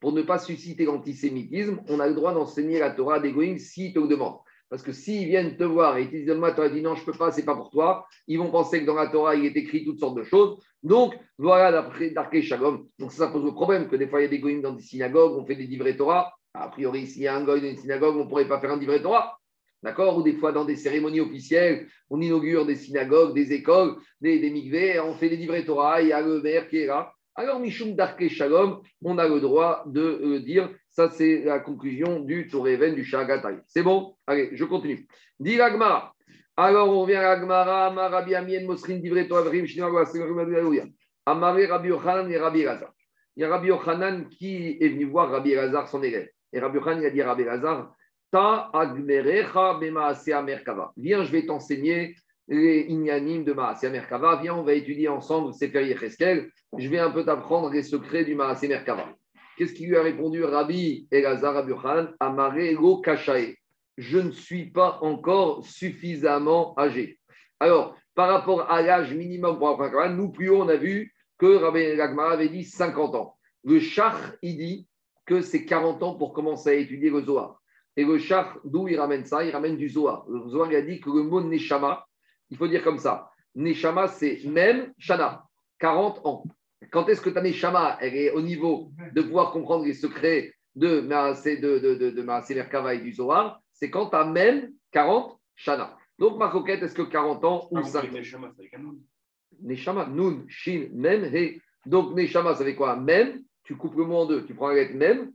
Pour 0.00 0.12
ne 0.12 0.22
pas 0.22 0.38
susciter 0.38 0.84
l'antisémitisme, 0.84 1.80
on 1.88 2.00
a 2.00 2.06
le 2.06 2.14
droit 2.14 2.32
d'enseigner 2.32 2.78
la 2.78 2.90
Torah 2.90 3.16
à 3.16 3.20
des 3.20 3.32
goïms 3.32 3.58
s'ils 3.58 3.92
te 3.92 3.98
le. 3.98 4.44
Parce 4.68 4.82
que 4.82 4.92
s'ils 4.92 5.28
viennent 5.28 5.56
te 5.56 5.64
voir 5.64 5.96
et 5.96 6.06
te 6.06 6.16
disent 6.16 6.30
Moi, 6.30 6.52
tu 6.52 6.60
as 6.60 6.68
dit 6.68 6.82
non, 6.82 6.94
je 6.94 7.00
ne 7.00 7.06
peux 7.06 7.16
pas, 7.16 7.30
c'est 7.30 7.44
pas 7.44 7.54
pour 7.54 7.70
toi, 7.70 8.06
ils 8.26 8.38
vont 8.38 8.50
penser 8.50 8.80
que 8.80 8.86
dans 8.86 8.94
la 8.94 9.08
Torah, 9.08 9.36
il 9.36 9.46
est 9.46 9.56
écrit 9.56 9.84
toutes 9.84 10.00
sortes 10.00 10.16
de 10.16 10.24
choses. 10.24 10.58
Donc, 10.82 11.14
voilà, 11.38 11.70
d'après 11.72 12.42
Shalom. 12.42 12.86
Donc, 12.98 13.12
ça 13.12 13.28
pose 13.28 13.44
le 13.44 13.52
problème 13.52 13.88
que 13.88 13.96
des 13.96 14.08
fois, 14.08 14.20
il 14.20 14.24
y 14.24 14.26
a 14.26 14.30
des 14.30 14.40
goïms 14.40 14.62
dans 14.62 14.72
des 14.72 14.82
synagogues, 14.82 15.36
on 15.36 15.46
fait 15.46 15.56
des 15.56 15.66
livrets 15.66 15.96
Torah. 15.96 16.32
A 16.54 16.68
priori, 16.68 17.06
s'il 17.06 17.22
y 17.22 17.28
a 17.28 17.36
un 17.36 17.44
goy 17.44 17.60
dans 17.60 17.68
une 17.68 17.76
synagogue, 17.76 18.16
on 18.16 18.24
ne 18.24 18.28
pourrait 18.28 18.48
pas 18.48 18.60
faire 18.60 18.72
un 18.72 18.78
livret 18.78 19.02
Torah. 19.02 19.38
D'accord? 19.82 20.16
Ou 20.16 20.22
des 20.22 20.34
fois, 20.34 20.52
dans 20.52 20.64
des 20.64 20.76
cérémonies 20.76 21.20
officielles, 21.20 21.86
on 22.10 22.20
inaugure 22.20 22.66
des 22.66 22.76
synagogues, 22.76 23.34
des 23.34 23.52
écoles, 23.52 23.96
des, 24.20 24.40
des 24.40 24.50
mikveh, 24.50 25.00
on 25.00 25.14
fait 25.14 25.28
des 25.28 25.36
livrets 25.36 25.64
Torah, 25.64 26.00
il 26.02 26.08
y 26.08 26.12
a 26.12 26.20
le 26.20 26.40
maire 26.40 26.68
qui 26.68 26.78
est 26.78 26.86
là. 26.86 27.12
Alors, 27.34 27.60
Mishum 27.60 27.94
Darke 27.94 28.28
Shalom, 28.28 28.80
on 29.02 29.18
a 29.18 29.28
le 29.28 29.40
droit 29.40 29.84
de 29.86 30.00
euh, 30.00 30.40
dire, 30.40 30.70
ça 30.96 31.10
c'est 31.10 31.44
la 31.44 31.58
conclusion 31.58 32.20
du 32.20 32.48
Toureven 32.48 32.94
du 32.94 33.04
Shagatai. 33.04 33.58
C'est 33.66 33.82
bon? 33.82 34.16
Allez, 34.26 34.48
je 34.52 34.64
continue. 34.64 35.06
Dit 35.38 35.56
l'Agmara. 35.56 36.14
Alors, 36.56 36.88
on 36.88 37.02
revient 37.02 37.16
à 37.16 37.22
l'Agmara, 37.22 37.90
Marabi 37.90 38.34
Amien, 38.34 38.64
Mosrin, 38.64 38.96
Divrei 38.96 39.28
Torah, 39.28 39.42
Vrim, 39.42 39.66
Shinagwa, 39.66 40.04
Amare 41.26 41.66
Rabbi 41.68 41.88
Yochanan 41.88 42.30
et 42.30 42.38
Rabbi 42.38 42.62
Lazar. 42.62 42.94
Il 43.36 43.42
y 43.42 43.44
a 43.44 43.50
Rabbi 43.50 43.68
Yochanan 43.68 44.26
qui 44.30 44.78
est 44.80 44.88
venu 44.88 45.04
voir 45.04 45.30
Rabbi 45.30 45.54
Lazar, 45.54 45.86
son 45.86 46.02
élève. 46.02 46.30
Et 46.50 46.60
Rabbi 46.60 46.78
Yochanan 46.78 47.04
a 47.04 47.10
dit 47.10 47.20
à 47.20 47.26
Rabbi 47.26 47.44
Lazar, 47.44 47.92
Ta 48.30 48.70
agmerecha 48.72 49.74
bemaasea 49.74 50.40
merkava. 50.40 50.92
Viens, 50.96 51.24
je 51.24 51.30
vais 51.30 51.44
t'enseigner 51.44 52.14
les 52.48 52.86
inyanim 52.88 53.44
de 53.44 53.52
Maasea 53.52 53.90
Merkava. 53.90 54.36
Viens, 54.40 54.54
on 54.54 54.62
va 54.62 54.72
étudier 54.72 55.08
ensemble 55.08 55.52
Sefer 55.52 55.84
Yecheskel. 55.86 56.48
Je 56.78 56.88
vais 56.88 56.98
un 56.98 57.10
peu 57.10 57.24
t'apprendre 57.24 57.70
les 57.70 57.82
secrets 57.82 58.24
du 58.24 58.34
Maasea 58.34 58.68
Merkava. 58.68 59.14
Qu'est-ce 59.56 59.72
qu'il 59.72 59.88
lui 59.88 59.96
a 59.96 60.02
répondu 60.02 60.44
Rabbi 60.44 61.08
Elazar 61.10 61.66
Yochanan? 61.66 62.14
Amare 62.20 62.76
kachae. 63.02 63.56
Je 63.96 64.18
ne 64.18 64.30
suis 64.30 64.66
pas 64.70 64.98
encore 65.00 65.64
suffisamment 65.64 66.78
âgé. 66.78 67.18
Alors, 67.58 67.96
par 68.14 68.28
rapport 68.28 68.70
à 68.70 68.82
l'âge 68.82 69.14
minimum 69.14 69.58
pour 69.58 69.78
nous 70.10 70.30
plus 70.30 70.50
haut, 70.50 70.62
on 70.62 70.68
a 70.68 70.76
vu 70.76 71.14
que 71.38 71.56
Rabbi 71.56 71.96
Lagmara 71.96 72.32
avait 72.32 72.50
dit 72.50 72.64
50 72.64 73.14
ans. 73.14 73.36
Le 73.64 73.80
Chach, 73.80 74.14
il 74.42 74.58
dit 74.58 74.88
que 75.24 75.40
c'est 75.40 75.64
40 75.64 76.02
ans 76.02 76.14
pour 76.14 76.34
commencer 76.34 76.68
à 76.68 76.74
étudier 76.74 77.10
le 77.10 77.22
Zohar. 77.22 77.60
Et 77.96 78.04
le 78.04 78.18
Chach, 78.18 78.58
d'où 78.64 78.88
il 78.88 79.00
ramène 79.00 79.24
ça? 79.24 79.42
Il 79.42 79.50
ramène 79.50 79.76
du 79.76 79.88
Zohar. 79.88 80.26
Le 80.28 80.48
Zohar, 80.50 80.70
il 80.70 80.76
a 80.76 80.82
dit 80.82 81.00
que 81.00 81.08
le 81.08 81.22
mot 81.22 81.40
Neshama, 81.40 82.06
il 82.50 82.58
faut 82.58 82.68
dire 82.68 82.84
comme 82.84 82.98
ça. 82.98 83.30
Neshama, 83.54 84.08
c'est 84.08 84.40
même 84.44 84.92
Shana, 84.98 85.44
40 85.78 86.26
ans. 86.26 86.44
Quand 86.90 87.08
est-ce 87.08 87.20
que 87.20 87.30
ta 87.30 87.40
Neshama, 87.40 87.98
elle 88.00 88.16
est 88.16 88.30
au 88.32 88.42
niveau 88.42 88.90
de 89.14 89.22
pouvoir 89.22 89.50
comprendre 89.52 89.84
les 89.84 89.94
secrets 89.94 90.52
de 90.74 91.00
Maasé 91.00 91.56
de, 91.56 91.78
de, 91.78 91.94
de, 91.94 92.10
de 92.10 92.22
Merkava 92.22 92.94
et 92.94 92.98
du 93.00 93.12
Zohar 93.12 93.60
C'est 93.72 93.90
quand 93.90 94.10
tu 94.10 94.16
as 94.16 94.24
même 94.26 94.72
40 94.92 95.38
Shana. 95.54 95.96
Donc, 96.18 96.38
ma 96.38 96.48
coquette, 96.48 96.82
est-ce 96.82 96.94
que 96.94 97.02
40 97.02 97.44
ans 97.44 97.68
ou 97.70 97.82
5 97.82 98.12
Neshama, 99.62 100.06
Nun, 100.06 100.44
Shin, 100.48 100.88
Mem, 100.92 101.24
He. 101.34 101.60
Donc, 101.86 102.14
Neshama, 102.14 102.54
ça 102.54 102.64
fait 102.64 102.74
quoi? 102.74 102.96
Même, 102.96 103.42
tu 103.64 103.76
coupes 103.76 103.96
le 103.96 104.04
mot 104.04 104.16
en 104.16 104.26
deux. 104.26 104.44
Tu 104.44 104.54
prends 104.54 104.68
la 104.68 104.74
lettre 104.74 104.94
Mem 104.94 105.32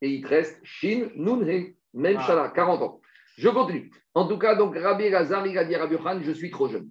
et 0.00 0.10
il 0.10 0.22
te 0.22 0.28
reste 0.28 0.60
Shin, 0.62 1.08
Nun, 1.16 1.42
He. 1.48 1.74
Même 1.94 2.18
Ah. 2.20 2.26
Shana, 2.26 2.48
40 2.50 2.82
ans. 2.82 3.00
Je 3.36 3.48
continue. 3.48 3.90
En 4.14 4.28
tout 4.28 4.38
cas, 4.38 4.54
donc, 4.54 4.76
Rabbi 4.76 5.04
Elazar, 5.04 5.46
il 5.46 5.58
a 5.58 5.64
dit 5.64 5.74
Rabbi 5.74 5.94
Yochanan, 5.94 6.22
je 6.22 6.32
suis 6.32 6.50
trop 6.50 6.68
jeune. 6.68 6.90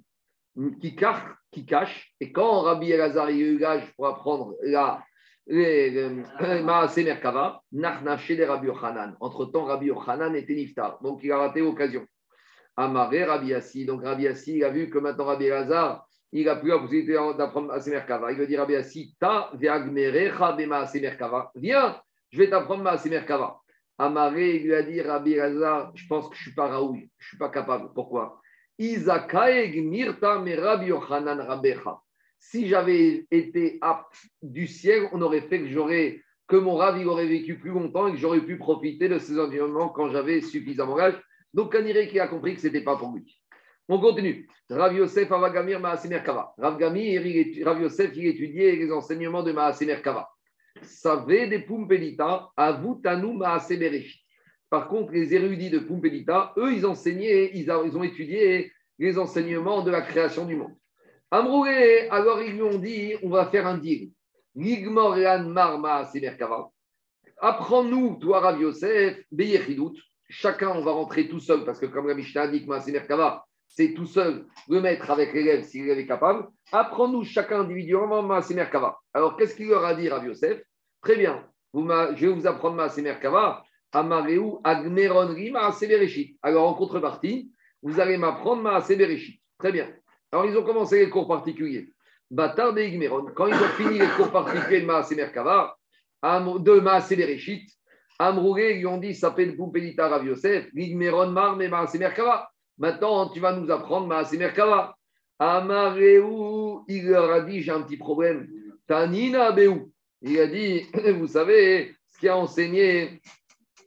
Cache, 0.97 1.23
qui 1.55 1.65
cache. 1.65 2.13
Et 2.19 2.31
quand 2.33 2.61
Rabbi 2.61 2.91
Elazar 2.91 3.27
a 3.27 3.31
eu 3.31 3.57
l'âge 3.57 3.89
pour 3.95 4.07
apprendre 4.07 4.55
la 4.61 5.03
Maaseh 5.47 7.03
Merkava, 7.03 7.61
Nachnaf 7.71 8.21
chez 8.23 8.35
les 8.35 8.45
Rabbi 8.45 8.67
Yochanan. 8.67 9.15
Entre-temps, 9.21 9.63
Rabbi 9.63 9.87
Yochanan 9.87 10.35
était 10.35 10.53
niftar. 10.53 10.99
Donc, 11.01 11.21
il 11.23 11.31
a 11.31 11.37
raté 11.37 11.61
l'occasion. 11.61 12.05
Amaré, 12.75 13.23
Rabbi 13.23 13.53
Assi. 13.53 13.85
Donc, 13.85 14.03
Rabbi 14.03 14.27
Assi, 14.27 14.57
il 14.57 14.63
a 14.65 14.69
vu 14.69 14.89
que 14.89 14.97
maintenant 14.97 15.25
Rabbi 15.25 15.45
Elazar, 15.45 16.05
il 16.33 16.49
a 16.49 16.57
plus 16.57 16.69
la 16.69 16.79
possibilité 16.79 17.13
d'apprendre 17.13 17.67
Maaseh 17.67 17.91
Merkava. 17.91 18.31
Il 18.33 18.37
veut 18.37 18.47
dire 18.47 18.59
Rabbi 18.59 18.75
Assi, 18.75 19.15
Ta 19.17 19.49
ve'agmerecha 19.53 20.53
be 20.53 20.65
Maaseh 20.67 20.99
Merkava. 20.99 21.51
Viens, 21.55 21.97
je 22.31 22.37
vais 22.37 22.49
t'apprendre 22.49 22.83
Maaseh 22.83 23.09
Merkava. 23.09 23.57
Amaré, 23.97 24.57
il 24.57 24.63
lui 24.63 24.75
a 24.75 24.83
dit 24.83 25.01
Rabbi 25.01 25.33
Elazar, 25.33 25.91
je 25.95 26.05
pense 26.09 26.27
que 26.27 26.35
je 26.35 26.41
ne 26.41 26.43
suis 26.47 26.55
pas 26.55 26.67
Raoul, 26.67 26.97
je 26.97 27.25
ne 27.25 27.27
suis 27.29 27.37
pas 27.37 27.47
capable. 27.47 27.93
Pourquoi? 27.93 28.41
Si 28.77 28.97
j'avais 32.67 33.25
été 33.31 33.77
apte 33.81 34.15
du 34.41 34.67
ciel, 34.67 35.07
on 35.13 35.21
aurait 35.21 35.41
fait 35.41 35.59
que 35.59 35.69
j'aurais 35.69 36.21
que 36.47 36.57
mon 36.57 36.75
Rav 36.75 36.99
il 36.99 37.07
aurait 37.07 37.25
vécu 37.25 37.57
plus 37.57 37.71
longtemps 37.71 38.07
et 38.07 38.11
que 38.11 38.17
j'aurais 38.17 38.41
pu 38.41 38.57
profiter 38.57 39.09
de 39.09 39.17
ces 39.17 39.39
environnements 39.39 39.89
quand 39.89 40.11
j'avais 40.11 40.41
suffisamment 40.41 40.97
d'âge. 40.97 41.19
Donc 41.53 41.71
Kaniré 41.71 42.07
qui 42.07 42.19
a 42.19 42.27
compris 42.27 42.55
que 42.55 42.61
ce 42.61 42.67
n'était 42.67 42.83
pas 42.83 42.97
pour 42.97 43.13
lui. 43.13 43.41
On 43.87 43.99
continue. 43.99 44.47
Rav 44.69 44.95
Yosef 44.95 45.31
Avagamir 45.31 45.79
Maasemer 45.79 46.21
Kava. 46.23 46.53
Rav 46.57 46.81
Rav 46.81 47.81
Yosef, 47.81 48.11
il 48.15 48.27
étudiait 48.27 48.75
les 48.75 48.91
enseignements 48.91 49.43
de 49.43 49.51
Maasemer 49.51 50.01
Kava. 50.03 50.27
Savez 50.81 51.47
des 51.47 51.59
Pumpelita, 51.59 52.49
avutanu 52.57 53.37
Maasemer 53.37 53.77
Bereshit. 53.77 54.24
Par 54.69 54.87
contre, 54.87 55.13
les 55.13 55.33
érudits 55.33 55.69
de 55.69 55.79
Pumpelita, 55.79 56.53
eux, 56.57 56.73
ils 56.73 56.85
enseignaient, 56.85 57.51
ils, 57.53 57.69
a- 57.69 57.83
ils 57.85 57.95
ont 57.97 58.03
étudié 58.03 58.71
les 58.99 59.17
enseignements 59.17 59.81
de 59.83 59.91
la 59.91 60.01
création 60.01 60.45
du 60.45 60.55
monde. 60.55 60.75
Amroué, 61.31 62.09
alors 62.09 62.41
ils 62.41 62.53
lui 62.53 62.61
ont 62.61 62.77
dit, 62.79 63.13
on 63.23 63.29
va 63.29 63.45
faire 63.47 63.67
un 63.67 63.77
deal. 63.77 64.11
Ligmor 64.55 65.15
Lan 65.17 65.43
Marma 65.49 66.05
Semerkava. 66.05 66.69
Apprends-nous, 67.41 68.17
toi, 68.21 68.39
Rav 68.39 68.61
Yosef, 68.61 69.17
Beyechidut. 69.31 69.99
Chacun, 70.29 70.69
on 70.69 70.81
va 70.81 70.91
rentrer 70.91 71.27
tout 71.27 71.39
seul, 71.39 71.65
parce 71.65 71.79
que 71.79 71.85
comme 71.85 72.07
la 72.07 72.15
Mishnah 72.15 72.47
dit 72.47 72.65
que 72.65 72.79
Semerkava, 72.79 73.45
c'est 73.67 73.93
tout 73.93 74.05
seul 74.05 74.45
le 74.69 74.79
maître 74.81 75.11
avec 75.11 75.33
l'élève 75.33 75.63
si 75.63 75.81
l'élève 75.81 75.99
est 75.99 76.07
capable. 76.07 76.47
Apprends-nous 76.71 77.23
chacun 77.25 77.61
individuellement 77.61 78.23
Merkava. 78.23 78.97
Alors, 79.13 79.35
qu'est-ce 79.35 79.55
qu'il 79.55 79.67
leur 79.67 79.83
a 79.83 79.93
dit, 79.93 80.07
Rav 80.09 80.25
Yosef? 80.25 80.61
Très 81.01 81.17
bien, 81.17 81.45
vous 81.73 81.87
je 82.15 82.27
vais 82.27 82.33
vous 82.33 82.47
apprendre 82.47 82.77
Merkava. 83.01 83.63
Amareu 83.95 84.59
Agmeronri 84.63 85.51
Maaser 85.51 85.87
Bereshit. 85.87 86.37
Alors, 86.43 86.67
en 86.67 86.73
contrepartie, 86.73 87.51
vous 87.81 87.99
allez 87.99 88.17
m'apprendre 88.17 88.61
Maaser 88.61 88.97
Bereshit. 88.97 89.41
Très 89.57 89.71
bien. 89.71 89.87
Alors, 90.31 90.45
ils 90.45 90.57
ont 90.57 90.63
commencé 90.63 90.99
les 90.99 91.09
cours 91.09 91.27
particuliers. 91.27 91.87
Batar 92.29 92.73
de 92.73 92.81
Igmeron. 92.81 93.27
Quand 93.33 93.47
ils 93.47 93.53
ont 93.53 93.73
fini 93.77 93.99
les 93.99 94.07
cours 94.17 94.31
particuliers 94.31 94.81
de 94.81 94.85
Maaser 94.85 95.15
Merkava, 95.15 95.77
de 96.23 97.65
Amroué, 98.17 98.79
ils 98.79 98.87
ont 98.87 98.97
dit, 98.97 99.13
ça 99.13 99.29
s'appelle 99.29 99.55
Poupelita 99.55 100.07
Rav 100.07 100.25
Yosef, 100.25 100.67
Igmeron 100.75 101.31
Mar, 101.31 101.55
mais 101.55 101.69
Maaser 101.69 101.99
Merkava. 101.99 102.49
Maintenant, 102.77 103.29
tu 103.29 103.39
vas 103.39 103.53
nous 103.53 103.71
apprendre 103.71 104.07
Maaser 104.07 104.37
Merkava. 104.37 104.95
Amareu, 105.39 106.81
il 106.89 107.07
leur 107.07 107.31
a 107.31 107.41
dit, 107.41 107.61
j'ai 107.61 107.71
un 107.71 107.81
petit 107.81 107.97
problème. 107.97 108.47
Tanina 108.87 109.51
Beou. 109.51 109.91
Il 110.21 110.39
a 110.39 110.47
dit, 110.47 110.85
vous 111.17 111.27
savez, 111.27 111.95
ce 112.07 112.19
qui 112.19 112.27
a 112.27 112.37
enseigné 112.37 113.21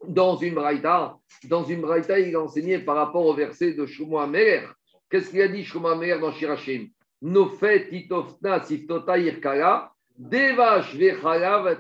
dans 0.07 0.37
une 0.37 0.55
braïta, 0.55 1.17
dans 1.45 1.65
une 1.65 1.85
il 2.27 2.37
a 2.37 2.41
enseigné 2.41 2.79
par 2.79 2.97
rapport 2.97 3.27
au 3.27 3.35
verset 3.35 3.73
de 3.73 3.87
Shlomo 3.87 4.19
Amer. 4.19 4.75
Qu'est-ce 5.11 5.31
qu'il 5.31 5.43
a 5.43 5.49
dit 5.49 5.65
Shlomo 5.65 5.89
Amer 5.89 6.21
dans 6.21 6.33
Shirachim? 6.33 6.89
Devash 10.19 10.95
vechalav. 10.95 11.79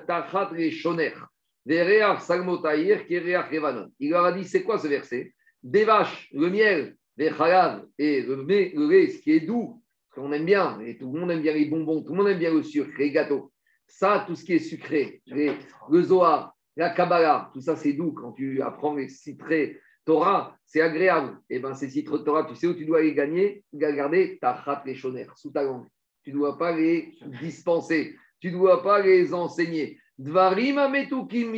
Il 4.00 4.10
leur 4.10 4.24
a 4.24 4.32
dit, 4.32 4.44
c'est 4.44 4.62
quoi 4.62 4.78
ce 4.78 4.86
verset? 4.88 5.34
Des 5.62 5.84
vaches, 5.84 6.30
le 6.32 6.48
miel, 6.48 6.96
les 7.18 7.30
chalav 7.30 7.84
et 7.98 8.22
le, 8.22 8.36
le 8.46 9.06
ce 9.08 9.18
qui 9.18 9.32
est 9.32 9.40
doux, 9.40 9.82
ce 10.08 10.14
qu'on 10.20 10.32
aime 10.32 10.46
bien, 10.46 10.80
et 10.80 10.96
tout 10.96 11.12
le 11.12 11.20
monde 11.20 11.30
aime 11.32 11.42
bien 11.42 11.52
les 11.52 11.66
bonbons, 11.66 12.02
tout 12.02 12.12
le 12.12 12.18
monde 12.18 12.28
aime 12.28 12.38
bien 12.38 12.54
le 12.54 12.62
sucre, 12.62 12.92
les 12.98 13.10
gâteaux. 13.10 13.52
Ça, 13.86 14.24
tout 14.26 14.34
ce 14.34 14.44
qui 14.44 14.54
est 14.54 14.60
sucré, 14.60 15.20
le 15.26 16.02
Zohar, 16.02 16.54
la 16.78 16.90
Kabbalah, 16.90 17.50
tout 17.52 17.60
ça 17.60 17.76
c'est 17.76 17.92
doux. 17.92 18.12
Quand 18.12 18.32
tu 18.32 18.62
apprends 18.62 18.94
les 18.94 19.08
citrés 19.08 19.80
Torah, 20.04 20.56
c'est 20.64 20.80
agréable. 20.80 21.36
Et 21.50 21.58
bien 21.58 21.74
ces 21.74 21.90
citrés 21.90 22.22
Torah, 22.24 22.44
tu 22.44 22.54
sais 22.54 22.68
où 22.68 22.74
tu 22.74 22.86
dois 22.86 23.02
les 23.02 23.14
gagner, 23.14 23.64
garder 23.74 24.38
ta 24.40 24.62
chat 24.64 24.82
les 24.86 24.94
chonères 24.94 25.36
sous 25.36 25.50
ta 25.50 25.64
langue. 25.64 25.86
Tu 26.22 26.30
ne 26.32 26.36
dois 26.36 26.56
pas 26.56 26.74
les 26.74 27.12
dispenser, 27.42 28.16
tu 28.40 28.52
ne 28.52 28.58
dois 28.58 28.82
pas 28.82 29.02
les 29.02 29.34
enseigner. 29.34 29.98
Dvarim 30.18 30.78
ametukim 30.78 31.52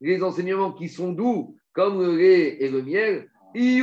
les 0.00 0.22
enseignements 0.22 0.72
qui 0.72 0.88
sont 0.88 1.12
doux, 1.12 1.56
comme 1.72 2.00
le 2.02 2.16
lait 2.16 2.62
et 2.62 2.68
le 2.68 2.82
miel, 2.82 3.28
ils 3.54 3.80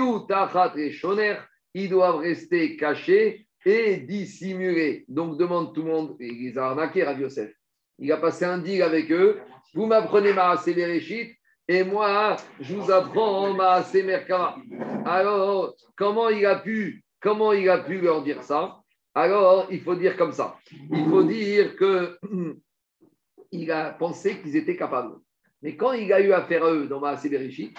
doivent 1.89 2.17
rester 2.17 2.77
cachés 2.77 3.47
et 3.65 3.97
dissimulés. 3.97 5.05
Donc 5.07 5.37
demande 5.37 5.73
tout 5.73 5.81
le 5.81 5.91
monde, 5.91 6.15
il 6.19 6.43
les 6.43 6.57
a 6.57 6.67
arnaqués, 6.67 7.03
Rav 7.03 7.19
Yosef. 7.19 7.53
Il 7.99 8.11
a 8.11 8.17
passé 8.17 8.45
un 8.45 8.57
deal 8.57 8.81
avec 8.81 9.11
eux. 9.11 9.39
Vous 9.73 9.85
m'apprenez 9.85 10.33
ma 10.33 10.55
Bereshit 10.55 11.35
et 11.67 11.83
moi, 11.83 12.35
je 12.59 12.75
vous 12.75 12.91
apprends 12.91 13.53
ma 13.53 13.83
Merkava. 13.93 14.57
Alors, 15.05 15.73
comment 15.95 16.29
il 16.29 16.45
a 16.45 16.57
pu, 16.57 17.03
comment 17.21 17.53
il 17.53 17.69
a 17.69 17.77
pu 17.77 17.99
leur 18.01 18.21
dire 18.21 18.43
ça? 18.43 18.79
Alors, 19.15 19.67
il 19.71 19.81
faut 19.81 19.95
dire 19.95 20.17
comme 20.17 20.33
ça. 20.33 20.57
Il 20.91 21.05
faut 21.05 21.23
dire 21.23 21.75
que 21.75 22.17
il 23.51 23.71
a 23.71 23.91
pensé 23.91 24.39
qu'ils 24.41 24.57
étaient 24.57 24.75
capables. 24.75 25.15
Mais 25.61 25.77
quand 25.77 25.93
il 25.93 26.11
a 26.11 26.19
eu 26.19 26.33
affaire 26.33 26.65
à 26.65 26.71
eux 26.71 26.87
dans 26.87 26.99
ma 26.99 27.15
Bereshit, 27.15 27.77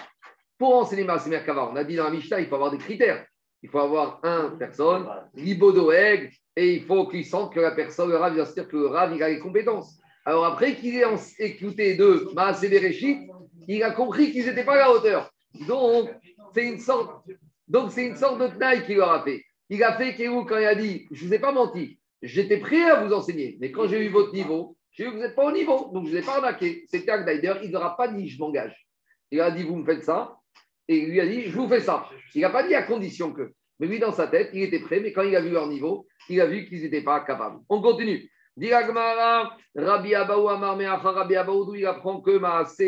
pour 0.57 0.75
enseigner 0.75 1.03
ma 1.03 1.23
Merkava, 1.23 1.69
on 1.71 1.75
a 1.75 1.83
dit 1.83 1.95
dans 1.95 2.05
la 2.05 2.09
Mishnah, 2.09 2.39
il 2.39 2.47
faut 2.47 2.55
avoir 2.55 2.71
des 2.71 2.79
critères. 2.79 3.25
Il 3.61 3.69
faut 3.69 3.79
avoir 3.79 4.19
un 4.23 4.51
personne, 4.57 5.07
libodoeg, 5.35 6.31
et 6.55 6.73
il 6.73 6.83
faut 6.85 7.07
qu'il 7.07 7.25
sente 7.25 7.53
que 7.53 7.59
la 7.59 7.71
personne, 7.71 8.09
le 8.09 8.17
Rav, 8.17 8.35
il 8.35 8.65
que 8.65 9.15
il 9.15 9.23
a 9.23 9.29
les 9.29 9.39
compétences. 9.39 9.99
Alors 10.25 10.45
après 10.45 10.75
qu'il 10.75 10.95
ait 10.95 11.05
écouté 11.37 11.95
de 11.95 12.29
Maasé 12.33 12.67
Bereshit, 12.67 13.29
il 13.67 13.83
a 13.83 13.91
compris 13.91 14.31
qu'ils 14.31 14.45
n'étaient 14.45 14.65
pas 14.65 14.73
à 14.73 14.87
la 14.87 14.91
hauteur. 14.91 15.31
Donc, 15.67 16.09
c'est 16.53 16.65
une 16.65 16.79
sorte, 16.79 17.25
donc 17.67 17.91
c'est 17.91 18.07
une 18.07 18.15
sorte 18.15 18.39
de 18.41 18.47
taille 18.59 18.85
qu'il 18.85 18.97
leur 18.97 19.11
a 19.11 19.23
fait. 19.23 19.43
Il 19.69 19.83
a 19.83 19.93
fait 19.97 20.15
Kéhou 20.15 20.45
quand 20.45 20.57
il 20.57 20.65
a 20.65 20.75
dit 20.75 21.07
Je 21.11 21.23
ne 21.23 21.29
vous 21.29 21.33
ai 21.35 21.39
pas 21.39 21.51
menti, 21.51 21.99
j'étais 22.21 22.57
prêt 22.57 22.83
à 22.83 23.03
vous 23.03 23.13
enseigner, 23.13 23.57
mais 23.59 23.71
quand 23.71 23.87
j'ai 23.87 24.03
eu 24.03 24.09
votre 24.09 24.33
niveau, 24.33 24.75
j'ai 24.91 25.05
vu 25.05 25.11
que 25.11 25.15
vous 25.15 25.21
n'êtes 25.21 25.35
pas 25.35 25.45
au 25.45 25.51
niveau, 25.51 25.91
donc 25.93 26.05
je 26.05 26.11
ne 26.11 26.15
vous 26.15 26.17
ai 26.17 26.21
pas 26.21 26.37
arnaqué. 26.37 26.85
C'était 26.89 27.11
un 27.11 27.23
D'ailleurs, 27.23 27.59
il 27.63 27.71
n'aura 27.71 27.95
pas 27.95 28.07
dit 28.07 28.27
Je 28.27 28.39
m'engage. 28.39 28.87
Il 29.29 29.39
a 29.41 29.51
dit 29.51 29.63
Vous 29.63 29.75
me 29.75 29.85
faites 29.85 30.03
ça, 30.03 30.37
et 30.87 30.97
il 30.97 31.09
lui 31.09 31.21
a 31.21 31.27
dit 31.27 31.43
Je 31.43 31.55
vous 31.55 31.67
fais 31.67 31.81
ça. 31.81 32.09
Il 32.33 32.41
n'a 32.41 32.49
pas 32.49 32.67
dit 32.67 32.73
à 32.73 32.81
condition 32.83 33.31
que. 33.31 33.53
Mais 33.79 33.87
lui, 33.87 33.99
dans 33.99 34.13
sa 34.13 34.27
tête, 34.27 34.49
il 34.53 34.63
était 34.63 34.79
prêt, 34.79 35.01
mais 35.01 35.11
quand 35.11 35.23
il 35.23 35.35
a 35.35 35.41
vu 35.41 35.49
leur 35.49 35.67
niveau, 35.67 36.07
il 36.29 36.39
a 36.41 36.45
vu 36.45 36.65
qu'ils 36.67 36.81
n'étaient 36.81 37.03
pas 37.03 37.19
capables. 37.19 37.59
On 37.69 37.81
continue. 37.81 38.29
Rabbi 38.57 40.15
Abaou 40.15 40.47
Amar 40.47 41.01
Rabbi 41.01 41.33
il 41.77 41.85
apprend 41.85 42.21
que 42.21 42.39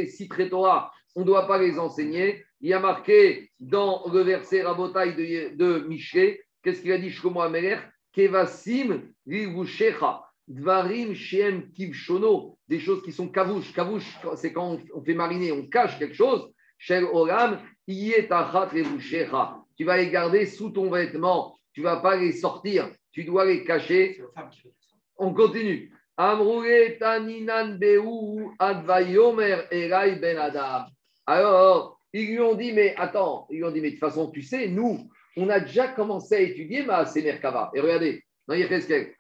si 0.08 0.30
Torah, 0.50 0.92
on 1.16 1.22
ne 1.22 1.26
doit 1.26 1.48
pas 1.48 1.58
les 1.58 1.78
enseigner. 1.78 2.44
Il 2.62 2.70
y 2.70 2.74
a 2.74 2.80
marqué 2.80 3.52
dans 3.60 4.10
le 4.12 4.22
verset 4.22 4.64
Rabotai 4.64 5.14
de, 5.14 5.56
de 5.56 5.88
Miché, 5.88 6.42
qu'est-ce 6.64 6.82
qu'il 6.82 6.92
a 6.92 6.98
dit 6.98 7.12
Shlomo 7.12 7.42
Ameler? 7.42 7.78
Kevasim 8.14 9.04
Dvarim 10.48 11.14
Shem 11.14 11.72
Kivshono, 11.74 12.58
des 12.70 12.80
choses 12.80 13.04
qui 13.04 13.12
sont 13.12 13.28
kavouche. 13.28 13.74
Kavouche, 13.74 14.18
c'est 14.38 14.54
quand 14.54 14.80
on 14.94 15.04
fait 15.04 15.14
mariner, 15.14 15.52
on 15.52 15.68
cache 15.68 16.00
quelque 16.00 16.16
chose. 16.16 16.50
Shel 16.78 17.04
Olam, 17.04 17.60
Yetachat 17.88 18.70
Tu 19.76 19.84
vas 19.84 19.98
les 19.98 20.10
garder 20.10 20.46
sous 20.46 20.70
ton 20.70 20.90
vêtement, 20.90 21.58
tu 21.74 21.82
ne 21.82 21.86
vas 21.86 21.98
pas 21.98 22.16
les 22.16 22.32
sortir, 22.32 22.90
tu 23.12 23.26
dois 23.26 23.46
les 23.46 23.66
cacher. 23.66 24.22
On 25.18 25.34
continue. 25.34 25.92
ben 30.20 30.38
Adam. 30.38 30.86
Alors, 31.26 32.00
ils 32.14 32.28
lui 32.28 32.40
ont 32.40 32.56
dit, 32.56 32.72
mais 32.72 32.96
attends, 32.98 33.48
ils 33.50 33.58
lui 33.58 33.64
ont 33.64 33.72
dit, 33.72 33.82
mais 33.82 33.90
de 33.90 33.96
toute 33.96 34.00
façon, 34.00 34.32
tu 34.32 34.42
sais, 34.42 34.68
nous, 34.68 35.10
on 35.36 35.50
a 35.50 35.60
déjà 35.60 35.90
commencé 35.90 36.36
à 36.36 36.40
étudier 36.40 36.84
Maaser 36.84 37.22
Merkava. 37.22 37.72
Et 37.76 37.82
regardez, 37.82 38.24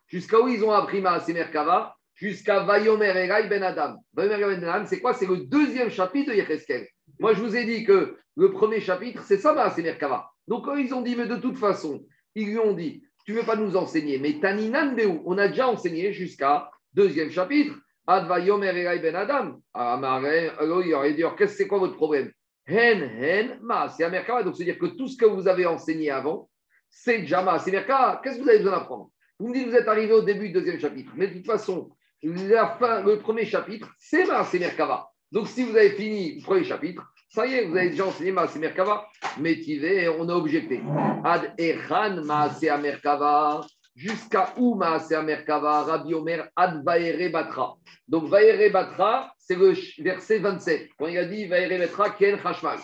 jusqu'à 0.07 0.39
où 0.39 0.47
ils 0.47 0.63
ont 0.63 0.71
appris 0.71 1.01
Maaser 1.01 1.33
Merkava 1.33 1.93
Jusqu'à 2.15 2.61
Vayomer 2.61 3.15
Erai 3.15 3.47
Ben 3.47 3.61
Adam. 3.61 3.97
Vayomer 4.13 4.55
Ben 4.55 4.69
Adam, 4.69 4.85
c'est 4.87 4.99
quoi? 4.99 5.13
C'est 5.13 5.27
le 5.27 5.37
deuxième 5.37 5.91
chapitre 5.91 6.31
de 6.31 6.35
Yecheskel. 6.37 6.87
Moi, 7.19 7.35
je 7.35 7.41
vous 7.41 7.55
ai 7.55 7.63
dit 7.63 7.83
que 7.83 8.17
le 8.35 8.51
premier 8.51 8.79
chapitre, 8.79 9.21
c'est 9.23 9.37
ça 9.37 9.53
Maaser 9.53 9.83
Merkava. 9.83 10.31
Donc, 10.47 10.65
ils 10.77 10.93
ont 10.95 11.01
dit, 11.01 11.15
mais 11.15 11.27
de 11.27 11.35
toute 11.35 11.57
façon, 11.57 12.03
ils 12.33 12.47
lui 12.47 12.57
ont 12.57 12.73
dit, 12.73 13.03
tu 13.27 13.33
ne 13.33 13.39
veux 13.39 13.45
pas 13.45 13.57
nous 13.57 13.75
enseigner, 13.75 14.17
mais 14.19 14.39
Taninan 14.39 14.95
on 15.25 15.37
a 15.37 15.49
déjà 15.49 15.67
enseigné 15.67 16.13
jusqu'à 16.13 16.71
deuxième 16.93 17.29
chapitre. 17.29 17.75
Adva 18.07 18.39
Yomer 18.39 18.71
Ben 19.01 19.15
Adam. 19.17 19.61
Alors 19.73 20.81
il 20.81 20.93
aurait 20.93 21.13
dit 21.13 21.23
qu'est-ce 21.37 21.51
que 21.51 21.57
c'est 21.57 21.67
quoi 21.67 21.79
votre 21.79 21.97
problème? 21.97 22.31
Hen, 22.65 23.03
hen, 23.03 23.59
ma, 23.61 23.89
c'est 23.89 24.05
Amerkava. 24.05 24.43
Donc, 24.43 24.55
c'est-à-dire 24.55 24.79
que 24.79 24.85
tout 24.85 25.09
ce 25.09 25.17
que 25.17 25.25
vous 25.25 25.49
avez 25.49 25.65
enseigné 25.65 26.09
avant, 26.09 26.49
c'est 26.89 27.19
déjà 27.19 27.59
c'est 27.59 27.71
Amerkava. 27.71 28.21
Qu'est-ce 28.23 28.37
que 28.37 28.43
vous 28.43 28.49
avez 28.49 28.59
besoin 28.59 28.77
d'apprendre? 28.77 29.09
Vous 29.39 29.49
me 29.49 29.53
dites 29.53 29.65
que 29.65 29.69
vous 29.71 29.75
êtes 29.75 29.87
arrivé 29.89 30.13
au 30.13 30.21
début 30.21 30.47
du 30.47 30.53
deuxième 30.53 30.79
chapitre. 30.79 31.11
Mais 31.17 31.27
de 31.27 31.33
toute 31.33 31.45
façon, 31.45 31.89
la 32.23 32.77
fin, 32.79 33.03
le 33.03 33.19
premier 33.19 33.45
chapitre, 33.45 33.89
c'est 33.99 34.25
ma, 34.25 34.45
c'est 34.45 34.59
Merkava. 34.59 35.09
Donc, 35.33 35.49
si 35.49 35.63
vous 35.63 35.75
avez 35.75 35.91
fini 35.91 36.35
le 36.35 36.43
premier 36.43 36.63
chapitre, 36.63 37.05
ça 37.37 37.45
y 37.45 37.53
est, 37.53 37.65
vous 37.65 37.77
avez 37.77 37.91
déjà 37.91 38.07
enseigné 38.07 38.31
Maasé 38.31 38.57
Merkava. 38.57 39.07
Métivé, 39.37 40.09
on 40.09 40.27
a 40.27 40.33
objecté. 40.33 40.81
Ad 41.23 41.53
Echan 41.59 42.23
Maasé 42.23 42.75
Merkava. 42.81 43.61
Jusqu'à 43.95 44.55
où 44.57 44.73
Maasé 44.73 45.21
Merkava 45.21 45.83
Rabbi 45.83 46.15
Omer 46.15 46.49
Ad 46.55 46.83
Vaere 46.83 47.29
Batra. 47.31 47.75
Donc 48.07 48.27
Vaere 48.27 48.71
Batra, 48.71 49.31
c'est 49.37 49.55
le 49.55 49.75
verset 49.99 50.39
27. 50.39 50.89
Quand 50.97 51.05
il 51.05 51.19
a 51.19 51.25
dit 51.25 51.45
Vaere 51.45 51.77
Batra, 51.77 52.09
Ken 52.09 52.39
Hashmal. 52.43 52.79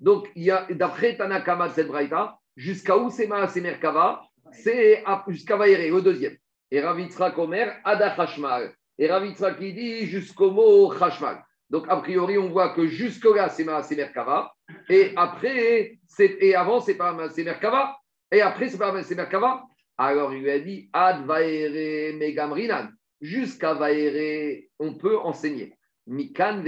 Donc, 0.00 0.28
il 0.34 0.52
d'après 0.70 1.16
Tanakama 1.16 1.68
de 1.68 1.74
cette 1.74 1.86
braïta, 1.86 2.36
jusqu'à 2.56 2.96
où 2.96 3.08
c'est 3.08 3.28
Maasé 3.28 3.60
Merkava? 3.60 4.20
C'est 4.50 5.04
jusqu'à 5.28 5.56
Vaere, 5.56 5.94
le 5.94 6.02
deuxième. 6.02 6.36
Et 6.72 6.80
Ravitra 6.80 7.32
Omer 7.38 7.72
Ad 7.84 8.02
Hashmal. 8.02 8.72
Et 8.98 9.08
Ravitra 9.08 9.52
qui 9.54 9.72
dit 9.72 10.06
jusqu'au 10.06 10.50
mot 10.50 10.92
Hashmal. 10.92 11.44
Donc, 11.72 11.86
a 11.88 11.96
priori, 11.96 12.36
on 12.36 12.50
voit 12.50 12.74
que 12.74 12.86
jusque-là, 12.86 13.48
c'est 13.48 13.64
Merkava. 13.64 14.52
Et 14.90 15.12
après, 15.16 15.98
et 16.18 16.54
avant, 16.54 16.80
c'est 16.80 16.96
pas 16.96 17.14
Merkava. 17.14 17.96
Et 18.30 18.42
après, 18.42 18.68
c'est 18.68 18.78
pas 18.78 18.92
Merkava. 18.92 19.64
Alors, 19.96 20.34
il 20.34 20.42
lui 20.42 20.50
a 20.50 20.58
dit 20.58 20.90
Ad 20.92 21.24
Vaere 21.24 22.14
Megamrinan. 22.18 22.88
Jusqu'à 23.22 23.72
Vaere, 23.72 24.64
on 24.78 24.94
peut 24.94 25.18
enseigner. 25.18 25.72
Mikan 26.06 26.62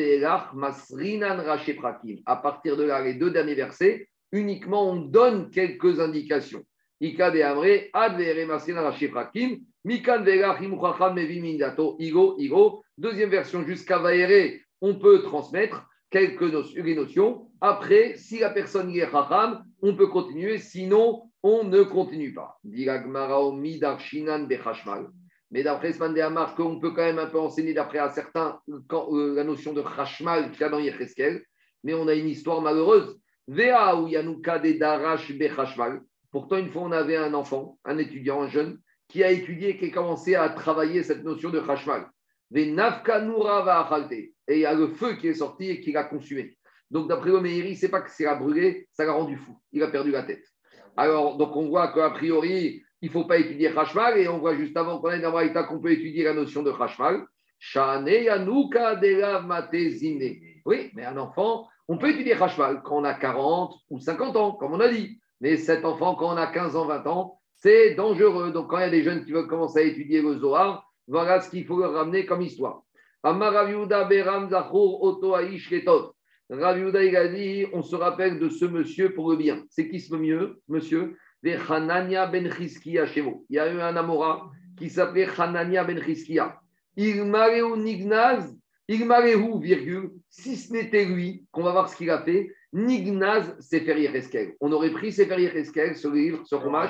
Masrinan 0.55 1.45
Prakim. 1.77 2.21
À 2.25 2.37
partir 2.37 2.75
de 2.79 2.85
là, 2.85 3.03
les 3.03 3.15
deux 3.15 3.31
derniers 3.31 3.57
versets, 3.57 4.09
uniquement 4.33 4.91
on 4.91 4.97
donne 4.97 5.51
quelques 5.51 6.01
indications. 6.01 6.65
Ika 7.01 7.31
de 7.31 7.43
Amre, 7.43 7.91
Ad 7.93 8.17
Vaere 8.17 8.47
Masrinan 8.47 8.91
Prakim. 9.13 9.59
Mikan 9.85 10.25
Mevim 10.25 11.45
Igo, 11.99 12.37
Igo. 12.39 12.85
Deuxième 12.97 13.29
version, 13.29 13.67
jusqu'à 13.67 13.99
Vaere 13.99 14.64
on 14.85 14.97
peut 14.97 15.23
transmettre 15.23 15.89
quelques 16.11 16.43
notions. 16.43 17.49
Après, 17.63 18.17
si 18.17 18.41
la 18.41 18.51
personne 18.51 18.91
y 18.91 18.99
est 18.99 19.07
raham, 19.07 19.65
on 19.81 19.97
peut 19.97 20.09
continuer, 20.09 20.59
sinon, 20.59 21.23
on 21.43 21.65
ne 21.65 21.83
continue 21.83 22.35
pas. 22.35 22.61
Mais 25.51 25.63
d'après 25.63 25.95
Sman 25.95 26.21
Amar, 26.21 26.55
on 26.59 26.81
peut 26.81 26.91
quand 26.91 27.03
même 27.03 27.19
un 27.19 27.29
peu 27.29 27.39
enseigner 27.39 27.73
d'après 27.73 27.99
à 27.99 28.11
certains 28.11 28.61
euh, 28.69 29.35
la 29.35 29.45
notion 29.45 29.73
de 29.73 29.83
Hashmal 29.83 30.51
qu'il 30.51 30.61
y 30.61 30.65
a 30.65 30.69
dans 30.69 30.83
mais 31.83 31.95
on 31.95 32.07
a 32.07 32.15
une 32.15 32.29
histoire 32.29 32.61
malheureuse. 32.61 33.19
De. 33.49 33.63
Pourtant, 36.31 36.57
une 36.59 36.71
fois, 36.71 36.83
on 36.83 36.93
avait 36.93 37.17
un 37.17 37.33
enfant, 37.33 37.79
un 37.87 37.97
étudiant, 37.97 38.43
un 38.43 38.49
jeune, 38.49 38.79
qui 39.09 39.25
a 39.25 39.31
étudié, 39.31 39.79
qui 39.79 39.87
a 39.87 39.91
commencé 39.91 40.35
à 40.35 40.51
travailler 40.51 41.03
cette 41.03 41.25
notion 41.25 41.49
de 41.49 41.61
Hashmal. 41.61 42.07
Et 44.49 44.57
il 44.57 44.61
y 44.61 44.67
a 44.67 44.75
le 44.75 44.89
feu 44.89 45.15
qui 45.15 45.29
est 45.29 45.35
sorti 45.35 45.71
et 45.71 45.81
qui 45.81 45.93
l'a 45.93 46.05
consumé. 46.05 46.57
Donc, 46.91 47.09
d'après 47.09 47.31
Omeiri, 47.31 47.77
c'est 47.77 47.89
pas 47.89 48.03
que 48.03 48.11
c'est 48.11 48.27
a 48.27 48.35
brûlé, 48.35 48.89
ça 48.93 49.05
l'a 49.05 49.13
rendu 49.13 49.37
fou. 49.37 49.57
Il 49.73 49.83
a 49.83 49.89
perdu 49.89 50.11
la 50.11 50.23
tête. 50.23 50.45
Alors, 50.97 51.37
donc, 51.37 51.57
on 51.57 51.69
voit 51.69 51.93
qu'a 51.93 52.11
priori, 52.11 52.83
il 53.01 53.09
ne 53.09 53.13
faut 53.13 53.25
pas 53.25 53.39
étudier 53.39 53.77
Hashmal. 53.77 54.19
Et 54.19 54.29
on 54.29 54.39
voit 54.39 54.55
juste 54.57 54.77
avant 54.77 55.01
qu'on 55.01 55.11
ait 55.11 55.21
dans 55.21 55.67
qu'on 55.67 55.81
peut 55.81 55.93
étudier 55.93 56.25
la 56.25 56.35
notion 56.35 56.63
de 56.63 56.71
Hashmal. 56.71 57.27
Oui, 60.67 60.91
mais 60.95 61.05
un 61.05 61.17
enfant, 61.17 61.67
on 61.89 61.99
peut 61.99 62.11
étudier 62.11 62.35
Hashmal 62.35 62.83
quand 62.85 62.99
on 62.99 63.05
a 63.05 63.15
40 63.15 63.75
ou 63.91 63.99
50 63.99 64.37
ans, 64.37 64.53
comme 64.53 64.73
on 64.73 64.81
a 64.81 64.89
dit. 64.89 65.19
Mais 65.41 65.57
cet 65.57 65.85
enfant, 65.85 66.15
quand 66.15 66.33
on 66.33 66.37
a 66.37 66.47
15 66.47 66.77
ans, 66.77 66.87
20 66.87 67.07
ans, 67.07 67.41
c'est 67.57 67.95
dangereux. 67.95 68.53
Donc, 68.53 68.71
quand 68.71 68.79
il 68.79 68.83
y 68.83 68.85
a 68.85 68.91
des 68.91 69.03
jeunes 69.03 69.25
qui 69.25 69.33
veulent 69.33 69.49
commencer 69.49 69.81
à 69.81 69.83
étudier 69.83 70.23
le 70.23 70.37
Zohar, 70.37 70.89
voilà 71.09 71.41
ce 71.41 71.51
qu'il 71.51 71.67
faut 71.67 71.79
leur 71.79 71.93
ramener 71.93 72.25
comme 72.25 72.43
histoire. 72.43 72.84
Beram 73.25 74.51
Oto 74.71 75.37
il 76.51 77.17
a 77.17 77.29
dit 77.29 77.67
on 77.73 77.83
se 77.83 77.97
rappelle 77.97 78.39
de 78.39 78.51
ce 78.51 78.67
monsieur 78.67 79.15
pour 79.15 79.31
le 79.31 79.37
bien. 79.39 79.65
C'est 79.71 79.89
qui 79.89 79.99
ce 79.99 80.15
mieux, 80.15 80.61
monsieur? 80.69 81.17
Ben 81.43 81.59
Il 81.59 82.93
y 83.51 83.59
a 83.59 83.73
eu 83.73 83.81
un 83.81 83.97
Amora 83.97 84.51
qui 84.77 84.91
s'appelait 84.91 85.27
Hanania 85.39 85.85
ben 85.85 86.03
Chizkia. 86.03 86.61
Il 86.97 87.25
Nignaz, 87.25 88.55
il 88.89 89.09
virgule, 89.61 90.11
si 90.29 90.57
ce 90.57 90.73
n'était 90.73 91.07
lui, 91.07 91.45
qu'on 91.51 91.63
va 91.63 91.73
voir 91.73 91.89
ce 91.89 91.97
qu'il 91.97 92.11
a 92.11 92.23
fait, 92.23 92.51
Nignaz 92.75 93.57
Sefer 93.59 93.99
Yecheskel. 94.01 94.55
On 94.61 94.71
aurait 94.71 94.91
pris 94.91 95.13
Sefer 95.13 95.41
Yecheskel, 95.41 95.97
ce 95.97 96.09
livre, 96.09 96.43
ce 96.45 96.55
roman, 96.55 96.85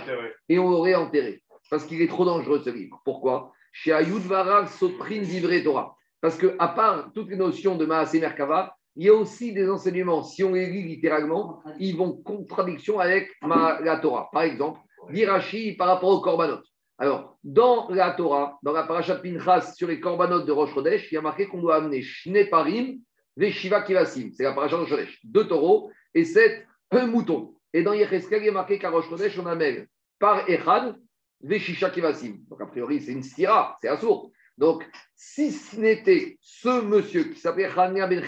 et 0.48 0.58
on 0.58 0.68
l'aurait 0.68 0.96
enterré. 0.96 1.42
Parce 1.70 1.84
qu'il 1.84 2.02
est 2.02 2.08
trop 2.08 2.24
dangereux 2.24 2.60
ce 2.64 2.70
livre. 2.70 3.00
Pourquoi? 3.04 3.52
Chez 3.72 3.92
Ayud 3.92 4.22
Sotrin 4.68 5.22
Torah. 5.62 5.96
Parce 6.24 6.38
que, 6.38 6.56
à 6.58 6.68
part 6.68 7.12
toutes 7.12 7.28
les 7.28 7.36
notions 7.36 7.76
de 7.76 7.84
Maasé 7.84 8.18
Merkava, 8.18 8.74
il 8.96 9.04
y 9.04 9.10
a 9.10 9.12
aussi 9.12 9.52
des 9.52 9.68
enseignements, 9.68 10.22
si 10.22 10.42
on 10.42 10.54
les 10.54 10.70
lit 10.70 10.82
littéralement, 10.82 11.62
ils 11.78 11.94
vont 11.94 12.12
contradiction 12.12 12.98
avec 12.98 13.30
la 13.42 13.98
Torah. 14.00 14.30
Par 14.32 14.40
exemple, 14.40 14.80
Dirachi 15.10 15.72
par 15.76 15.88
rapport 15.88 16.08
aux 16.08 16.22
korbanot. 16.22 16.62
Alors, 16.96 17.36
dans 17.44 17.90
la 17.90 18.12
Torah, 18.12 18.58
dans 18.62 18.72
la 18.72 18.84
paracha 18.84 19.16
Pinchas 19.16 19.74
sur 19.76 19.86
les 19.86 20.00
korbanot 20.00 20.44
de 20.44 20.50
Rosh 20.50 20.72
Chodesh, 20.72 21.12
il 21.12 21.16
y 21.16 21.18
a 21.18 21.20
marqué 21.20 21.46
qu'on 21.46 21.60
doit 21.60 21.76
amener 21.76 22.00
Shne 22.00 22.48
Parim, 22.48 23.00
Veshiva 23.36 23.82
Kivasim. 23.82 24.30
C'est 24.32 24.44
la 24.44 24.54
paracha 24.54 24.78
de 24.78 24.86
Chodesh. 24.86 25.20
Deux 25.24 25.46
taureaux 25.46 25.90
et 26.14 26.24
sept 26.24 26.66
moutons. 26.90 27.54
Et 27.74 27.82
dans 27.82 27.92
Yecheskel, 27.92 28.40
il 28.40 28.46
y 28.46 28.48
a 28.48 28.52
marqué 28.52 28.78
qu'à 28.78 28.88
Rosh 28.88 29.10
Chodesh, 29.10 29.38
on 29.38 29.44
amène 29.44 29.86
par 30.18 30.48
Echad, 30.48 30.96
Veshisha 31.42 31.90
Kivasim. 31.90 32.36
Donc, 32.48 32.62
a 32.62 32.66
priori, 32.66 33.02
c'est 33.02 33.12
une 33.12 33.22
stira, 33.22 33.76
c'est 33.82 33.88
assourd. 33.88 34.30
Donc, 34.58 34.86
si 35.16 35.50
ce 35.50 35.76
n'était 35.78 36.38
ce 36.40 36.80
monsieur 36.80 37.24
qui 37.24 37.40
s'appelait 37.40 37.70
Chania 37.70 38.06
Ben 38.06 38.22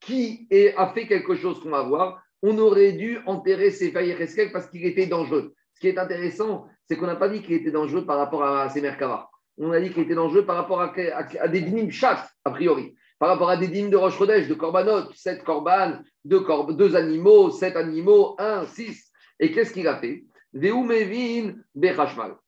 qui 0.00 0.48
a 0.76 0.88
fait 0.92 1.06
quelque 1.06 1.34
chose 1.34 1.60
qu'on 1.60 1.70
va 1.70 1.82
voir, 1.82 2.22
on 2.42 2.56
aurait 2.58 2.92
dû 2.92 3.18
enterrer 3.26 3.70
ses 3.70 3.88
Yecheskel 3.90 4.52
parce 4.52 4.68
qu'il 4.68 4.84
était 4.84 5.06
dangereux. 5.06 5.54
Ce 5.74 5.80
qui 5.80 5.88
est 5.88 5.98
intéressant, 5.98 6.66
c'est 6.88 6.96
qu'on 6.96 7.06
n'a 7.06 7.16
pas 7.16 7.28
dit 7.28 7.42
qu'il 7.42 7.54
était 7.54 7.70
dangereux 7.70 8.04
par 8.06 8.18
rapport 8.18 8.44
à 8.44 8.68
ses 8.70 8.80
Merkava. 8.80 9.28
On 9.58 9.72
a 9.72 9.80
dit 9.80 9.90
qu'il 9.90 10.04
était 10.04 10.14
dangereux 10.14 10.46
par 10.46 10.56
rapport 10.56 10.80
à, 10.80 11.48
des 11.48 11.60
dynimes 11.60 11.90
chat, 11.90 12.28
a 12.44 12.50
priori. 12.50 12.94
Par 13.18 13.28
rapport 13.28 13.50
à 13.50 13.56
des 13.56 13.66
dynimes 13.66 13.90
de 13.90 13.96
Roche 13.96 14.18
de 14.20 15.14
sept 15.14 15.42
korban, 15.42 16.00
deux, 16.24 16.40
korb- 16.40 16.76
deux 16.76 16.94
animaux, 16.94 17.50
sept 17.50 17.74
animaux, 17.74 18.36
un, 18.38 18.66
six. 18.66 19.10
Et 19.40 19.50
qu'est-ce 19.50 19.72
qu'il 19.72 19.88
a 19.88 19.98
fait? 19.98 20.24
Veumevin. 20.52 21.54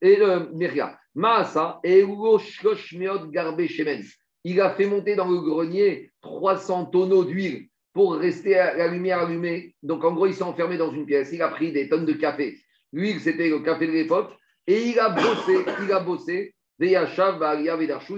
Et 0.03 0.17
le 0.17 0.51
Myria, 0.53 0.99
Maasa, 1.15 1.81
Garbe 1.85 3.67
Shemen. 3.67 4.03
Il 4.45 4.61
a 4.61 4.71
fait 4.71 4.87
monter 4.87 5.17
dans 5.17 5.29
le 5.29 5.41
grenier 5.41 6.11
300 6.23 6.87
tonneaux 6.87 7.25
d'huile 7.25 7.69
pour 7.93 8.15
rester 8.15 8.59
à 8.59 8.77
la 8.77 8.89
lumière 8.89 9.21
allumée. 9.21 9.75
Donc, 9.83 10.05
en 10.05 10.13
gros, 10.13 10.27
il 10.27 10.35
s'est 10.35 10.43
enfermé 10.43 10.77
dans 10.79 10.93
une 10.93 11.05
pièce. 11.05 11.31
Il 11.33 11.43
a 11.43 11.49
pris 11.49 11.73
des 11.73 11.89
tonnes 11.89 12.07
de 12.07 12.15
café. 12.15 12.59
L'huile, 12.93 13.21
c'était 13.21 13.49
le 13.49 13.61
café 13.61 13.87
de 13.87 13.93
l'époque. 13.93 14.33
Et 14.67 14.89
il 14.89 14.99
a 14.99 15.11
bossé, 15.11 15.59
il 15.83 15.93
a 15.93 16.01
bossé. 16.01 16.55
Il 16.83 16.93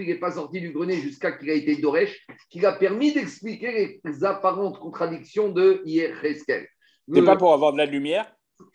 n'est 0.07 0.15
pas 0.15 0.31
sorti 0.31 0.61
du 0.61 0.71
grenier 0.71 0.95
jusqu'à 0.95 1.33
qu'il 1.33 1.51
a 1.51 1.55
été 1.55 1.75
Doresh, 1.75 2.25
qui 2.49 2.65
a 2.65 2.71
permis 2.71 3.13
d'expliquer 3.13 4.01
les 4.05 4.25
apparentes 4.25 4.79
contradictions 4.79 5.49
de 5.49 5.83
Yecheskel. 5.85 6.69
C'est 7.13 7.25
pas 7.25 7.35
pour 7.35 7.53
avoir 7.53 7.73
de 7.73 7.79
la 7.79 7.87
lumière? 7.87 8.33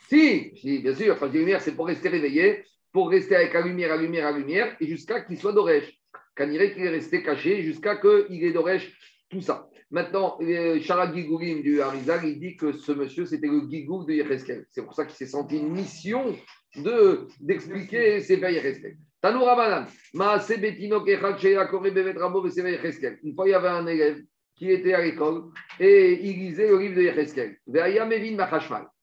Si, 0.09 0.51
si, 0.55 0.79
bien 0.79 0.95
sûr. 0.95 1.17
Lumière, 1.31 1.61
c'est 1.61 1.75
pour 1.75 1.87
rester 1.87 2.09
réveillé, 2.09 2.63
pour 2.91 3.09
rester 3.09 3.35
avec 3.35 3.53
la 3.53 3.61
lumière, 3.61 3.89
la 3.89 3.97
lumière, 4.01 4.31
la 4.31 4.37
lumière, 4.37 4.75
et 4.79 4.87
jusqu'à 4.87 5.21
qu'il 5.21 5.37
soit 5.37 5.53
Doresh. 5.53 5.91
Kaniré 6.35 6.73
qu'il 6.73 6.83
est 6.83 6.89
resté 6.89 7.23
caché 7.23 7.63
jusqu'à 7.63 7.97
qu'il 7.97 8.43
est 8.43 8.51
Doresh, 8.51 8.91
tout 9.29 9.41
ça. 9.41 9.67
Maintenant, 9.89 10.37
euh, 10.41 10.79
Shara 10.81 11.13
Gigourim 11.13 11.61
du 11.61 11.81
Harizal, 11.81 12.25
il 12.25 12.39
dit 12.39 12.55
que 12.57 12.73
ce 12.73 12.91
monsieur, 12.91 13.25
c'était 13.25 13.47
le 13.47 13.61
Gigour 13.69 14.05
de 14.05 14.13
Yecheskel. 14.13 14.65
C'est 14.69 14.83
pour 14.83 14.93
ça 14.93 15.05
qu'il 15.05 15.15
s'est 15.15 15.27
senti 15.27 15.57
une 15.57 15.71
mission 15.71 16.35
de- 16.75 17.27
d'expliquer 17.39 18.19
ses 18.21 18.35
vers 18.35 18.51
Yecheskel. 18.51 18.97
Tanoura 19.21 19.55
Banan, 19.55 19.85
Maase 20.13 20.59
Betino 20.59 21.01
Kechad 21.01 21.39
Sheila 21.39 21.65
Kore 21.67 21.89
Bevet 21.91 22.17
Rabo. 22.17 22.45
Une 22.45 23.33
fois, 23.33 23.47
il 23.47 23.51
y 23.51 23.53
avait 23.53 23.67
un 23.69 23.87
élève 23.87 24.21
qui 24.57 24.71
était 24.71 24.93
à 24.93 25.01
l'école 25.01 25.51
et 25.79 26.19
il 26.27 26.37
lisait 26.37 26.67
le 26.67 26.79
livre 26.79 26.95
de 26.95 27.03
Yecheskel. 27.03 27.59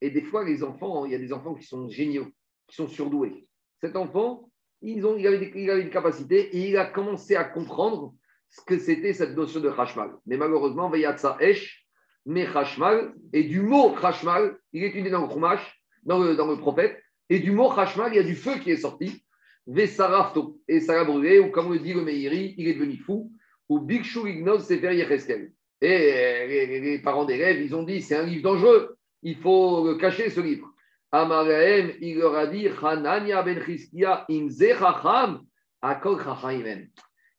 Et 0.01 0.11
des 0.11 0.23
fois, 0.23 0.45
les 0.45 0.65
enfants, 0.65 1.07
il 1.07 1.13
y 1.13 1.15
a 1.15 1.19
des 1.19 1.33
enfants 1.33 1.55
qui 1.55 1.65
sont 1.65 1.89
géniaux, 1.89 2.27
qui 2.67 2.75
sont 2.75 2.89
surdoués. 2.89 3.47
Cet 3.81 3.95
enfant, 3.97 4.51
ils 4.83 5.07
ont, 5.07 5.17
il, 5.17 5.27
avait 5.27 5.83
une 5.83 5.91
capacité 5.91 6.57
et 6.57 6.69
il 6.69 6.77
a 6.77 6.87
commencé 6.87 7.37
à 7.37 7.45
comprendre 7.45 8.15
ce 8.51 8.63
que 8.65 8.79
c'était 8.79 9.13
cette 9.13 9.37
notion 9.37 9.61
de 9.61 9.69
Hashmal. 9.69 10.11
Mais 10.27 10.37
malheureusement, 10.37 10.91
Veyatsa 10.91 11.37
Esh, 11.41 11.87
mais 12.27 12.47
Hashmal, 12.47 13.15
et 13.33 13.45
du 13.45 13.61
mot 13.61 13.95
Hashmal, 14.03 14.59
il 14.73 14.83
est 14.83 14.89
étudié 14.89 15.11
dans 15.11 15.27
le 15.27 15.33
Chumash, 15.33 15.81
dans 16.03 16.19
le, 16.19 16.57
prophète, 16.57 17.01
et 17.31 17.39
du 17.39 17.53
mot 17.53 17.71
Hashmal, 17.71 18.13
il 18.13 18.17
y 18.17 18.21
a 18.21 18.25
du 18.25 18.35
feu 18.35 18.59
qui 18.59 18.73
est 18.73 18.77
sorti, 18.77 19.25
Vesarafto, 19.67 20.61
et 20.69 20.81
ça 20.81 20.95
l'a 20.95 21.05
brûlé, 21.05 21.39
ou 21.39 21.51
comme 21.51 21.73
le 21.73 21.79
dit 21.79 21.95
le 21.95 22.03
Meiri, 22.03 22.55
il 22.59 22.69
est 22.69 22.75
devenu 22.75 22.99
fou, 22.99 23.33
ou 23.69 23.81
Bikshu 23.81 24.29
Ignos 24.29 24.61
Sefer 24.61 24.95
Yecheskel. 24.95 25.53
Et 25.81 26.13
euh, 26.13 26.47
les, 26.47 26.81
les- 26.81 26.99
parents 26.99 27.25
d'élèves, 27.25 27.61
ils 27.61 27.75
ont 27.75 27.83
dit 27.83 28.01
c'est 28.01 28.17
un 28.17 28.25
livre 28.25 28.43
dangereux, 28.43 28.97
il 29.23 29.37
faut 29.37 29.87
le 29.87 29.97
cacher 29.97 30.31
ce 30.31 30.41
livre. 30.41 30.71
Amarahem, 31.13 31.93
il 32.01 32.19
leur 32.19 32.35
a 32.35 32.47
dit 32.47 32.69
Hanania 32.69 33.43
ben 33.43 33.61
imze 34.29 34.67
chacham, 34.79 35.43
akol. 35.83 36.19
Il 36.53 36.89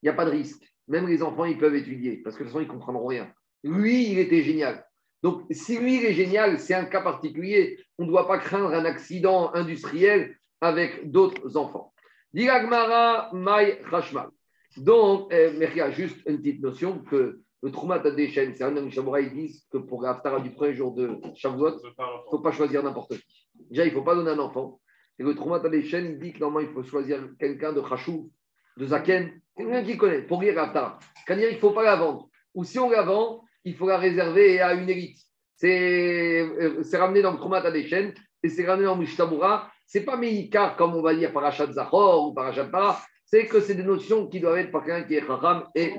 n'y 0.03 0.09
a 0.09 0.13
pas 0.13 0.25
de 0.25 0.31
risque. 0.31 0.63
Même 0.87 1.07
les 1.07 1.23
enfants, 1.23 1.45
ils 1.45 1.57
peuvent 1.57 1.75
étudier, 1.75 2.17
parce 2.17 2.35
que 2.35 2.43
de 2.43 2.47
toute 2.49 2.53
façon, 2.53 2.63
ils 2.63 2.67
ne 2.67 2.71
comprendront 2.71 3.07
rien. 3.07 3.31
Lui, 3.63 4.11
il 4.11 4.19
était 4.19 4.43
génial. 4.43 4.85
Donc, 5.23 5.43
si 5.49 5.79
lui, 5.79 5.97
il 5.97 6.05
est 6.05 6.13
génial, 6.13 6.59
c'est 6.59 6.75
un 6.75 6.85
cas 6.85 7.01
particulier. 7.01 7.79
On 7.97 8.03
ne 8.03 8.09
doit 8.09 8.27
pas 8.27 8.37
craindre 8.37 8.71
un 8.71 8.85
accident 8.85 9.51
industriel 9.55 10.37
avec 10.61 11.09
d'autres 11.09 11.57
enfants. 11.57 11.91
Diragmara 12.33 13.31
Mai 13.33 13.81
Rashmal. 13.85 14.29
Donc, 14.77 15.33
euh, 15.33 15.57
Meria, 15.57 15.91
juste 15.91 16.17
une 16.25 16.37
petite 16.37 16.61
notion 16.61 16.99
que 16.99 17.39
le 17.63 17.71
Troumat 17.71 18.01
Adeshen, 18.05 18.53
c'est 18.55 18.63
un 18.63 18.75
homme 18.77 18.89
ils 18.89 19.33
disent 19.33 19.65
que 19.71 19.77
pour 19.77 20.03
l'Aftara 20.03 20.39
du 20.39 20.51
premier 20.51 20.73
jour 20.73 20.93
de 20.93 21.17
Shavuot, 21.35 21.79
il 21.83 21.87
ne 21.87 22.29
faut 22.29 22.39
pas 22.39 22.51
choisir 22.51 22.83
n'importe 22.83 23.17
qui. 23.17 23.47
Déjà, 23.71 23.85
il 23.85 23.89
ne 23.89 23.93
faut 23.93 24.03
pas 24.03 24.15
donner 24.15 24.31
un 24.31 24.39
enfant. 24.39 24.79
Et 25.17 25.23
le 25.23 25.33
Troumat 25.33 25.65
Adeshen, 25.65 26.05
il 26.05 26.19
dit 26.19 26.33
que 26.33 26.39
normalement, 26.39 26.69
il 26.69 26.73
faut 26.73 26.83
choisir 26.83 27.27
quelqu'un 27.39 27.73
de 27.73 27.81
Chachou, 27.81 28.31
de 28.77 28.85
Zaken, 28.85 29.31
quelqu'un 29.57 29.83
qui 29.83 29.97
connaît, 29.97 30.21
pour 30.21 30.41
lire 30.41 30.55
l'Aftara. 30.55 30.99
C'est-à-dire 31.25 31.49
il 31.49 31.55
ne 31.55 31.59
faut 31.59 31.71
pas 31.71 31.83
la 31.83 31.95
vendre. 31.95 32.29
Ou 32.53 32.63
si 32.63 32.77
on 32.77 32.89
la 32.89 33.03
vend, 33.03 33.43
il 33.63 33.75
faut 33.75 33.87
la 33.87 33.97
réserver 33.97 34.61
à 34.61 34.73
une 34.73 34.89
élite. 34.89 35.17
C'est 35.55 36.41
euh, 36.41 36.83
ramené 36.93 37.21
dans 37.21 37.31
le 37.31 37.37
Troumat 37.37 37.65
Adeshen 37.65 38.13
et 38.43 38.49
c'est 38.49 38.65
ramené 38.65 38.85
dans 38.85 38.97
Mishtabura. 38.97 39.71
Ce 39.87 39.97
n'est 39.97 40.05
pas 40.05 40.17
Meikar, 40.17 40.75
comme 40.75 40.93
on 40.95 41.01
va 41.01 41.15
dire 41.15 41.31
Parashat 41.31 41.71
Zachor 41.71 42.27
ou 42.27 42.33
Parashat 42.33 42.65
Para, 42.65 43.01
c'est 43.25 43.45
que 43.47 43.59
c'est 43.59 43.75
des 43.75 43.83
notions 43.83 44.27
qui 44.27 44.39
doivent 44.39 44.57
être 44.57 44.71
par 44.71 44.83
quelqu'un 44.85 45.03
qui 45.07 45.15
est 45.15 45.25
Chacham 45.25 45.63
et. 45.75 45.93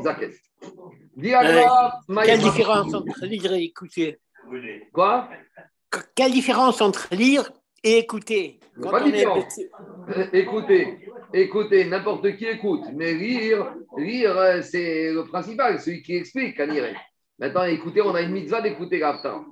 Diagma, 1.17 1.99
Maï- 2.09 2.27
Quelle 2.27 2.41
différence 2.41 2.93
entre 2.95 3.25
lire 3.27 3.53
et 3.53 3.65
écouter 3.65 4.19
Quoi? 4.93 5.29
Qu- 5.91 6.01
Quelle 6.15 6.33
différence 6.33 6.81
entre 6.81 7.09
lire 7.13 7.51
et 7.83 7.99
écouter? 7.99 8.61
Quand 8.81 8.91
Pas 8.91 9.01
de 9.01 9.09
est 9.09 9.13
différence. 9.13 9.45
petit- 9.55 9.69
Écoutez, 10.33 11.11
écoutez, 11.33 11.85
n'importe 11.87 12.37
qui 12.37 12.47
écoute, 12.47 12.85
mais 12.95 13.15
lire, 13.15 13.75
lire, 13.97 14.37
euh, 14.37 14.63
c'est 14.63 15.13
le 15.13 15.25
principal, 15.25 15.81
celui 15.81 16.03
qui 16.03 16.17
explique, 16.17 16.61
à 16.61 16.67
lire. 16.67 16.85
Maintenant, 17.39 17.65
écoutez, 17.65 18.03
on 18.03 18.15
a 18.15 18.21
une 18.23 18.33
mitzvah 18.33 18.61
d'écouter 18.61 18.99
l'Aftar. 18.99 19.45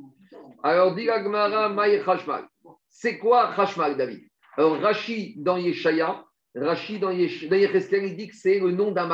Alors, 0.62 0.94
dit 0.94 1.04
la 1.06 1.22
Gemara, 1.22 1.68
Maï 1.70 2.00
Chashmal. 2.04 2.44
C'est 2.88 3.18
quoi 3.18 3.52
Chashmal, 3.56 3.96
David? 3.96 4.22
Alors, 4.56 4.78
Rashi 4.80 5.34
dans 5.38 5.56
Yeshaya, 5.56 6.23
Rashi 6.54 6.98
dans, 6.98 7.10
Yecheskel, 7.10 8.04
il 8.04 8.16
dit 8.16 8.28
que 8.28 8.36
c'est 8.36 8.60
le 8.60 8.70
nom 8.70 8.92
d'un. 8.92 9.08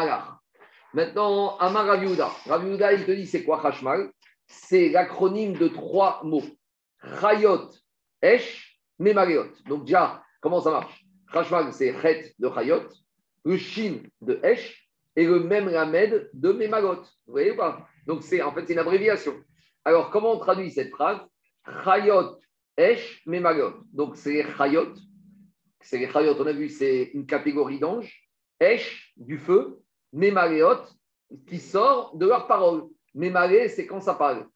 Maintenant, 0.93 1.57
Amar 1.59 1.87
Rav 1.87 2.03
Yehuda. 2.03 2.31
Rav 2.47 2.65
Yehuda, 2.67 2.93
il 2.93 3.05
te 3.05 3.13
dit 3.13 3.27
c'est 3.27 3.45
quoi 3.45 3.63
Chashmal 3.63 4.11
C'est 4.47 4.89
l'acronyme 4.89 5.55
de 5.55 5.69
trois 5.69 6.21
mots. 6.25 6.43
Chayot, 7.21 7.71
Esh, 8.21 8.79
Memaleot. 8.99 9.53
Donc, 9.67 9.85
déjà, 9.85 10.23
comment 10.41 10.61
ça 10.61 10.71
marche? 10.71 11.05
Chashmal, 11.33 11.73
c'est 11.73 11.95
Chet 12.03 12.35
de 12.39 12.51
Chayot, 12.51 12.89
le 13.45 13.57
Shin 13.57 14.01
de 14.21 14.41
Esh 14.43 14.91
et 15.17 15.25
le 15.25 15.41
même 15.41 15.69
Lamed 15.69 16.29
de 16.35 16.53
Memalot. 16.53 17.03
Vous 17.27 17.33
voyez 17.33 17.55
pas? 17.55 17.87
Donc, 18.07 18.23
c'est 18.23 18.43
en 18.43 18.53
fait 18.53 18.67
c'est 18.67 18.73
une 18.73 18.81
abréviation. 18.81 19.35
Alors, 19.85 20.11
comment 20.11 20.33
on 20.33 20.39
traduit 20.39 20.71
cette 20.71 20.91
phrase? 20.91 21.21
Chayot, 21.85 22.39
Esh, 22.77 23.23
Memalot. 23.27 23.85
Donc, 23.93 24.17
c'est 24.17 24.45
Chayot. 24.59 24.93
C'est 25.81 25.99
les 25.99 26.11
Chayot, 26.11 26.37
on 26.39 26.47
a 26.47 26.53
vu, 26.53 26.69
c'est 26.69 27.11
une 27.15 27.27
catégorie 27.27 27.79
d'anges. 27.79 28.29
Esh, 28.61 29.13
du 29.17 29.39
feu. 29.39 29.81
Memaleot, 30.13 30.83
qui 31.47 31.59
sort 31.59 32.17
de 32.17 32.27
leurs 32.27 32.47
paroles. 32.47 32.83
Memale, 33.15 33.69
c'est 33.71 33.87
quand 33.87 34.01
ça 34.01 34.15
parle. 34.15 34.47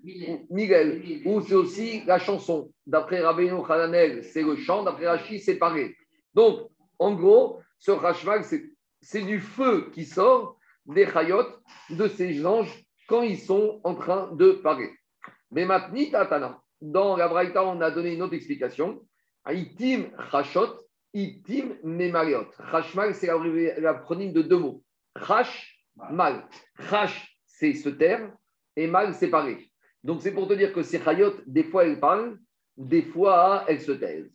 Miguel, 0.51 1.23
ou 1.25 1.41
c'est 1.41 1.55
aussi 1.55 2.05
la 2.05 2.19
chanson. 2.19 2.73
D'après 2.87 3.21
Rabbeinu 3.21 3.63
Hananel, 3.69 4.25
c'est 4.25 4.43
le 4.43 4.57
chant. 4.57 4.83
D'après 4.83 5.07
Rashi, 5.07 5.41
c'est 5.41 5.57
parler. 5.57 5.97
Donc, 6.35 6.69
en 6.99 7.15
gros, 7.15 7.61
ce 7.79 7.91
Rashval, 7.91 8.45
c'est 8.45 8.65
c'est 9.05 9.23
du 9.23 9.39
feu 9.39 9.91
qui 9.93 10.05
sort 10.07 10.57
des 10.87 11.07
Chayot, 11.07 11.45
de 11.91 12.09
ces 12.09 12.45
anges, 12.47 12.85
quand 13.07 13.23
ils 13.23 13.39
sont 13.39 13.81
en 13.85 13.95
train 13.95 14.33
de 14.33 14.53
parler. 14.53 14.91
Mais 15.51 15.67
maintenant, 15.67 16.11
Tatana, 16.11 16.63
dans 16.81 17.17
la 17.17 17.29
Braïta, 17.29 17.65
on 17.65 17.81
a 17.81 17.91
donné 17.91 18.15
une 18.15 18.23
autre 18.23 18.35
explication. 18.35 19.03
Itim 19.47 20.11
Chashot, 20.31 20.84
Itim 21.15 21.77
Memariot. 21.85 22.51
Chashmal, 22.71 23.15
c'est 23.15 23.29
l'acronyme 23.79 24.33
de 24.33 24.43
deux 24.43 24.59
mots. 24.59 24.83
Chash, 25.27 25.81
mal. 26.11 26.49
Chash, 26.91 27.39
c'est 27.47 27.73
se 27.75 27.89
taire, 27.89 28.33
et 28.75 28.89
mal, 28.89 29.15
c'est 29.15 29.29
parler. 29.29 29.71
Donc, 30.03 30.23
c'est 30.23 30.33
pour 30.33 30.49
te 30.49 30.55
dire 30.55 30.73
que 30.73 30.83
ces 30.83 31.01
Chayot, 31.01 31.35
des 31.47 31.63
fois, 31.65 31.85
elles 31.87 32.01
parlent, 32.01 32.37
des 32.77 33.03
fois, 33.03 33.65
elles 33.69 33.81
se 33.81 33.93
taisent. 33.93 34.35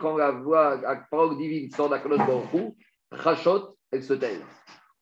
Quand 0.00 0.16
la 0.16 0.30
voix, 0.32 0.80
la 0.82 0.96
parole 1.10 1.38
divine 1.38 1.70
sort 1.70 1.88
d'Akadosh 1.88 2.18
Baruch 2.18 2.52
Hu, 2.52 2.72
Chashot, 3.22 3.76
elle 3.90 4.02
se 4.02 4.12
taise. 4.14 4.42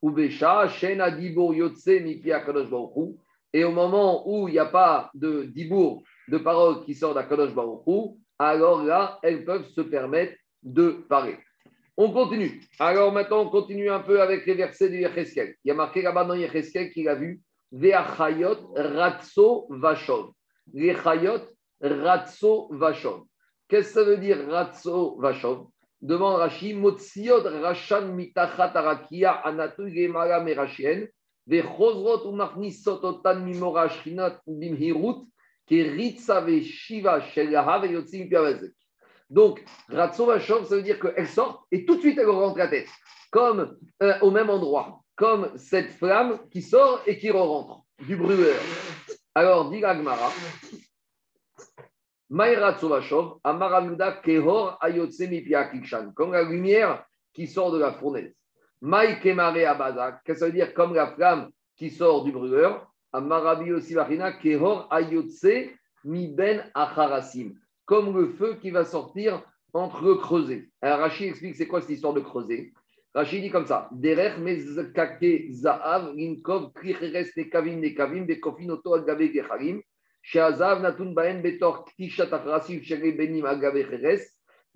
Ubesha, 0.03 0.69
Shena 0.69 1.11
Dibour 1.11 1.55
Yotse 1.55 1.89
Mipi 1.89 2.31
Akadosh 2.31 2.69
Baruch 2.71 2.97
Hu. 2.97 3.17
Et 3.53 3.65
au 3.65 3.73
moment 3.73 4.29
où 4.29 4.49
il 4.49 4.53
n'y 4.53 4.59
a 4.59 4.67
pas 4.67 5.11
de 5.15 5.45
dibour, 5.45 6.03
de 6.29 6.39
parole 6.39 6.85
qui 6.85 6.95
sort 6.95 7.15
d'Akadosh 7.15 7.55
Baruch 7.55 7.83
Hu, 7.87 8.19
alors 8.39 8.85
là, 8.85 9.19
elles 9.23 9.45
peuvent 9.45 9.69
se 9.69 9.81
permettre 9.81 10.35
de 10.63 11.05
parler. 11.09 11.37
On 11.97 12.13
continue. 12.13 12.63
Alors 12.79 13.13
maintenant, 13.13 13.43
on 13.43 13.51
continue 13.51 13.91
un 13.91 14.01
peu 14.01 14.23
avec 14.23 14.47
les 14.47 14.55
versets 14.55 14.89
de 14.89 14.97
Yecheskel. 14.97 15.57
Il 15.65 15.69
y 15.69 15.71
a 15.71 15.75
marqué 15.75 16.01
là-bas 16.01 16.25
dans 16.25 16.35
Yecheskel 16.35 16.93
qu'il 16.93 17.09
a 17.09 17.15
vu 17.15 17.41
Veachayot 17.73 18.73
Ratso 18.75 19.67
Vashon. 19.71 20.33
Les 20.73 20.95
Chayot 20.95 21.43
Ratso 21.81 22.69
Vashon. 22.73 23.27
Qu'est-ce 23.69 23.89
que 23.89 23.95
ça 23.95 24.05
veut 24.05 24.17
dire 24.17 24.49
Ratso 24.49 25.21
Vashon? 25.21 25.69
Demande 26.01 26.39
Rashi 26.39 26.73
Motsiot 26.73 27.43
Rashan 27.43 28.15
Mitachat 28.15 28.73
Arakia 28.75 29.33
Anatu 29.33 29.93
Gemara 29.93 30.41
Merashien. 30.43 31.07
Veshiva 36.41 37.21
Shelaha 37.21 37.81
Veyotzim 37.81 38.29
Piavezek. 38.29 38.73
Donc, 39.29 39.65
Ratso 39.89 40.27
Vashon, 40.27 40.65
ça 40.65 40.77
veut 40.77 40.83
dire 40.83 40.99
qu'elle 40.99 41.29
sort 41.29 41.67
et 41.71 41.85
tout 41.85 41.97
de 41.97 42.01
suite 42.01 42.19
elle 42.19 42.29
rentre 42.29 42.59
la 42.59 42.69
tête, 42.69 42.89
comme 43.31 43.77
euh, 44.03 44.19
au 44.23 44.31
même 44.31 44.51
endroit, 44.51 45.03
comme 45.15 45.57
cette 45.57 45.91
flamme 45.91 46.41
qui 46.51 46.63
sort 46.63 47.03
et 47.07 47.17
qui 47.17 47.31
rentre 47.31 47.83
du 48.07 48.17
brûleur. 48.17 48.61
Alors, 49.35 49.71
dit 49.71 49.81
Gagmara, 49.81 50.33
Maïratso 52.29 52.89
Vashon, 52.89 53.41
Amaramuda 53.45 54.13
Kehor 54.13 54.79
Ayotse 54.81 55.21
Mipiakikshan, 55.21 56.13
comme 56.13 56.33
la 56.33 56.43
lumière 56.43 57.05
qui 57.33 57.47
sort 57.47 57.71
de 57.71 57.79
la 57.79 57.93
fournaise. 57.93 58.35
Maï 58.83 59.21
Kemare 59.21 59.67
Abazak, 59.67 60.23
qu'est-ce 60.25 60.39
que 60.39 60.41
ça 60.41 60.47
veut 60.47 60.53
dire 60.53 60.73
comme 60.73 60.95
la 60.95 61.09
flamme 61.09 61.51
qui 61.77 61.91
sort 61.91 62.25
du 62.25 62.33
brûleur 62.33 62.91
Amarabi 63.13 63.73
Osivachina 63.73 64.33
Kehor 64.33 64.89
Ayotse 64.91 65.69
Miben 66.05 66.65
Acharasim 66.75 67.55
comme 67.91 68.17
le 68.17 68.29
feu 68.29 68.57
qui 68.63 68.71
va 68.71 68.85
sortir 68.85 69.43
entre 69.73 70.05
le 70.05 70.15
creuset. 70.15 70.69
Alors 70.81 71.01
Rachid 71.01 71.31
explique 71.31 71.57
c'est 71.57 71.67
quoi 71.67 71.81
cette 71.81 71.91
histoire 71.91 72.15
de 72.15 72.21
creuset. 72.21 72.73
Rachid 73.13 73.43
dit 73.43 73.51
comme 73.51 73.67
ça 73.67 73.89
Derech 73.91 74.39
mezkake 74.39 75.51
zaav 75.51 76.15
linkov 76.15 76.73
kricheres 76.73 77.35
nekavim 77.37 77.81
nekavim 77.81 78.27
bekofin 78.27 78.71
oto 78.71 78.95
agabe 78.95 79.33
gecharim 79.33 79.83
natun 80.81 81.15
baen 81.15 81.43
betor 81.43 81.85
ktishat 81.85 82.33
achrasim 82.33 82.81
shele 82.81 83.11
benim 83.17 83.45
agabe 83.45 83.83
cheres 83.91 84.23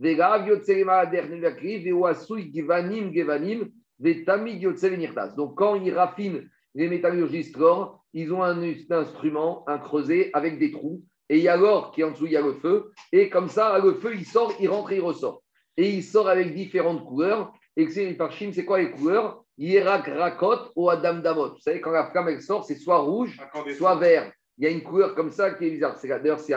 vegav 0.01 0.49
yotzer 0.49 0.85
ma'ader 0.85 1.29
nevakri 1.31 1.85
veoasui 1.85 2.51
givanim 2.51 3.13
gevanim 3.13 3.61
vetamid 3.63 3.63
yotzer 3.63 3.63
nirtas. 3.63 3.84
Donc 4.01 5.55
quand 5.57 5.75
ils 5.77 5.95
raffinent 5.95 6.49
les 6.75 6.89
métallurgistes 6.89 7.57
l'or, 7.57 8.05
ils 8.13 8.33
ont 8.33 8.43
un 8.43 8.63
instrument, 8.91 9.65
un 9.69 9.79
creuset 9.79 10.31
avec 10.33 10.59
des 10.59 10.73
trous 10.73 11.03
et 11.29 11.39
il 11.39 11.43
y 11.43 11.49
a 11.49 11.57
l'or 11.57 11.93
qui 11.93 12.03
est 12.03 12.05
en 12.05 12.11
dessous, 12.11 12.27
il 12.27 12.33
y 12.33 12.37
a 12.37 12.43
le 12.43 12.55
feu, 12.55 12.93
et 13.13 13.31
comme 13.31 13.49
ça, 13.49 13.79
le 13.79 13.95
feu, 13.95 14.15
il 14.15 14.27
sort, 14.27 14.53
il 14.61 14.69
rentre 14.69 14.93
et 14.93 14.97
il 14.97 15.01
ressort. 15.01 15.43
Et 15.77 15.91
il 15.91 16.03
sort 16.03 16.29
avec 16.29 16.55
différentes 16.55 17.05
couleurs, 17.05 17.53
et 17.77 17.89
c'est 17.89 18.17
c'est 18.53 18.65
quoi 18.65 18.79
les 18.79 18.91
couleurs? 18.91 19.43
Hierak 19.57 20.07
rakot 20.07 20.73
ou 20.75 20.91
adam 20.91 21.21
damot. 21.21 21.55
Vous 21.55 21.61
savez, 21.61 21.81
quand 21.81 21.93
la 21.93 22.11
flamme, 22.11 22.29
elle 22.29 22.43
sort, 22.43 22.65
c'est 22.65 22.75
soit 22.75 22.99
rouge, 22.99 23.41
soit 23.77 23.95
vert. 23.97 24.33
Il 24.59 24.65
y 24.65 24.67
a 24.67 24.71
une 24.71 24.83
couleur 24.83 25.15
comme 25.15 25.31
ça 25.31 25.53
qui 25.53 25.67
est 25.67 25.71
bizarre. 25.71 25.97
D'ailleurs, 26.03 26.41
c'est 26.41 26.53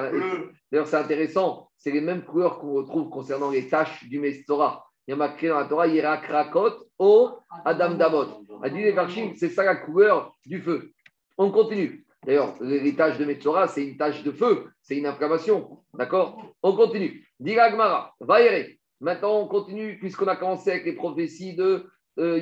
d'ailleurs, 0.72 0.88
c'est 0.88 0.98
intéressant. 0.98 1.70
C'est 1.78 1.92
les 1.92 2.02
mêmes 2.02 2.24
couleurs 2.24 2.60
qu'on 2.60 2.74
retrouve 2.74 3.10
concernant 3.10 3.52
les 3.52 3.68
taches 3.68 4.08
du 4.08 4.20
Mestora. 4.20 4.87
Il 5.08 5.12
y 5.12 5.14
a 5.14 5.16
marqué 5.16 5.48
dans 5.48 5.60
la 5.60 5.66
Torah, 5.66 5.88
Hierak 5.88 6.26
rakot 6.26 6.90
ou 7.00 7.30
adam 7.64 7.96
damot. 7.96 8.46
A 8.62 8.70
dit 8.70 8.84
les 8.84 8.96
c'est 9.36 9.50
ça 9.50 9.64
la 9.64 9.76
couleur 9.76 10.36
du 10.46 10.62
feu. 10.62 10.92
On 11.38 11.50
continue. 11.50 12.06
D'ailleurs, 12.26 12.56
l'héritage 12.62 13.18
de 13.18 13.24
Metzora, 13.24 13.70
c'est 13.70 13.86
une 13.86 13.96
tache 13.96 14.22
de 14.24 14.32
feu, 14.32 14.68
c'est 14.82 14.98
une 14.98 15.06
inflammation. 15.06 15.80
D'accord? 15.94 16.54
On 16.62 16.76
continue. 16.76 17.26
Diragmara, 17.40 18.14
Vaere. 18.20 18.68
Maintenant, 19.00 19.40
on 19.40 19.48
continue, 19.48 19.98
puisqu'on 19.98 20.28
a 20.28 20.36
commencé 20.36 20.72
avec 20.72 20.86
les 20.86 20.94
prophéties 20.94 21.56
de 21.56 21.86
euh. 22.20 22.40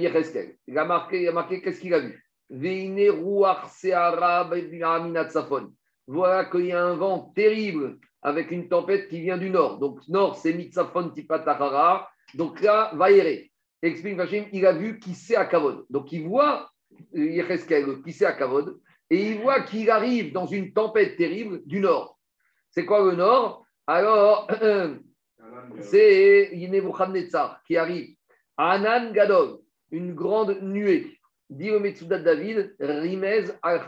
Il 0.68 0.78
a 0.78 0.86
marqué, 0.86 1.28
a 1.28 1.32
marqué 1.34 1.62
qu'est-ce 1.62 1.82
qu'il 1.82 1.94
a 1.94 2.00
vu? 2.00 2.24
Voilà 6.08 6.46
qu'il 6.46 6.66
y 6.66 6.72
a 6.72 6.84
un 6.84 6.96
vent 6.96 7.32
terrible 7.36 7.98
avec 8.22 8.52
une 8.52 8.70
tempête 8.70 9.10
qui 9.10 9.22
vient 9.22 9.38
du 9.38 9.50
nord. 9.50 9.80
Donc, 9.80 10.00
nord, 10.08 10.36
c'est 10.36 10.54
Mitzafon 10.54 11.10
Tipatahara. 11.10 12.10
Donc 12.36 12.62
là, 12.62 12.92
Vaere. 12.94 13.50
Explique 13.82 14.16
Vachim, 14.16 14.46
il 14.52 14.66
a 14.66 14.74
vu 14.74 15.00
qui 15.00 15.14
c'est 15.14 15.36
à 15.36 15.46
Kavod. 15.46 15.86
Donc, 15.90 16.12
il 16.12 16.28
voit 16.28 16.70
euh, 17.16 17.58
qui 18.04 18.14
c'est 18.14 18.26
à 18.26 18.34
Kavod 18.34 18.80
et 19.10 19.32
il 19.32 19.42
voit 19.42 19.62
qu'il 19.62 19.90
arrive 19.90 20.34
dans 20.34 20.48
une 20.48 20.74
tempête 20.74 21.18
terrible 21.18 21.62
du 21.66 21.80
nord. 21.80 22.20
C'est 22.72 22.86
quoi 22.86 23.06
le 23.06 23.16
nord? 23.16 23.66
Alors, 23.86 24.50
c'est 25.80 26.52
Nebuchadnezzar 26.54 27.62
qui 27.66 27.78
arrive. 27.78 28.16
Anan 28.58 29.12
Gadol, 29.14 29.60
une 29.92 30.14
grande 30.14 30.62
nuée. 30.62 31.20
Dit 31.50 31.70
le 31.70 31.80
Metsudat 31.80 32.20
David, 32.20 32.76
Rimez 32.80 33.46
al 33.62 33.88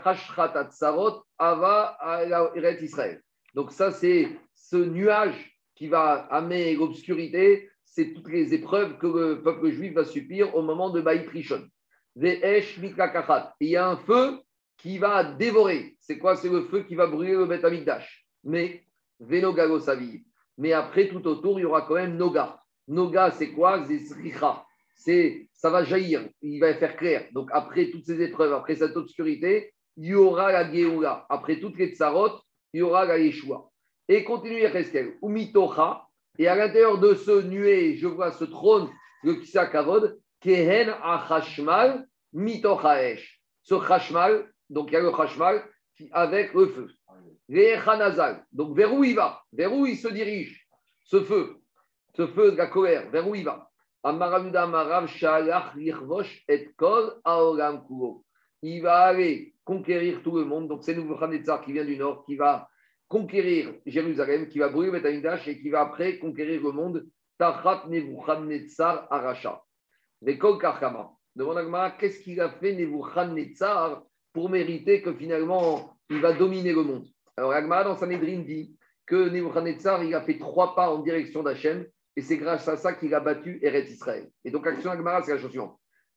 Tsarot 0.70 1.24
Ava 1.38 1.96
al 2.00 2.78
Israël. 2.80 3.20
Donc, 3.54 3.72
ça, 3.72 3.90
c'est 3.90 4.28
ce 4.54 4.76
nuage 4.76 5.58
qui 5.74 5.88
va 5.88 6.28
amener 6.30 6.76
l'obscurité. 6.76 7.68
C'est 7.98 8.12
toutes 8.14 8.28
les 8.28 8.54
épreuves 8.54 8.96
que 8.98 9.08
le 9.08 9.42
peuple 9.42 9.70
juif 9.70 9.92
va 9.92 10.04
subir 10.04 10.54
au 10.54 10.62
moment 10.62 10.90
de 10.90 11.00
Baït 11.00 11.28
Rishon. 11.28 11.66
Il 12.14 13.58
y 13.60 13.74
a 13.74 13.88
un 13.88 13.96
feu 13.96 14.38
qui 14.76 14.98
va 14.98 15.24
dévorer. 15.24 15.96
C'est 15.98 16.16
quoi? 16.16 16.36
C'est 16.36 16.48
le 16.48 16.62
feu 16.66 16.84
qui 16.84 16.94
va 16.94 17.08
brûler 17.08 17.32
le 17.32 17.46
Beth 17.46 17.64
Amikdash. 17.64 18.24
Mais, 18.44 18.84
Venogago. 19.18 19.80
Mais 20.58 20.72
après, 20.72 21.08
tout 21.08 21.26
autour, 21.26 21.58
il 21.58 21.62
y 21.62 21.64
aura 21.64 21.82
quand 21.82 21.96
même 21.96 22.16
Noga. 22.16 22.62
Noga, 22.86 23.32
c'est 23.32 23.50
quoi? 23.50 23.84
C'est 24.94 25.48
ça 25.52 25.68
va 25.68 25.82
jaillir, 25.82 26.28
il 26.40 26.60
va 26.60 26.72
faire 26.74 26.96
clair. 26.96 27.26
Donc, 27.32 27.50
après 27.52 27.90
toutes 27.90 28.04
ces 28.04 28.22
épreuves, 28.22 28.52
après 28.52 28.76
cette 28.76 28.96
obscurité, 28.96 29.72
il 29.96 30.06
y 30.06 30.14
aura 30.14 30.52
la 30.52 30.72
Géoula. 30.72 31.26
Après 31.28 31.58
toutes 31.58 31.76
les 31.76 31.96
tsarot, 31.96 32.30
il 32.72 32.78
y 32.78 32.82
aura 32.82 33.06
la 33.06 33.18
Yeshua. 33.18 33.68
Et 34.06 34.22
continue 34.22 34.60
Yecheskel. 34.60 35.18
Umitocha. 35.20 36.07
Et 36.38 36.46
à 36.46 36.54
l'intérieur 36.54 36.98
de 36.98 37.14
ce 37.14 37.42
nuée, 37.42 37.96
je 37.96 38.06
vois 38.06 38.30
ce 38.30 38.44
trône, 38.44 38.88
le 39.24 39.34
Kisa 39.34 39.66
Kavod, 39.66 40.18
Kehen 40.40 40.94
Achashmal 41.02 42.06
Mitochaesh. 42.32 43.42
Ce 43.62 43.74
Chashmal, 43.86 44.50
donc 44.70 44.90
il 44.90 44.94
y 44.94 44.96
a 44.96 45.00
le 45.00 45.10
Khashmal 45.10 45.64
avec 46.12 46.54
le 46.54 46.66
feu. 46.68 46.88
Donc 48.52 48.76
vers 48.76 48.94
où 48.94 49.04
il 49.04 49.16
va? 49.16 49.42
Vers 49.52 49.72
où 49.74 49.86
il 49.86 49.96
se 49.96 50.08
dirige 50.08 50.68
Ce 51.04 51.22
feu, 51.22 51.56
ce 52.14 52.26
feu 52.26 52.52
de 52.52 52.56
la 52.56 52.66
colère, 52.68 53.10
vers 53.10 53.28
où 53.28 53.34
il 53.34 53.44
va? 53.44 53.68
Il 58.62 58.82
va 58.82 58.98
aller 59.00 59.54
conquérir 59.64 60.22
tout 60.22 60.36
le 60.36 60.44
monde. 60.44 60.68
Donc 60.68 60.84
c'est 60.84 60.94
Nebuchadnezzar 60.94 61.62
qui 61.62 61.72
vient 61.72 61.84
du 61.84 61.96
nord, 61.96 62.24
qui 62.24 62.36
va 62.36 62.68
conquérir 63.08 63.74
Jérusalem, 63.86 64.48
qui 64.48 64.58
va 64.58 64.68
brûler 64.68 64.90
Bethanidash 64.90 65.48
et 65.48 65.58
qui 65.58 65.70
va 65.70 65.80
après 65.80 66.18
conquérir 66.18 66.62
le 66.62 66.72
monde. 66.72 67.06
Tachat 67.38 67.84
Nebuchadnezzar 67.88 69.06
Aracha. 69.10 69.62
L'école 70.22 70.58
Karkama. 70.58 71.10
Demande 71.36 71.92
qu'est-ce 71.98 72.20
qu'il 72.20 72.40
a 72.40 72.50
fait 72.50 72.74
Nebuchadnezzar 72.74 74.02
pour 74.32 74.50
mériter 74.50 75.02
que 75.02 75.14
finalement, 75.14 75.96
il 76.10 76.20
va 76.20 76.32
dominer 76.32 76.72
le 76.72 76.82
monde? 76.82 77.06
Alors, 77.36 77.52
Agmara 77.52 77.84
dans 77.84 77.96
Sanhedrin 77.96 78.40
dit 78.40 78.76
que 79.06 79.28
Nebuchadnezzar, 79.28 80.02
il 80.02 80.14
a 80.14 80.22
fait 80.22 80.38
trois 80.38 80.74
pas 80.74 80.90
en 80.90 80.98
direction 80.98 81.44
d'Hachem, 81.44 81.86
et 82.16 82.22
c'est 82.22 82.36
grâce 82.36 82.66
à 82.66 82.76
ça 82.76 82.94
qu'il 82.94 83.14
a 83.14 83.20
battu 83.20 83.60
Eretz 83.62 83.88
Israël. 83.88 84.28
Et 84.44 84.50
donc, 84.50 84.66
action 84.66 84.90
Agmara, 84.90 85.22
c'est 85.22 85.32
la 85.32 85.38
chose. 85.38 85.52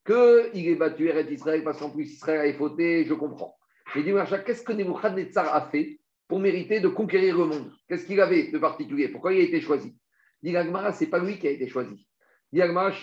Qu'il 0.04 0.68
ait 0.68 0.76
battu 0.76 1.08
Eretz 1.08 1.30
Israël 1.32 1.64
parce 1.64 1.80
qu'en 1.80 1.92
plus 1.92 2.12
Israël 2.12 2.50
a 2.50 2.58
fauté, 2.58 3.06
je 3.06 3.14
comprends. 3.14 3.56
Mais 3.96 4.02
dis-moi, 4.02 4.26
qu'est-ce 4.26 4.64
que 4.64 4.74
Nebuchadnezzar 4.74 5.54
a 5.54 5.70
fait 5.70 6.01
pour 6.32 6.40
mériter 6.40 6.80
de 6.80 6.88
conquérir 6.88 7.38
le 7.38 7.46
monde. 7.46 7.74
Qu'est-ce 7.90 8.06
qu'il 8.06 8.22
avait 8.22 8.52
de 8.52 8.58
particulier? 8.58 9.10
Pourquoi 9.10 9.34
il 9.34 9.42
a 9.42 9.44
été 9.44 9.60
choisi? 9.60 9.94
Dit 10.42 10.54
ce 10.54 11.04
n'est 11.04 11.10
pas 11.10 11.20
lui 11.20 11.38
qui 11.38 11.46
a 11.46 11.52
été 11.52 11.68
choisi. 11.68 12.08
Dit 12.54 12.60
Banat 12.60 12.94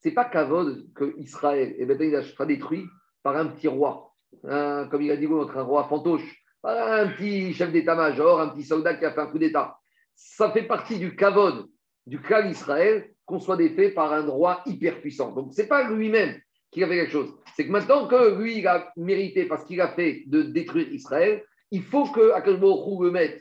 c'est 0.00 0.10
pas 0.10 0.24
Kavod 0.24 0.92
que 0.92 1.14
Israël 1.18 1.76
et 1.78 1.86
Bethel 1.86 2.24
sera 2.24 2.46
détruit 2.46 2.84
par 3.22 3.36
un 3.36 3.46
petit 3.46 3.68
roi, 3.68 4.12
comme 4.42 5.02
il 5.02 5.12
a 5.12 5.16
dit 5.16 5.28
l'autre, 5.28 5.56
un 5.56 5.62
roi 5.62 5.84
fantoche, 5.84 6.42
un 6.64 7.06
petit 7.06 7.54
chef 7.54 7.70
d'état-major, 7.70 8.40
un 8.40 8.48
petit 8.48 8.64
soldat 8.64 8.94
qui 8.94 9.04
a 9.04 9.12
fait 9.12 9.20
un 9.20 9.28
coup 9.28 9.38
d'état. 9.38 9.78
Ça 10.16 10.50
fait 10.50 10.64
partie 10.64 10.98
du 10.98 11.14
Kavod, 11.14 11.68
du 12.08 12.20
clan 12.20 12.44
d'Israël, 12.44 13.08
qu'on 13.24 13.38
soit 13.38 13.56
défait 13.56 13.90
par 13.90 14.12
un 14.12 14.26
roi 14.26 14.62
hyper 14.66 15.00
puissant. 15.00 15.30
Donc, 15.30 15.54
ce 15.54 15.62
n'est 15.62 15.68
pas 15.68 15.88
lui-même 15.88 16.40
qui 16.74 16.82
a 16.82 16.88
fait 16.88 16.96
quelque 16.96 17.12
chose. 17.12 17.32
C'est 17.56 17.66
que 17.66 17.70
maintenant 17.70 18.06
que 18.08 18.36
lui, 18.36 18.58
il 18.58 18.66
a 18.66 18.92
mérité, 18.96 19.46
parce 19.46 19.64
qu'il 19.64 19.80
a 19.80 19.88
fait 19.88 20.24
de 20.26 20.42
détruire 20.42 20.92
Israël, 20.92 21.44
il 21.70 21.82
faut 21.82 22.04
que 22.04 22.32
Akashbo 22.32 23.02
le 23.02 23.10
mette, 23.10 23.40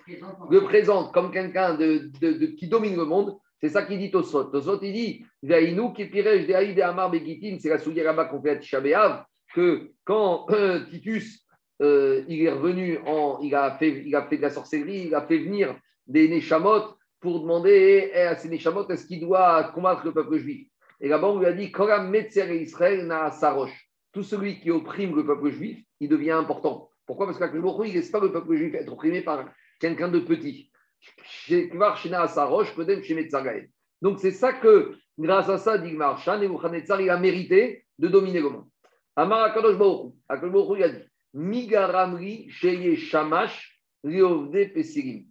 le 0.50 0.62
présente 0.62 1.14
comme 1.14 1.32
quelqu'un 1.32 1.74
de, 1.74 2.10
qui 2.58 2.68
domine 2.68 2.96
le 2.96 3.06
monde 3.06 3.36
C'est 3.60 3.70
ça 3.70 3.84
qu'il 3.84 4.00
dit 4.00 4.12
Tosot. 4.12 4.46
Tosot, 4.46 4.80
il 4.82 4.94
dit 4.94 5.26
pirej 5.42 6.46
de 6.48 6.54
Haïd 6.54 6.78
et 6.78 6.82
Amar 6.82 7.12
Begitin, 7.12 7.58
c'est 7.60 7.70
la 7.70 7.80
souillère 7.80 8.06
là-bas 8.06 8.26
qu'on 8.26 8.42
fait 8.42 8.60
à 8.94 9.28
que 9.54 9.92
quand 10.04 10.48
euh, 10.52 10.86
Titus 10.90 11.46
euh, 11.82 12.24
il 12.28 12.42
est 12.44 12.52
revenu, 12.52 13.00
en, 13.06 13.40
il, 13.42 13.54
a 13.54 13.78
fait, 13.78 14.04
il 14.06 14.16
a 14.16 14.24
fait 14.28 14.38
de 14.38 14.42
la 14.44 14.50
sorcellerie, 14.50 15.08
il 15.08 15.16
a 15.16 15.22
fait 15.22 15.40
venir 15.40 15.76
des 16.08 16.28
Neshamot 16.28 16.96
pour 17.20 17.42
demander 17.42 18.12
eh, 18.14 18.22
à 18.22 18.36
ces 18.36 18.50
Neshamot 18.50 18.88
est-ce 18.90 19.06
qu'il 19.06 19.20
doit 19.20 19.72
combattre 19.76 20.06
le 20.06 20.14
peuple 20.14 20.38
juif? 20.38 20.68
Et 21.04 21.10
là-bas, 21.10 21.28
on 21.28 21.40
lui 21.40 21.46
a 21.46 21.52
dit 21.52 21.70
Koram 21.70 22.16
Israël 22.16 23.06
na 23.06 23.30
Saroche. 23.30 23.90
Tout 24.14 24.24
celui 24.24 24.62
qui 24.62 24.72
opprime 24.72 25.14
le 25.14 25.26
peuple 25.26 25.52
juif, 25.52 25.84
il 26.00 26.08
devient 26.08 26.32
important. 26.32 26.90
Pourquoi? 27.06 27.26
Parce 27.26 27.38
que 27.38 27.86
il 27.86 27.94
laisse 27.94 28.10
pas 28.10 28.22
le 28.22 28.32
peuple 28.32 28.56
juif 28.56 28.74
être 28.74 28.94
opprimé 28.94 29.22
par 29.22 29.50
quelqu'un 29.80 30.08
de 30.08 30.20
petit. 30.20 30.72
Donc 34.02 34.20
c'est 34.20 34.32
ça 34.32 34.54
que, 34.54 34.96
grâce 35.20 35.50
à 35.50 35.58
ça, 35.58 35.78
dit 35.78 35.92
Marshan, 35.92 36.42
il 36.42 37.10
a 37.10 37.20
mérité 37.20 37.86
de 38.00 38.08
dominer 38.08 38.40
le 38.40 38.50
monde. 38.50 38.70
Amar 39.18 39.44
Akadosh 39.44 40.14
Akadosh 40.30 40.78
il 40.78 40.84
a 40.84 40.90
dit 40.90 41.04
Migaramri 41.34 42.50
Shamash 42.50 43.78
Riovde 44.06 44.72
Pesirim. 44.74 45.26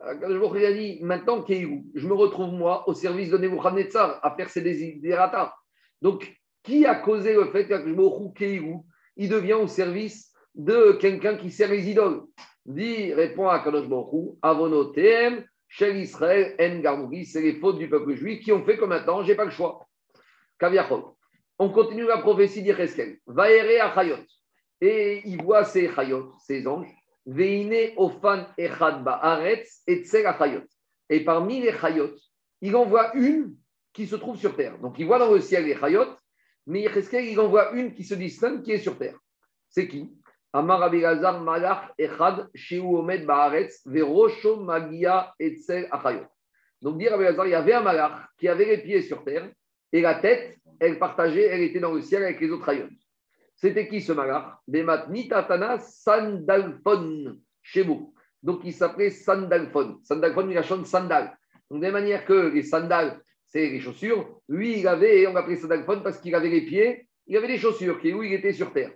Akadosh 0.00 0.52
il 0.56 0.64
a 0.64 0.72
dit 0.72 0.98
maintenant 1.02 1.44
je 1.48 2.06
me 2.06 2.14
retrouve 2.14 2.52
moi 2.52 2.88
au 2.88 2.94
service 2.94 3.30
de 3.30 3.38
Nebuchadnezzar 3.38 4.20
à 4.22 4.34
faire 4.36 4.50
ses 4.50 4.60
désiderata. 4.60 5.54
Donc 6.02 6.36
qui 6.62 6.84
a 6.84 6.96
causé 6.96 7.34
le 7.34 7.46
fait 7.50 7.68
Keirou, 8.34 8.86
il 9.16 9.28
devient 9.28 9.54
au 9.54 9.68
service 9.68 10.32
de 10.54 10.92
quelqu'un 11.00 11.36
qui 11.36 11.50
sert 11.50 11.70
les 11.70 11.88
idoles 11.88 12.22
Dit, 12.64 13.14
répond 13.14 13.46
à 13.46 13.60
Kadosh 13.60 13.88
Baruch 13.88 14.36
Avonotem, 14.42 15.44
chez 15.68 16.00
Israël, 16.00 16.56
En 16.60 16.80
Garmouri, 16.80 17.24
c'est 17.24 17.40
les 17.40 17.60
fautes 17.60 17.78
du 17.78 17.88
peuple 17.88 18.14
juif 18.14 18.42
qui 18.42 18.50
ont 18.50 18.64
fait 18.64 18.76
comme 18.76 18.88
maintenant, 18.88 19.22
j'ai 19.22 19.36
pas 19.36 19.44
le 19.44 19.50
choix. 19.50 19.86
Kaviachol. 20.58 21.02
On 21.58 21.70
continue 21.70 22.04
la 22.04 22.18
prophétie 22.18 22.62
d'Ireskel. 22.62 23.18
Vaere 23.26 23.84
Achayot. 23.84 24.24
Et 24.80 25.22
il 25.24 25.42
voit 25.42 25.64
ces 25.64 25.88
Chayot, 25.88 26.32
ces 26.40 26.66
anges. 26.66 26.92
Et 31.08 31.24
parmi 31.24 31.60
les 31.60 31.72
Chayot, 31.72 32.14
il 32.60 32.76
en 32.76 32.84
voit 32.84 33.14
une 33.16 33.56
qui 33.92 34.06
se 34.06 34.16
trouve 34.16 34.36
sur 34.36 34.54
terre. 34.54 34.78
Donc 34.78 34.98
il 34.98 35.06
voit 35.06 35.18
dans 35.18 35.32
le 35.32 35.40
ciel 35.40 35.64
les 35.64 35.76
Chayot, 35.76 36.06
mais 36.66 36.82
il 36.82 37.40
en 37.40 37.48
voit 37.48 37.72
une 37.72 37.94
qui 37.94 38.04
se 38.04 38.14
distingue 38.14 38.62
qui 38.62 38.72
est 38.72 38.78
sur 38.78 38.96
terre. 38.96 39.18
C'est 39.68 39.88
qui? 39.88 40.12
Amar 40.52 40.82
Abigazar 40.84 41.40
Malach 41.42 41.92
Echad 41.98 42.48
Sheu 42.54 42.80
Omed 42.80 43.26
Baaretz 43.26 43.82
Verosho 43.84 44.56
Magia 44.60 45.34
Etzel 45.38 45.88
Achayot. 45.90 46.26
Donc 46.80 46.98
dire 46.98 47.12
Abigazar, 47.12 47.46
il 47.46 47.50
y 47.50 47.54
avait 47.54 47.72
un 47.72 47.82
malach 47.82 48.28
qui 48.38 48.48
avait 48.48 48.66
les 48.66 48.78
pieds 48.78 49.02
sur 49.02 49.24
terre 49.24 49.50
et 49.92 50.00
la 50.00 50.14
tête, 50.14 50.56
elle 50.78 50.98
partageait, 50.98 51.46
elle 51.46 51.62
était 51.62 51.80
dans 51.80 51.92
le 51.92 52.02
ciel 52.02 52.22
avec 52.22 52.40
les 52.40 52.50
autres 52.50 52.66
rayons. 52.66 52.90
C'était 53.56 53.88
qui 53.88 54.00
ce 54.00 54.12
malach 54.12 54.58
Bemat 54.68 55.08
Nitatana 55.08 55.78
Sandalphon 55.78 57.36
Shemu. 57.62 58.12
Donc 58.42 58.60
il 58.64 58.72
s'appelait 58.72 59.10
Sandalphon. 59.10 59.98
Sandalphon, 60.04 60.48
il 60.48 60.58
a 60.58 60.62
chanté 60.62 60.84
sandal. 60.84 61.36
Donc 61.70 61.80
de 61.80 61.86
la 61.86 61.92
manière 61.92 62.24
que 62.24 62.52
les 62.52 62.62
sandales, 62.62 63.20
c'est 63.46 63.68
les 63.68 63.80
chaussures, 63.80 64.40
lui 64.48 64.80
il 64.80 64.86
avait, 64.86 65.26
on 65.26 65.32
l'appelait 65.32 65.56
Sandalphon 65.56 66.00
parce 66.02 66.18
qu'il 66.18 66.34
avait 66.34 66.50
les 66.50 66.62
pieds, 66.62 67.08
il 67.26 67.36
avait 67.36 67.48
des 67.48 67.58
chaussures, 67.58 68.00
qui 68.00 68.12
où 68.12 68.22
il 68.22 68.32
était 68.32 68.52
sur 68.52 68.72
terre. 68.72 68.92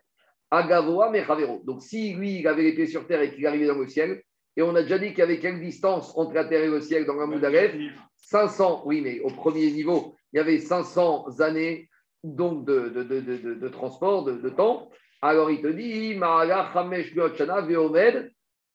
Agavoa 0.51 1.11
Mechavero. 1.11 1.63
Donc, 1.65 1.83
si 1.83 2.15
lui, 2.15 2.41
il 2.41 2.49
avait 2.49 2.63
les 2.63 2.75
pieds 2.75 2.87
sur 2.87 3.07
terre 3.07 3.23
et 3.23 3.35
qu'il 3.35 3.47
arrivait 3.47 3.67
dans 3.67 3.79
le 3.79 3.89
ciel, 3.89 4.23
et 4.57 4.63
on 4.63 4.75
a 4.75 4.83
déjà 4.83 4.99
dit 4.99 5.11
qu'il 5.11 5.19
y 5.19 5.23
avait 5.23 5.39
quelle 5.39 5.61
distance 5.61 6.13
entre 6.17 6.35
la 6.35 6.45
terre 6.45 6.63
et 6.63 6.69
le 6.69 6.81
ciel 6.81 7.07
dans 7.07 7.15
la 7.15 7.27
Moudalef 7.27 7.75
500, 8.17 8.83
oui, 8.85 9.01
mais 9.01 9.21
au 9.21 9.31
premier 9.31 9.71
niveau, 9.71 10.15
il 10.33 10.37
y 10.37 10.41
avait 10.41 10.59
500 10.59 11.41
années 11.41 11.89
donc 12.25 12.67
de, 12.67 12.89
de, 12.89 13.03
de, 13.03 13.55
de 13.55 13.69
transport, 13.69 14.25
de, 14.25 14.49
temps. 14.51 14.91
Alors, 15.23 15.51
il 15.51 15.61
te 15.61 15.69
dit, 15.69 16.15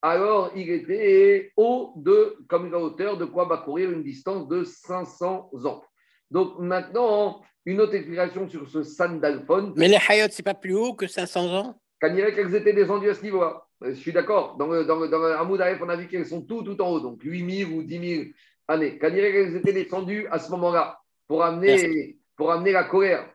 alors 0.01 0.51
il 0.55 0.69
était 0.69 1.51
haut 1.57 1.93
de, 1.95 2.37
comme 2.47 2.71
la 2.71 2.79
hauteur 2.79 3.17
de 3.17 3.25
quoi 3.25 3.45
va 3.45 3.57
courir 3.57 3.91
une 3.91 4.03
distance 4.03 4.47
de 4.47 4.63
500 4.63 5.49
ans. 5.65 5.83
Donc 6.29 6.59
maintenant, 6.59 7.41
une 7.65 7.81
autre 7.81 7.95
explication 7.95 8.47
sur 8.47 8.69
ce 8.69 8.83
sandalphone. 8.83 9.73
Mais 9.75 9.87
les 9.87 9.97
Hayot, 10.07 10.27
c'est 10.29 10.43
pas 10.43 10.53
plus 10.53 10.75
haut 10.75 10.93
que 10.93 11.07
500 11.07 11.55
ans? 11.55 11.75
Quand 11.99 12.13
il 12.13 12.35
qu'elles 12.35 12.53
étaient 12.53 12.73
descendues 12.73 13.09
à 13.09 13.15
ce 13.15 13.23
niveau-là. 13.23 13.63
Euh, 13.83 13.89
je 13.89 13.95
suis 13.95 14.13
d'accord. 14.13 14.57
Dans, 14.57 14.67
le, 14.67 14.85
dans, 14.85 15.07
dans 15.07 15.49
on 15.49 15.89
a 15.89 15.95
vu 15.95 16.07
qu'elles 16.07 16.27
sont 16.27 16.43
tout, 16.43 16.61
tout 16.61 16.79
en 16.81 16.89
haut, 16.91 16.99
donc 16.99 17.23
8000 17.23 17.65
ou 17.73 17.83
10 17.83 18.15
000 18.15 18.23
années. 18.67 18.99
Quand 18.99 19.07
il 19.07 19.15
qu'elles 19.15 19.55
étaient 19.55 19.73
descendues 19.73 20.27
à 20.29 20.39
ce 20.39 20.51
moment-là 20.51 20.99
pour 21.27 21.43
amener, 21.43 22.17
pour 22.35 22.51
amener 22.51 22.71
la 22.71 22.83
colère, 22.83 23.27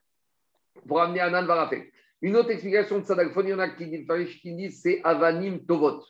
pour 0.86 1.00
amener 1.00 1.20
Anan 1.20 1.46
Varafé. 1.46 1.92
Une 2.22 2.36
autre 2.36 2.50
explication 2.50 2.98
de 2.98 3.04
sandalphone, 3.04 3.46
il 3.46 3.50
y 3.50 3.54
en 3.54 3.58
a 3.58 3.70
qui, 3.70 3.86
disent 3.86 4.80
c'est 4.82 5.00
Avanim 5.04 5.64
Tovot. 5.64 6.02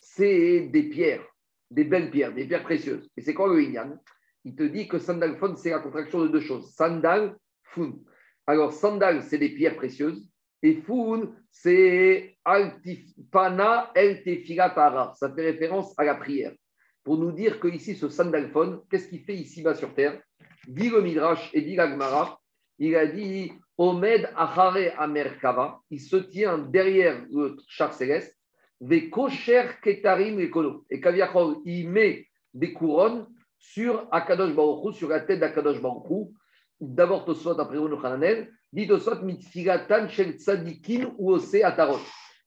C'est 0.00 0.68
des 0.72 0.84
pierres, 0.84 1.24
des 1.70 1.84
belles 1.84 2.10
pierres, 2.10 2.32
des 2.32 2.46
pierres 2.46 2.62
précieuses. 2.62 3.10
Et 3.16 3.20
c'est 3.20 3.34
quoi 3.34 3.48
le 3.48 3.62
Inyan 3.62 3.98
Il 4.44 4.54
te 4.54 4.62
dit 4.62 4.88
que 4.88 4.98
sandalphone, 4.98 5.56
c'est 5.56 5.70
la 5.70 5.80
contraction 5.80 6.22
de 6.22 6.28
deux 6.28 6.40
choses. 6.40 6.72
Sandal, 6.74 7.36
Foun. 7.64 8.02
Alors, 8.46 8.72
sandal, 8.72 9.22
c'est 9.22 9.36
des 9.36 9.50
pierres 9.50 9.76
précieuses. 9.76 10.26
Et 10.62 10.76
Foun, 10.76 11.34
c'est 11.50 12.38
Altifana 12.44 13.90
El 13.94 14.22
Tefilatara. 14.22 15.12
Ça 15.16 15.32
fait 15.34 15.50
référence 15.50 15.92
à 15.98 16.04
la 16.04 16.14
prière. 16.14 16.54
Pour 17.04 17.18
nous 17.18 17.32
dire 17.32 17.60
que 17.60 17.68
ici, 17.68 17.94
ce 17.94 18.08
sandalphone, 18.08 18.80
qu'est-ce 18.90 19.08
qu'il 19.08 19.24
fait 19.24 19.36
ici-bas 19.36 19.74
sur 19.74 19.94
terre? 19.94 20.20
Dit 20.66 20.88
le 20.88 21.02
Midrash 21.02 21.50
et 21.52 21.60
dit 21.60 21.76
l'Agmara, 21.76 22.40
il 22.78 22.96
a 22.96 23.06
dit 23.06 23.52
Omed 23.78 24.28
Achare 24.36 24.92
Amerkava, 24.98 25.80
il 25.90 26.00
se 26.00 26.16
tient 26.16 26.58
derrière 26.58 27.24
le 27.30 27.56
char 27.68 27.94
céleste, 27.94 28.36
Ve 28.80 29.08
Kosher 29.08 29.80
Ketarim. 29.82 30.40
Et 30.90 31.00
Kaviachol, 31.00 31.58
il 31.64 31.88
met 31.88 32.26
des 32.54 32.72
couronnes 32.72 33.26
sur 33.56 34.06
Akadosh 34.10 34.54
Baruch 34.54 34.94
sur 34.94 35.08
la 35.08 35.20
tête 35.20 35.40
d'Akadosh 35.40 35.80
Baruch 35.80 36.28
D'abord, 36.80 37.24
Tosot, 37.24 37.58
après 37.58 37.78
Hananel, 37.78 38.52
dit 38.72 38.86
Tosot, 38.86 39.22
mitfigatan 39.22 40.08
shel 40.08 40.38
tzadikim 40.38 41.12
ou 41.18 41.32
ose 41.32 41.56
atarot. 41.62 42.00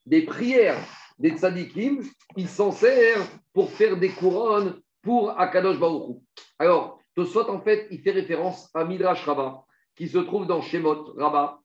Des 0.05 0.23
prières 0.23 0.77
des 1.19 1.31
tzadikim, 1.31 2.01
ils 2.37 2.47
s'en 2.47 2.71
servent 2.71 3.29
pour 3.53 3.69
faire 3.71 3.97
des 3.97 4.09
couronnes 4.09 4.81
pour 5.01 5.37
Akadosh 5.39 5.79
Baruch 5.79 6.17
Alors, 6.59 6.99
Tosot, 7.15 7.49
en 7.49 7.61
fait, 7.61 7.87
il 7.91 8.01
fait 8.01 8.11
référence 8.11 8.69
à 8.73 8.85
Midrash 8.85 9.25
Rabbah, 9.25 9.65
qui 9.95 10.07
se 10.07 10.17
trouve 10.17 10.47
dans 10.47 10.61
Shemot 10.61 11.13
Rabbah, 11.17 11.59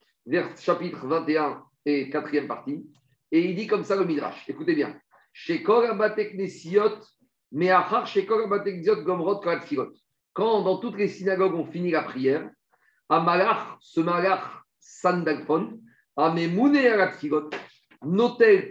chapitre 0.58 1.06
21 1.06 1.62
et 1.84 2.10
4e 2.10 2.46
partie. 2.46 2.86
Et 3.30 3.44
il 3.44 3.54
dit 3.54 3.66
comme 3.66 3.84
ça 3.84 3.96
le 3.96 4.04
Midrash. 4.04 4.48
Écoutez 4.48 4.74
bien. 4.74 4.98
Quand 10.32 10.62
dans 10.62 10.78
toutes 10.78 10.96
les 10.96 11.08
synagogues 11.08 11.54
on 11.54 11.64
finit 11.64 11.90
la 11.90 12.02
prière, 12.02 12.50
ce 13.08 14.00
Malach 14.00 14.62
Notel 18.02 18.68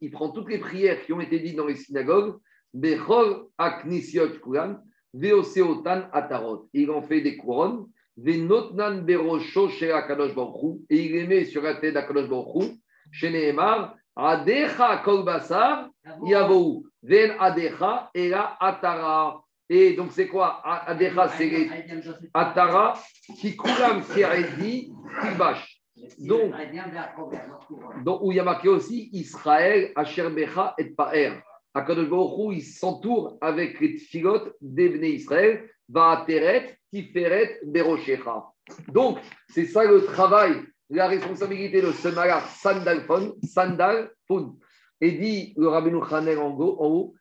il 0.00 0.10
prend 0.10 0.30
toutes 0.30 0.48
les 0.48 0.58
prières 0.58 1.04
qui 1.04 1.12
ont 1.12 1.20
été 1.20 1.38
dites 1.40 1.56
dans 1.56 1.66
les 1.66 1.76
synagogues, 1.76 2.38
Bechol 2.72 3.46
Aknisiot 3.58 4.40
Kulan, 4.40 4.78
Veoseotan 5.12 6.08
Atarot. 6.12 6.68
Il 6.72 6.90
en 6.90 7.02
fait 7.02 7.20
des 7.20 7.36
couronnes, 7.36 7.86
Venotnan 8.16 9.04
Berosho 9.04 9.68
chez 9.68 9.90
Akadosh 9.90 10.34
Baruchou, 10.34 10.84
et 10.88 11.04
il 11.04 11.12
les 11.12 11.26
met 11.26 11.44
sur 11.44 11.62
la 11.62 11.74
tête 11.74 11.94
d'Akadosh 11.94 12.28
Baruchou, 12.28 12.76
chez 13.10 13.30
Nehemar, 13.30 13.96
Adecha 14.16 14.98
Kolbasar, 15.04 15.90
Yavou, 16.24 16.86
Ven 17.02 17.32
Adecha, 17.38 18.10
et 18.14 18.28
la 18.28 18.56
Atara. 18.60 19.42
Et 19.68 19.94
donc, 19.94 20.12
c'est 20.12 20.28
quoi? 20.28 20.62
Adecha, 20.64 21.28
c'est 21.28 21.68
Atara, 22.32 22.94
qui 23.40 23.56
Kikulam, 23.56 24.02
Keredi, 24.14 24.92
Kilbash. 25.20 25.80
Donc, 26.18 26.52
donc, 28.04 28.20
où 28.22 28.32
il 28.32 28.36
y 28.36 28.40
a 28.40 28.44
marqué 28.44 28.68
aussi 28.68 29.08
Israël, 29.12 29.90
Asherbecha 29.96 30.74
et 30.78 30.90
Pa'er. 30.90 31.42
Akadosh 31.72 32.08
Baruch 32.08 32.56
il 32.56 32.62
s'entoure 32.62 33.36
avec 33.40 33.80
les 33.80 33.96
tfilotes 33.96 34.54
d'Ebné 34.60 35.08
Israël, 35.08 35.68
Vaateret, 35.88 36.78
Tiferet, 36.92 37.60
Beroshecha. 37.64 38.46
Donc, 38.92 39.18
c'est 39.48 39.66
ça 39.66 39.84
le 39.84 40.04
travail, 40.04 40.62
la 40.90 41.06
responsabilité 41.06 41.82
de 41.82 41.92
ce 41.92 42.08
malach 42.08 42.46
Sandalphon, 42.48 43.34
Sandalphon. 43.42 44.56
Et 45.00 45.12
dit 45.12 45.54
le 45.56 45.68
Rabbeinu 45.68 46.00
Chanel 46.08 46.38
en 46.38 46.56
haut, 46.58 47.14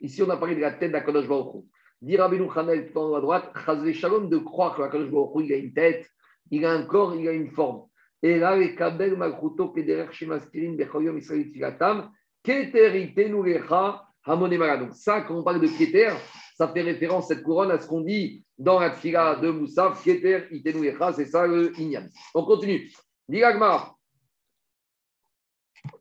Ici, 0.00 0.22
on 0.22 0.30
a 0.30 0.36
parlé 0.36 0.56
de 0.56 0.60
la 0.60 0.72
tête 0.72 0.90
d'Akadosh 0.90 1.28
Baruch 1.28 1.64
Dit 2.00 2.16
Rabbi 2.16 2.38
Chanel, 2.52 2.90
tout 2.90 3.14
à 3.14 3.20
droite, 3.20 3.52
Shalom 3.92 4.28
de 4.28 4.38
croire 4.38 4.76
que 4.76 4.82
Akadosh 4.82 5.10
Baruch 5.10 5.44
il 5.46 5.52
a 5.52 5.56
une 5.56 5.72
tête, 5.72 6.10
il 6.50 6.64
a 6.64 6.72
un 6.72 6.82
corps, 6.82 7.14
il 7.14 7.28
a 7.28 7.32
une 7.32 7.52
forme. 7.52 7.86
Et 8.24 8.40
là, 8.40 8.56
les 8.56 8.74
Kabel 8.74 9.16
Malchuto, 9.16 9.68
Kederech 9.68 10.12
Shemaskirin, 10.12 10.74
Bechoyom 10.74 11.18
Israël 11.18 11.52
Tilatam, 11.52 12.10
Keteritenu 12.42 13.42
Lecha, 13.44 14.04
Hamonemara. 14.24 14.76
Donc, 14.76 14.94
ça, 14.94 15.22
quand 15.22 15.38
on 15.38 15.42
parle 15.42 15.60
de 15.60 15.68
Keter, 15.68 16.12
ça 16.56 16.68
fait 16.68 16.82
référence, 16.82 17.28
cette 17.28 17.42
couronne, 17.42 17.70
à 17.70 17.78
ce 17.78 17.86
qu'on 17.86 18.00
dit 18.00 18.44
dans 18.58 18.80
la 18.80 18.90
tfila 18.90 19.36
de 19.36 19.50
Moussaf, 19.50 20.02
Keter, 20.02 20.46
Itenu 20.50 20.86
Echa, 20.86 21.12
c'est 21.12 21.26
ça 21.26 21.46
le 21.46 21.72
Inyan. 21.78 22.06
On 22.34 22.44
continue. 22.44 22.90
Diragmara. 23.28 23.96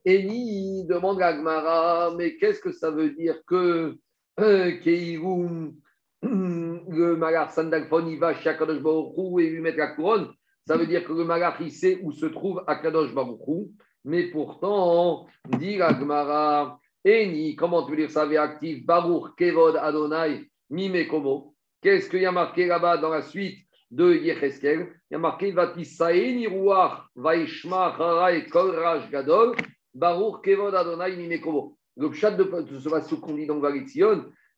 Eni 0.05 0.85
demande 0.85 1.21
à 1.21 1.33
Gmara, 1.33 2.13
mais 2.15 2.37
qu'est-ce 2.37 2.59
que 2.59 2.71
ça 2.71 2.91
veut 2.91 3.11
dire 3.11 3.41
que 3.45 3.97
euh, 4.39 4.71
le 6.23 7.15
Malar 7.15 7.51
Sandalphon, 7.51 8.07
il 8.07 8.19
va 8.19 8.35
chez 8.35 8.49
Akadosh 8.49 8.81
Baruchou 8.81 9.39
et 9.39 9.49
lui 9.49 9.61
mettre 9.61 9.79
la 9.79 9.95
couronne? 9.95 10.31
Ça 10.67 10.77
veut 10.77 10.85
dire 10.85 11.03
que 11.03 11.13
le 11.13 11.23
Malar, 11.23 11.59
il 11.61 11.71
sait 11.71 11.99
où 12.03 12.11
se 12.11 12.27
trouve 12.27 12.63
Akadosh 12.67 13.13
Baruchou. 13.13 13.71
Mais 14.03 14.23
pourtant, 14.31 15.27
dit 15.47 15.77
Gmara, 15.77 16.79
Eni, 17.05 17.55
comment 17.55 17.83
tu 17.83 17.91
veux 17.91 17.97
dire 17.97 18.11
ça 18.11 18.23
actif 18.41 18.85
Baruch, 18.85 19.35
Kevod, 19.37 19.75
Adonai, 19.75 20.49
Mime 20.69 21.07
Komo. 21.07 21.53
Qu'est-ce 21.81 22.09
qu'il 22.09 22.21
y 22.21 22.25
a 22.25 22.31
marqué 22.31 22.67
là-bas 22.67 22.97
dans 22.97 23.09
la 23.09 23.21
suite 23.21 23.57
de 23.89 24.13
Yecheskel? 24.13 24.91
Il 25.09 25.13
y 25.13 25.15
a 25.15 25.19
marqué 25.19 25.51
Vatisaeni 25.51 26.47
Ruach, 26.47 27.05
Vaishma, 27.15 27.95
Harai, 27.97 28.45
Kol 28.47 28.75
Raj 28.75 29.09
Gadol, 29.09 29.55
Baruch, 29.93 30.43
Kevod, 30.43 30.75
Adonai, 30.75 31.15
Mime 31.15 31.39
Komo. 31.41 31.77
Le 31.97 32.11
chat 32.13 32.31
de, 32.31 32.43
ce 32.43 33.15
qu'on 33.15 33.33
dit 33.33 33.45
dans 33.45 33.61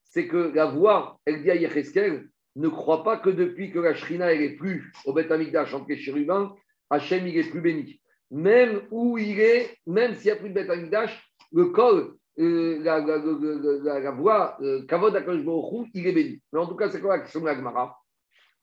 c'est 0.04 0.28
que 0.28 0.52
la 0.54 0.66
voix, 0.66 1.18
elle 1.26 1.42
dit 1.42 1.50
à 1.50 1.56
Yecheskel, 1.56 2.28
ne 2.56 2.68
crois 2.68 3.02
pas 3.02 3.16
que 3.16 3.30
depuis 3.30 3.72
que 3.72 3.80
la 3.80 3.94
Shrina, 3.94 4.32
elle 4.32 4.42
est 4.42 4.56
plus 4.56 4.92
au 5.04 5.12
Beth 5.12 5.30
Amikdash 5.30 5.74
entre 5.74 5.86
les 5.88 5.96
chérubins, 5.96 6.54
Hachem, 6.88 7.26
il 7.26 7.36
est 7.36 7.50
plus 7.50 7.60
béni. 7.60 8.00
Même 8.34 8.82
où 8.90 9.16
il 9.16 9.38
est, 9.38 9.78
même 9.86 10.16
s'il 10.16 10.32
n'y 10.32 10.32
a 10.32 10.36
plus 10.36 10.50
de 10.50 10.58
Amikdash, 10.58 11.30
le 11.52 11.66
col, 11.66 12.16
euh, 12.40 12.82
la, 12.82 12.98
la, 12.98 13.18
la, 13.18 14.00
la, 14.00 14.58
euh, 14.60 14.84
Kavod 14.86 15.14
Hu, 15.14 15.90
il 15.94 16.06
est 16.08 16.12
béni. 16.12 16.42
Mais 16.52 16.58
en 16.58 16.66
tout 16.66 16.74
cas, 16.74 16.90
c'est 16.90 17.00
quoi 17.00 17.16
la 17.16 17.22
question 17.22 17.42
de 17.42 17.46
la 17.46 17.54
Gemara 17.54 17.96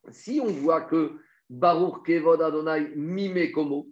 Si 0.09 0.41
on 0.43 0.47
voit 0.47 0.81
que 0.81 1.13
Baruch 1.49 2.05
Kevod 2.05 2.41
Adonai 2.41 2.91
Mime 2.97 3.49
Komo, 3.53 3.87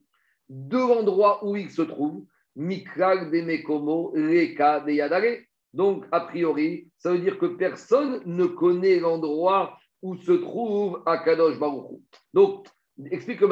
deux 0.50 0.84
endroits 0.84 1.48
où 1.48 1.56
il 1.56 1.70
se 1.70 1.84
trouve, 1.84 2.26
Mikral 2.58 3.32
de 3.32 3.40
Mekomo, 3.40 4.12
Reka 4.14 4.82
de 4.82 4.92
Yadare. 4.92 5.38
Donc, 5.74 6.04
a 6.12 6.20
priori, 6.20 6.90
ça 6.98 7.14
veut 7.14 7.20
dire 7.20 7.40
que 7.40 7.46
personne 7.46 8.22
ne 8.26 8.48
connaît 8.48 9.00
l'endroit 9.00 9.78
où 10.02 10.18
se 10.18 10.34
trouve 10.34 11.02
Akadosh 11.06 11.58
Baruch. 11.58 12.02
Donc, 12.34 12.68
explique 13.12 13.40
le. 13.40 13.48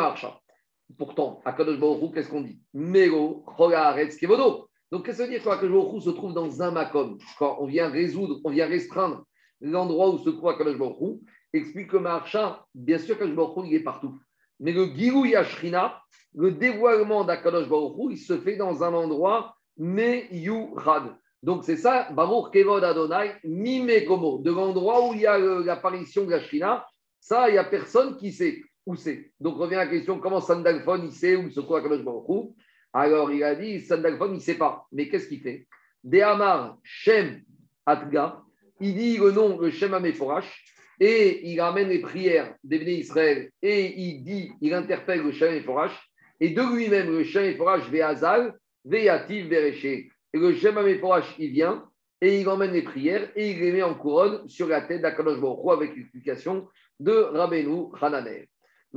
Pourtant, 0.97 1.41
Baruch 1.45 2.01
Hu, 2.01 2.11
qu'est-ce 2.13 2.29
qu'on 2.29 2.41
dit? 2.41 2.59
Mero, 2.73 3.43
Chogaretz, 3.57 4.15
Kevodo. 4.17 4.67
Donc, 4.91 5.05
qu'est-ce 5.05 5.17
que 5.17 5.23
ça 5.23 5.29
veut 5.29 5.33
dire 5.33 5.43
que 5.43 5.49
Akadosh 5.49 5.71
Baruch 5.71 6.03
se 6.03 6.09
trouve 6.11 6.33
dans 6.33 6.61
un 6.61 6.71
makom? 6.71 7.17
Quand 7.37 7.57
on 7.59 7.65
vient 7.65 7.89
résoudre, 7.89 8.39
on 8.43 8.51
vient 8.51 8.67
restreindre 8.67 9.25
l'endroit 9.59 10.09
où 10.09 10.19
se 10.19 10.29
trouve 10.29 10.49
Akadosh 10.49 10.77
Baruch 10.77 11.19
explique 11.53 11.91
le 11.91 11.99
marcha. 11.99 12.65
Bien 12.73 12.97
sûr, 12.97 13.15
Akadosh 13.15 13.35
Baruch 13.35 13.65
il 13.67 13.75
est 13.75 13.83
partout. 13.83 14.17
Mais 14.59 14.71
le 14.71 14.85
Gilou 14.85 15.25
Yashrina, 15.25 16.01
le 16.33 16.51
dévoilement 16.51 17.25
d'Akadosh 17.25 17.67
Baruch 17.67 18.11
il 18.11 18.17
se 18.17 18.37
fait 18.37 18.55
dans 18.55 18.83
un 18.83 18.93
endroit 18.93 19.55
Meyurad. 19.77 21.15
Donc 21.43 21.63
c'est 21.63 21.77
ça, 21.77 22.09
Baruch 22.11 22.51
Kevod 22.51 22.83
Adonai, 22.83 23.35
Mime 23.43 24.05
Komo, 24.05 24.39
de 24.39 24.51
l'endroit 24.51 25.07
où 25.07 25.13
il 25.13 25.21
y 25.21 25.27
a 25.27 25.37
l'apparition 25.37 26.25
de 26.25 26.31
la 26.31 26.85
ça, 27.19 27.49
il 27.49 27.53
n'y 27.53 27.57
a 27.57 27.63
personne 27.63 28.15
qui 28.17 28.31
sait 28.31 28.61
c'est. 28.95 29.31
Donc 29.39 29.57
revient 29.57 29.75
la 29.75 29.87
question, 29.87 30.19
comment 30.19 30.41
Sandalphon, 30.41 31.01
il 31.03 31.11
sait 31.11 31.35
où 31.35 31.49
se 31.49 31.59
trouve 31.59 31.77
Akadosh 31.77 32.03
Baruch 32.03 32.53
Alors 32.93 33.31
il 33.31 33.43
a 33.43 33.55
dit, 33.55 33.81
Sandalphon, 33.81 34.33
il 34.33 34.41
sait 34.41 34.57
pas. 34.57 34.85
Mais 34.91 35.09
qu'est-ce 35.09 35.27
qu'il 35.27 35.41
fait? 35.41 35.67
Dehamar 36.03 36.77
Shem 36.83 37.41
Atga, 37.85 38.41
il 38.79 38.95
dit 38.95 39.17
le 39.17 39.31
nom, 39.31 39.59
le 39.59 39.71
Shem 39.71 39.93
Ameforash, 39.93 40.63
et 40.99 41.51
il 41.51 41.59
ramène 41.59 41.89
les 41.89 41.99
prières 41.99 42.55
d'Ebné 42.63 42.93
Israël, 42.99 43.51
et 43.61 43.93
il 43.99 44.23
dit, 44.23 44.51
il 44.61 44.73
interpelle 44.73 45.23
le 45.23 45.31
Shem 45.31 45.53
Ameforash, 45.53 45.97
et 46.39 46.49
de 46.49 46.61
lui-même, 46.61 47.11
le 47.11 47.23
Shem 47.23 47.45
Ameforash, 47.45 47.89
Veazal, 47.89 48.53
Veyativ, 48.85 49.47
Vereché. 49.47 50.09
Et 50.33 50.37
le 50.37 50.53
Shem 50.55 50.77
Ameforash, 50.77 51.35
il 51.39 51.51
vient, 51.51 51.85
et 52.21 52.41
il 52.41 52.49
emmène 52.49 52.71
les 52.71 52.83
prières, 52.83 53.29
et 53.35 53.51
il 53.51 53.59
les 53.59 53.71
met 53.71 53.83
en 53.83 53.95
couronne 53.95 54.47
sur 54.47 54.67
la 54.67 54.81
tête 54.81 55.01
d'Akadosh 55.01 55.39
Baruch 55.39 55.71
avec 55.71 55.95
l'explication 55.95 56.67
de 56.99 57.11
Rabbeinu 57.11 57.89
Hananer. 58.01 58.47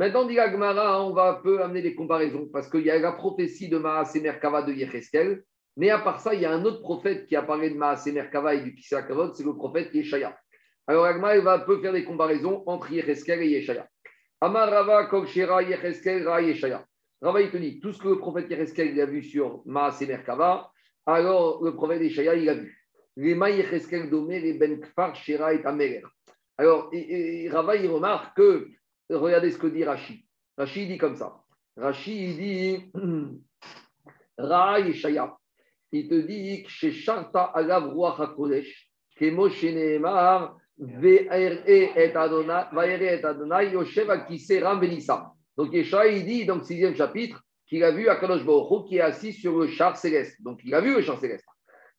Maintenant, 0.01 0.25
dit 0.25 0.37
Gemara, 0.37 1.05
on 1.05 1.13
va 1.13 1.29
un 1.29 1.35
peu 1.35 1.63
amener 1.63 1.83
des 1.83 1.95
comparaisons, 1.95 2.49
parce 2.51 2.71
qu'il 2.71 2.87
y 2.87 2.91
a 2.91 2.99
la 2.99 3.13
prophétie 3.13 3.69
de 3.69 3.77
Maasé 3.77 4.23
Merkava 4.23 4.63
de 4.63 4.73
Yecheskel, 4.73 5.45
mais 5.77 5.91
à 5.91 5.99
part 5.99 6.21
ça, 6.21 6.33
il 6.33 6.41
y 6.41 6.47
a 6.47 6.53
un 6.53 6.65
autre 6.65 6.81
prophète 6.81 7.27
qui 7.27 7.37
a 7.37 7.43
parlé 7.43 7.69
de 7.69 7.75
Maasé 7.75 8.11
Merkava 8.11 8.55
et 8.55 8.63
du 8.63 8.75
Kisra 8.75 9.03
Kavod, 9.03 9.35
c'est 9.35 9.45
le 9.45 9.55
prophète 9.55 9.93
Yeshaya. 9.93 10.35
Alors, 10.87 11.05
Agma, 11.05 11.37
il 11.37 11.43
va 11.43 11.53
un 11.53 11.59
peu 11.59 11.83
faire 11.83 11.93
des 11.93 12.05
comparaisons 12.05 12.63
entre 12.65 12.91
Yecheskel 12.91 13.43
et 13.43 13.49
Yeshaya. 13.51 13.87
Amar 14.41 14.71
Rava, 14.71 15.05
Kokshera, 15.05 15.65
Yecheskel, 15.65 16.27
Ra, 16.27 16.41
Yeshaya. 16.41 16.83
Rava, 17.21 17.43
il 17.43 17.51
te 17.51 17.59
dit, 17.59 17.79
tout 17.79 17.93
ce 17.93 18.03
que 18.03 18.09
le 18.09 18.17
prophète 18.17 18.49
Yecheskel 18.49 18.99
a 18.99 19.05
vu 19.05 19.23
sur 19.23 19.61
Maasé 19.67 20.07
Merkava, 20.07 20.73
alors 21.05 21.63
le 21.63 21.75
prophète 21.75 22.01
Yeshaya, 22.01 22.37
il 22.37 22.49
a 22.49 22.55
vu. 22.55 22.75
Ben 23.19 24.81
Kfar, 24.81 25.13
et. 25.29 26.03
Alors, 26.57 26.91
Rava, 27.51 27.77
il 27.77 27.91
remarque 27.91 28.35
que, 28.39 28.67
regardez 29.17 29.51
ce 29.51 29.59
que 29.59 29.67
dit 29.67 29.85
Rashi. 29.85 30.27
Rashi 30.57 30.87
dit 30.87 30.99
comme 30.99 31.17
ça. 31.17 31.43
Rashi, 31.77 32.25
il 32.25 32.37
dit, 32.37 32.93
Ra 34.39 34.81
Yeshaya. 34.81 35.37
Il 35.93 36.09
te 36.09 36.15
dit 36.15 36.63
que 36.63 36.71
chez 36.71 36.93
Sharta 36.93 37.45
Alav 37.45 37.93
Ruach 37.93 38.21
HaKodesh, 38.21 38.91
que 39.17 39.31
Moshe 39.31 39.65
Nehemar, 39.65 40.57
Ve'ere 40.79 41.63
et 41.67 42.15
Adonai, 42.15 43.73
Yoshev 43.73 44.11
Akise 44.11 44.63
Ram 44.63 44.81
Benissa. 44.81 45.33
Donc 45.57 45.73
Yeshua, 45.73 46.07
il 46.07 46.25
dit 46.25 46.47
dans 46.47 46.57
le 46.57 46.63
sixième 46.63 46.95
chapitre 46.95 47.43
qu'il 47.67 47.85
a 47.85 47.91
vu 47.91 48.09
Akadosh 48.09 48.45
Baruch 48.45 48.89
qui 48.89 48.97
est 48.97 49.01
assis 49.01 49.33
sur 49.33 49.59
le 49.59 49.67
char 49.67 49.97
céleste. 49.97 50.41
Donc 50.43 50.61
il 50.65 50.75
a 50.75 50.81
vu 50.81 50.95
le 50.95 51.03
char 51.03 51.19
céleste. 51.21 51.45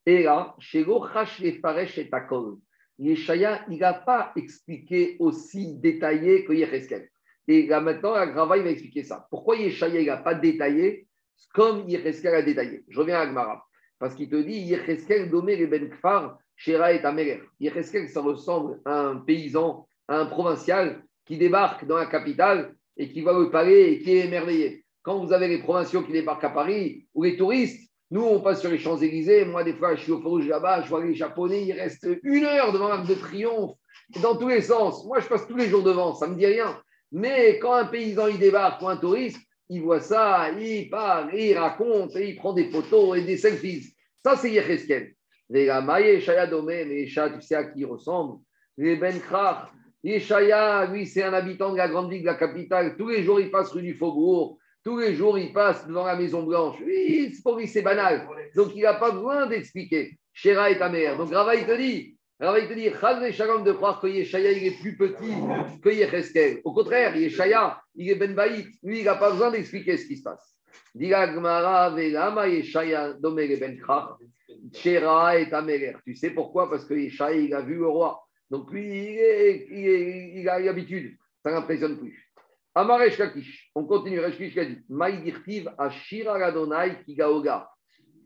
Et 0.06 0.24
là, 0.24 0.56
chez 0.60 0.84
Gochash 0.84 1.42
et 1.42 1.60
Faresh 1.60 1.98
et 1.98 2.10
Takol, 2.10 2.58
Yeshaya, 3.02 3.66
il 3.68 3.80
n'a 3.80 3.94
pas 3.94 4.32
expliqué 4.36 5.18
aussi 5.20 5.76
détaillé 5.78 6.46
que 6.46 6.54
Yecheskel. 6.54 7.10
Et 7.48 7.66
là 7.66 7.82
maintenant, 7.82 8.14
la 8.14 8.28
Grava, 8.28 8.58
il 8.58 8.64
va 8.64 8.70
expliquer 8.70 9.04
ça. 9.04 9.28
Pourquoi 9.32 9.56
Yeshaya, 9.56 10.00
il 10.00 10.06
n'a 10.06 10.18
pas 10.18 10.36
détaillé 10.36 11.08
comme 11.54 11.90
Yecheskel 11.90 12.36
a 12.36 12.42
détaillé? 12.44 12.84
Je 12.88 13.00
reviens 13.00 13.18
à 13.18 13.22
Agmara. 13.22 13.66
Parce 13.98 14.14
qu'il 14.14 14.30
te 14.30 14.36
dit 14.36 14.60
Yecheskel, 14.60 15.32
Domer 15.32 15.54
et 15.54 15.66
Ben 15.66 15.90
Kfar, 15.90 16.38
Shera 16.56 16.94
et 16.94 17.04
Ameler. 17.04 17.42
Yecheskel, 17.60 18.08
ça 18.08 18.22
ressemble 18.22 18.80
à 18.86 19.00
un 19.00 19.16
paysan, 19.18 19.88
à 20.08 20.20
un 20.20 20.28
provincial 20.28 21.04
qui 21.26 21.38
débarque 21.38 21.86
dans 21.86 21.98
la 21.98 22.06
capitale 22.06 22.76
et 22.98 23.12
qui 23.12 23.22
voit 23.22 23.38
le 23.38 23.50
palais 23.50 23.94
et 23.94 24.00
qui 24.00 24.12
est 24.12 24.26
émerveillé. 24.26 24.86
Quand 25.02 25.26
vous 25.26 25.34
avez 25.34 25.48
les 25.48 25.58
provinciaux 25.58 26.04
qui 26.04 26.12
débarquent 26.12 26.44
à 26.44 26.52
Paris 26.52 27.08
ou 27.16 27.24
les 27.24 27.36
touristes, 27.36 27.91
nous, 28.12 28.24
on 28.24 28.42
passe 28.42 28.60
sur 28.60 28.70
les 28.70 28.78
Champs-Élysées. 28.78 29.46
Moi, 29.46 29.64
des 29.64 29.74
fois, 29.74 29.96
je 29.96 30.02
suis 30.02 30.12
au 30.12 30.22
Faurouge 30.22 30.46
là-bas, 30.46 30.82
je 30.82 30.90
vois 30.90 31.04
les 31.04 31.16
Japonais, 31.16 31.64
ils 31.64 31.72
restent 31.72 32.08
une 32.24 32.44
heure 32.44 32.74
devant 32.74 32.90
l'Arc 32.90 33.08
de 33.08 33.14
Triomphe, 33.14 33.78
dans 34.22 34.36
tous 34.36 34.50
les 34.50 34.62
sens. 34.62 35.06
Moi, 35.06 35.22
je 35.22 35.28
passe 35.28 35.48
tous 35.48 35.56
les 35.56 35.70
jours 35.70 35.82
devant, 35.82 36.14
ça 36.14 36.28
ne 36.28 36.34
me 36.34 36.38
dit 36.38 36.46
rien. 36.46 36.78
Mais 37.14 37.58
quand 37.60 37.74
un 37.74 37.86
paysan 37.86 38.28
il 38.28 38.38
débarque 38.38 38.82
ou 38.82 38.90
un 38.90 38.98
touriste, 38.98 39.40
il 39.70 39.82
voit 39.82 40.02
ça, 40.02 40.52
il 40.52 40.90
parle, 40.90 41.34
il 41.34 41.58
raconte, 41.58 42.14
et 42.18 42.30
il 42.30 42.36
prend 42.36 42.52
des 42.52 42.70
photos 42.70 43.18
et 43.18 43.22
des 43.22 43.38
selfies. 43.38 43.94
Ça, 44.24 44.36
c'est 44.36 44.52
Yecheskel. 44.52 45.14
Les 45.50 45.66
Gamaye, 45.66 46.20
Shaya 46.20 46.48
Domé, 46.48 46.84
mais 46.84 47.02
Yesha, 47.04 47.30
tu 47.30 47.42
sais 47.42 47.56
à 47.56 47.64
qui 47.64 47.80
il 47.80 47.86
ressemble 47.86 48.40
Les 48.78 48.98
Ben 48.98 49.20
Krach. 49.22 49.70
Yeshaya, 50.04 50.86
lui, 50.88 51.08
c'est 51.08 51.24
un 51.24 51.34
habitant 51.34 51.72
de 51.72 51.78
la 51.78 51.88
grande 51.88 52.10
ville 52.10 52.22
de 52.22 52.28
la 52.28 52.36
capitale. 52.36 52.98
Tous 52.98 53.08
les 53.08 53.24
jours, 53.24 53.40
il 53.40 53.52
passe 53.52 53.72
rue 53.72 53.82
du 53.82 53.94
Faubourg. 53.94 54.58
Tous 54.84 54.98
les 54.98 55.14
jours, 55.14 55.38
il 55.38 55.54
passe 55.54 55.88
devant 55.88 56.06
la 56.06 56.16
Maison 56.16 56.42
Blanche. 56.44 56.78
Oui, 56.84 57.32
pour 57.44 57.58
lui, 57.58 57.68
c'est 57.68 57.84
banal. 57.84 58.28
Donc, 58.56 58.72
il 58.76 58.82
n'a 58.82 58.96
pas 58.96 59.12
besoin 59.12 59.46
d'expliquer. 59.46 60.18
Chéra 60.34 60.72
est 60.72 60.80
ta 60.80 60.90
mère. 60.90 61.18
Donc, 61.18 61.32
Rava, 61.32 61.54
il 61.56 61.68
te 61.68 61.78
dit, 61.78 62.18
Rava, 62.40 62.60
il 62.60 62.68
te 62.68 62.74
dit, 62.74 62.90
Shalom 63.34 63.64
de 63.64 63.74
croire 63.74 64.02
que 64.02 64.08
Yeshaya, 64.08 64.52
il 64.52 64.66
est 64.66 64.80
plus 64.82 64.98
petit 64.98 65.34
que 65.84 65.90
Yecheskel. 65.90 66.62
Au 66.64 66.74
contraire, 66.74 67.16
Yeshaya, 67.16 67.80
il 67.94 68.10
est 68.10 68.16
Ben 68.16 68.34
Baït. 68.34 68.68
Lui, 68.82 69.00
il 69.00 69.06
n'a 69.06 69.16
pas 69.16 69.32
besoin 69.32 69.52
d'expliquer 69.52 69.98
ce 69.98 70.08
qui 70.08 70.18
se 70.18 70.24
passe. 70.24 70.58
Tu 76.06 76.16
sais 76.16 76.30
pourquoi? 76.32 76.70
Parce 76.72 76.86
que 76.86 76.96
Yeshaya, 76.96 77.40
il 77.40 77.54
a 77.54 77.62
vu 77.62 77.76
le 77.76 77.88
roi. 77.88 78.20
Donc, 78.50 78.72
lui, 78.72 78.84
il, 78.84 79.20
est, 79.20 79.68
il, 79.70 79.88
est, 79.88 80.32
il 80.38 80.50
a 80.50 80.60
l'habitude. 80.60 81.16
Ça 81.44 81.52
n'impressionne 81.52 81.98
plus. 81.98 82.31
Amaresh 82.74 83.18
Kakish, 83.18 83.70
on 83.76 83.84
continue, 83.84 84.20
Reshkish 84.22 84.58
a 84.58 84.64
dit, 84.64 84.78
Maïdirtiv 84.88 85.70
Ashira 85.78 86.38
Radonai 86.38 87.04
Kigaoga. 87.06 87.70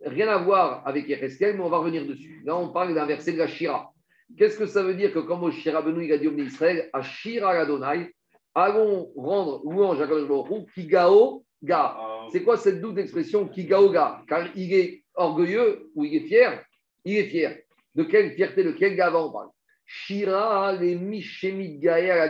Rien 0.06 0.28
à 0.28 0.38
voir 0.38 0.88
avec 0.88 1.08
Yereskel, 1.08 1.56
mais 1.58 1.64
on 1.64 1.70
va 1.70 1.78
revenir 1.78 2.06
dessus. 2.06 2.44
Là, 2.46 2.56
on 2.56 2.70
parle 2.70 2.94
d'un 2.94 3.08
verset 3.08 3.34
de 3.34 3.40
la 3.40 3.48
Shira. 3.48 3.92
Qu'est-ce 4.38 4.60
que 4.60 4.68
ça 4.68 4.84
veut 4.84 4.94
dire 4.94 5.12
que 5.12 5.20
comme 5.20 5.44
au 5.44 5.50
Shira 5.50 5.82
Benou, 5.82 6.02
il 6.02 6.12
a 6.12 6.20
dit 6.20 6.28
au 6.28 6.38
Israël, 6.38 6.90
Ashira 6.94 7.54
Radonai, 7.54 8.14
allons 8.54 9.12
rendre 9.16 9.62
louange 9.64 10.00
à 10.00 10.08
Kadosh 10.08 10.28
Baruch 10.28 10.72
Kigaoga. 10.76 11.98
C'est 12.32 12.44
quoi 12.44 12.58
cette 12.58 12.82
double 12.82 13.00
expression 13.00 13.48
Kigaoga? 13.48 14.22
Car 14.28 14.48
il 14.56 14.74
est 14.74 15.04
orgueilleux 15.16 15.90
ou 15.96 16.04
il 16.04 16.18
est 16.18 16.28
fier? 16.28 16.64
Il 17.04 17.18
est 17.18 17.28
fier. 17.28 17.58
De 17.96 18.04
quelle 18.04 18.32
fierté, 18.34 18.64
de 18.64 18.72
quel 18.72 18.96
gava 18.96 19.20
on 19.20 19.32
parle 19.32 19.50
Shira 19.86 20.74
les 20.74 20.96
Mishemit 20.96 21.80
Gaer 21.80 22.30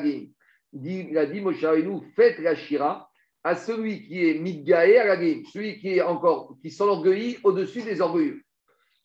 Il 0.83 1.17
a 1.17 1.25
dit 1.25 1.39
Moshe 1.39 1.63
Rabbeinu, 1.63 2.01
faites 2.15 2.39
la 2.39 2.55
Shira 2.55 3.09
à 3.43 3.55
celui 3.55 4.07
qui 4.07 4.27
est 4.27 4.39
Midgaer 4.39 4.99
Agim, 4.99 5.43
celui 5.53 5.79
qui 5.79 5.89
est 5.97 6.01
encore, 6.01 6.57
qui 6.61 6.69
s'enorgueillit 6.69 7.37
au-dessus 7.43 7.81
des 7.83 8.01
orgueilleux. 8.01 8.41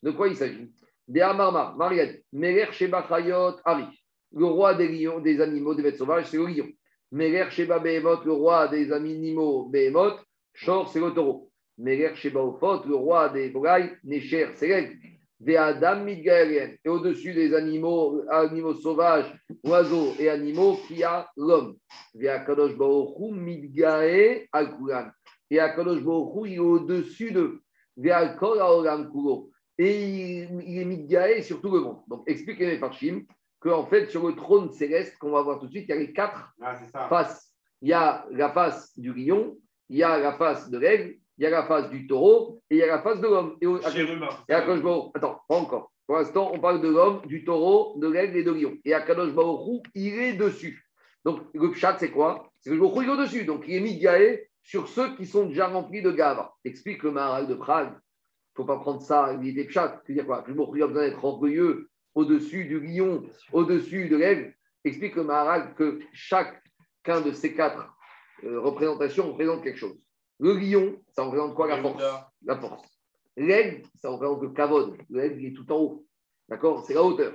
De 0.03 0.11
quoi 0.11 0.27
il 0.27 0.35
s'agit? 0.35 0.69
Des 1.07 1.21
Amarma, 1.21 1.73
Mariette, 1.77 2.25
Meler 2.33 2.67
Sheba 2.71 3.05
Chayot, 3.07 3.57
Ari. 3.63 3.85
Le 4.33 4.45
roi 4.45 4.73
des 4.73 4.87
lions, 4.87 5.19
des 5.19 5.39
animaux, 5.39 5.75
des 5.75 5.83
bêtes 5.83 5.97
sauvages, 5.97 6.25
c'est 6.25 6.37
le 6.37 6.47
lion. 6.47 6.67
Meler 7.11 7.45
Sheba 7.51 7.79
Behemoth, 7.79 8.25
le 8.25 8.33
roi 8.33 8.67
des 8.67 8.91
animaux, 8.91 9.69
Behemoth, 9.69 10.19
Shor, 10.53 10.89
c'est 10.89 10.99
le 10.99 11.13
taureau. 11.13 11.51
Meler 11.77 12.15
Sheba 12.15 12.41
Ophot, 12.41 12.83
le 12.85 12.95
roi 12.95 13.29
des 13.29 13.49
volailles, 13.49 13.91
Necher, 14.03 14.49
c'est 14.55 14.67
l'aigle. 14.67 14.97
Des 15.41 15.57
Adam 15.57 16.03
Midgaerien. 16.03 16.75
Et 16.85 16.89
au-dessus 16.89 17.33
des 17.33 17.55
animaux, 17.55 18.23
animaux 18.29 18.75
sauvages, 18.75 19.25
oiseaux 19.63 20.13
et 20.19 20.29
animaux, 20.29 20.77
qui 20.87 20.97
y 20.97 21.03
a 21.03 21.27
l'homme. 21.35 21.77
Via 22.13 22.39
Kadosh 22.45 22.77
Baruch 22.77 23.17
Midgae 23.33 24.47
Akulan. 24.51 25.09
Et 25.49 25.59
Akadosh 25.59 26.03
Baruch 26.03 26.47
il 26.47 26.53
est 26.53 26.59
au-dessus 26.59 27.31
d'eux. 27.31 27.61
Via 27.97 28.35
Kol 28.35 28.59
Haolam 28.59 29.09
Kulo. 29.11 29.49
Et 29.79 30.43
il, 30.43 30.63
il 30.67 30.77
est 30.77 30.85
Midgae 30.85 31.41
sur 31.41 31.59
tout 31.59 31.71
le 31.71 31.79
monde. 31.81 32.01
Donc, 32.07 32.21
expliquez 32.27 32.67
les 32.67 32.79
Parchim 32.79 33.23
qu'en 33.59 33.87
fait, 33.87 34.11
sur 34.11 34.27
le 34.27 34.35
trône 34.35 34.71
céleste, 34.71 35.17
qu'on 35.17 35.31
va 35.31 35.41
voir 35.41 35.59
tout 35.59 35.65
de 35.65 35.71
suite, 35.71 35.85
il 35.87 35.91
y 35.91 35.97
a 35.97 35.99
les 35.99 36.13
quatre 36.13 36.53
Ah, 36.61 36.75
faces. 37.09 37.51
Il 37.81 37.89
y 37.89 37.93
a 37.93 38.27
la 38.29 38.51
face 38.51 38.97
du 38.99 39.11
lion, 39.11 39.57
il 39.89 39.97
y 39.97 40.03
a 40.03 40.19
la 40.19 40.33
face 40.33 40.69
de 40.69 40.77
l'aigle, 40.77 41.15
il 41.41 41.45
y 41.45 41.47
a 41.47 41.49
la 41.49 41.63
face 41.63 41.89
du 41.89 42.05
taureau 42.05 42.61
et 42.69 42.75
il 42.75 42.77
y 42.77 42.83
a 42.83 42.87
la 42.87 43.01
face 43.01 43.19
de 43.19 43.25
l'homme. 43.25 43.57
Et, 43.61 43.65
et 44.47 44.53
Akadosh 44.53 44.83
Baruch- 44.83 45.11
attends, 45.15 45.41
pas 45.47 45.55
encore. 45.55 45.91
Pour 46.05 46.17
l'instant, 46.17 46.51
on 46.53 46.59
parle 46.59 46.81
de 46.81 46.87
l'homme, 46.87 47.21
du 47.25 47.43
taureau, 47.43 47.97
de 47.97 48.07
l'aigle 48.07 48.37
et 48.37 48.43
de 48.43 48.51
lion. 48.51 48.77
Et 48.85 48.93
Akadosh 48.93 49.33
Baruch 49.33 49.67
Hu, 49.67 49.89
il 49.95 50.19
est 50.19 50.33
dessus. 50.33 50.85
Donc, 51.25 51.41
le 51.55 51.71
pshat, 51.71 51.97
c'est 51.97 52.11
quoi? 52.11 52.51
C'est 52.59 52.69
que 52.69 52.75
le 52.75 52.81
Baruch 52.81 52.97
il 53.01 53.09
est 53.09 53.13
au-dessus. 53.13 53.45
Donc, 53.45 53.63
il 53.67 53.73
est 53.73 53.79
mis 53.79 53.97
Gaé 53.97 54.49
sur 54.61 54.87
ceux 54.87 55.15
qui 55.15 55.25
sont 55.25 55.47
déjà 55.47 55.67
remplis 55.67 56.03
de 56.03 56.11
gava. 56.11 56.53
Explique 56.63 57.01
le 57.01 57.09
Maharal 57.09 57.47
de 57.47 57.55
Prague. 57.55 57.89
Il 57.89 57.91
ne 57.91 58.57
faut 58.57 58.65
pas 58.65 58.77
prendre 58.77 59.01
ça, 59.01 59.33
l'idée 59.33 59.65
pshat. 59.65 59.99
C'est-à-dire 60.05 60.27
quoi? 60.27 60.43
Le 60.45 60.53
Baruch 60.53 60.75
Hu 60.75 60.83
a 60.83 60.87
besoin 60.87 61.07
d'être 61.07 61.25
orgueilleux 61.25 61.89
au-dessus 62.13 62.65
du 62.65 62.79
lion, 62.79 63.23
au-dessus 63.51 64.09
de 64.09 64.15
l'aigle. 64.15 64.53
Explique 64.83 65.15
le 65.15 65.23
Maharal 65.23 65.73
que 65.73 66.01
chacun 66.13 67.21
de 67.25 67.31
ces 67.31 67.55
quatre 67.55 67.95
euh, 68.43 68.59
représentations 68.59 69.29
représente 69.31 69.63
quelque 69.63 69.79
chose. 69.79 69.97
Le 70.41 70.53
lion, 70.53 70.99
ça 71.15 71.23
représente 71.23 71.53
quoi 71.53 71.67
La 71.67 71.81
force? 71.81 72.03
La 72.43 72.57
force. 72.57 72.87
L'aigle, 73.37 73.83
ça 73.95 74.09
représente 74.09 74.41
le 74.41 74.49
kavod. 74.49 74.97
L'aigle, 75.09 75.39
il 75.41 75.45
est 75.47 75.53
tout 75.53 75.71
en 75.71 75.77
haut. 75.77 76.05
D'accord? 76.49 76.83
C'est 76.85 76.95
la 76.95 77.03
hauteur. 77.03 77.33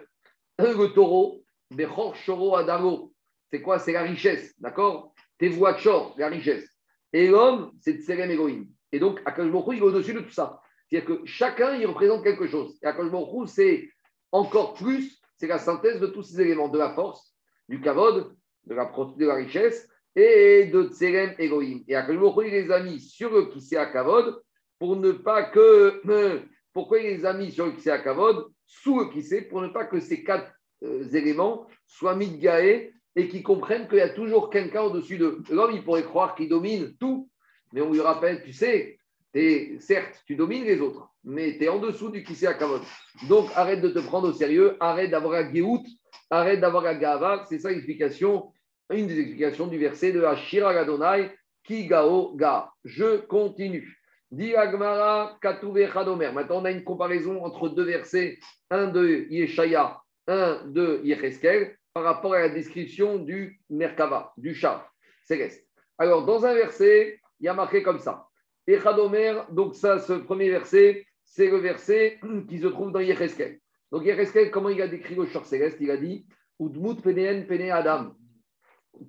Le 0.58 0.86
taureau, 0.92 1.42
Bechor 1.70 2.16
Shoro 2.16 2.56
Adamo. 2.56 3.12
C'est 3.50 3.62
quoi? 3.62 3.78
C'est 3.78 3.92
la 3.92 4.02
richesse. 4.02 4.54
D'accord? 4.58 5.14
Tes 5.38 5.48
voix 5.48 5.74
Chor, 5.74 6.14
la 6.18 6.28
richesse. 6.28 6.68
Et 7.12 7.28
l'homme, 7.28 7.70
c'est 7.80 8.00
Tserem 8.02 8.30
Elohim. 8.30 8.66
Et 8.90 8.98
donc, 8.98 9.20
Akash 9.24 9.50
Baruch 9.50 9.68
Hu, 9.68 9.76
il 9.76 9.78
est 9.78 9.82
au-dessus 9.82 10.14
de 10.14 10.20
tout 10.20 10.30
ça. 10.32 10.60
C'est-à-dire 10.88 11.06
que 11.08 11.24
chacun, 11.26 11.76
il 11.76 11.86
représente 11.86 12.24
quelque 12.24 12.46
chose. 12.48 12.76
Et 12.82 12.86
Akash 12.86 13.10
Baruch 13.10 13.28
Hu, 13.32 13.46
c'est 13.46 13.88
encore 14.32 14.74
plus, 14.74 15.20
c'est 15.36 15.46
la 15.46 15.58
synthèse 15.58 16.00
de 16.00 16.08
tous 16.08 16.22
ces 16.24 16.40
éléments, 16.40 16.68
de 16.68 16.78
la 16.78 16.92
force, 16.94 17.34
du 17.68 17.78
de 17.78 18.74
la, 18.74 18.86
pro- 18.86 19.14
de 19.14 19.26
la 19.26 19.34
richesse 19.34 19.88
et 20.16 20.66
de 20.72 20.84
Tserem 20.88 21.34
Elohim. 21.38 21.82
Et 21.86 21.94
Hu, 21.94 22.46
il 22.46 22.50
les 22.50 22.70
a 22.72 22.82
mis 22.82 22.98
sur 22.98 23.30
le 23.30 23.46
Kisei 23.46 23.78
Kavod 23.92 24.42
pour 24.78 24.96
ne 24.96 25.12
pas 25.12 25.44
que. 25.44 26.02
Pourquoi 26.72 26.98
il 26.98 27.06
les 27.06 27.24
a 27.24 27.32
mis 27.32 27.52
sur 27.52 27.66
le 27.66 27.72
Kisei 27.72 28.02
Kavod 28.02 28.48
sous 28.66 28.98
le 28.98 29.06
Kisei 29.10 29.42
Pour 29.42 29.60
ne 29.60 29.68
pas 29.68 29.84
que 29.84 30.00
ces 30.00 30.24
quatre 30.24 30.50
euh, 30.82 31.06
éléments 31.10 31.66
soient 31.86 32.16
mis 32.16 32.28
de 32.28 32.38
gaé 32.38 32.92
et 33.14 33.28
qu'ils 33.28 33.42
comprennent 33.42 33.88
qu'il 33.88 33.98
y 33.98 34.02
a 34.02 34.08
toujours 34.08 34.50
quelqu'un 34.50 34.82
au-dessus 34.82 35.18
d'eux. 35.18 35.42
L'homme, 35.50 35.72
il 35.72 35.84
pourrait 35.84 36.04
croire 36.04 36.34
qu'il 36.34 36.48
domine 36.48 36.94
tout, 36.98 37.28
mais 37.72 37.80
on 37.80 37.92
lui 37.92 38.00
rappelle, 38.00 38.42
tu 38.42 38.52
sais, 38.52 38.98
t'es- 39.32 39.76
certes, 39.80 40.22
tu 40.26 40.36
domines 40.36 40.64
les 40.64 40.80
autres, 40.80 41.08
mais 41.24 41.56
tu 41.56 41.64
es 41.64 41.68
en 41.68 41.78
dessous 41.78 42.10
du 42.10 42.22
Kisei 42.22 42.48
Kavod. 42.58 42.82
Donc, 43.28 43.50
arrête 43.54 43.80
de 43.80 43.88
te 43.88 43.98
prendre 44.00 44.28
au 44.28 44.32
sérieux, 44.32 44.76
arrête 44.80 45.10
d'avoir 45.10 45.32
la 45.32 45.52
Géout, 45.52 45.84
arrête 46.30 46.60
d'avoir 46.60 46.84
la 46.84 46.94
Gava. 46.94 47.44
C'est 47.48 47.58
ça 47.58 47.70
l'explication, 47.70 48.52
une 48.90 49.06
des 49.06 49.18
explications 49.20 49.66
du 49.66 49.78
verset 49.78 50.12
de 50.12 50.22
Hashira 50.22 50.74
Gadonai, 50.74 51.30
Ki 51.64 51.86
Gao 51.86 52.36
Ga. 52.36 52.70
Je 52.84 53.18
continue. 53.26 53.96
Dit 54.30 54.54
Agmara, 54.54 55.38
Katouve 55.40 55.90
Chadomer. 55.92 56.32
Maintenant, 56.32 56.60
on 56.60 56.64
a 56.64 56.70
une 56.70 56.84
comparaison 56.84 57.44
entre 57.44 57.68
deux 57.68 57.84
versets, 57.84 58.38
un 58.70 58.88
de 58.88 59.26
Yeshaya, 59.30 60.00
un 60.26 60.66
de 60.66 61.00
Yecheskel, 61.04 61.76
par 61.94 62.02
rapport 62.02 62.34
à 62.34 62.40
la 62.40 62.48
description 62.48 63.18
du 63.18 63.60
Merkava, 63.70 64.32
du 64.36 64.54
char 64.54 64.92
céleste. 65.24 65.64
Alors, 65.98 66.26
dans 66.26 66.44
un 66.44 66.54
verset, 66.54 67.20
il 67.40 67.46
y 67.46 67.48
a 67.48 67.54
marqué 67.54 67.82
comme 67.82 68.00
ça. 68.00 68.26
Et 68.66 68.80
Chadomer, 68.80 69.42
donc 69.50 69.76
ça, 69.76 70.00
ce 70.00 70.12
premier 70.14 70.50
verset, 70.50 71.06
c'est 71.24 71.48
le 71.48 71.58
verset 71.58 72.18
qui 72.48 72.58
se 72.58 72.66
trouve 72.66 72.90
dans 72.90 73.00
Yecheskel. 73.00 73.60
Donc, 73.92 74.04
Yecheskel, 74.04 74.50
comment 74.50 74.70
il 74.70 74.82
a 74.82 74.88
décrit 74.88 75.14
le 75.14 75.26
char 75.26 75.46
céleste? 75.46 75.78
Il 75.80 75.90
a 75.90 75.96
dit 75.96 76.26
Udmut 76.60 77.00
Peneen 77.00 77.46
Pene 77.46 77.70
Adam. 77.70 78.12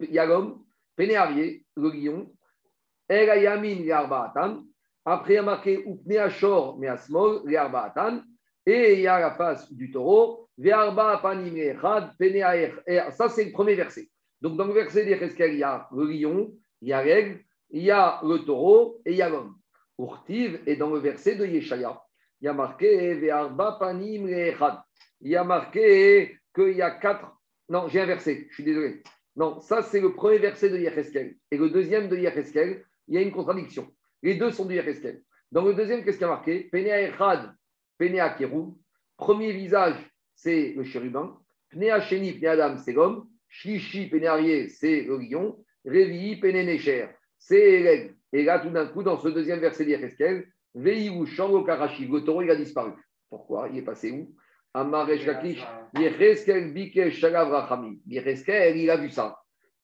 Il 0.01 0.11
y 0.11 0.19
a 0.19 0.25
l'homme, 0.25 0.63
Pene 0.95 1.15
Arié, 1.15 1.65
le 1.75 1.89
lion, 1.89 2.31
El 3.07 3.29
Ayamin. 3.29 4.63
Après, 5.05 5.33
il 5.33 5.35
y 5.35 5.39
a 5.39 5.43
marqué 5.43 5.83
Upne 5.85 6.17
Ashor 6.17 6.77
Measmol 6.77 7.49
Yarbaatan. 7.49 8.21
Et 8.65 8.95
il 8.95 8.99
y 8.99 9.07
a 9.07 9.19
la 9.19 9.31
face 9.31 9.71
du 9.71 9.89
taureau, 9.91 10.49
Ve'arba 10.57 11.19
Panim 11.21 11.55
Echad 11.55 12.11
ça, 13.11 13.29
c'est 13.29 13.45
le 13.45 13.51
premier 13.53 13.75
verset. 13.75 14.09
Donc, 14.41 14.57
dans 14.57 14.65
le 14.65 14.73
verset 14.73 15.05
d'Yecheskel, 15.05 15.53
il 15.53 15.59
y 15.59 15.63
a 15.63 15.87
le 15.95 16.03
lion, 16.05 16.51
il 16.81 16.89
y 16.89 16.93
a 16.93 17.05
il 17.69 17.83
y 17.83 17.91
a 17.91 18.19
le 18.23 18.39
taureau 18.39 18.99
et 19.05 19.11
il 19.11 19.17
y 19.17 19.21
a. 19.21 19.31
Urtiv, 19.99 20.61
et 20.67 20.75
dans 20.75 20.91
le 20.91 20.99
verset 20.99 21.37
de 21.37 21.45
Yeshaya, 21.45 21.99
il 22.39 22.45
y 22.45 22.47
a 22.47 22.53
marqué 22.53 23.15
Ve'arba 23.15 23.77
Panim. 23.79 24.27
Il 24.27 25.31
y 25.31 25.35
a 25.35 25.43
marqué 25.43 26.37
qu'il 26.53 26.75
y 26.75 26.81
a 26.81 26.91
quatre. 26.91 27.31
Non, 27.69 27.87
j'ai 27.87 28.01
inversé, 28.01 28.47
je 28.49 28.53
suis 28.53 28.63
désolé. 28.63 29.01
Non, 29.37 29.61
ça, 29.61 29.83
c'est 29.83 30.01
le 30.01 30.13
premier 30.13 30.39
verset 30.39 30.69
de 30.71 30.79
Yecheskel. 30.79 31.37
Et 31.51 31.57
le 31.57 31.69
deuxième 31.69 32.09
de 32.09 32.17
Yecheskel, 32.17 32.83
il 33.07 33.13
y 33.13 33.17
a 33.17 33.21
une 33.21 33.31
contradiction. 33.31 33.87
Les 34.23 34.33
deux 34.33 34.49
sont 34.49 34.65
de 34.65 34.73
Yecheskel. 34.73 35.21
Dans 35.51 35.63
le 35.63 35.75
deuxième, 35.75 36.03
qu'est-ce 36.03 36.17
qu'il 36.17 36.25
y 36.25 36.29
a 36.29 36.33
marqué? 36.33 36.67
Penea 36.71 37.03
Echad, 37.03 37.53
Penea 37.99 38.29
Kerou. 38.31 38.79
Premier 39.15 39.53
visage, 39.53 39.95
c'est 40.35 40.73
le 40.75 40.83
chérubin. 40.83 41.39
Pnea 41.69 42.01
Sheni, 42.01 42.33
Pnea 42.33 42.51
Adam, 42.51 42.77
c'est 42.77 42.93
l'homme. 42.93 43.29
Shlishi, 43.47 44.09
Pénéarié, 44.09 44.69
c'est 44.69 45.01
le 45.03 45.17
lion. 45.17 45.63
Révi, 45.85 46.35
Pénénécher, 46.37 47.07
c'est 47.37 47.79
l'aigle. 47.79 48.15
Et 48.33 48.43
là, 48.43 48.59
tout 48.59 48.69
d'un 48.69 48.87
coup, 48.87 49.03
dans 49.03 49.17
ce 49.17 49.29
deuxième 49.29 49.59
verset 49.59 49.85
d'Yecheskel, 49.85 50.51
Veiou, 50.73 51.25
Shango 51.25 51.63
Karashi, 51.63 52.07
le 52.07 52.43
il 52.43 52.51
a 52.51 52.55
disparu. 52.55 52.91
Pourquoi? 53.29 53.69
Il 53.69 53.77
est 53.77 53.83
passé 53.83 54.11
où? 54.11 54.35
Lakish, 55.25 55.65
il 58.75 58.89
a 58.89 58.97
vu 58.97 59.09
ça. 59.09 59.37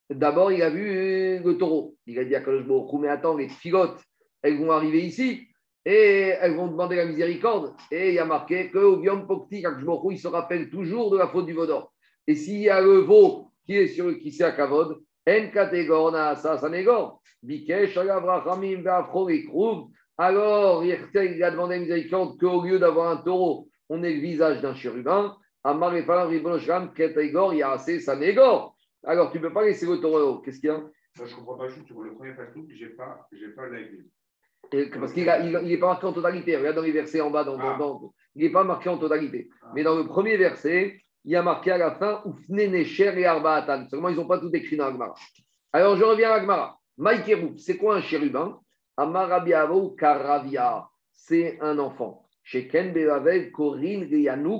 D'abord, 0.09 0.51
il 0.51 0.61
a 0.61 0.69
vu 0.69 1.39
le 1.43 1.57
taureau. 1.57 1.95
Il 2.05 2.19
a 2.19 2.25
dit 2.25 2.35
à 2.35 2.41
Kadosh 2.41 2.65
Baruch 2.65 2.93
Hu, 2.93 2.97
mais 2.99 3.07
attends, 3.07 3.35
les 3.35 3.49
filottes, 3.49 4.01
elles 4.41 4.57
vont 4.59 4.71
arriver 4.71 5.01
ici 5.01 5.47
et 5.85 6.33
elles 6.39 6.55
vont 6.55 6.67
demander 6.67 6.95
la 6.97 7.05
miséricorde. 7.05 7.73
Et 7.91 8.09
il 8.09 8.15
y 8.15 8.19
a 8.19 8.25
marqué 8.25 8.69
que 8.69 8.77
au 8.77 9.01
Yom 9.01 9.25
Pokti, 9.25 9.61
Kadosh 9.61 9.83
Baruch 9.83 10.03
Hu, 10.03 10.13
il 10.13 10.19
se 10.19 10.27
rappelle 10.27 10.69
toujours 10.69 11.09
de 11.11 11.17
la 11.17 11.27
faute 11.27 11.45
du 11.45 11.53
Vaudor. 11.53 11.93
Et 12.27 12.35
s'il 12.35 12.59
y 12.59 12.69
a 12.69 12.81
le 12.81 12.99
veau 12.99 13.51
qui 13.65 13.75
est 13.77 13.87
sur 13.87 14.17
qui 14.19 14.31
c'est 14.31 14.43
à 14.43 14.51
Kavod, 14.51 15.01
En 15.27 15.49
Bikesh. 17.41 17.97
Alors, 20.17 20.85
il 20.85 21.43
a 21.43 21.51
demandé 21.51 21.75
la 21.75 21.81
miséricorde 21.81 22.37
qu'au 22.39 22.63
lieu 22.63 22.77
d'avoir 22.77 23.09
un 23.09 23.17
taureau, 23.17 23.67
on 23.93 24.01
ait 24.03 24.13
le 24.13 24.21
visage 24.21 24.59
d'un 24.61 24.73
chérubin. 24.73 25.37
Alors, 25.63 25.91
tu 29.31 29.37
ne 29.37 29.43
peux 29.43 29.53
pas 29.53 29.63
laisser 29.63 29.85
le 29.85 29.97
taureau. 30.01 30.39
Qu'est-ce 30.41 30.59
qu'il 30.59 30.69
y 30.69 30.73
a? 30.73 30.81
Ça, 31.15 31.25
je 31.25 31.35
comprends 31.35 31.57
pas 31.57 31.67
juste 31.69 31.87
le 31.89 32.13
premier 32.15 32.33
Facebook, 32.33 32.65
j'ai 32.73 32.89
pas, 32.89 33.27
j'ai 33.31 33.49
pas. 33.49 33.63
Et 34.71 34.89
que- 34.89 34.97
Parce 34.97 35.13
qu'il 35.13 35.25
n'est 35.25 35.77
pas 35.77 35.87
marqué 35.87 36.07
en 36.07 36.13
totalité. 36.13 36.57
Regarde 36.57 36.77
dans 36.77 36.81
les 36.81 36.91
versets 36.91 37.21
en 37.21 37.29
bas. 37.29 37.43
Dans, 37.43 37.57
dans- 37.57 37.75
Ah. 37.75 37.77
dans- 37.77 38.13
il 38.35 38.43
n'est 38.45 38.51
pas 38.51 38.63
marqué 38.63 38.89
en 38.89 38.97
totalité. 38.97 39.47
Ah. 39.61 39.71
Mais 39.75 39.83
dans 39.83 39.95
le 39.95 40.07
premier 40.07 40.37
verset, 40.37 40.99
il 41.25 41.31
y 41.31 41.35
a 41.35 41.43
marqué 41.43 41.69
à 41.71 41.77
la 41.77 41.91
fin 41.91 42.21
Oufne 42.25 42.55
Necher 42.71 43.13
et 43.19 43.25
Arbaatan. 43.25 43.87
Seulement, 43.89 44.09
ils 44.09 44.15
n'ont 44.15 44.25
pas 44.27 44.39
tout 44.39 44.49
écrit 44.53 44.75
dans 44.77 44.87
Agmara. 44.87 45.13
Alors, 45.71 45.95
je 45.97 46.03
reviens 46.03 46.31
à 46.31 46.35
Agmara. 46.35 46.79
Maïkerou, 46.97 47.57
c'est 47.57 47.77
quoi 47.77 47.95
un 47.97 48.01
chérubin? 48.01 48.59
Amarabiavo 48.97 49.91
Karavia. 49.91 50.87
C'est 51.11 51.59
un 51.61 51.77
enfant. 51.77 52.22
Sheken 52.43 52.93
Belavel 52.93 53.51
Korin 53.51 54.07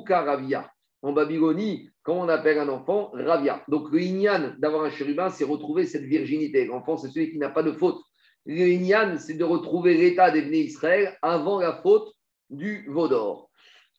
Karavia. 0.05 0.69
En 1.01 1.11
Babylonie, 1.11 1.89
quand 2.01 2.15
on 2.15 2.29
appelle 2.29 2.59
un 2.59 2.69
enfant, 2.69 3.11
Ravia. 3.13 3.63
Donc, 3.67 3.91
le 3.91 4.01
Inyan 4.01 4.55
d'avoir 4.57 4.85
un 4.85 4.89
chérubin, 4.89 5.29
c'est 5.29 5.43
retrouver 5.43 5.85
cette 5.85 6.03
virginité. 6.03 6.65
L'enfant, 6.65 6.97
c'est 6.97 7.09
celui 7.09 7.31
qui 7.31 7.37
n'a 7.37 7.49
pas 7.49 7.63
de 7.63 7.73
faute. 7.73 8.01
Le 8.45 8.67
Inyan, 8.67 9.17
c'est 9.17 9.33
de 9.33 9.43
retrouver 9.43 9.95
l'état 9.95 10.31
des 10.31 10.41
Bnei 10.41 10.61
Israël 10.61 11.17
avant 11.21 11.59
la 11.59 11.73
faute 11.81 12.13
du 12.49 12.85
Vaudor. 12.89 13.49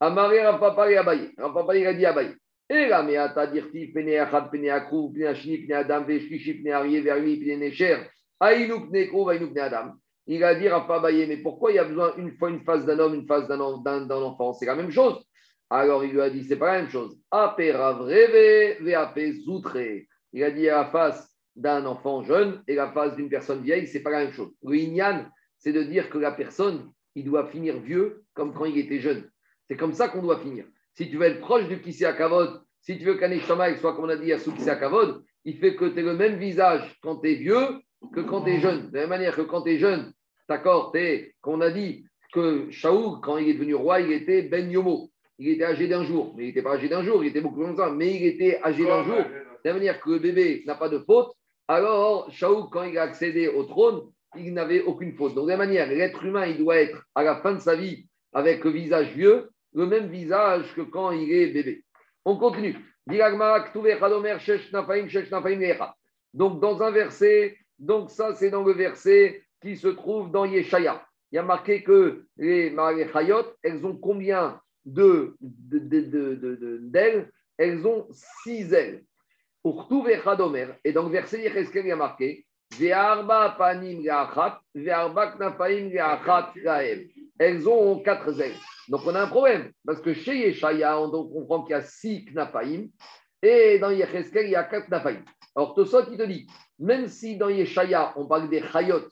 Amaré 0.01 0.43
Rapapa 0.43 0.91
et 0.91 0.97
Abaye. 0.97 1.30
Rapapa, 1.37 1.76
il 1.76 1.87
a 1.87 1.95
dit 1.95 2.07
Abaye. 2.07 2.35
Et 2.70 2.87
là, 2.87 3.03
mais 3.03 3.16
à 3.16 3.47
dirti, 3.47 3.89
pene 3.89 4.16
achad, 4.16 4.51
pene 4.51 4.70
akrou, 4.70 5.12
pene 5.12 5.26
achni, 5.26 5.59
pene 5.59 5.76
adam, 5.76 6.05
veshkishi, 6.05 6.55
pene 6.55 6.72
arié, 6.72 7.03
verli, 7.03 7.37
pene 7.37 7.61
necher, 7.61 8.09
aïnou, 8.41 8.89
pene 8.91 9.07
krou, 9.09 9.28
aïnou, 9.28 9.53
pene 9.53 9.61
adam. 9.61 9.93
Il 10.27 10.43
a 10.43 10.55
dit 10.55 10.68
Rapapa 10.68 11.09
Abaye, 11.09 11.27
mais 11.27 11.37
pourquoi 11.39 11.72
il 11.72 11.75
y 11.75 11.79
a 11.79 11.85
besoin 11.85 12.14
une 12.16 12.33
fois 12.33 12.51
une 12.51 12.61
phase 12.64 12.87
d'un 12.87 12.99
homme, 12.99 13.14
une 13.14 13.27
phase 13.27 13.47
d'un 13.47 13.61
enfant? 13.61 14.55
C'est 14.55 14.66
la 14.66 14.75
même 14.75 14.91
chose. 14.91 15.22
Alors 15.70 16.05
il 16.05 16.12
lui 16.12 16.20
a 16.20 16.31
dit, 16.31 16.45
c'est 16.45 16.57
pas 16.57 16.75
la 16.75 16.83
même 16.83 16.91
chose. 16.91 17.18
Il 20.33 20.45
a 20.45 20.51
dit 20.51 20.68
à 20.68 20.77
la 20.77 20.87
face 20.87 21.29
d'un 21.57 21.87
enfant 21.87 22.22
jeune 22.22 22.62
et 22.66 22.75
la 22.75 22.91
face 22.93 23.16
d'une 23.16 23.29
personne 23.29 23.62
vieille, 23.62 23.87
c'est 23.87 24.03
pas 24.03 24.11
la 24.11 24.25
même 24.25 24.33
chose. 24.33 24.53
Le 24.62 25.25
c'est 25.59 25.72
de 25.72 25.83
dire 25.83 26.11
que 26.11 26.18
la 26.18 26.33
personne, 26.33 26.91
il 27.14 27.25
doit 27.25 27.47
finir 27.47 27.79
vieux 27.81 28.25
comme 28.35 28.53
quand 28.53 28.66
il 28.66 28.79
était 28.79 29.01
jeune. 29.01 29.29
C'est 29.68 29.77
comme 29.77 29.93
ça 29.93 30.09
qu'on 30.09 30.22
doit 30.22 30.41
finir. 30.41 30.66
Si 30.95 31.09
tu 31.11 31.16
veux 31.16 31.27
être 31.27 31.41
proche 31.41 31.68
du 31.68 31.81
Kissé 31.81 32.05
Kavod, 32.16 32.62
si 32.81 32.99
tu 32.99 33.05
veux 33.05 33.16
qu'un 33.16 33.39
soit, 33.41 33.95
comme 33.95 34.05
on 34.05 34.09
a 34.09 34.16
dit, 34.16 34.33
à 34.33 34.39
Kavod, 34.77 35.25
il 35.45 35.59
fait 35.59 35.75
que 35.75 35.87
tu 35.87 36.01
es 36.01 36.03
le 36.03 36.14
même 36.14 36.37
visage 36.37 36.97
quand 37.03 37.20
tu 37.20 37.31
es 37.31 37.35
vieux 37.37 37.81
que 38.12 38.20
quand 38.20 38.42
tu 38.42 38.50
es 38.50 38.61
jeune. 38.61 38.90
De 38.90 38.94
la 38.94 39.00
même 39.02 39.11
manière 39.11 39.36
que 39.36 39.42
quand 39.42 39.62
tu 39.62 39.70
es 39.70 39.78
jeune, 39.78 40.12
d'accord, 40.48 40.92
qu'on 41.40 41.61
a 41.61 41.70
dit 41.70 42.05
que 42.32 42.70
Shaoul, 42.70 43.20
quand 43.22 43.38
il 43.38 43.48
est 43.48 43.55
devenu 43.55 43.74
roi, 43.74 44.00
il 44.00 44.12
était 44.12 44.42
Ben 44.42 44.70
Yomo. 44.70 45.11
Il 45.38 45.48
était 45.48 45.64
âgé 45.64 45.88
d'un 45.88 46.05
jour. 46.05 46.34
Mais 46.36 46.44
il 46.44 46.46
n'était 46.48 46.62
pas 46.62 46.74
âgé 46.74 46.88
d'un 46.88 47.02
jour, 47.02 47.24
il 47.24 47.28
était 47.28 47.40
beaucoup 47.40 47.57
plus 47.57 47.66
longtemps, 47.66 47.90
mais 47.92 48.14
il 48.14 48.26
était 48.26 48.61
âgé 48.62 48.84
d'un 48.84 49.05
jour. 49.05 49.16
De 49.16 49.70
la 49.70 49.74
manière 49.74 50.00
que 50.00 50.11
le 50.11 50.18
bébé 50.18 50.62
n'a 50.66 50.74
pas 50.74 50.88
de 50.88 50.98
faute, 50.98 51.32
alors 51.68 52.30
Shaoul, 52.30 52.68
quand 52.70 52.82
il 52.82 52.98
a 52.98 53.02
accédé 53.02 53.48
au 53.48 53.64
trône, 53.64 54.02
il 54.36 54.52
n'avait 54.52 54.82
aucune 54.82 55.14
faute. 55.14 55.34
Donc, 55.34 55.46
de 55.46 55.50
la 55.50 55.57
manière, 55.57 55.88
l'être 55.88 56.24
humain, 56.24 56.46
il 56.46 56.59
doit 56.59 56.76
être 56.76 57.05
à 57.14 57.22
la 57.22 57.36
fin 57.36 57.55
de 57.55 57.61
sa 57.61 57.74
vie 57.76 58.07
avec 58.32 58.64
le 58.64 58.70
visage 58.70 59.14
vieux, 59.14 59.48
le 59.74 59.86
même 59.86 60.09
visage 60.09 60.74
que 60.74 60.82
quand 60.82 61.12
il 61.12 61.32
est 61.32 61.46
bébé. 61.48 61.84
On 62.24 62.36
continue. 62.36 62.76
Donc, 66.34 66.61
dans 66.61 66.82
un 66.82 66.90
verset, 66.90 67.57
donc 67.79 68.11
ça, 68.11 68.35
c'est 68.35 68.51
dans 68.51 68.62
le 68.62 68.72
verset 68.72 69.43
qui 69.61 69.77
se 69.77 69.89
trouve 69.89 70.31
dans 70.31 70.45
Yeshaya. 70.45 71.05
Il 71.33 71.37
y 71.37 71.39
a 71.39 71.43
marqué 71.43 71.83
que 71.83 72.27
les 72.37 72.75
Chayot, 73.12 73.45
elles 73.62 73.85
ont 73.85 73.97
combien 73.97 74.61
d'ailes? 74.85 75.33
Elles 77.57 77.87
ont 77.87 78.07
six 78.43 78.72
ailes. 78.72 79.05
Urtu 79.64 80.03
vechadomer. 80.05 80.68
Et 80.85 80.93
dans 80.93 81.05
le 81.05 81.11
verset 81.11 81.41
Yecheskel, 81.43 81.87
il 81.87 81.89
y 81.89 81.93
a 81.93 81.97
marqué. 81.97 82.47
Elles 87.39 87.68
ont 87.68 88.01
quatre 88.01 88.41
ailes. 88.41 88.57
Donc 88.89 89.01
on 89.07 89.14
a 89.14 89.22
un 89.22 89.27
problème, 89.27 89.72
parce 89.85 90.01
que 90.01 90.12
chez 90.14 90.37
Yeshaya, 90.37 91.01
on 91.01 91.11
comprend 91.11 91.62
qu'il 91.62 91.72
y 91.72 91.75
a 91.75 91.83
six 91.83 92.27
knafaim, 92.27 92.89
et 93.43 93.79
dans 93.79 93.91
Yecheskel, 93.91 94.47
il 94.47 94.53
y 94.53 94.57
a 94.57 94.64
quatre 94.64 94.89
knafaim. 94.89 95.22
Alors 95.57 95.75
Tosot, 95.75 96.11
il 96.11 96.18
te 96.18 96.25
dit, 96.25 96.47
même 96.79 97.09
si 97.09 97.37
dans 97.37 97.49
Yeshaya, 97.49 98.12
on 98.16 98.27
parle 98.27 98.49
des 98.49 98.62
chayot, 98.62 99.07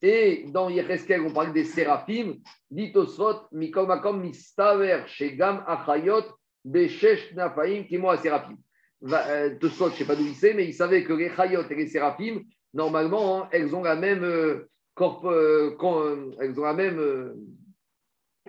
et 0.00 0.44
dans 0.48 0.68
Yecheskel, 0.68 1.20
on 1.22 1.32
parle 1.32 1.52
des 1.52 1.64
séraphim, 1.64 2.34
dit 2.70 2.92
Tosot, 2.92 3.48
mikol 3.52 3.86
makom 3.86 4.20
mistaver 4.20 5.02
shegam 5.06 5.64
achayot 5.66 6.24
beshesh 6.64 7.32
knafaim 7.32 7.84
kimo 7.86 8.16
séraphim. 8.16 8.56
Tosot, 9.60 9.88
je 9.88 9.92
ne 9.92 9.96
sais 9.98 10.04
pas 10.04 10.14
d'où 10.16 10.24
il 10.24 10.34
sait, 10.34 10.54
mais 10.54 10.66
il 10.66 10.74
savait 10.74 11.02
que 11.04 11.12
les 11.12 11.30
chayot 11.30 11.62
et 11.68 11.74
les 11.74 11.88
séraphim, 11.88 12.42
normalement, 12.74 13.42
hein, 13.44 13.48
elles 13.52 13.74
ont 13.74 13.82
la 13.82 13.96
même, 13.96 14.22
euh, 14.22 14.68
corp- 14.94 15.24
euh, 15.26 15.72
con- 15.76 16.00
euh, 16.04 16.30
elles 16.40 16.58
ont 16.60 16.64
la 16.64 16.74
même 16.74 16.98
euh, 16.98 17.34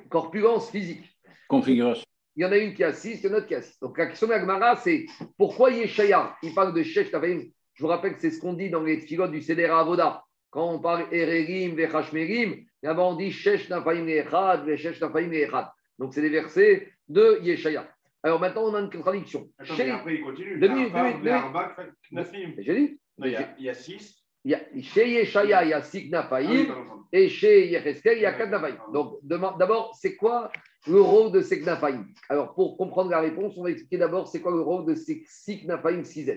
corpulence 0.10 0.70
physique. 0.70 1.03
Configuration. 1.47 2.05
Il 2.36 2.43
y 2.43 2.45
en 2.45 2.51
a 2.51 2.57
une 2.57 2.74
qui 2.74 2.84
a 2.84 2.93
6, 2.93 3.22
il 3.24 3.30
y 3.30 3.34
en 3.34 3.36
a 3.36 3.39
une 3.39 3.45
qui 3.45 3.55
a 3.55 3.62
6. 3.62 3.80
Donc 3.80 3.97
la 3.97 4.05
question 4.07 4.28
de 4.28 4.32
l'Agmara, 4.34 4.76
c'est 4.78 5.05
pourquoi 5.38 5.72
Yeshaya 5.72 6.36
Il 6.43 6.53
parle 6.53 6.74
de 6.74 6.84
Shesh 6.84 7.12
Tafahim. 7.12 7.49
Je 7.80 7.84
vous 7.86 7.88
rappelle 7.89 8.15
que 8.15 8.19
c'est 8.19 8.32
ce 8.32 8.41
qu'on 8.41 8.51
dit 8.51 8.69
dans 8.69 8.84
les 8.84 8.97
filotes 8.97 9.32
du 9.32 9.41
Seder 9.41 9.67
Avoda. 9.67 10.21
Quand 10.49 10.69
on 10.69 10.80
parle 10.80 11.05
Ererim, 11.13 11.75
Vechashmerim, 11.77 12.57
là-bas 12.84 13.03
on 13.03 13.15
dit 13.15 13.32
Shesh 13.32 13.69
Tafahim 13.69 14.05
Echad, 14.09 14.75
Shesh 14.75 14.99
Tafahim 14.99 15.32
Echad. 15.32 15.67
Donc 15.97 16.13
c'est 16.13 16.21
des 16.21 16.27
versets 16.30 16.89
de 17.07 17.39
Yeshaya. 17.41 17.89
Alors 18.21 18.41
maintenant 18.41 18.63
on 18.65 18.73
a 18.75 18.82
une 18.82 18.89
contradiction. 18.89 19.47
Attends, 19.57 19.75
Chez- 19.75 19.86
mais 19.86 19.91
après, 19.91 20.15
il 20.15 20.21
continue. 20.21 20.59
J'ai 22.59 22.75
dit 22.75 22.99
il 23.19 23.32
y 23.32 23.36
a- 23.38 23.55
il 23.59 23.63
y 23.63 23.69
a 23.69 23.73
six. 23.73 24.25
il 24.43 24.51
y 24.51 24.55
a, 24.55 24.59
Chez 24.82 25.09
Yeshaya, 25.09 25.63
il 25.63 25.69
y 25.69 25.73
a 25.73 25.82
Sik 25.82 26.13
Ah 26.13 26.27
oui, 26.41 26.47
Nafaim. 26.47 26.65
pardon, 26.65 26.86
pardon. 26.86 27.03
Et 27.13 27.30
chez 27.30 27.69
Yecheskel, 27.69 28.17
il 28.17 28.21
y 28.23 28.25
a 28.25 28.34
quatre 28.34 28.49
Nafaim. 28.49 28.75
Donc, 28.91 29.19
dema- 29.23 29.57
d'abord, 29.57 29.95
c'est 29.97 30.17
quoi 30.17 30.51
le 30.86 30.99
rôle 30.99 31.32
de 31.32 31.39
ces 31.39 31.61
Nafaim 31.61 32.05
Alors, 32.27 32.53
pour 32.55 32.75
comprendre 32.75 33.09
la 33.09 33.21
réponse, 33.21 33.53
on 33.57 33.63
va 33.63 33.71
expliquer 33.71 33.97
d'abord 33.99 34.27
c'est 34.27 34.41
quoi 34.41 34.51
le 34.51 34.59
rôle 34.59 34.86
de 34.86 34.95
ces 34.95 35.23
Nafaim 35.65 36.03
6 36.03 36.30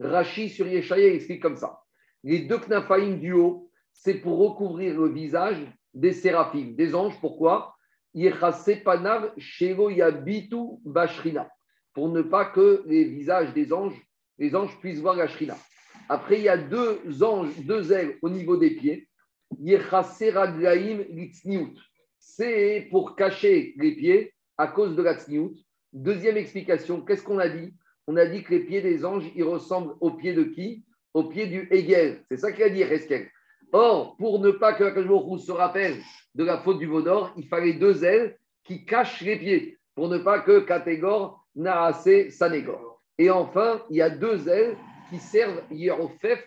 Rachi 0.00 0.48
sur 0.48 0.66
Yeshaya 0.66 1.12
explique 1.12 1.42
comme 1.42 1.56
ça. 1.56 1.80
Les 2.24 2.40
deux 2.40 2.58
Knafaim 2.58 3.16
du 3.16 3.32
haut, 3.32 3.70
c'est 3.92 4.14
pour 4.14 4.38
recouvrir 4.38 5.00
le 5.00 5.08
visage 5.08 5.58
des 5.94 6.12
séraphim, 6.12 6.74
des 6.76 6.94
anges. 6.94 7.18
Pourquoi? 7.20 7.74
Pour 11.94 12.08
ne 12.08 12.22
pas 12.22 12.44
que 12.46 12.82
les 12.86 13.04
visages 13.04 13.52
des 13.52 13.72
anges, 13.72 14.00
les 14.38 14.54
anges 14.54 14.78
puissent 14.80 15.00
voir 15.00 15.16
la 15.16 15.28
shrina. 15.28 15.56
Après, 16.08 16.38
il 16.38 16.44
y 16.44 16.48
a 16.48 16.56
deux 16.56 17.22
anges, 17.22 17.58
deux 17.64 17.92
ailes 17.92 18.16
au 18.22 18.30
niveau 18.30 18.56
des 18.56 18.70
pieds. 18.70 19.08
C'est 22.18 22.88
pour 22.90 23.16
cacher 23.16 23.74
les 23.76 23.92
pieds 23.94 24.32
à 24.56 24.68
cause 24.68 24.96
de 24.96 25.02
la 25.02 25.14
tzniut. 25.14 25.54
Deuxième 25.92 26.36
explication, 26.36 27.02
qu'est-ce 27.02 27.22
qu'on 27.22 27.38
a 27.38 27.48
dit? 27.48 27.74
On 28.10 28.16
a 28.16 28.24
dit 28.24 28.42
que 28.42 28.54
les 28.54 28.60
pieds 28.60 28.80
des 28.80 29.04
anges, 29.04 29.30
ils 29.36 29.44
ressemblent 29.44 29.94
aux 30.00 30.12
pieds 30.12 30.32
de 30.32 30.44
qui? 30.44 30.82
Aux 31.12 31.24
pieds 31.24 31.46
du 31.46 31.68
Hegel. 31.70 32.24
C'est 32.30 32.38
ça 32.38 32.52
qu'il 32.52 32.64
a 32.64 32.70
dit 32.70 32.82
Reskel. 32.82 33.28
Or, 33.70 34.16
pour 34.16 34.40
ne 34.40 34.50
pas 34.50 34.72
que 34.72 34.84
Akashbourou 34.84 35.36
se 35.36 35.52
rappelle 35.52 35.98
de 36.34 36.42
la 36.42 36.56
faute 36.56 36.78
du 36.78 36.86
veau 36.86 37.02
d'or, 37.02 37.34
il 37.36 37.46
fallait 37.46 37.74
deux 37.74 38.06
ailes 38.06 38.38
qui 38.64 38.86
cachent 38.86 39.20
les 39.20 39.36
pieds 39.36 39.78
pour 39.94 40.08
ne 40.08 40.16
pas 40.16 40.40
que 40.40 40.60
Katégor 40.60 41.44
Naase 41.54 42.30
Sanégor. 42.30 43.02
Et 43.18 43.28
enfin, 43.28 43.82
il 43.90 43.98
y 43.98 44.02
a 44.02 44.08
deux 44.08 44.48
ailes 44.48 44.78
qui 45.10 45.18
servent 45.18 45.62
Hierofef, 45.70 46.42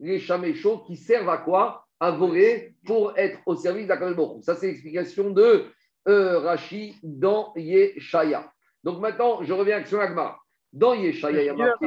les 0.00 0.18
chaméchaux, 0.18 0.80
qui 0.86 0.96
servent 0.96 1.30
à 1.30 1.38
quoi? 1.38 1.86
À 1.98 2.10
voler 2.10 2.74
pour 2.84 3.16
être 3.16 3.38
au 3.46 3.56
service 3.56 3.86
d'Akashbourou. 3.86 4.42
Ça, 4.42 4.54
c'est 4.54 4.66
l'explication 4.66 5.30
de 5.30 5.64
euh, 6.08 6.40
Rashi 6.40 6.98
dans 7.02 7.54
Yeshaya. 7.56 8.52
Donc 8.84 9.00
maintenant, 9.00 9.42
je 9.42 9.54
reviens 9.54 9.76
à 9.76 9.78
Action. 9.78 9.98
Dans 10.76 10.92
Yeshaya, 10.94 11.42
il 11.42 11.46
y 11.46 11.48
a 11.48 11.54
marqué. 11.54 11.86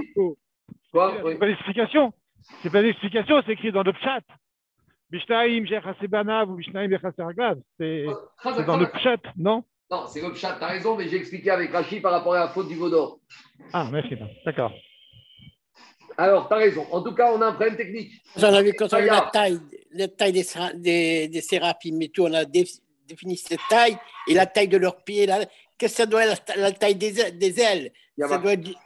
Quoi. 0.91 1.15
C'est 1.23 1.37
pas 1.37 1.45
l'explication. 1.45 2.11
C'est 2.63 2.71
pas 2.71 2.81
l'explication, 2.81 3.41
c'est 3.45 3.51
écrit 3.53 3.71
dans 3.71 3.83
le 3.83 3.93
chat. 4.01 4.21
Bishnaim 5.11 5.63
Banav 6.09 6.49
ou 6.49 6.55
Bishnaim 6.55 6.89
Raglav. 7.17 7.59
C'est 7.79 8.05
c'est 8.43 8.65
dans 8.65 8.77
le 8.77 8.87
chat, 9.03 9.21
non? 9.37 9.63
Non, 9.91 10.05
c'est 10.07 10.21
le 10.21 10.33
chat, 10.35 10.55
tu 10.57 10.63
as 10.63 10.67
raison, 10.67 10.95
mais 10.95 11.07
j'ai 11.07 11.17
expliqué 11.17 11.49
avec 11.51 11.71
Rachi 11.71 11.99
par 11.99 12.11
rapport 12.11 12.33
à 12.33 12.39
la 12.41 12.47
faute 12.49 12.67
du 12.67 12.75
veau 12.75 12.89
d'or. 12.89 13.19
Ah, 13.73 13.87
merci. 13.91 14.15
D'accord. 14.45 14.71
Alors, 16.17 16.47
tu 16.47 16.53
as 16.53 16.57
raison. 16.57 16.85
En 16.91 17.01
tout 17.01 17.13
cas, 17.13 17.31
on 17.33 17.41
a 17.41 17.47
un 17.47 17.53
problème 17.53 17.75
technique. 17.77 18.11
J'en 18.37 18.53
avais 18.53 18.71
quand 18.73 18.91
on 18.93 18.97
a 18.97 19.01
la 19.01 19.29
taille, 19.31 19.59
la 19.91 20.07
taille 20.07 20.31
des, 20.33 20.45
des, 20.75 21.27
des 21.27 21.41
séraphim 21.41 21.99
et 22.01 22.09
tout, 22.09 22.23
on 22.23 22.33
a 22.33 22.45
dé- 22.45 22.65
défini 23.07 23.37
cette 23.37 23.59
taille 23.69 23.97
et 24.27 24.33
la 24.33 24.45
taille 24.45 24.67
de 24.67 24.77
leurs 24.77 25.03
pieds. 25.03 25.25
Qu'est-ce 25.77 25.93
que 25.93 25.97
ça 25.97 26.05
doit 26.05 26.25
être 26.25 26.43
la, 26.55 26.63
la 26.63 26.71
taille 26.71 26.95
des, 26.95 27.19
ailes- 27.19 27.37
des 27.37 27.59
ailes 27.59 27.91
a 28.21 28.27
Ça 28.27 28.37
marqué- 28.37 28.41
doit 28.43 28.53
être- 28.53 28.79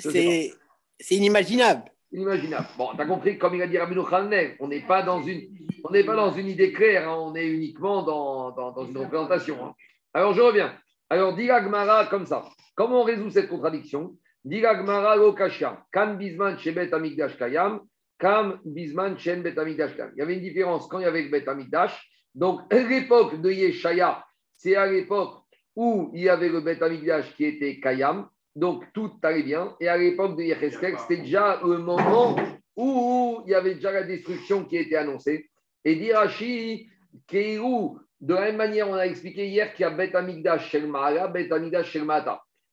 C'est 0.00 0.52
c'est 0.98 1.14
inimaginable. 1.14 1.84
Inimaginable. 2.12 2.66
Bon, 2.76 2.88
tu 2.94 3.00
as 3.00 3.06
compris, 3.06 3.38
comme 3.38 3.54
il 3.54 3.62
a 3.62 3.66
dit 3.66 3.78
Rabbeinu 3.78 4.04
Khalner, 4.04 4.56
on 4.58 4.68
n'est 4.68 4.84
pas 4.86 5.02
dans 5.02 5.22
une, 5.22 5.48
on 5.84 5.90
n'est 5.92 6.04
pas 6.04 6.16
dans 6.16 6.32
une 6.32 6.48
idée 6.48 6.72
claire, 6.72 7.08
hein, 7.08 7.16
on 7.18 7.34
est 7.34 7.46
uniquement 7.46 8.02
dans, 8.02 8.50
dans, 8.50 8.72
dans 8.72 8.84
une 8.84 8.98
représentation. 8.98 9.64
hein. 9.64 9.74
Alors, 10.12 10.34
je 10.34 10.40
reviens. 10.42 10.76
Alors, 11.08 11.34
dit 11.36 11.46
Gmara 11.46 12.06
comme 12.06 12.26
ça. 12.26 12.44
Comment 12.74 13.02
on 13.02 13.04
résout 13.04 13.30
cette 13.30 13.48
contradiction? 13.48 14.16
Dit 14.44 14.60
Gmara 14.60 15.16
lo 15.16 15.32
kasha. 15.32 15.84
Kan 15.92 16.16
bisman 16.16 16.58
shebet 16.58 16.92
amigdash 16.92 17.38
kayam, 17.38 17.80
kam 18.18 18.60
bisman 18.64 19.16
shen 19.16 19.42
bet 19.42 19.56
amigdash 19.56 19.94
kayam. 19.96 20.10
Il 20.16 20.18
y 20.18 20.22
avait 20.22 20.34
une 20.34 20.42
différence 20.42 20.88
quand 20.88 20.98
il 20.98 21.04
y 21.04 21.06
avait 21.06 21.28
bet 21.28 21.48
amigdash. 21.48 22.10
Donc, 22.34 22.60
à 22.72 22.78
l'époque 22.78 23.40
de 23.40 23.50
Yeshaya, 23.50 24.24
c'est 24.52 24.76
à 24.76 24.86
l'époque 24.86 25.44
où 25.76 26.10
il 26.14 26.22
y 26.22 26.28
avait 26.28 26.48
le 26.48 26.60
bet 26.60 26.82
amigdash 26.82 27.34
qui 27.36 27.44
était 27.44 27.78
kayam. 27.80 28.28
Donc, 28.56 28.84
tout 28.92 29.12
allait 29.22 29.42
bien. 29.42 29.76
Et 29.80 29.88
à 29.88 29.96
l'époque 29.96 30.36
de 30.36 30.42
Yecheskel, 30.42 30.96
c'était 30.98 31.22
déjà 31.22 31.60
le 31.62 31.78
moment 31.78 32.36
où 32.76 33.42
il 33.46 33.50
y 33.50 33.54
avait 33.54 33.74
déjà 33.74 33.92
la 33.92 34.02
destruction 34.02 34.64
qui 34.64 34.76
était 34.76 34.96
annoncée. 34.96 35.48
Et 35.84 35.96
d'Irachi, 35.96 36.88
Keirou, 37.26 37.98
de 38.20 38.34
la 38.34 38.42
même 38.42 38.56
manière, 38.56 38.88
on 38.88 38.94
a 38.94 39.06
expliqué 39.06 39.46
hier 39.46 39.72
qu'il 39.72 39.84
y 39.84 39.86
a 39.86 39.90
Bet 39.90 40.14
Amigdash 40.14 40.70
Shel 40.70 40.86
Maala, 40.86 41.28
Bet 41.28 41.50
Amigdash. 41.52 41.96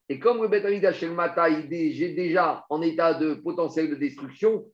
Et 0.09 0.19
comme 0.19 0.41
le 0.41 0.47
Bet 0.47 0.65
Amigdash 0.65 0.99
Shel 0.99 1.11
Mata 1.11 1.49
il 1.49 1.73
est 1.73 2.13
déjà 2.13 2.65
en 2.69 2.81
état 2.81 3.13
de 3.13 3.35
potentiel 3.35 3.89
de 3.89 3.95
destruction, 3.95 4.65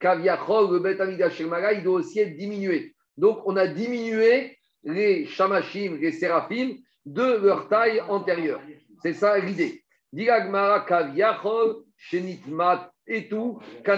Kaviachol, 0.00 0.72
le 0.72 0.80
Bet 0.80 1.00
Amigdash 1.00 1.40
il 1.40 1.82
doit 1.82 2.00
aussi 2.00 2.20
être 2.20 2.36
diminué. 2.36 2.94
Donc, 3.16 3.40
on 3.46 3.56
a 3.56 3.66
diminué 3.66 4.58
les 4.84 5.26
Shamashim, 5.26 5.96
les 6.00 6.12
Séraphim, 6.12 6.76
de 7.04 7.44
leur 7.44 7.68
taille 7.68 8.00
antérieure. 8.02 8.60
C'est 9.02 9.14
ça 9.14 9.38
l'idée. 9.38 9.82
Et 13.10 13.26
tout, 13.28 13.58
que 13.82 13.92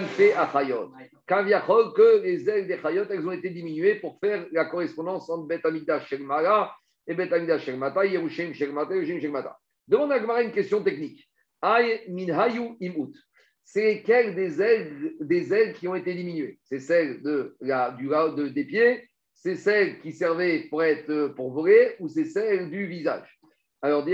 les 2.21 2.49
ailes 2.49 2.67
des 2.67 2.77
chayot, 2.77 3.05
elles 3.09 3.27
ont 3.27 3.31
été 3.31 3.49
diminuées 3.49 3.95
pour 3.95 4.19
faire 4.19 4.45
la 4.51 4.65
correspondance 4.65 5.29
entre 5.29 5.47
Bet 5.47 5.61
Amigdash 5.63 6.09
Shegmara 6.09 6.75
et 7.07 7.13
Bet 7.13 7.33
Amigdash 7.33 7.63
Shegmata, 7.65 8.05
Yerushem 8.05 8.53
Shegmata, 8.53 8.93
Yerushem 8.93 9.21
Shegmata. 9.21 9.57
Demande 9.87 10.11
à 10.11 10.41
une 10.41 10.51
question 10.51 10.83
technique. 10.83 11.29
Imut. 11.63 13.15
C'est 13.63 13.83
lesquelles 13.83 14.35
des 14.35 14.61
ailes, 14.61 15.13
des 15.21 15.53
ailes 15.53 15.73
qui 15.73 15.87
ont 15.87 15.95
été 15.95 16.13
diminuées? 16.13 16.59
C'est 16.63 16.79
celles 16.79 17.21
de 17.21 17.55
la, 17.61 17.91
du, 17.91 18.07
de, 18.07 18.49
des 18.49 18.65
pieds, 18.65 19.07
c'est 19.33 19.55
celles 19.55 19.99
qui 19.99 20.11
servaient 20.11 20.67
pour, 20.69 20.83
être, 20.83 21.27
pour 21.35 21.53
voler 21.53 21.95
ou 21.99 22.09
c'est 22.09 22.25
celles 22.25 22.69
du 22.69 22.87
visage? 22.87 23.39
Alors, 23.81 24.05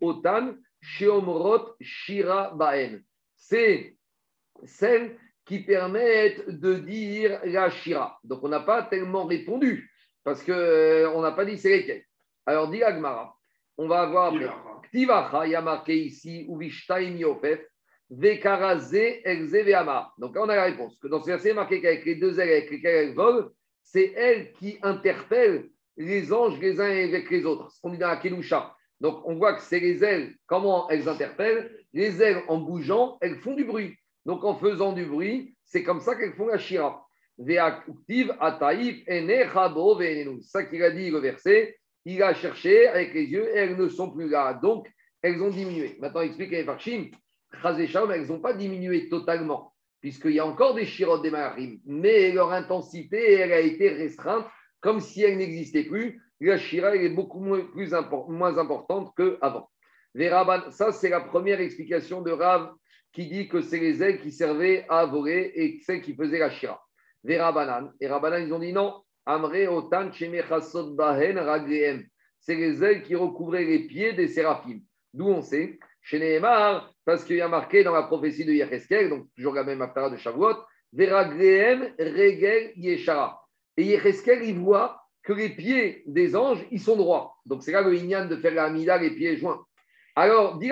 otan 0.00 0.54
sheomrot 0.80 1.74
shira 1.80 2.52
baen. 2.54 3.02
C'est 3.36 3.96
celles 4.64 5.18
qui 5.44 5.60
permettent 5.60 6.48
de 6.48 6.74
dire 6.74 7.40
la 7.44 7.70
shira. 7.70 8.18
Donc, 8.24 8.42
on 8.42 8.48
n'a 8.48 8.60
pas 8.60 8.82
tellement 8.84 9.24
répondu 9.24 9.90
parce 10.22 10.42
qu'on 10.42 10.52
euh, 10.52 11.20
n'a 11.20 11.32
pas 11.32 11.44
dit 11.44 11.58
c'est 11.58 11.70
lesquelles. 11.70 12.04
Alors, 12.46 12.68
dit 12.68 12.82
Agmara, 12.82 13.36
on 13.76 13.88
va 13.88 14.02
avoir 14.02 14.32
Ktivacha, 14.84 15.46
il 15.46 15.52
y 15.52 15.54
a 15.56 15.60
marqué 15.60 15.96
ici, 15.96 16.46
Uvishtaim 16.48 17.16
Yofef, 17.16 17.60
Vekaraze 18.10 18.94
Exeveama. 18.94 20.12
Donc 20.18 20.36
là, 20.36 20.42
on 20.42 20.48
a 20.48 20.56
la 20.56 20.64
réponse. 20.64 20.98
Que 20.98 21.08
dans 21.08 21.20
ce 21.20 21.26
verset, 21.26 21.50
il 21.50 21.54
marqué 21.56 21.80
qu'avec 21.80 22.04
les 22.04 22.14
deux 22.14 22.38
ailes 22.38 22.50
avec 22.50 22.70
lesquelles 22.70 23.08
elles 23.08 23.14
volent, 23.14 23.48
c'est 23.82 24.12
elles 24.16 24.52
qui 24.52 24.78
interpellent 24.82 25.68
les 25.96 26.32
anges 26.32 26.58
les 26.58 26.80
uns 26.80 26.90
avec 26.90 27.30
les 27.30 27.44
autres. 27.44 27.70
Ce 27.70 27.80
qu'on 27.80 27.90
dit 27.90 27.98
dans 27.98 28.08
la. 28.08 28.76
Donc 29.00 29.26
on 29.26 29.34
voit 29.34 29.54
que 29.54 29.62
c'est 29.62 29.80
les 29.80 30.04
ailes, 30.04 30.34
comment 30.46 30.88
elles 30.88 31.08
interpellent. 31.08 31.76
Les 31.92 32.22
ailes, 32.22 32.42
en 32.48 32.58
bougeant, 32.58 33.18
elles 33.20 33.36
font 33.36 33.54
du 33.54 33.64
bruit. 33.64 33.96
Donc 34.24 34.44
en 34.44 34.56
faisant 34.56 34.92
du 34.92 35.04
bruit, 35.04 35.54
c'est 35.64 35.82
comme 35.82 36.00
ça 36.00 36.16
qu'elles 36.16 36.34
font 36.34 36.46
la 36.46 36.58
shira. 36.58 37.06
C'est 37.36 37.56
ça 37.56 37.82
qu'il 40.64 40.82
a 40.82 40.90
dit 40.90 41.10
le 41.10 41.18
verset. 41.18 41.76
Il 42.04 42.22
a 42.22 42.34
cherché 42.34 42.86
avec 42.86 43.14
les 43.14 43.24
yeux 43.24 43.48
et 43.48 43.58
elles 43.58 43.76
ne 43.76 43.88
sont 43.88 44.10
plus 44.10 44.28
là. 44.28 44.54
Donc 44.54 44.88
elles 45.22 45.42
ont 45.42 45.50
diminué. 45.50 45.96
Maintenant, 46.00 46.20
explique 46.20 46.52
à 46.52 46.64
Farshim, 46.64 47.10
elles 47.64 48.26
n'ont 48.26 48.40
pas 48.40 48.52
diminué 48.52 49.08
totalement 49.08 49.74
puisqu'il 50.04 50.32
y 50.32 50.38
a 50.38 50.44
encore 50.44 50.74
des 50.74 50.84
shirotes 50.84 51.22
des 51.22 51.30
marim, 51.30 51.78
mais 51.86 52.30
leur 52.30 52.52
intensité, 52.52 53.40
elle 53.40 53.54
a 53.54 53.60
été 53.60 53.88
restreinte, 53.88 54.44
comme 54.84 55.00
si 55.00 55.22
elle 55.22 55.38
n'existait 55.38 55.84
plus. 55.84 56.20
La 56.40 56.58
shira, 56.58 56.94
est 56.94 57.08
beaucoup 57.08 57.40
moins, 57.40 58.58
importante 58.58 59.14
qu'avant. 59.16 59.70
Ça, 60.70 60.92
c'est 60.92 61.08
la 61.08 61.22
première 61.22 61.60
explication 61.60 62.20
de 62.20 62.30
Rav 62.30 62.70
qui 63.12 63.26
dit 63.26 63.48
que 63.48 63.62
c'est 63.62 63.78
les 63.78 64.02
ailes 64.02 64.20
qui 64.20 64.30
servaient 64.30 64.84
à 64.90 65.06
voler 65.06 65.52
et 65.54 65.80
celles 65.86 66.02
qui 66.02 66.14
faisaient 66.14 66.38
la 66.38 66.50
shira. 66.50 66.78
Et 67.26 67.38
Rabanan, 67.38 67.92
ils 67.98 68.52
ont 68.52 68.58
dit 68.58 68.74
non. 68.74 69.00
Amre 69.24 69.72
otan 69.72 70.10
bahen 70.94 72.08
C'est 72.40 72.54
les 72.54 72.84
ailes 72.84 73.02
qui 73.04 73.14
recouvraient 73.14 73.64
les 73.64 73.86
pieds 73.86 74.12
des 74.12 74.28
séraphim. 74.28 74.80
D'où 75.14 75.28
on 75.28 75.40
sait 75.40 75.78
chez 76.02 76.18
Nehemar, 76.18 76.92
parce 77.06 77.24
qu'il 77.24 77.36
y 77.36 77.40
a 77.40 77.48
marqué 77.48 77.82
dans 77.82 77.94
la 77.94 78.02
prophétie 78.02 78.44
de 78.44 78.52
Yecheskel, 78.52 79.08
donc 79.08 79.28
toujours 79.34 79.54
la 79.54 79.64
même 79.64 79.80
affaire 79.80 80.10
de 80.10 80.18
Shavuot, 80.18 80.56
Veragreem 80.92 81.94
regel 81.98 82.72
yeshara. 82.76 83.43
Et 83.76 83.84
Yecheskel, 83.84 84.44
il 84.44 84.58
voit 84.58 85.00
que 85.22 85.32
les 85.32 85.48
pieds 85.48 86.02
des 86.06 86.36
anges, 86.36 86.64
ils 86.70 86.80
sont 86.80 86.96
droits. 86.96 87.36
Donc 87.46 87.62
c'est 87.62 87.72
là 87.72 87.82
le 87.82 87.94
Inyan 87.94 88.26
de 88.26 88.36
faire 88.36 88.54
la 88.54 88.64
Amida, 88.64 88.98
les 88.98 89.10
pieds 89.10 89.36
joints. 89.36 89.64
Alors, 90.16 90.58
dit 90.58 90.70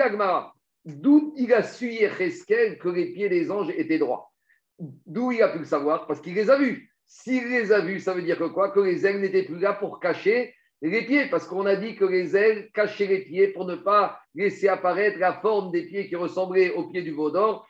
d'où 0.85 1.33
il 1.37 1.53
a 1.53 1.63
su 1.63 1.91
Yecheskel 1.91 2.77
que 2.77 2.89
les 2.89 3.13
pieds 3.13 3.29
des 3.29 3.49
anges 3.51 3.73
étaient 3.75 3.97
droits? 3.97 4.31
D'où 4.79 5.31
il 5.31 5.41
a 5.41 5.49
pu 5.49 5.59
le 5.59 5.65
savoir? 5.65 6.07
Parce 6.07 6.21
qu'il 6.21 6.35
les 6.35 6.49
a 6.49 6.57
vus. 6.57 6.89
S'il 7.05 7.47
les 7.49 7.71
a 7.71 7.79
vus, 7.79 7.99
ça 7.99 8.13
veut 8.13 8.21
dire 8.21 8.37
que 8.37 8.45
quoi? 8.45 8.71
Que 8.71 8.79
les 8.79 9.05
ailes 9.05 9.21
n'étaient 9.21 9.43
plus 9.43 9.59
là 9.59 9.73
pour 9.73 9.99
cacher 9.99 10.53
les 10.81 11.05
pieds, 11.05 11.27
parce 11.27 11.47
qu'on 11.47 11.65
a 11.65 11.75
dit 11.77 11.95
que 11.95 12.03
les 12.03 12.35
ailes 12.35 12.69
cachaient 12.73 13.07
les 13.07 13.23
pieds 13.23 13.47
pour 13.49 13.65
ne 13.65 13.75
pas 13.75 14.19
laisser 14.35 14.67
apparaître 14.67 15.17
la 15.17 15.33
forme 15.33 15.71
des 15.71 15.83
pieds 15.83 16.09
qui 16.09 16.15
ressemblaient 16.15 16.71
aux 16.71 16.89
pieds 16.89 17.03
du 17.03 17.11
veau 17.11 17.31
d'or. 17.31 17.65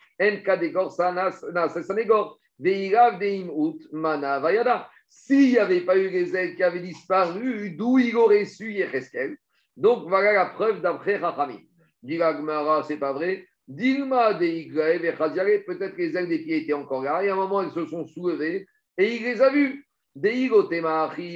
S'il 5.16 5.52
n'y 5.52 5.58
avait 5.60 5.82
pas 5.82 5.96
eu 5.96 6.10
les 6.10 6.36
ailes 6.36 6.56
qui 6.56 6.64
avaient 6.64 6.82
disparu, 6.82 7.70
d'où 7.78 8.00
il 8.00 8.18
aurait 8.18 8.46
su 8.46 8.74
Yecheskel 8.74 9.38
Donc 9.78 10.10
voilà 10.10 10.34
la 10.34 10.46
preuve 10.48 10.82
d'après 10.82 11.18
Rachamim. 11.18 11.62
Gmara, 12.04 12.84
c'est 12.84 12.98
pas 12.98 13.14
vrai. 13.14 13.46
Dilma 13.68 14.34
de 14.34 15.66
peut-être 15.66 15.96
que 15.96 16.02
les 16.02 16.18
ailes 16.18 16.28
des 16.28 16.40
pieds 16.40 16.64
étaient 16.64 16.74
encore 16.74 17.04
là, 17.04 17.24
et 17.24 17.30
à 17.30 17.34
un 17.34 17.36
moment 17.38 17.62
elles 17.62 17.72
se 17.72 17.86
sont 17.86 18.06
soulevées, 18.08 18.66
et 18.98 19.16
il 19.16 19.24
les 19.24 19.40
a 19.40 19.50
vues 19.50 19.88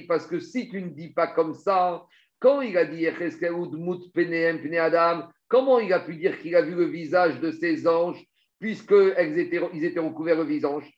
parce 0.08 0.28
que 0.28 0.40
si 0.40 0.70
tu 0.70 0.82
ne 0.82 0.90
dis 0.90 1.14
pas 1.14 1.28
comme 1.28 1.54
ça, 1.54 2.04
quand 2.40 2.62
il 2.62 2.78
a 2.78 2.86
dit 2.86 3.08
Adam, 4.78 5.30
comment 5.48 5.80
il 5.80 5.94
a 5.94 6.00
pu 6.00 6.16
dire 6.16 6.40
qu'il 6.40 6.56
a 6.56 6.62
vu 6.62 6.76
le 6.76 6.86
visage 6.86 7.40
de 7.40 7.52
ces 7.52 7.88
anges, 7.88 8.24
puisqu'ils 8.60 9.40
étaient, 9.40 9.62
ils 9.74 9.86
étaient 9.86 10.00
recouverts 10.00 10.40
de 10.40 10.44
visage 10.44 10.92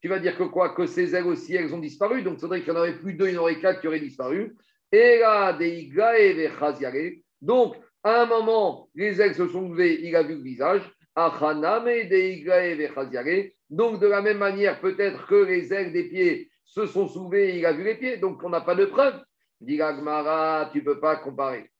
tu 0.00 0.08
vas 0.08 0.18
dire 0.18 0.36
que 0.36 0.44
quoi? 0.44 0.74
Que 0.74 0.86
ces 0.86 1.14
ailes 1.14 1.26
aussi, 1.26 1.54
elles 1.54 1.74
ont 1.74 1.78
disparu. 1.78 2.22
Donc, 2.22 2.34
il 2.38 2.40
faudrait 2.40 2.62
qu'il 2.62 2.72
n'y 2.72 2.78
en 2.78 2.80
aurait 2.80 2.98
plus 2.98 3.14
deux, 3.14 3.28
il 3.28 3.34
y 3.34 3.38
en 3.38 3.42
aurait 3.42 3.58
quatre 3.58 3.80
qui 3.80 3.88
auraient 3.88 4.00
disparu. 4.00 4.56
Et 4.92 5.20
Donc, 7.40 7.76
à 8.02 8.22
un 8.22 8.26
moment, 8.26 8.88
les 8.94 9.20
ailes 9.20 9.34
se 9.34 9.48
sont 9.48 9.68
levées, 9.68 10.00
il 10.02 10.14
a 10.16 10.22
vu 10.22 10.36
le 10.36 10.42
visage. 10.42 10.82
Donc, 13.70 14.00
de 14.00 14.06
la 14.06 14.22
même 14.22 14.38
manière, 14.38 14.80
peut-être 14.80 15.26
que 15.26 15.44
les 15.44 15.72
ailes 15.72 15.92
des 15.92 16.04
pieds 16.04 16.48
se 16.64 16.86
sont 16.86 17.08
soulevées 17.08 17.58
il 17.58 17.66
a 17.66 17.72
vu 17.72 17.82
les 17.82 17.96
pieds. 17.96 18.18
Donc, 18.18 18.42
on 18.44 18.50
n'a 18.50 18.60
pas 18.60 18.74
de 18.74 18.84
preuve. 18.84 19.20
Dit 19.60 19.76
tu 19.76 20.78
ne 20.78 20.80
peux 20.80 21.00
pas 21.00 21.16
comparer. 21.16 21.70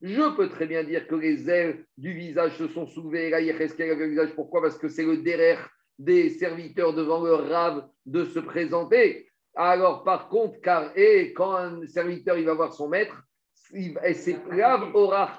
Je 0.00 0.36
peux 0.36 0.48
très 0.48 0.66
bien 0.66 0.84
dire 0.84 1.06
que 1.08 1.16
les 1.16 1.50
ailes 1.50 1.84
du 1.96 2.12
visage 2.12 2.56
se 2.56 2.68
sont 2.68 2.86
soulevées. 2.86 3.30
Le 3.30 4.06
visage. 4.06 4.34
Pourquoi? 4.34 4.62
Parce 4.62 4.78
que 4.78 4.88
c'est 4.88 5.04
le 5.04 5.18
derrière 5.18 5.68
des 5.98 6.30
serviteurs 6.30 6.94
devant 6.94 7.22
le 7.22 7.34
rave 7.34 7.84
de 8.06 8.24
se 8.24 8.38
présenter. 8.38 9.28
Alors, 9.56 10.04
par 10.04 10.28
contre, 10.28 10.60
car 10.60 10.96
et 10.96 11.32
quand 11.32 11.56
un 11.56 11.86
serviteur 11.86 12.38
il 12.38 12.44
va 12.44 12.54
voir 12.54 12.72
son 12.72 12.88
maître, 12.88 13.24
c'est 13.72 14.38
grave 14.48 14.92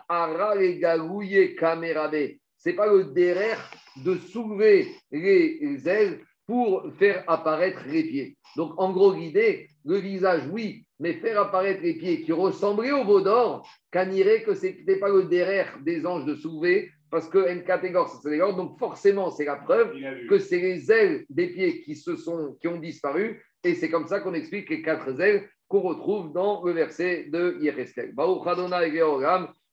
ara 0.10 0.56
C'est 2.58 2.74
pas 2.74 2.88
le 2.88 3.06
derrière 3.06 3.72
de 4.04 4.18
soulever 4.18 4.88
les 5.12 5.88
ailes 5.88 6.20
pour 6.46 6.92
faire 6.98 7.24
apparaître 7.28 7.84
les 7.88 8.04
pieds. 8.04 8.38
Donc, 8.58 8.74
en 8.78 8.92
gros, 8.92 9.14
l'idée, 9.14 9.70
le 9.86 9.98
visage, 9.98 10.44
oui, 10.52 10.86
mais 11.00 11.14
faire 11.14 11.40
apparaître 11.40 11.82
les 11.82 11.94
pieds 11.94 12.22
qui 12.22 12.32
ressemblaient 12.32 12.92
au 12.92 13.06
veau 13.06 13.22
d'or, 13.22 13.68
irait 14.12 14.44
que 14.44 14.54
ce 14.54 14.68
n'était 14.68 14.98
pas 14.98 15.10
le 15.10 15.24
derrière 15.24 15.78
des 15.82 16.06
anges 16.06 16.26
de 16.26 16.36
soulever, 16.36 16.92
parce 17.10 17.28
que 17.28 17.48
N 17.48 17.64
catégore, 17.64 18.10
c'est 18.22 18.38
Donc, 18.38 18.78
forcément, 18.78 19.32
c'est 19.32 19.46
la 19.46 19.56
preuve 19.56 19.94
que 20.30 20.38
c'est 20.38 20.60
les 20.60 20.92
ailes 20.92 21.26
des 21.30 21.48
pieds 21.48 21.82
qui, 21.82 21.96
se 21.96 22.16
sont, 22.16 22.58
qui 22.62 22.68
ont 22.68 22.80
disparu, 22.80 23.42
et 23.64 23.76
c'est 23.76 23.90
comme 23.90 24.08
ça 24.08 24.20
qu'on 24.20 24.34
explique 24.34 24.70
les 24.70 24.82
quatre 24.82 25.20
ailes 25.20 25.50
qu'on 25.68 25.82
retrouve 25.82 26.34
dans 26.34 26.64
le 26.64 26.72
verset 26.72 27.28
de 27.32 27.58
Yereskel. 27.62 28.14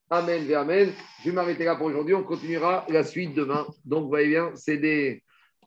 Amen, 0.09 0.53
Amen. 0.53 0.93
Je 1.21 1.29
vais 1.29 1.35
m'arrêter 1.35 1.65
là 1.65 1.75
pour 1.75 1.87
aujourd'hui. 1.87 2.13
On 2.13 2.23
continuera 2.23 2.85
la 2.87 3.03
suite 3.03 3.33
demain. 3.33 3.65
Donc, 3.83 4.07
voyez 4.07 4.29
bien, 4.29 4.51
c'est 4.55 4.77
des 4.77 5.21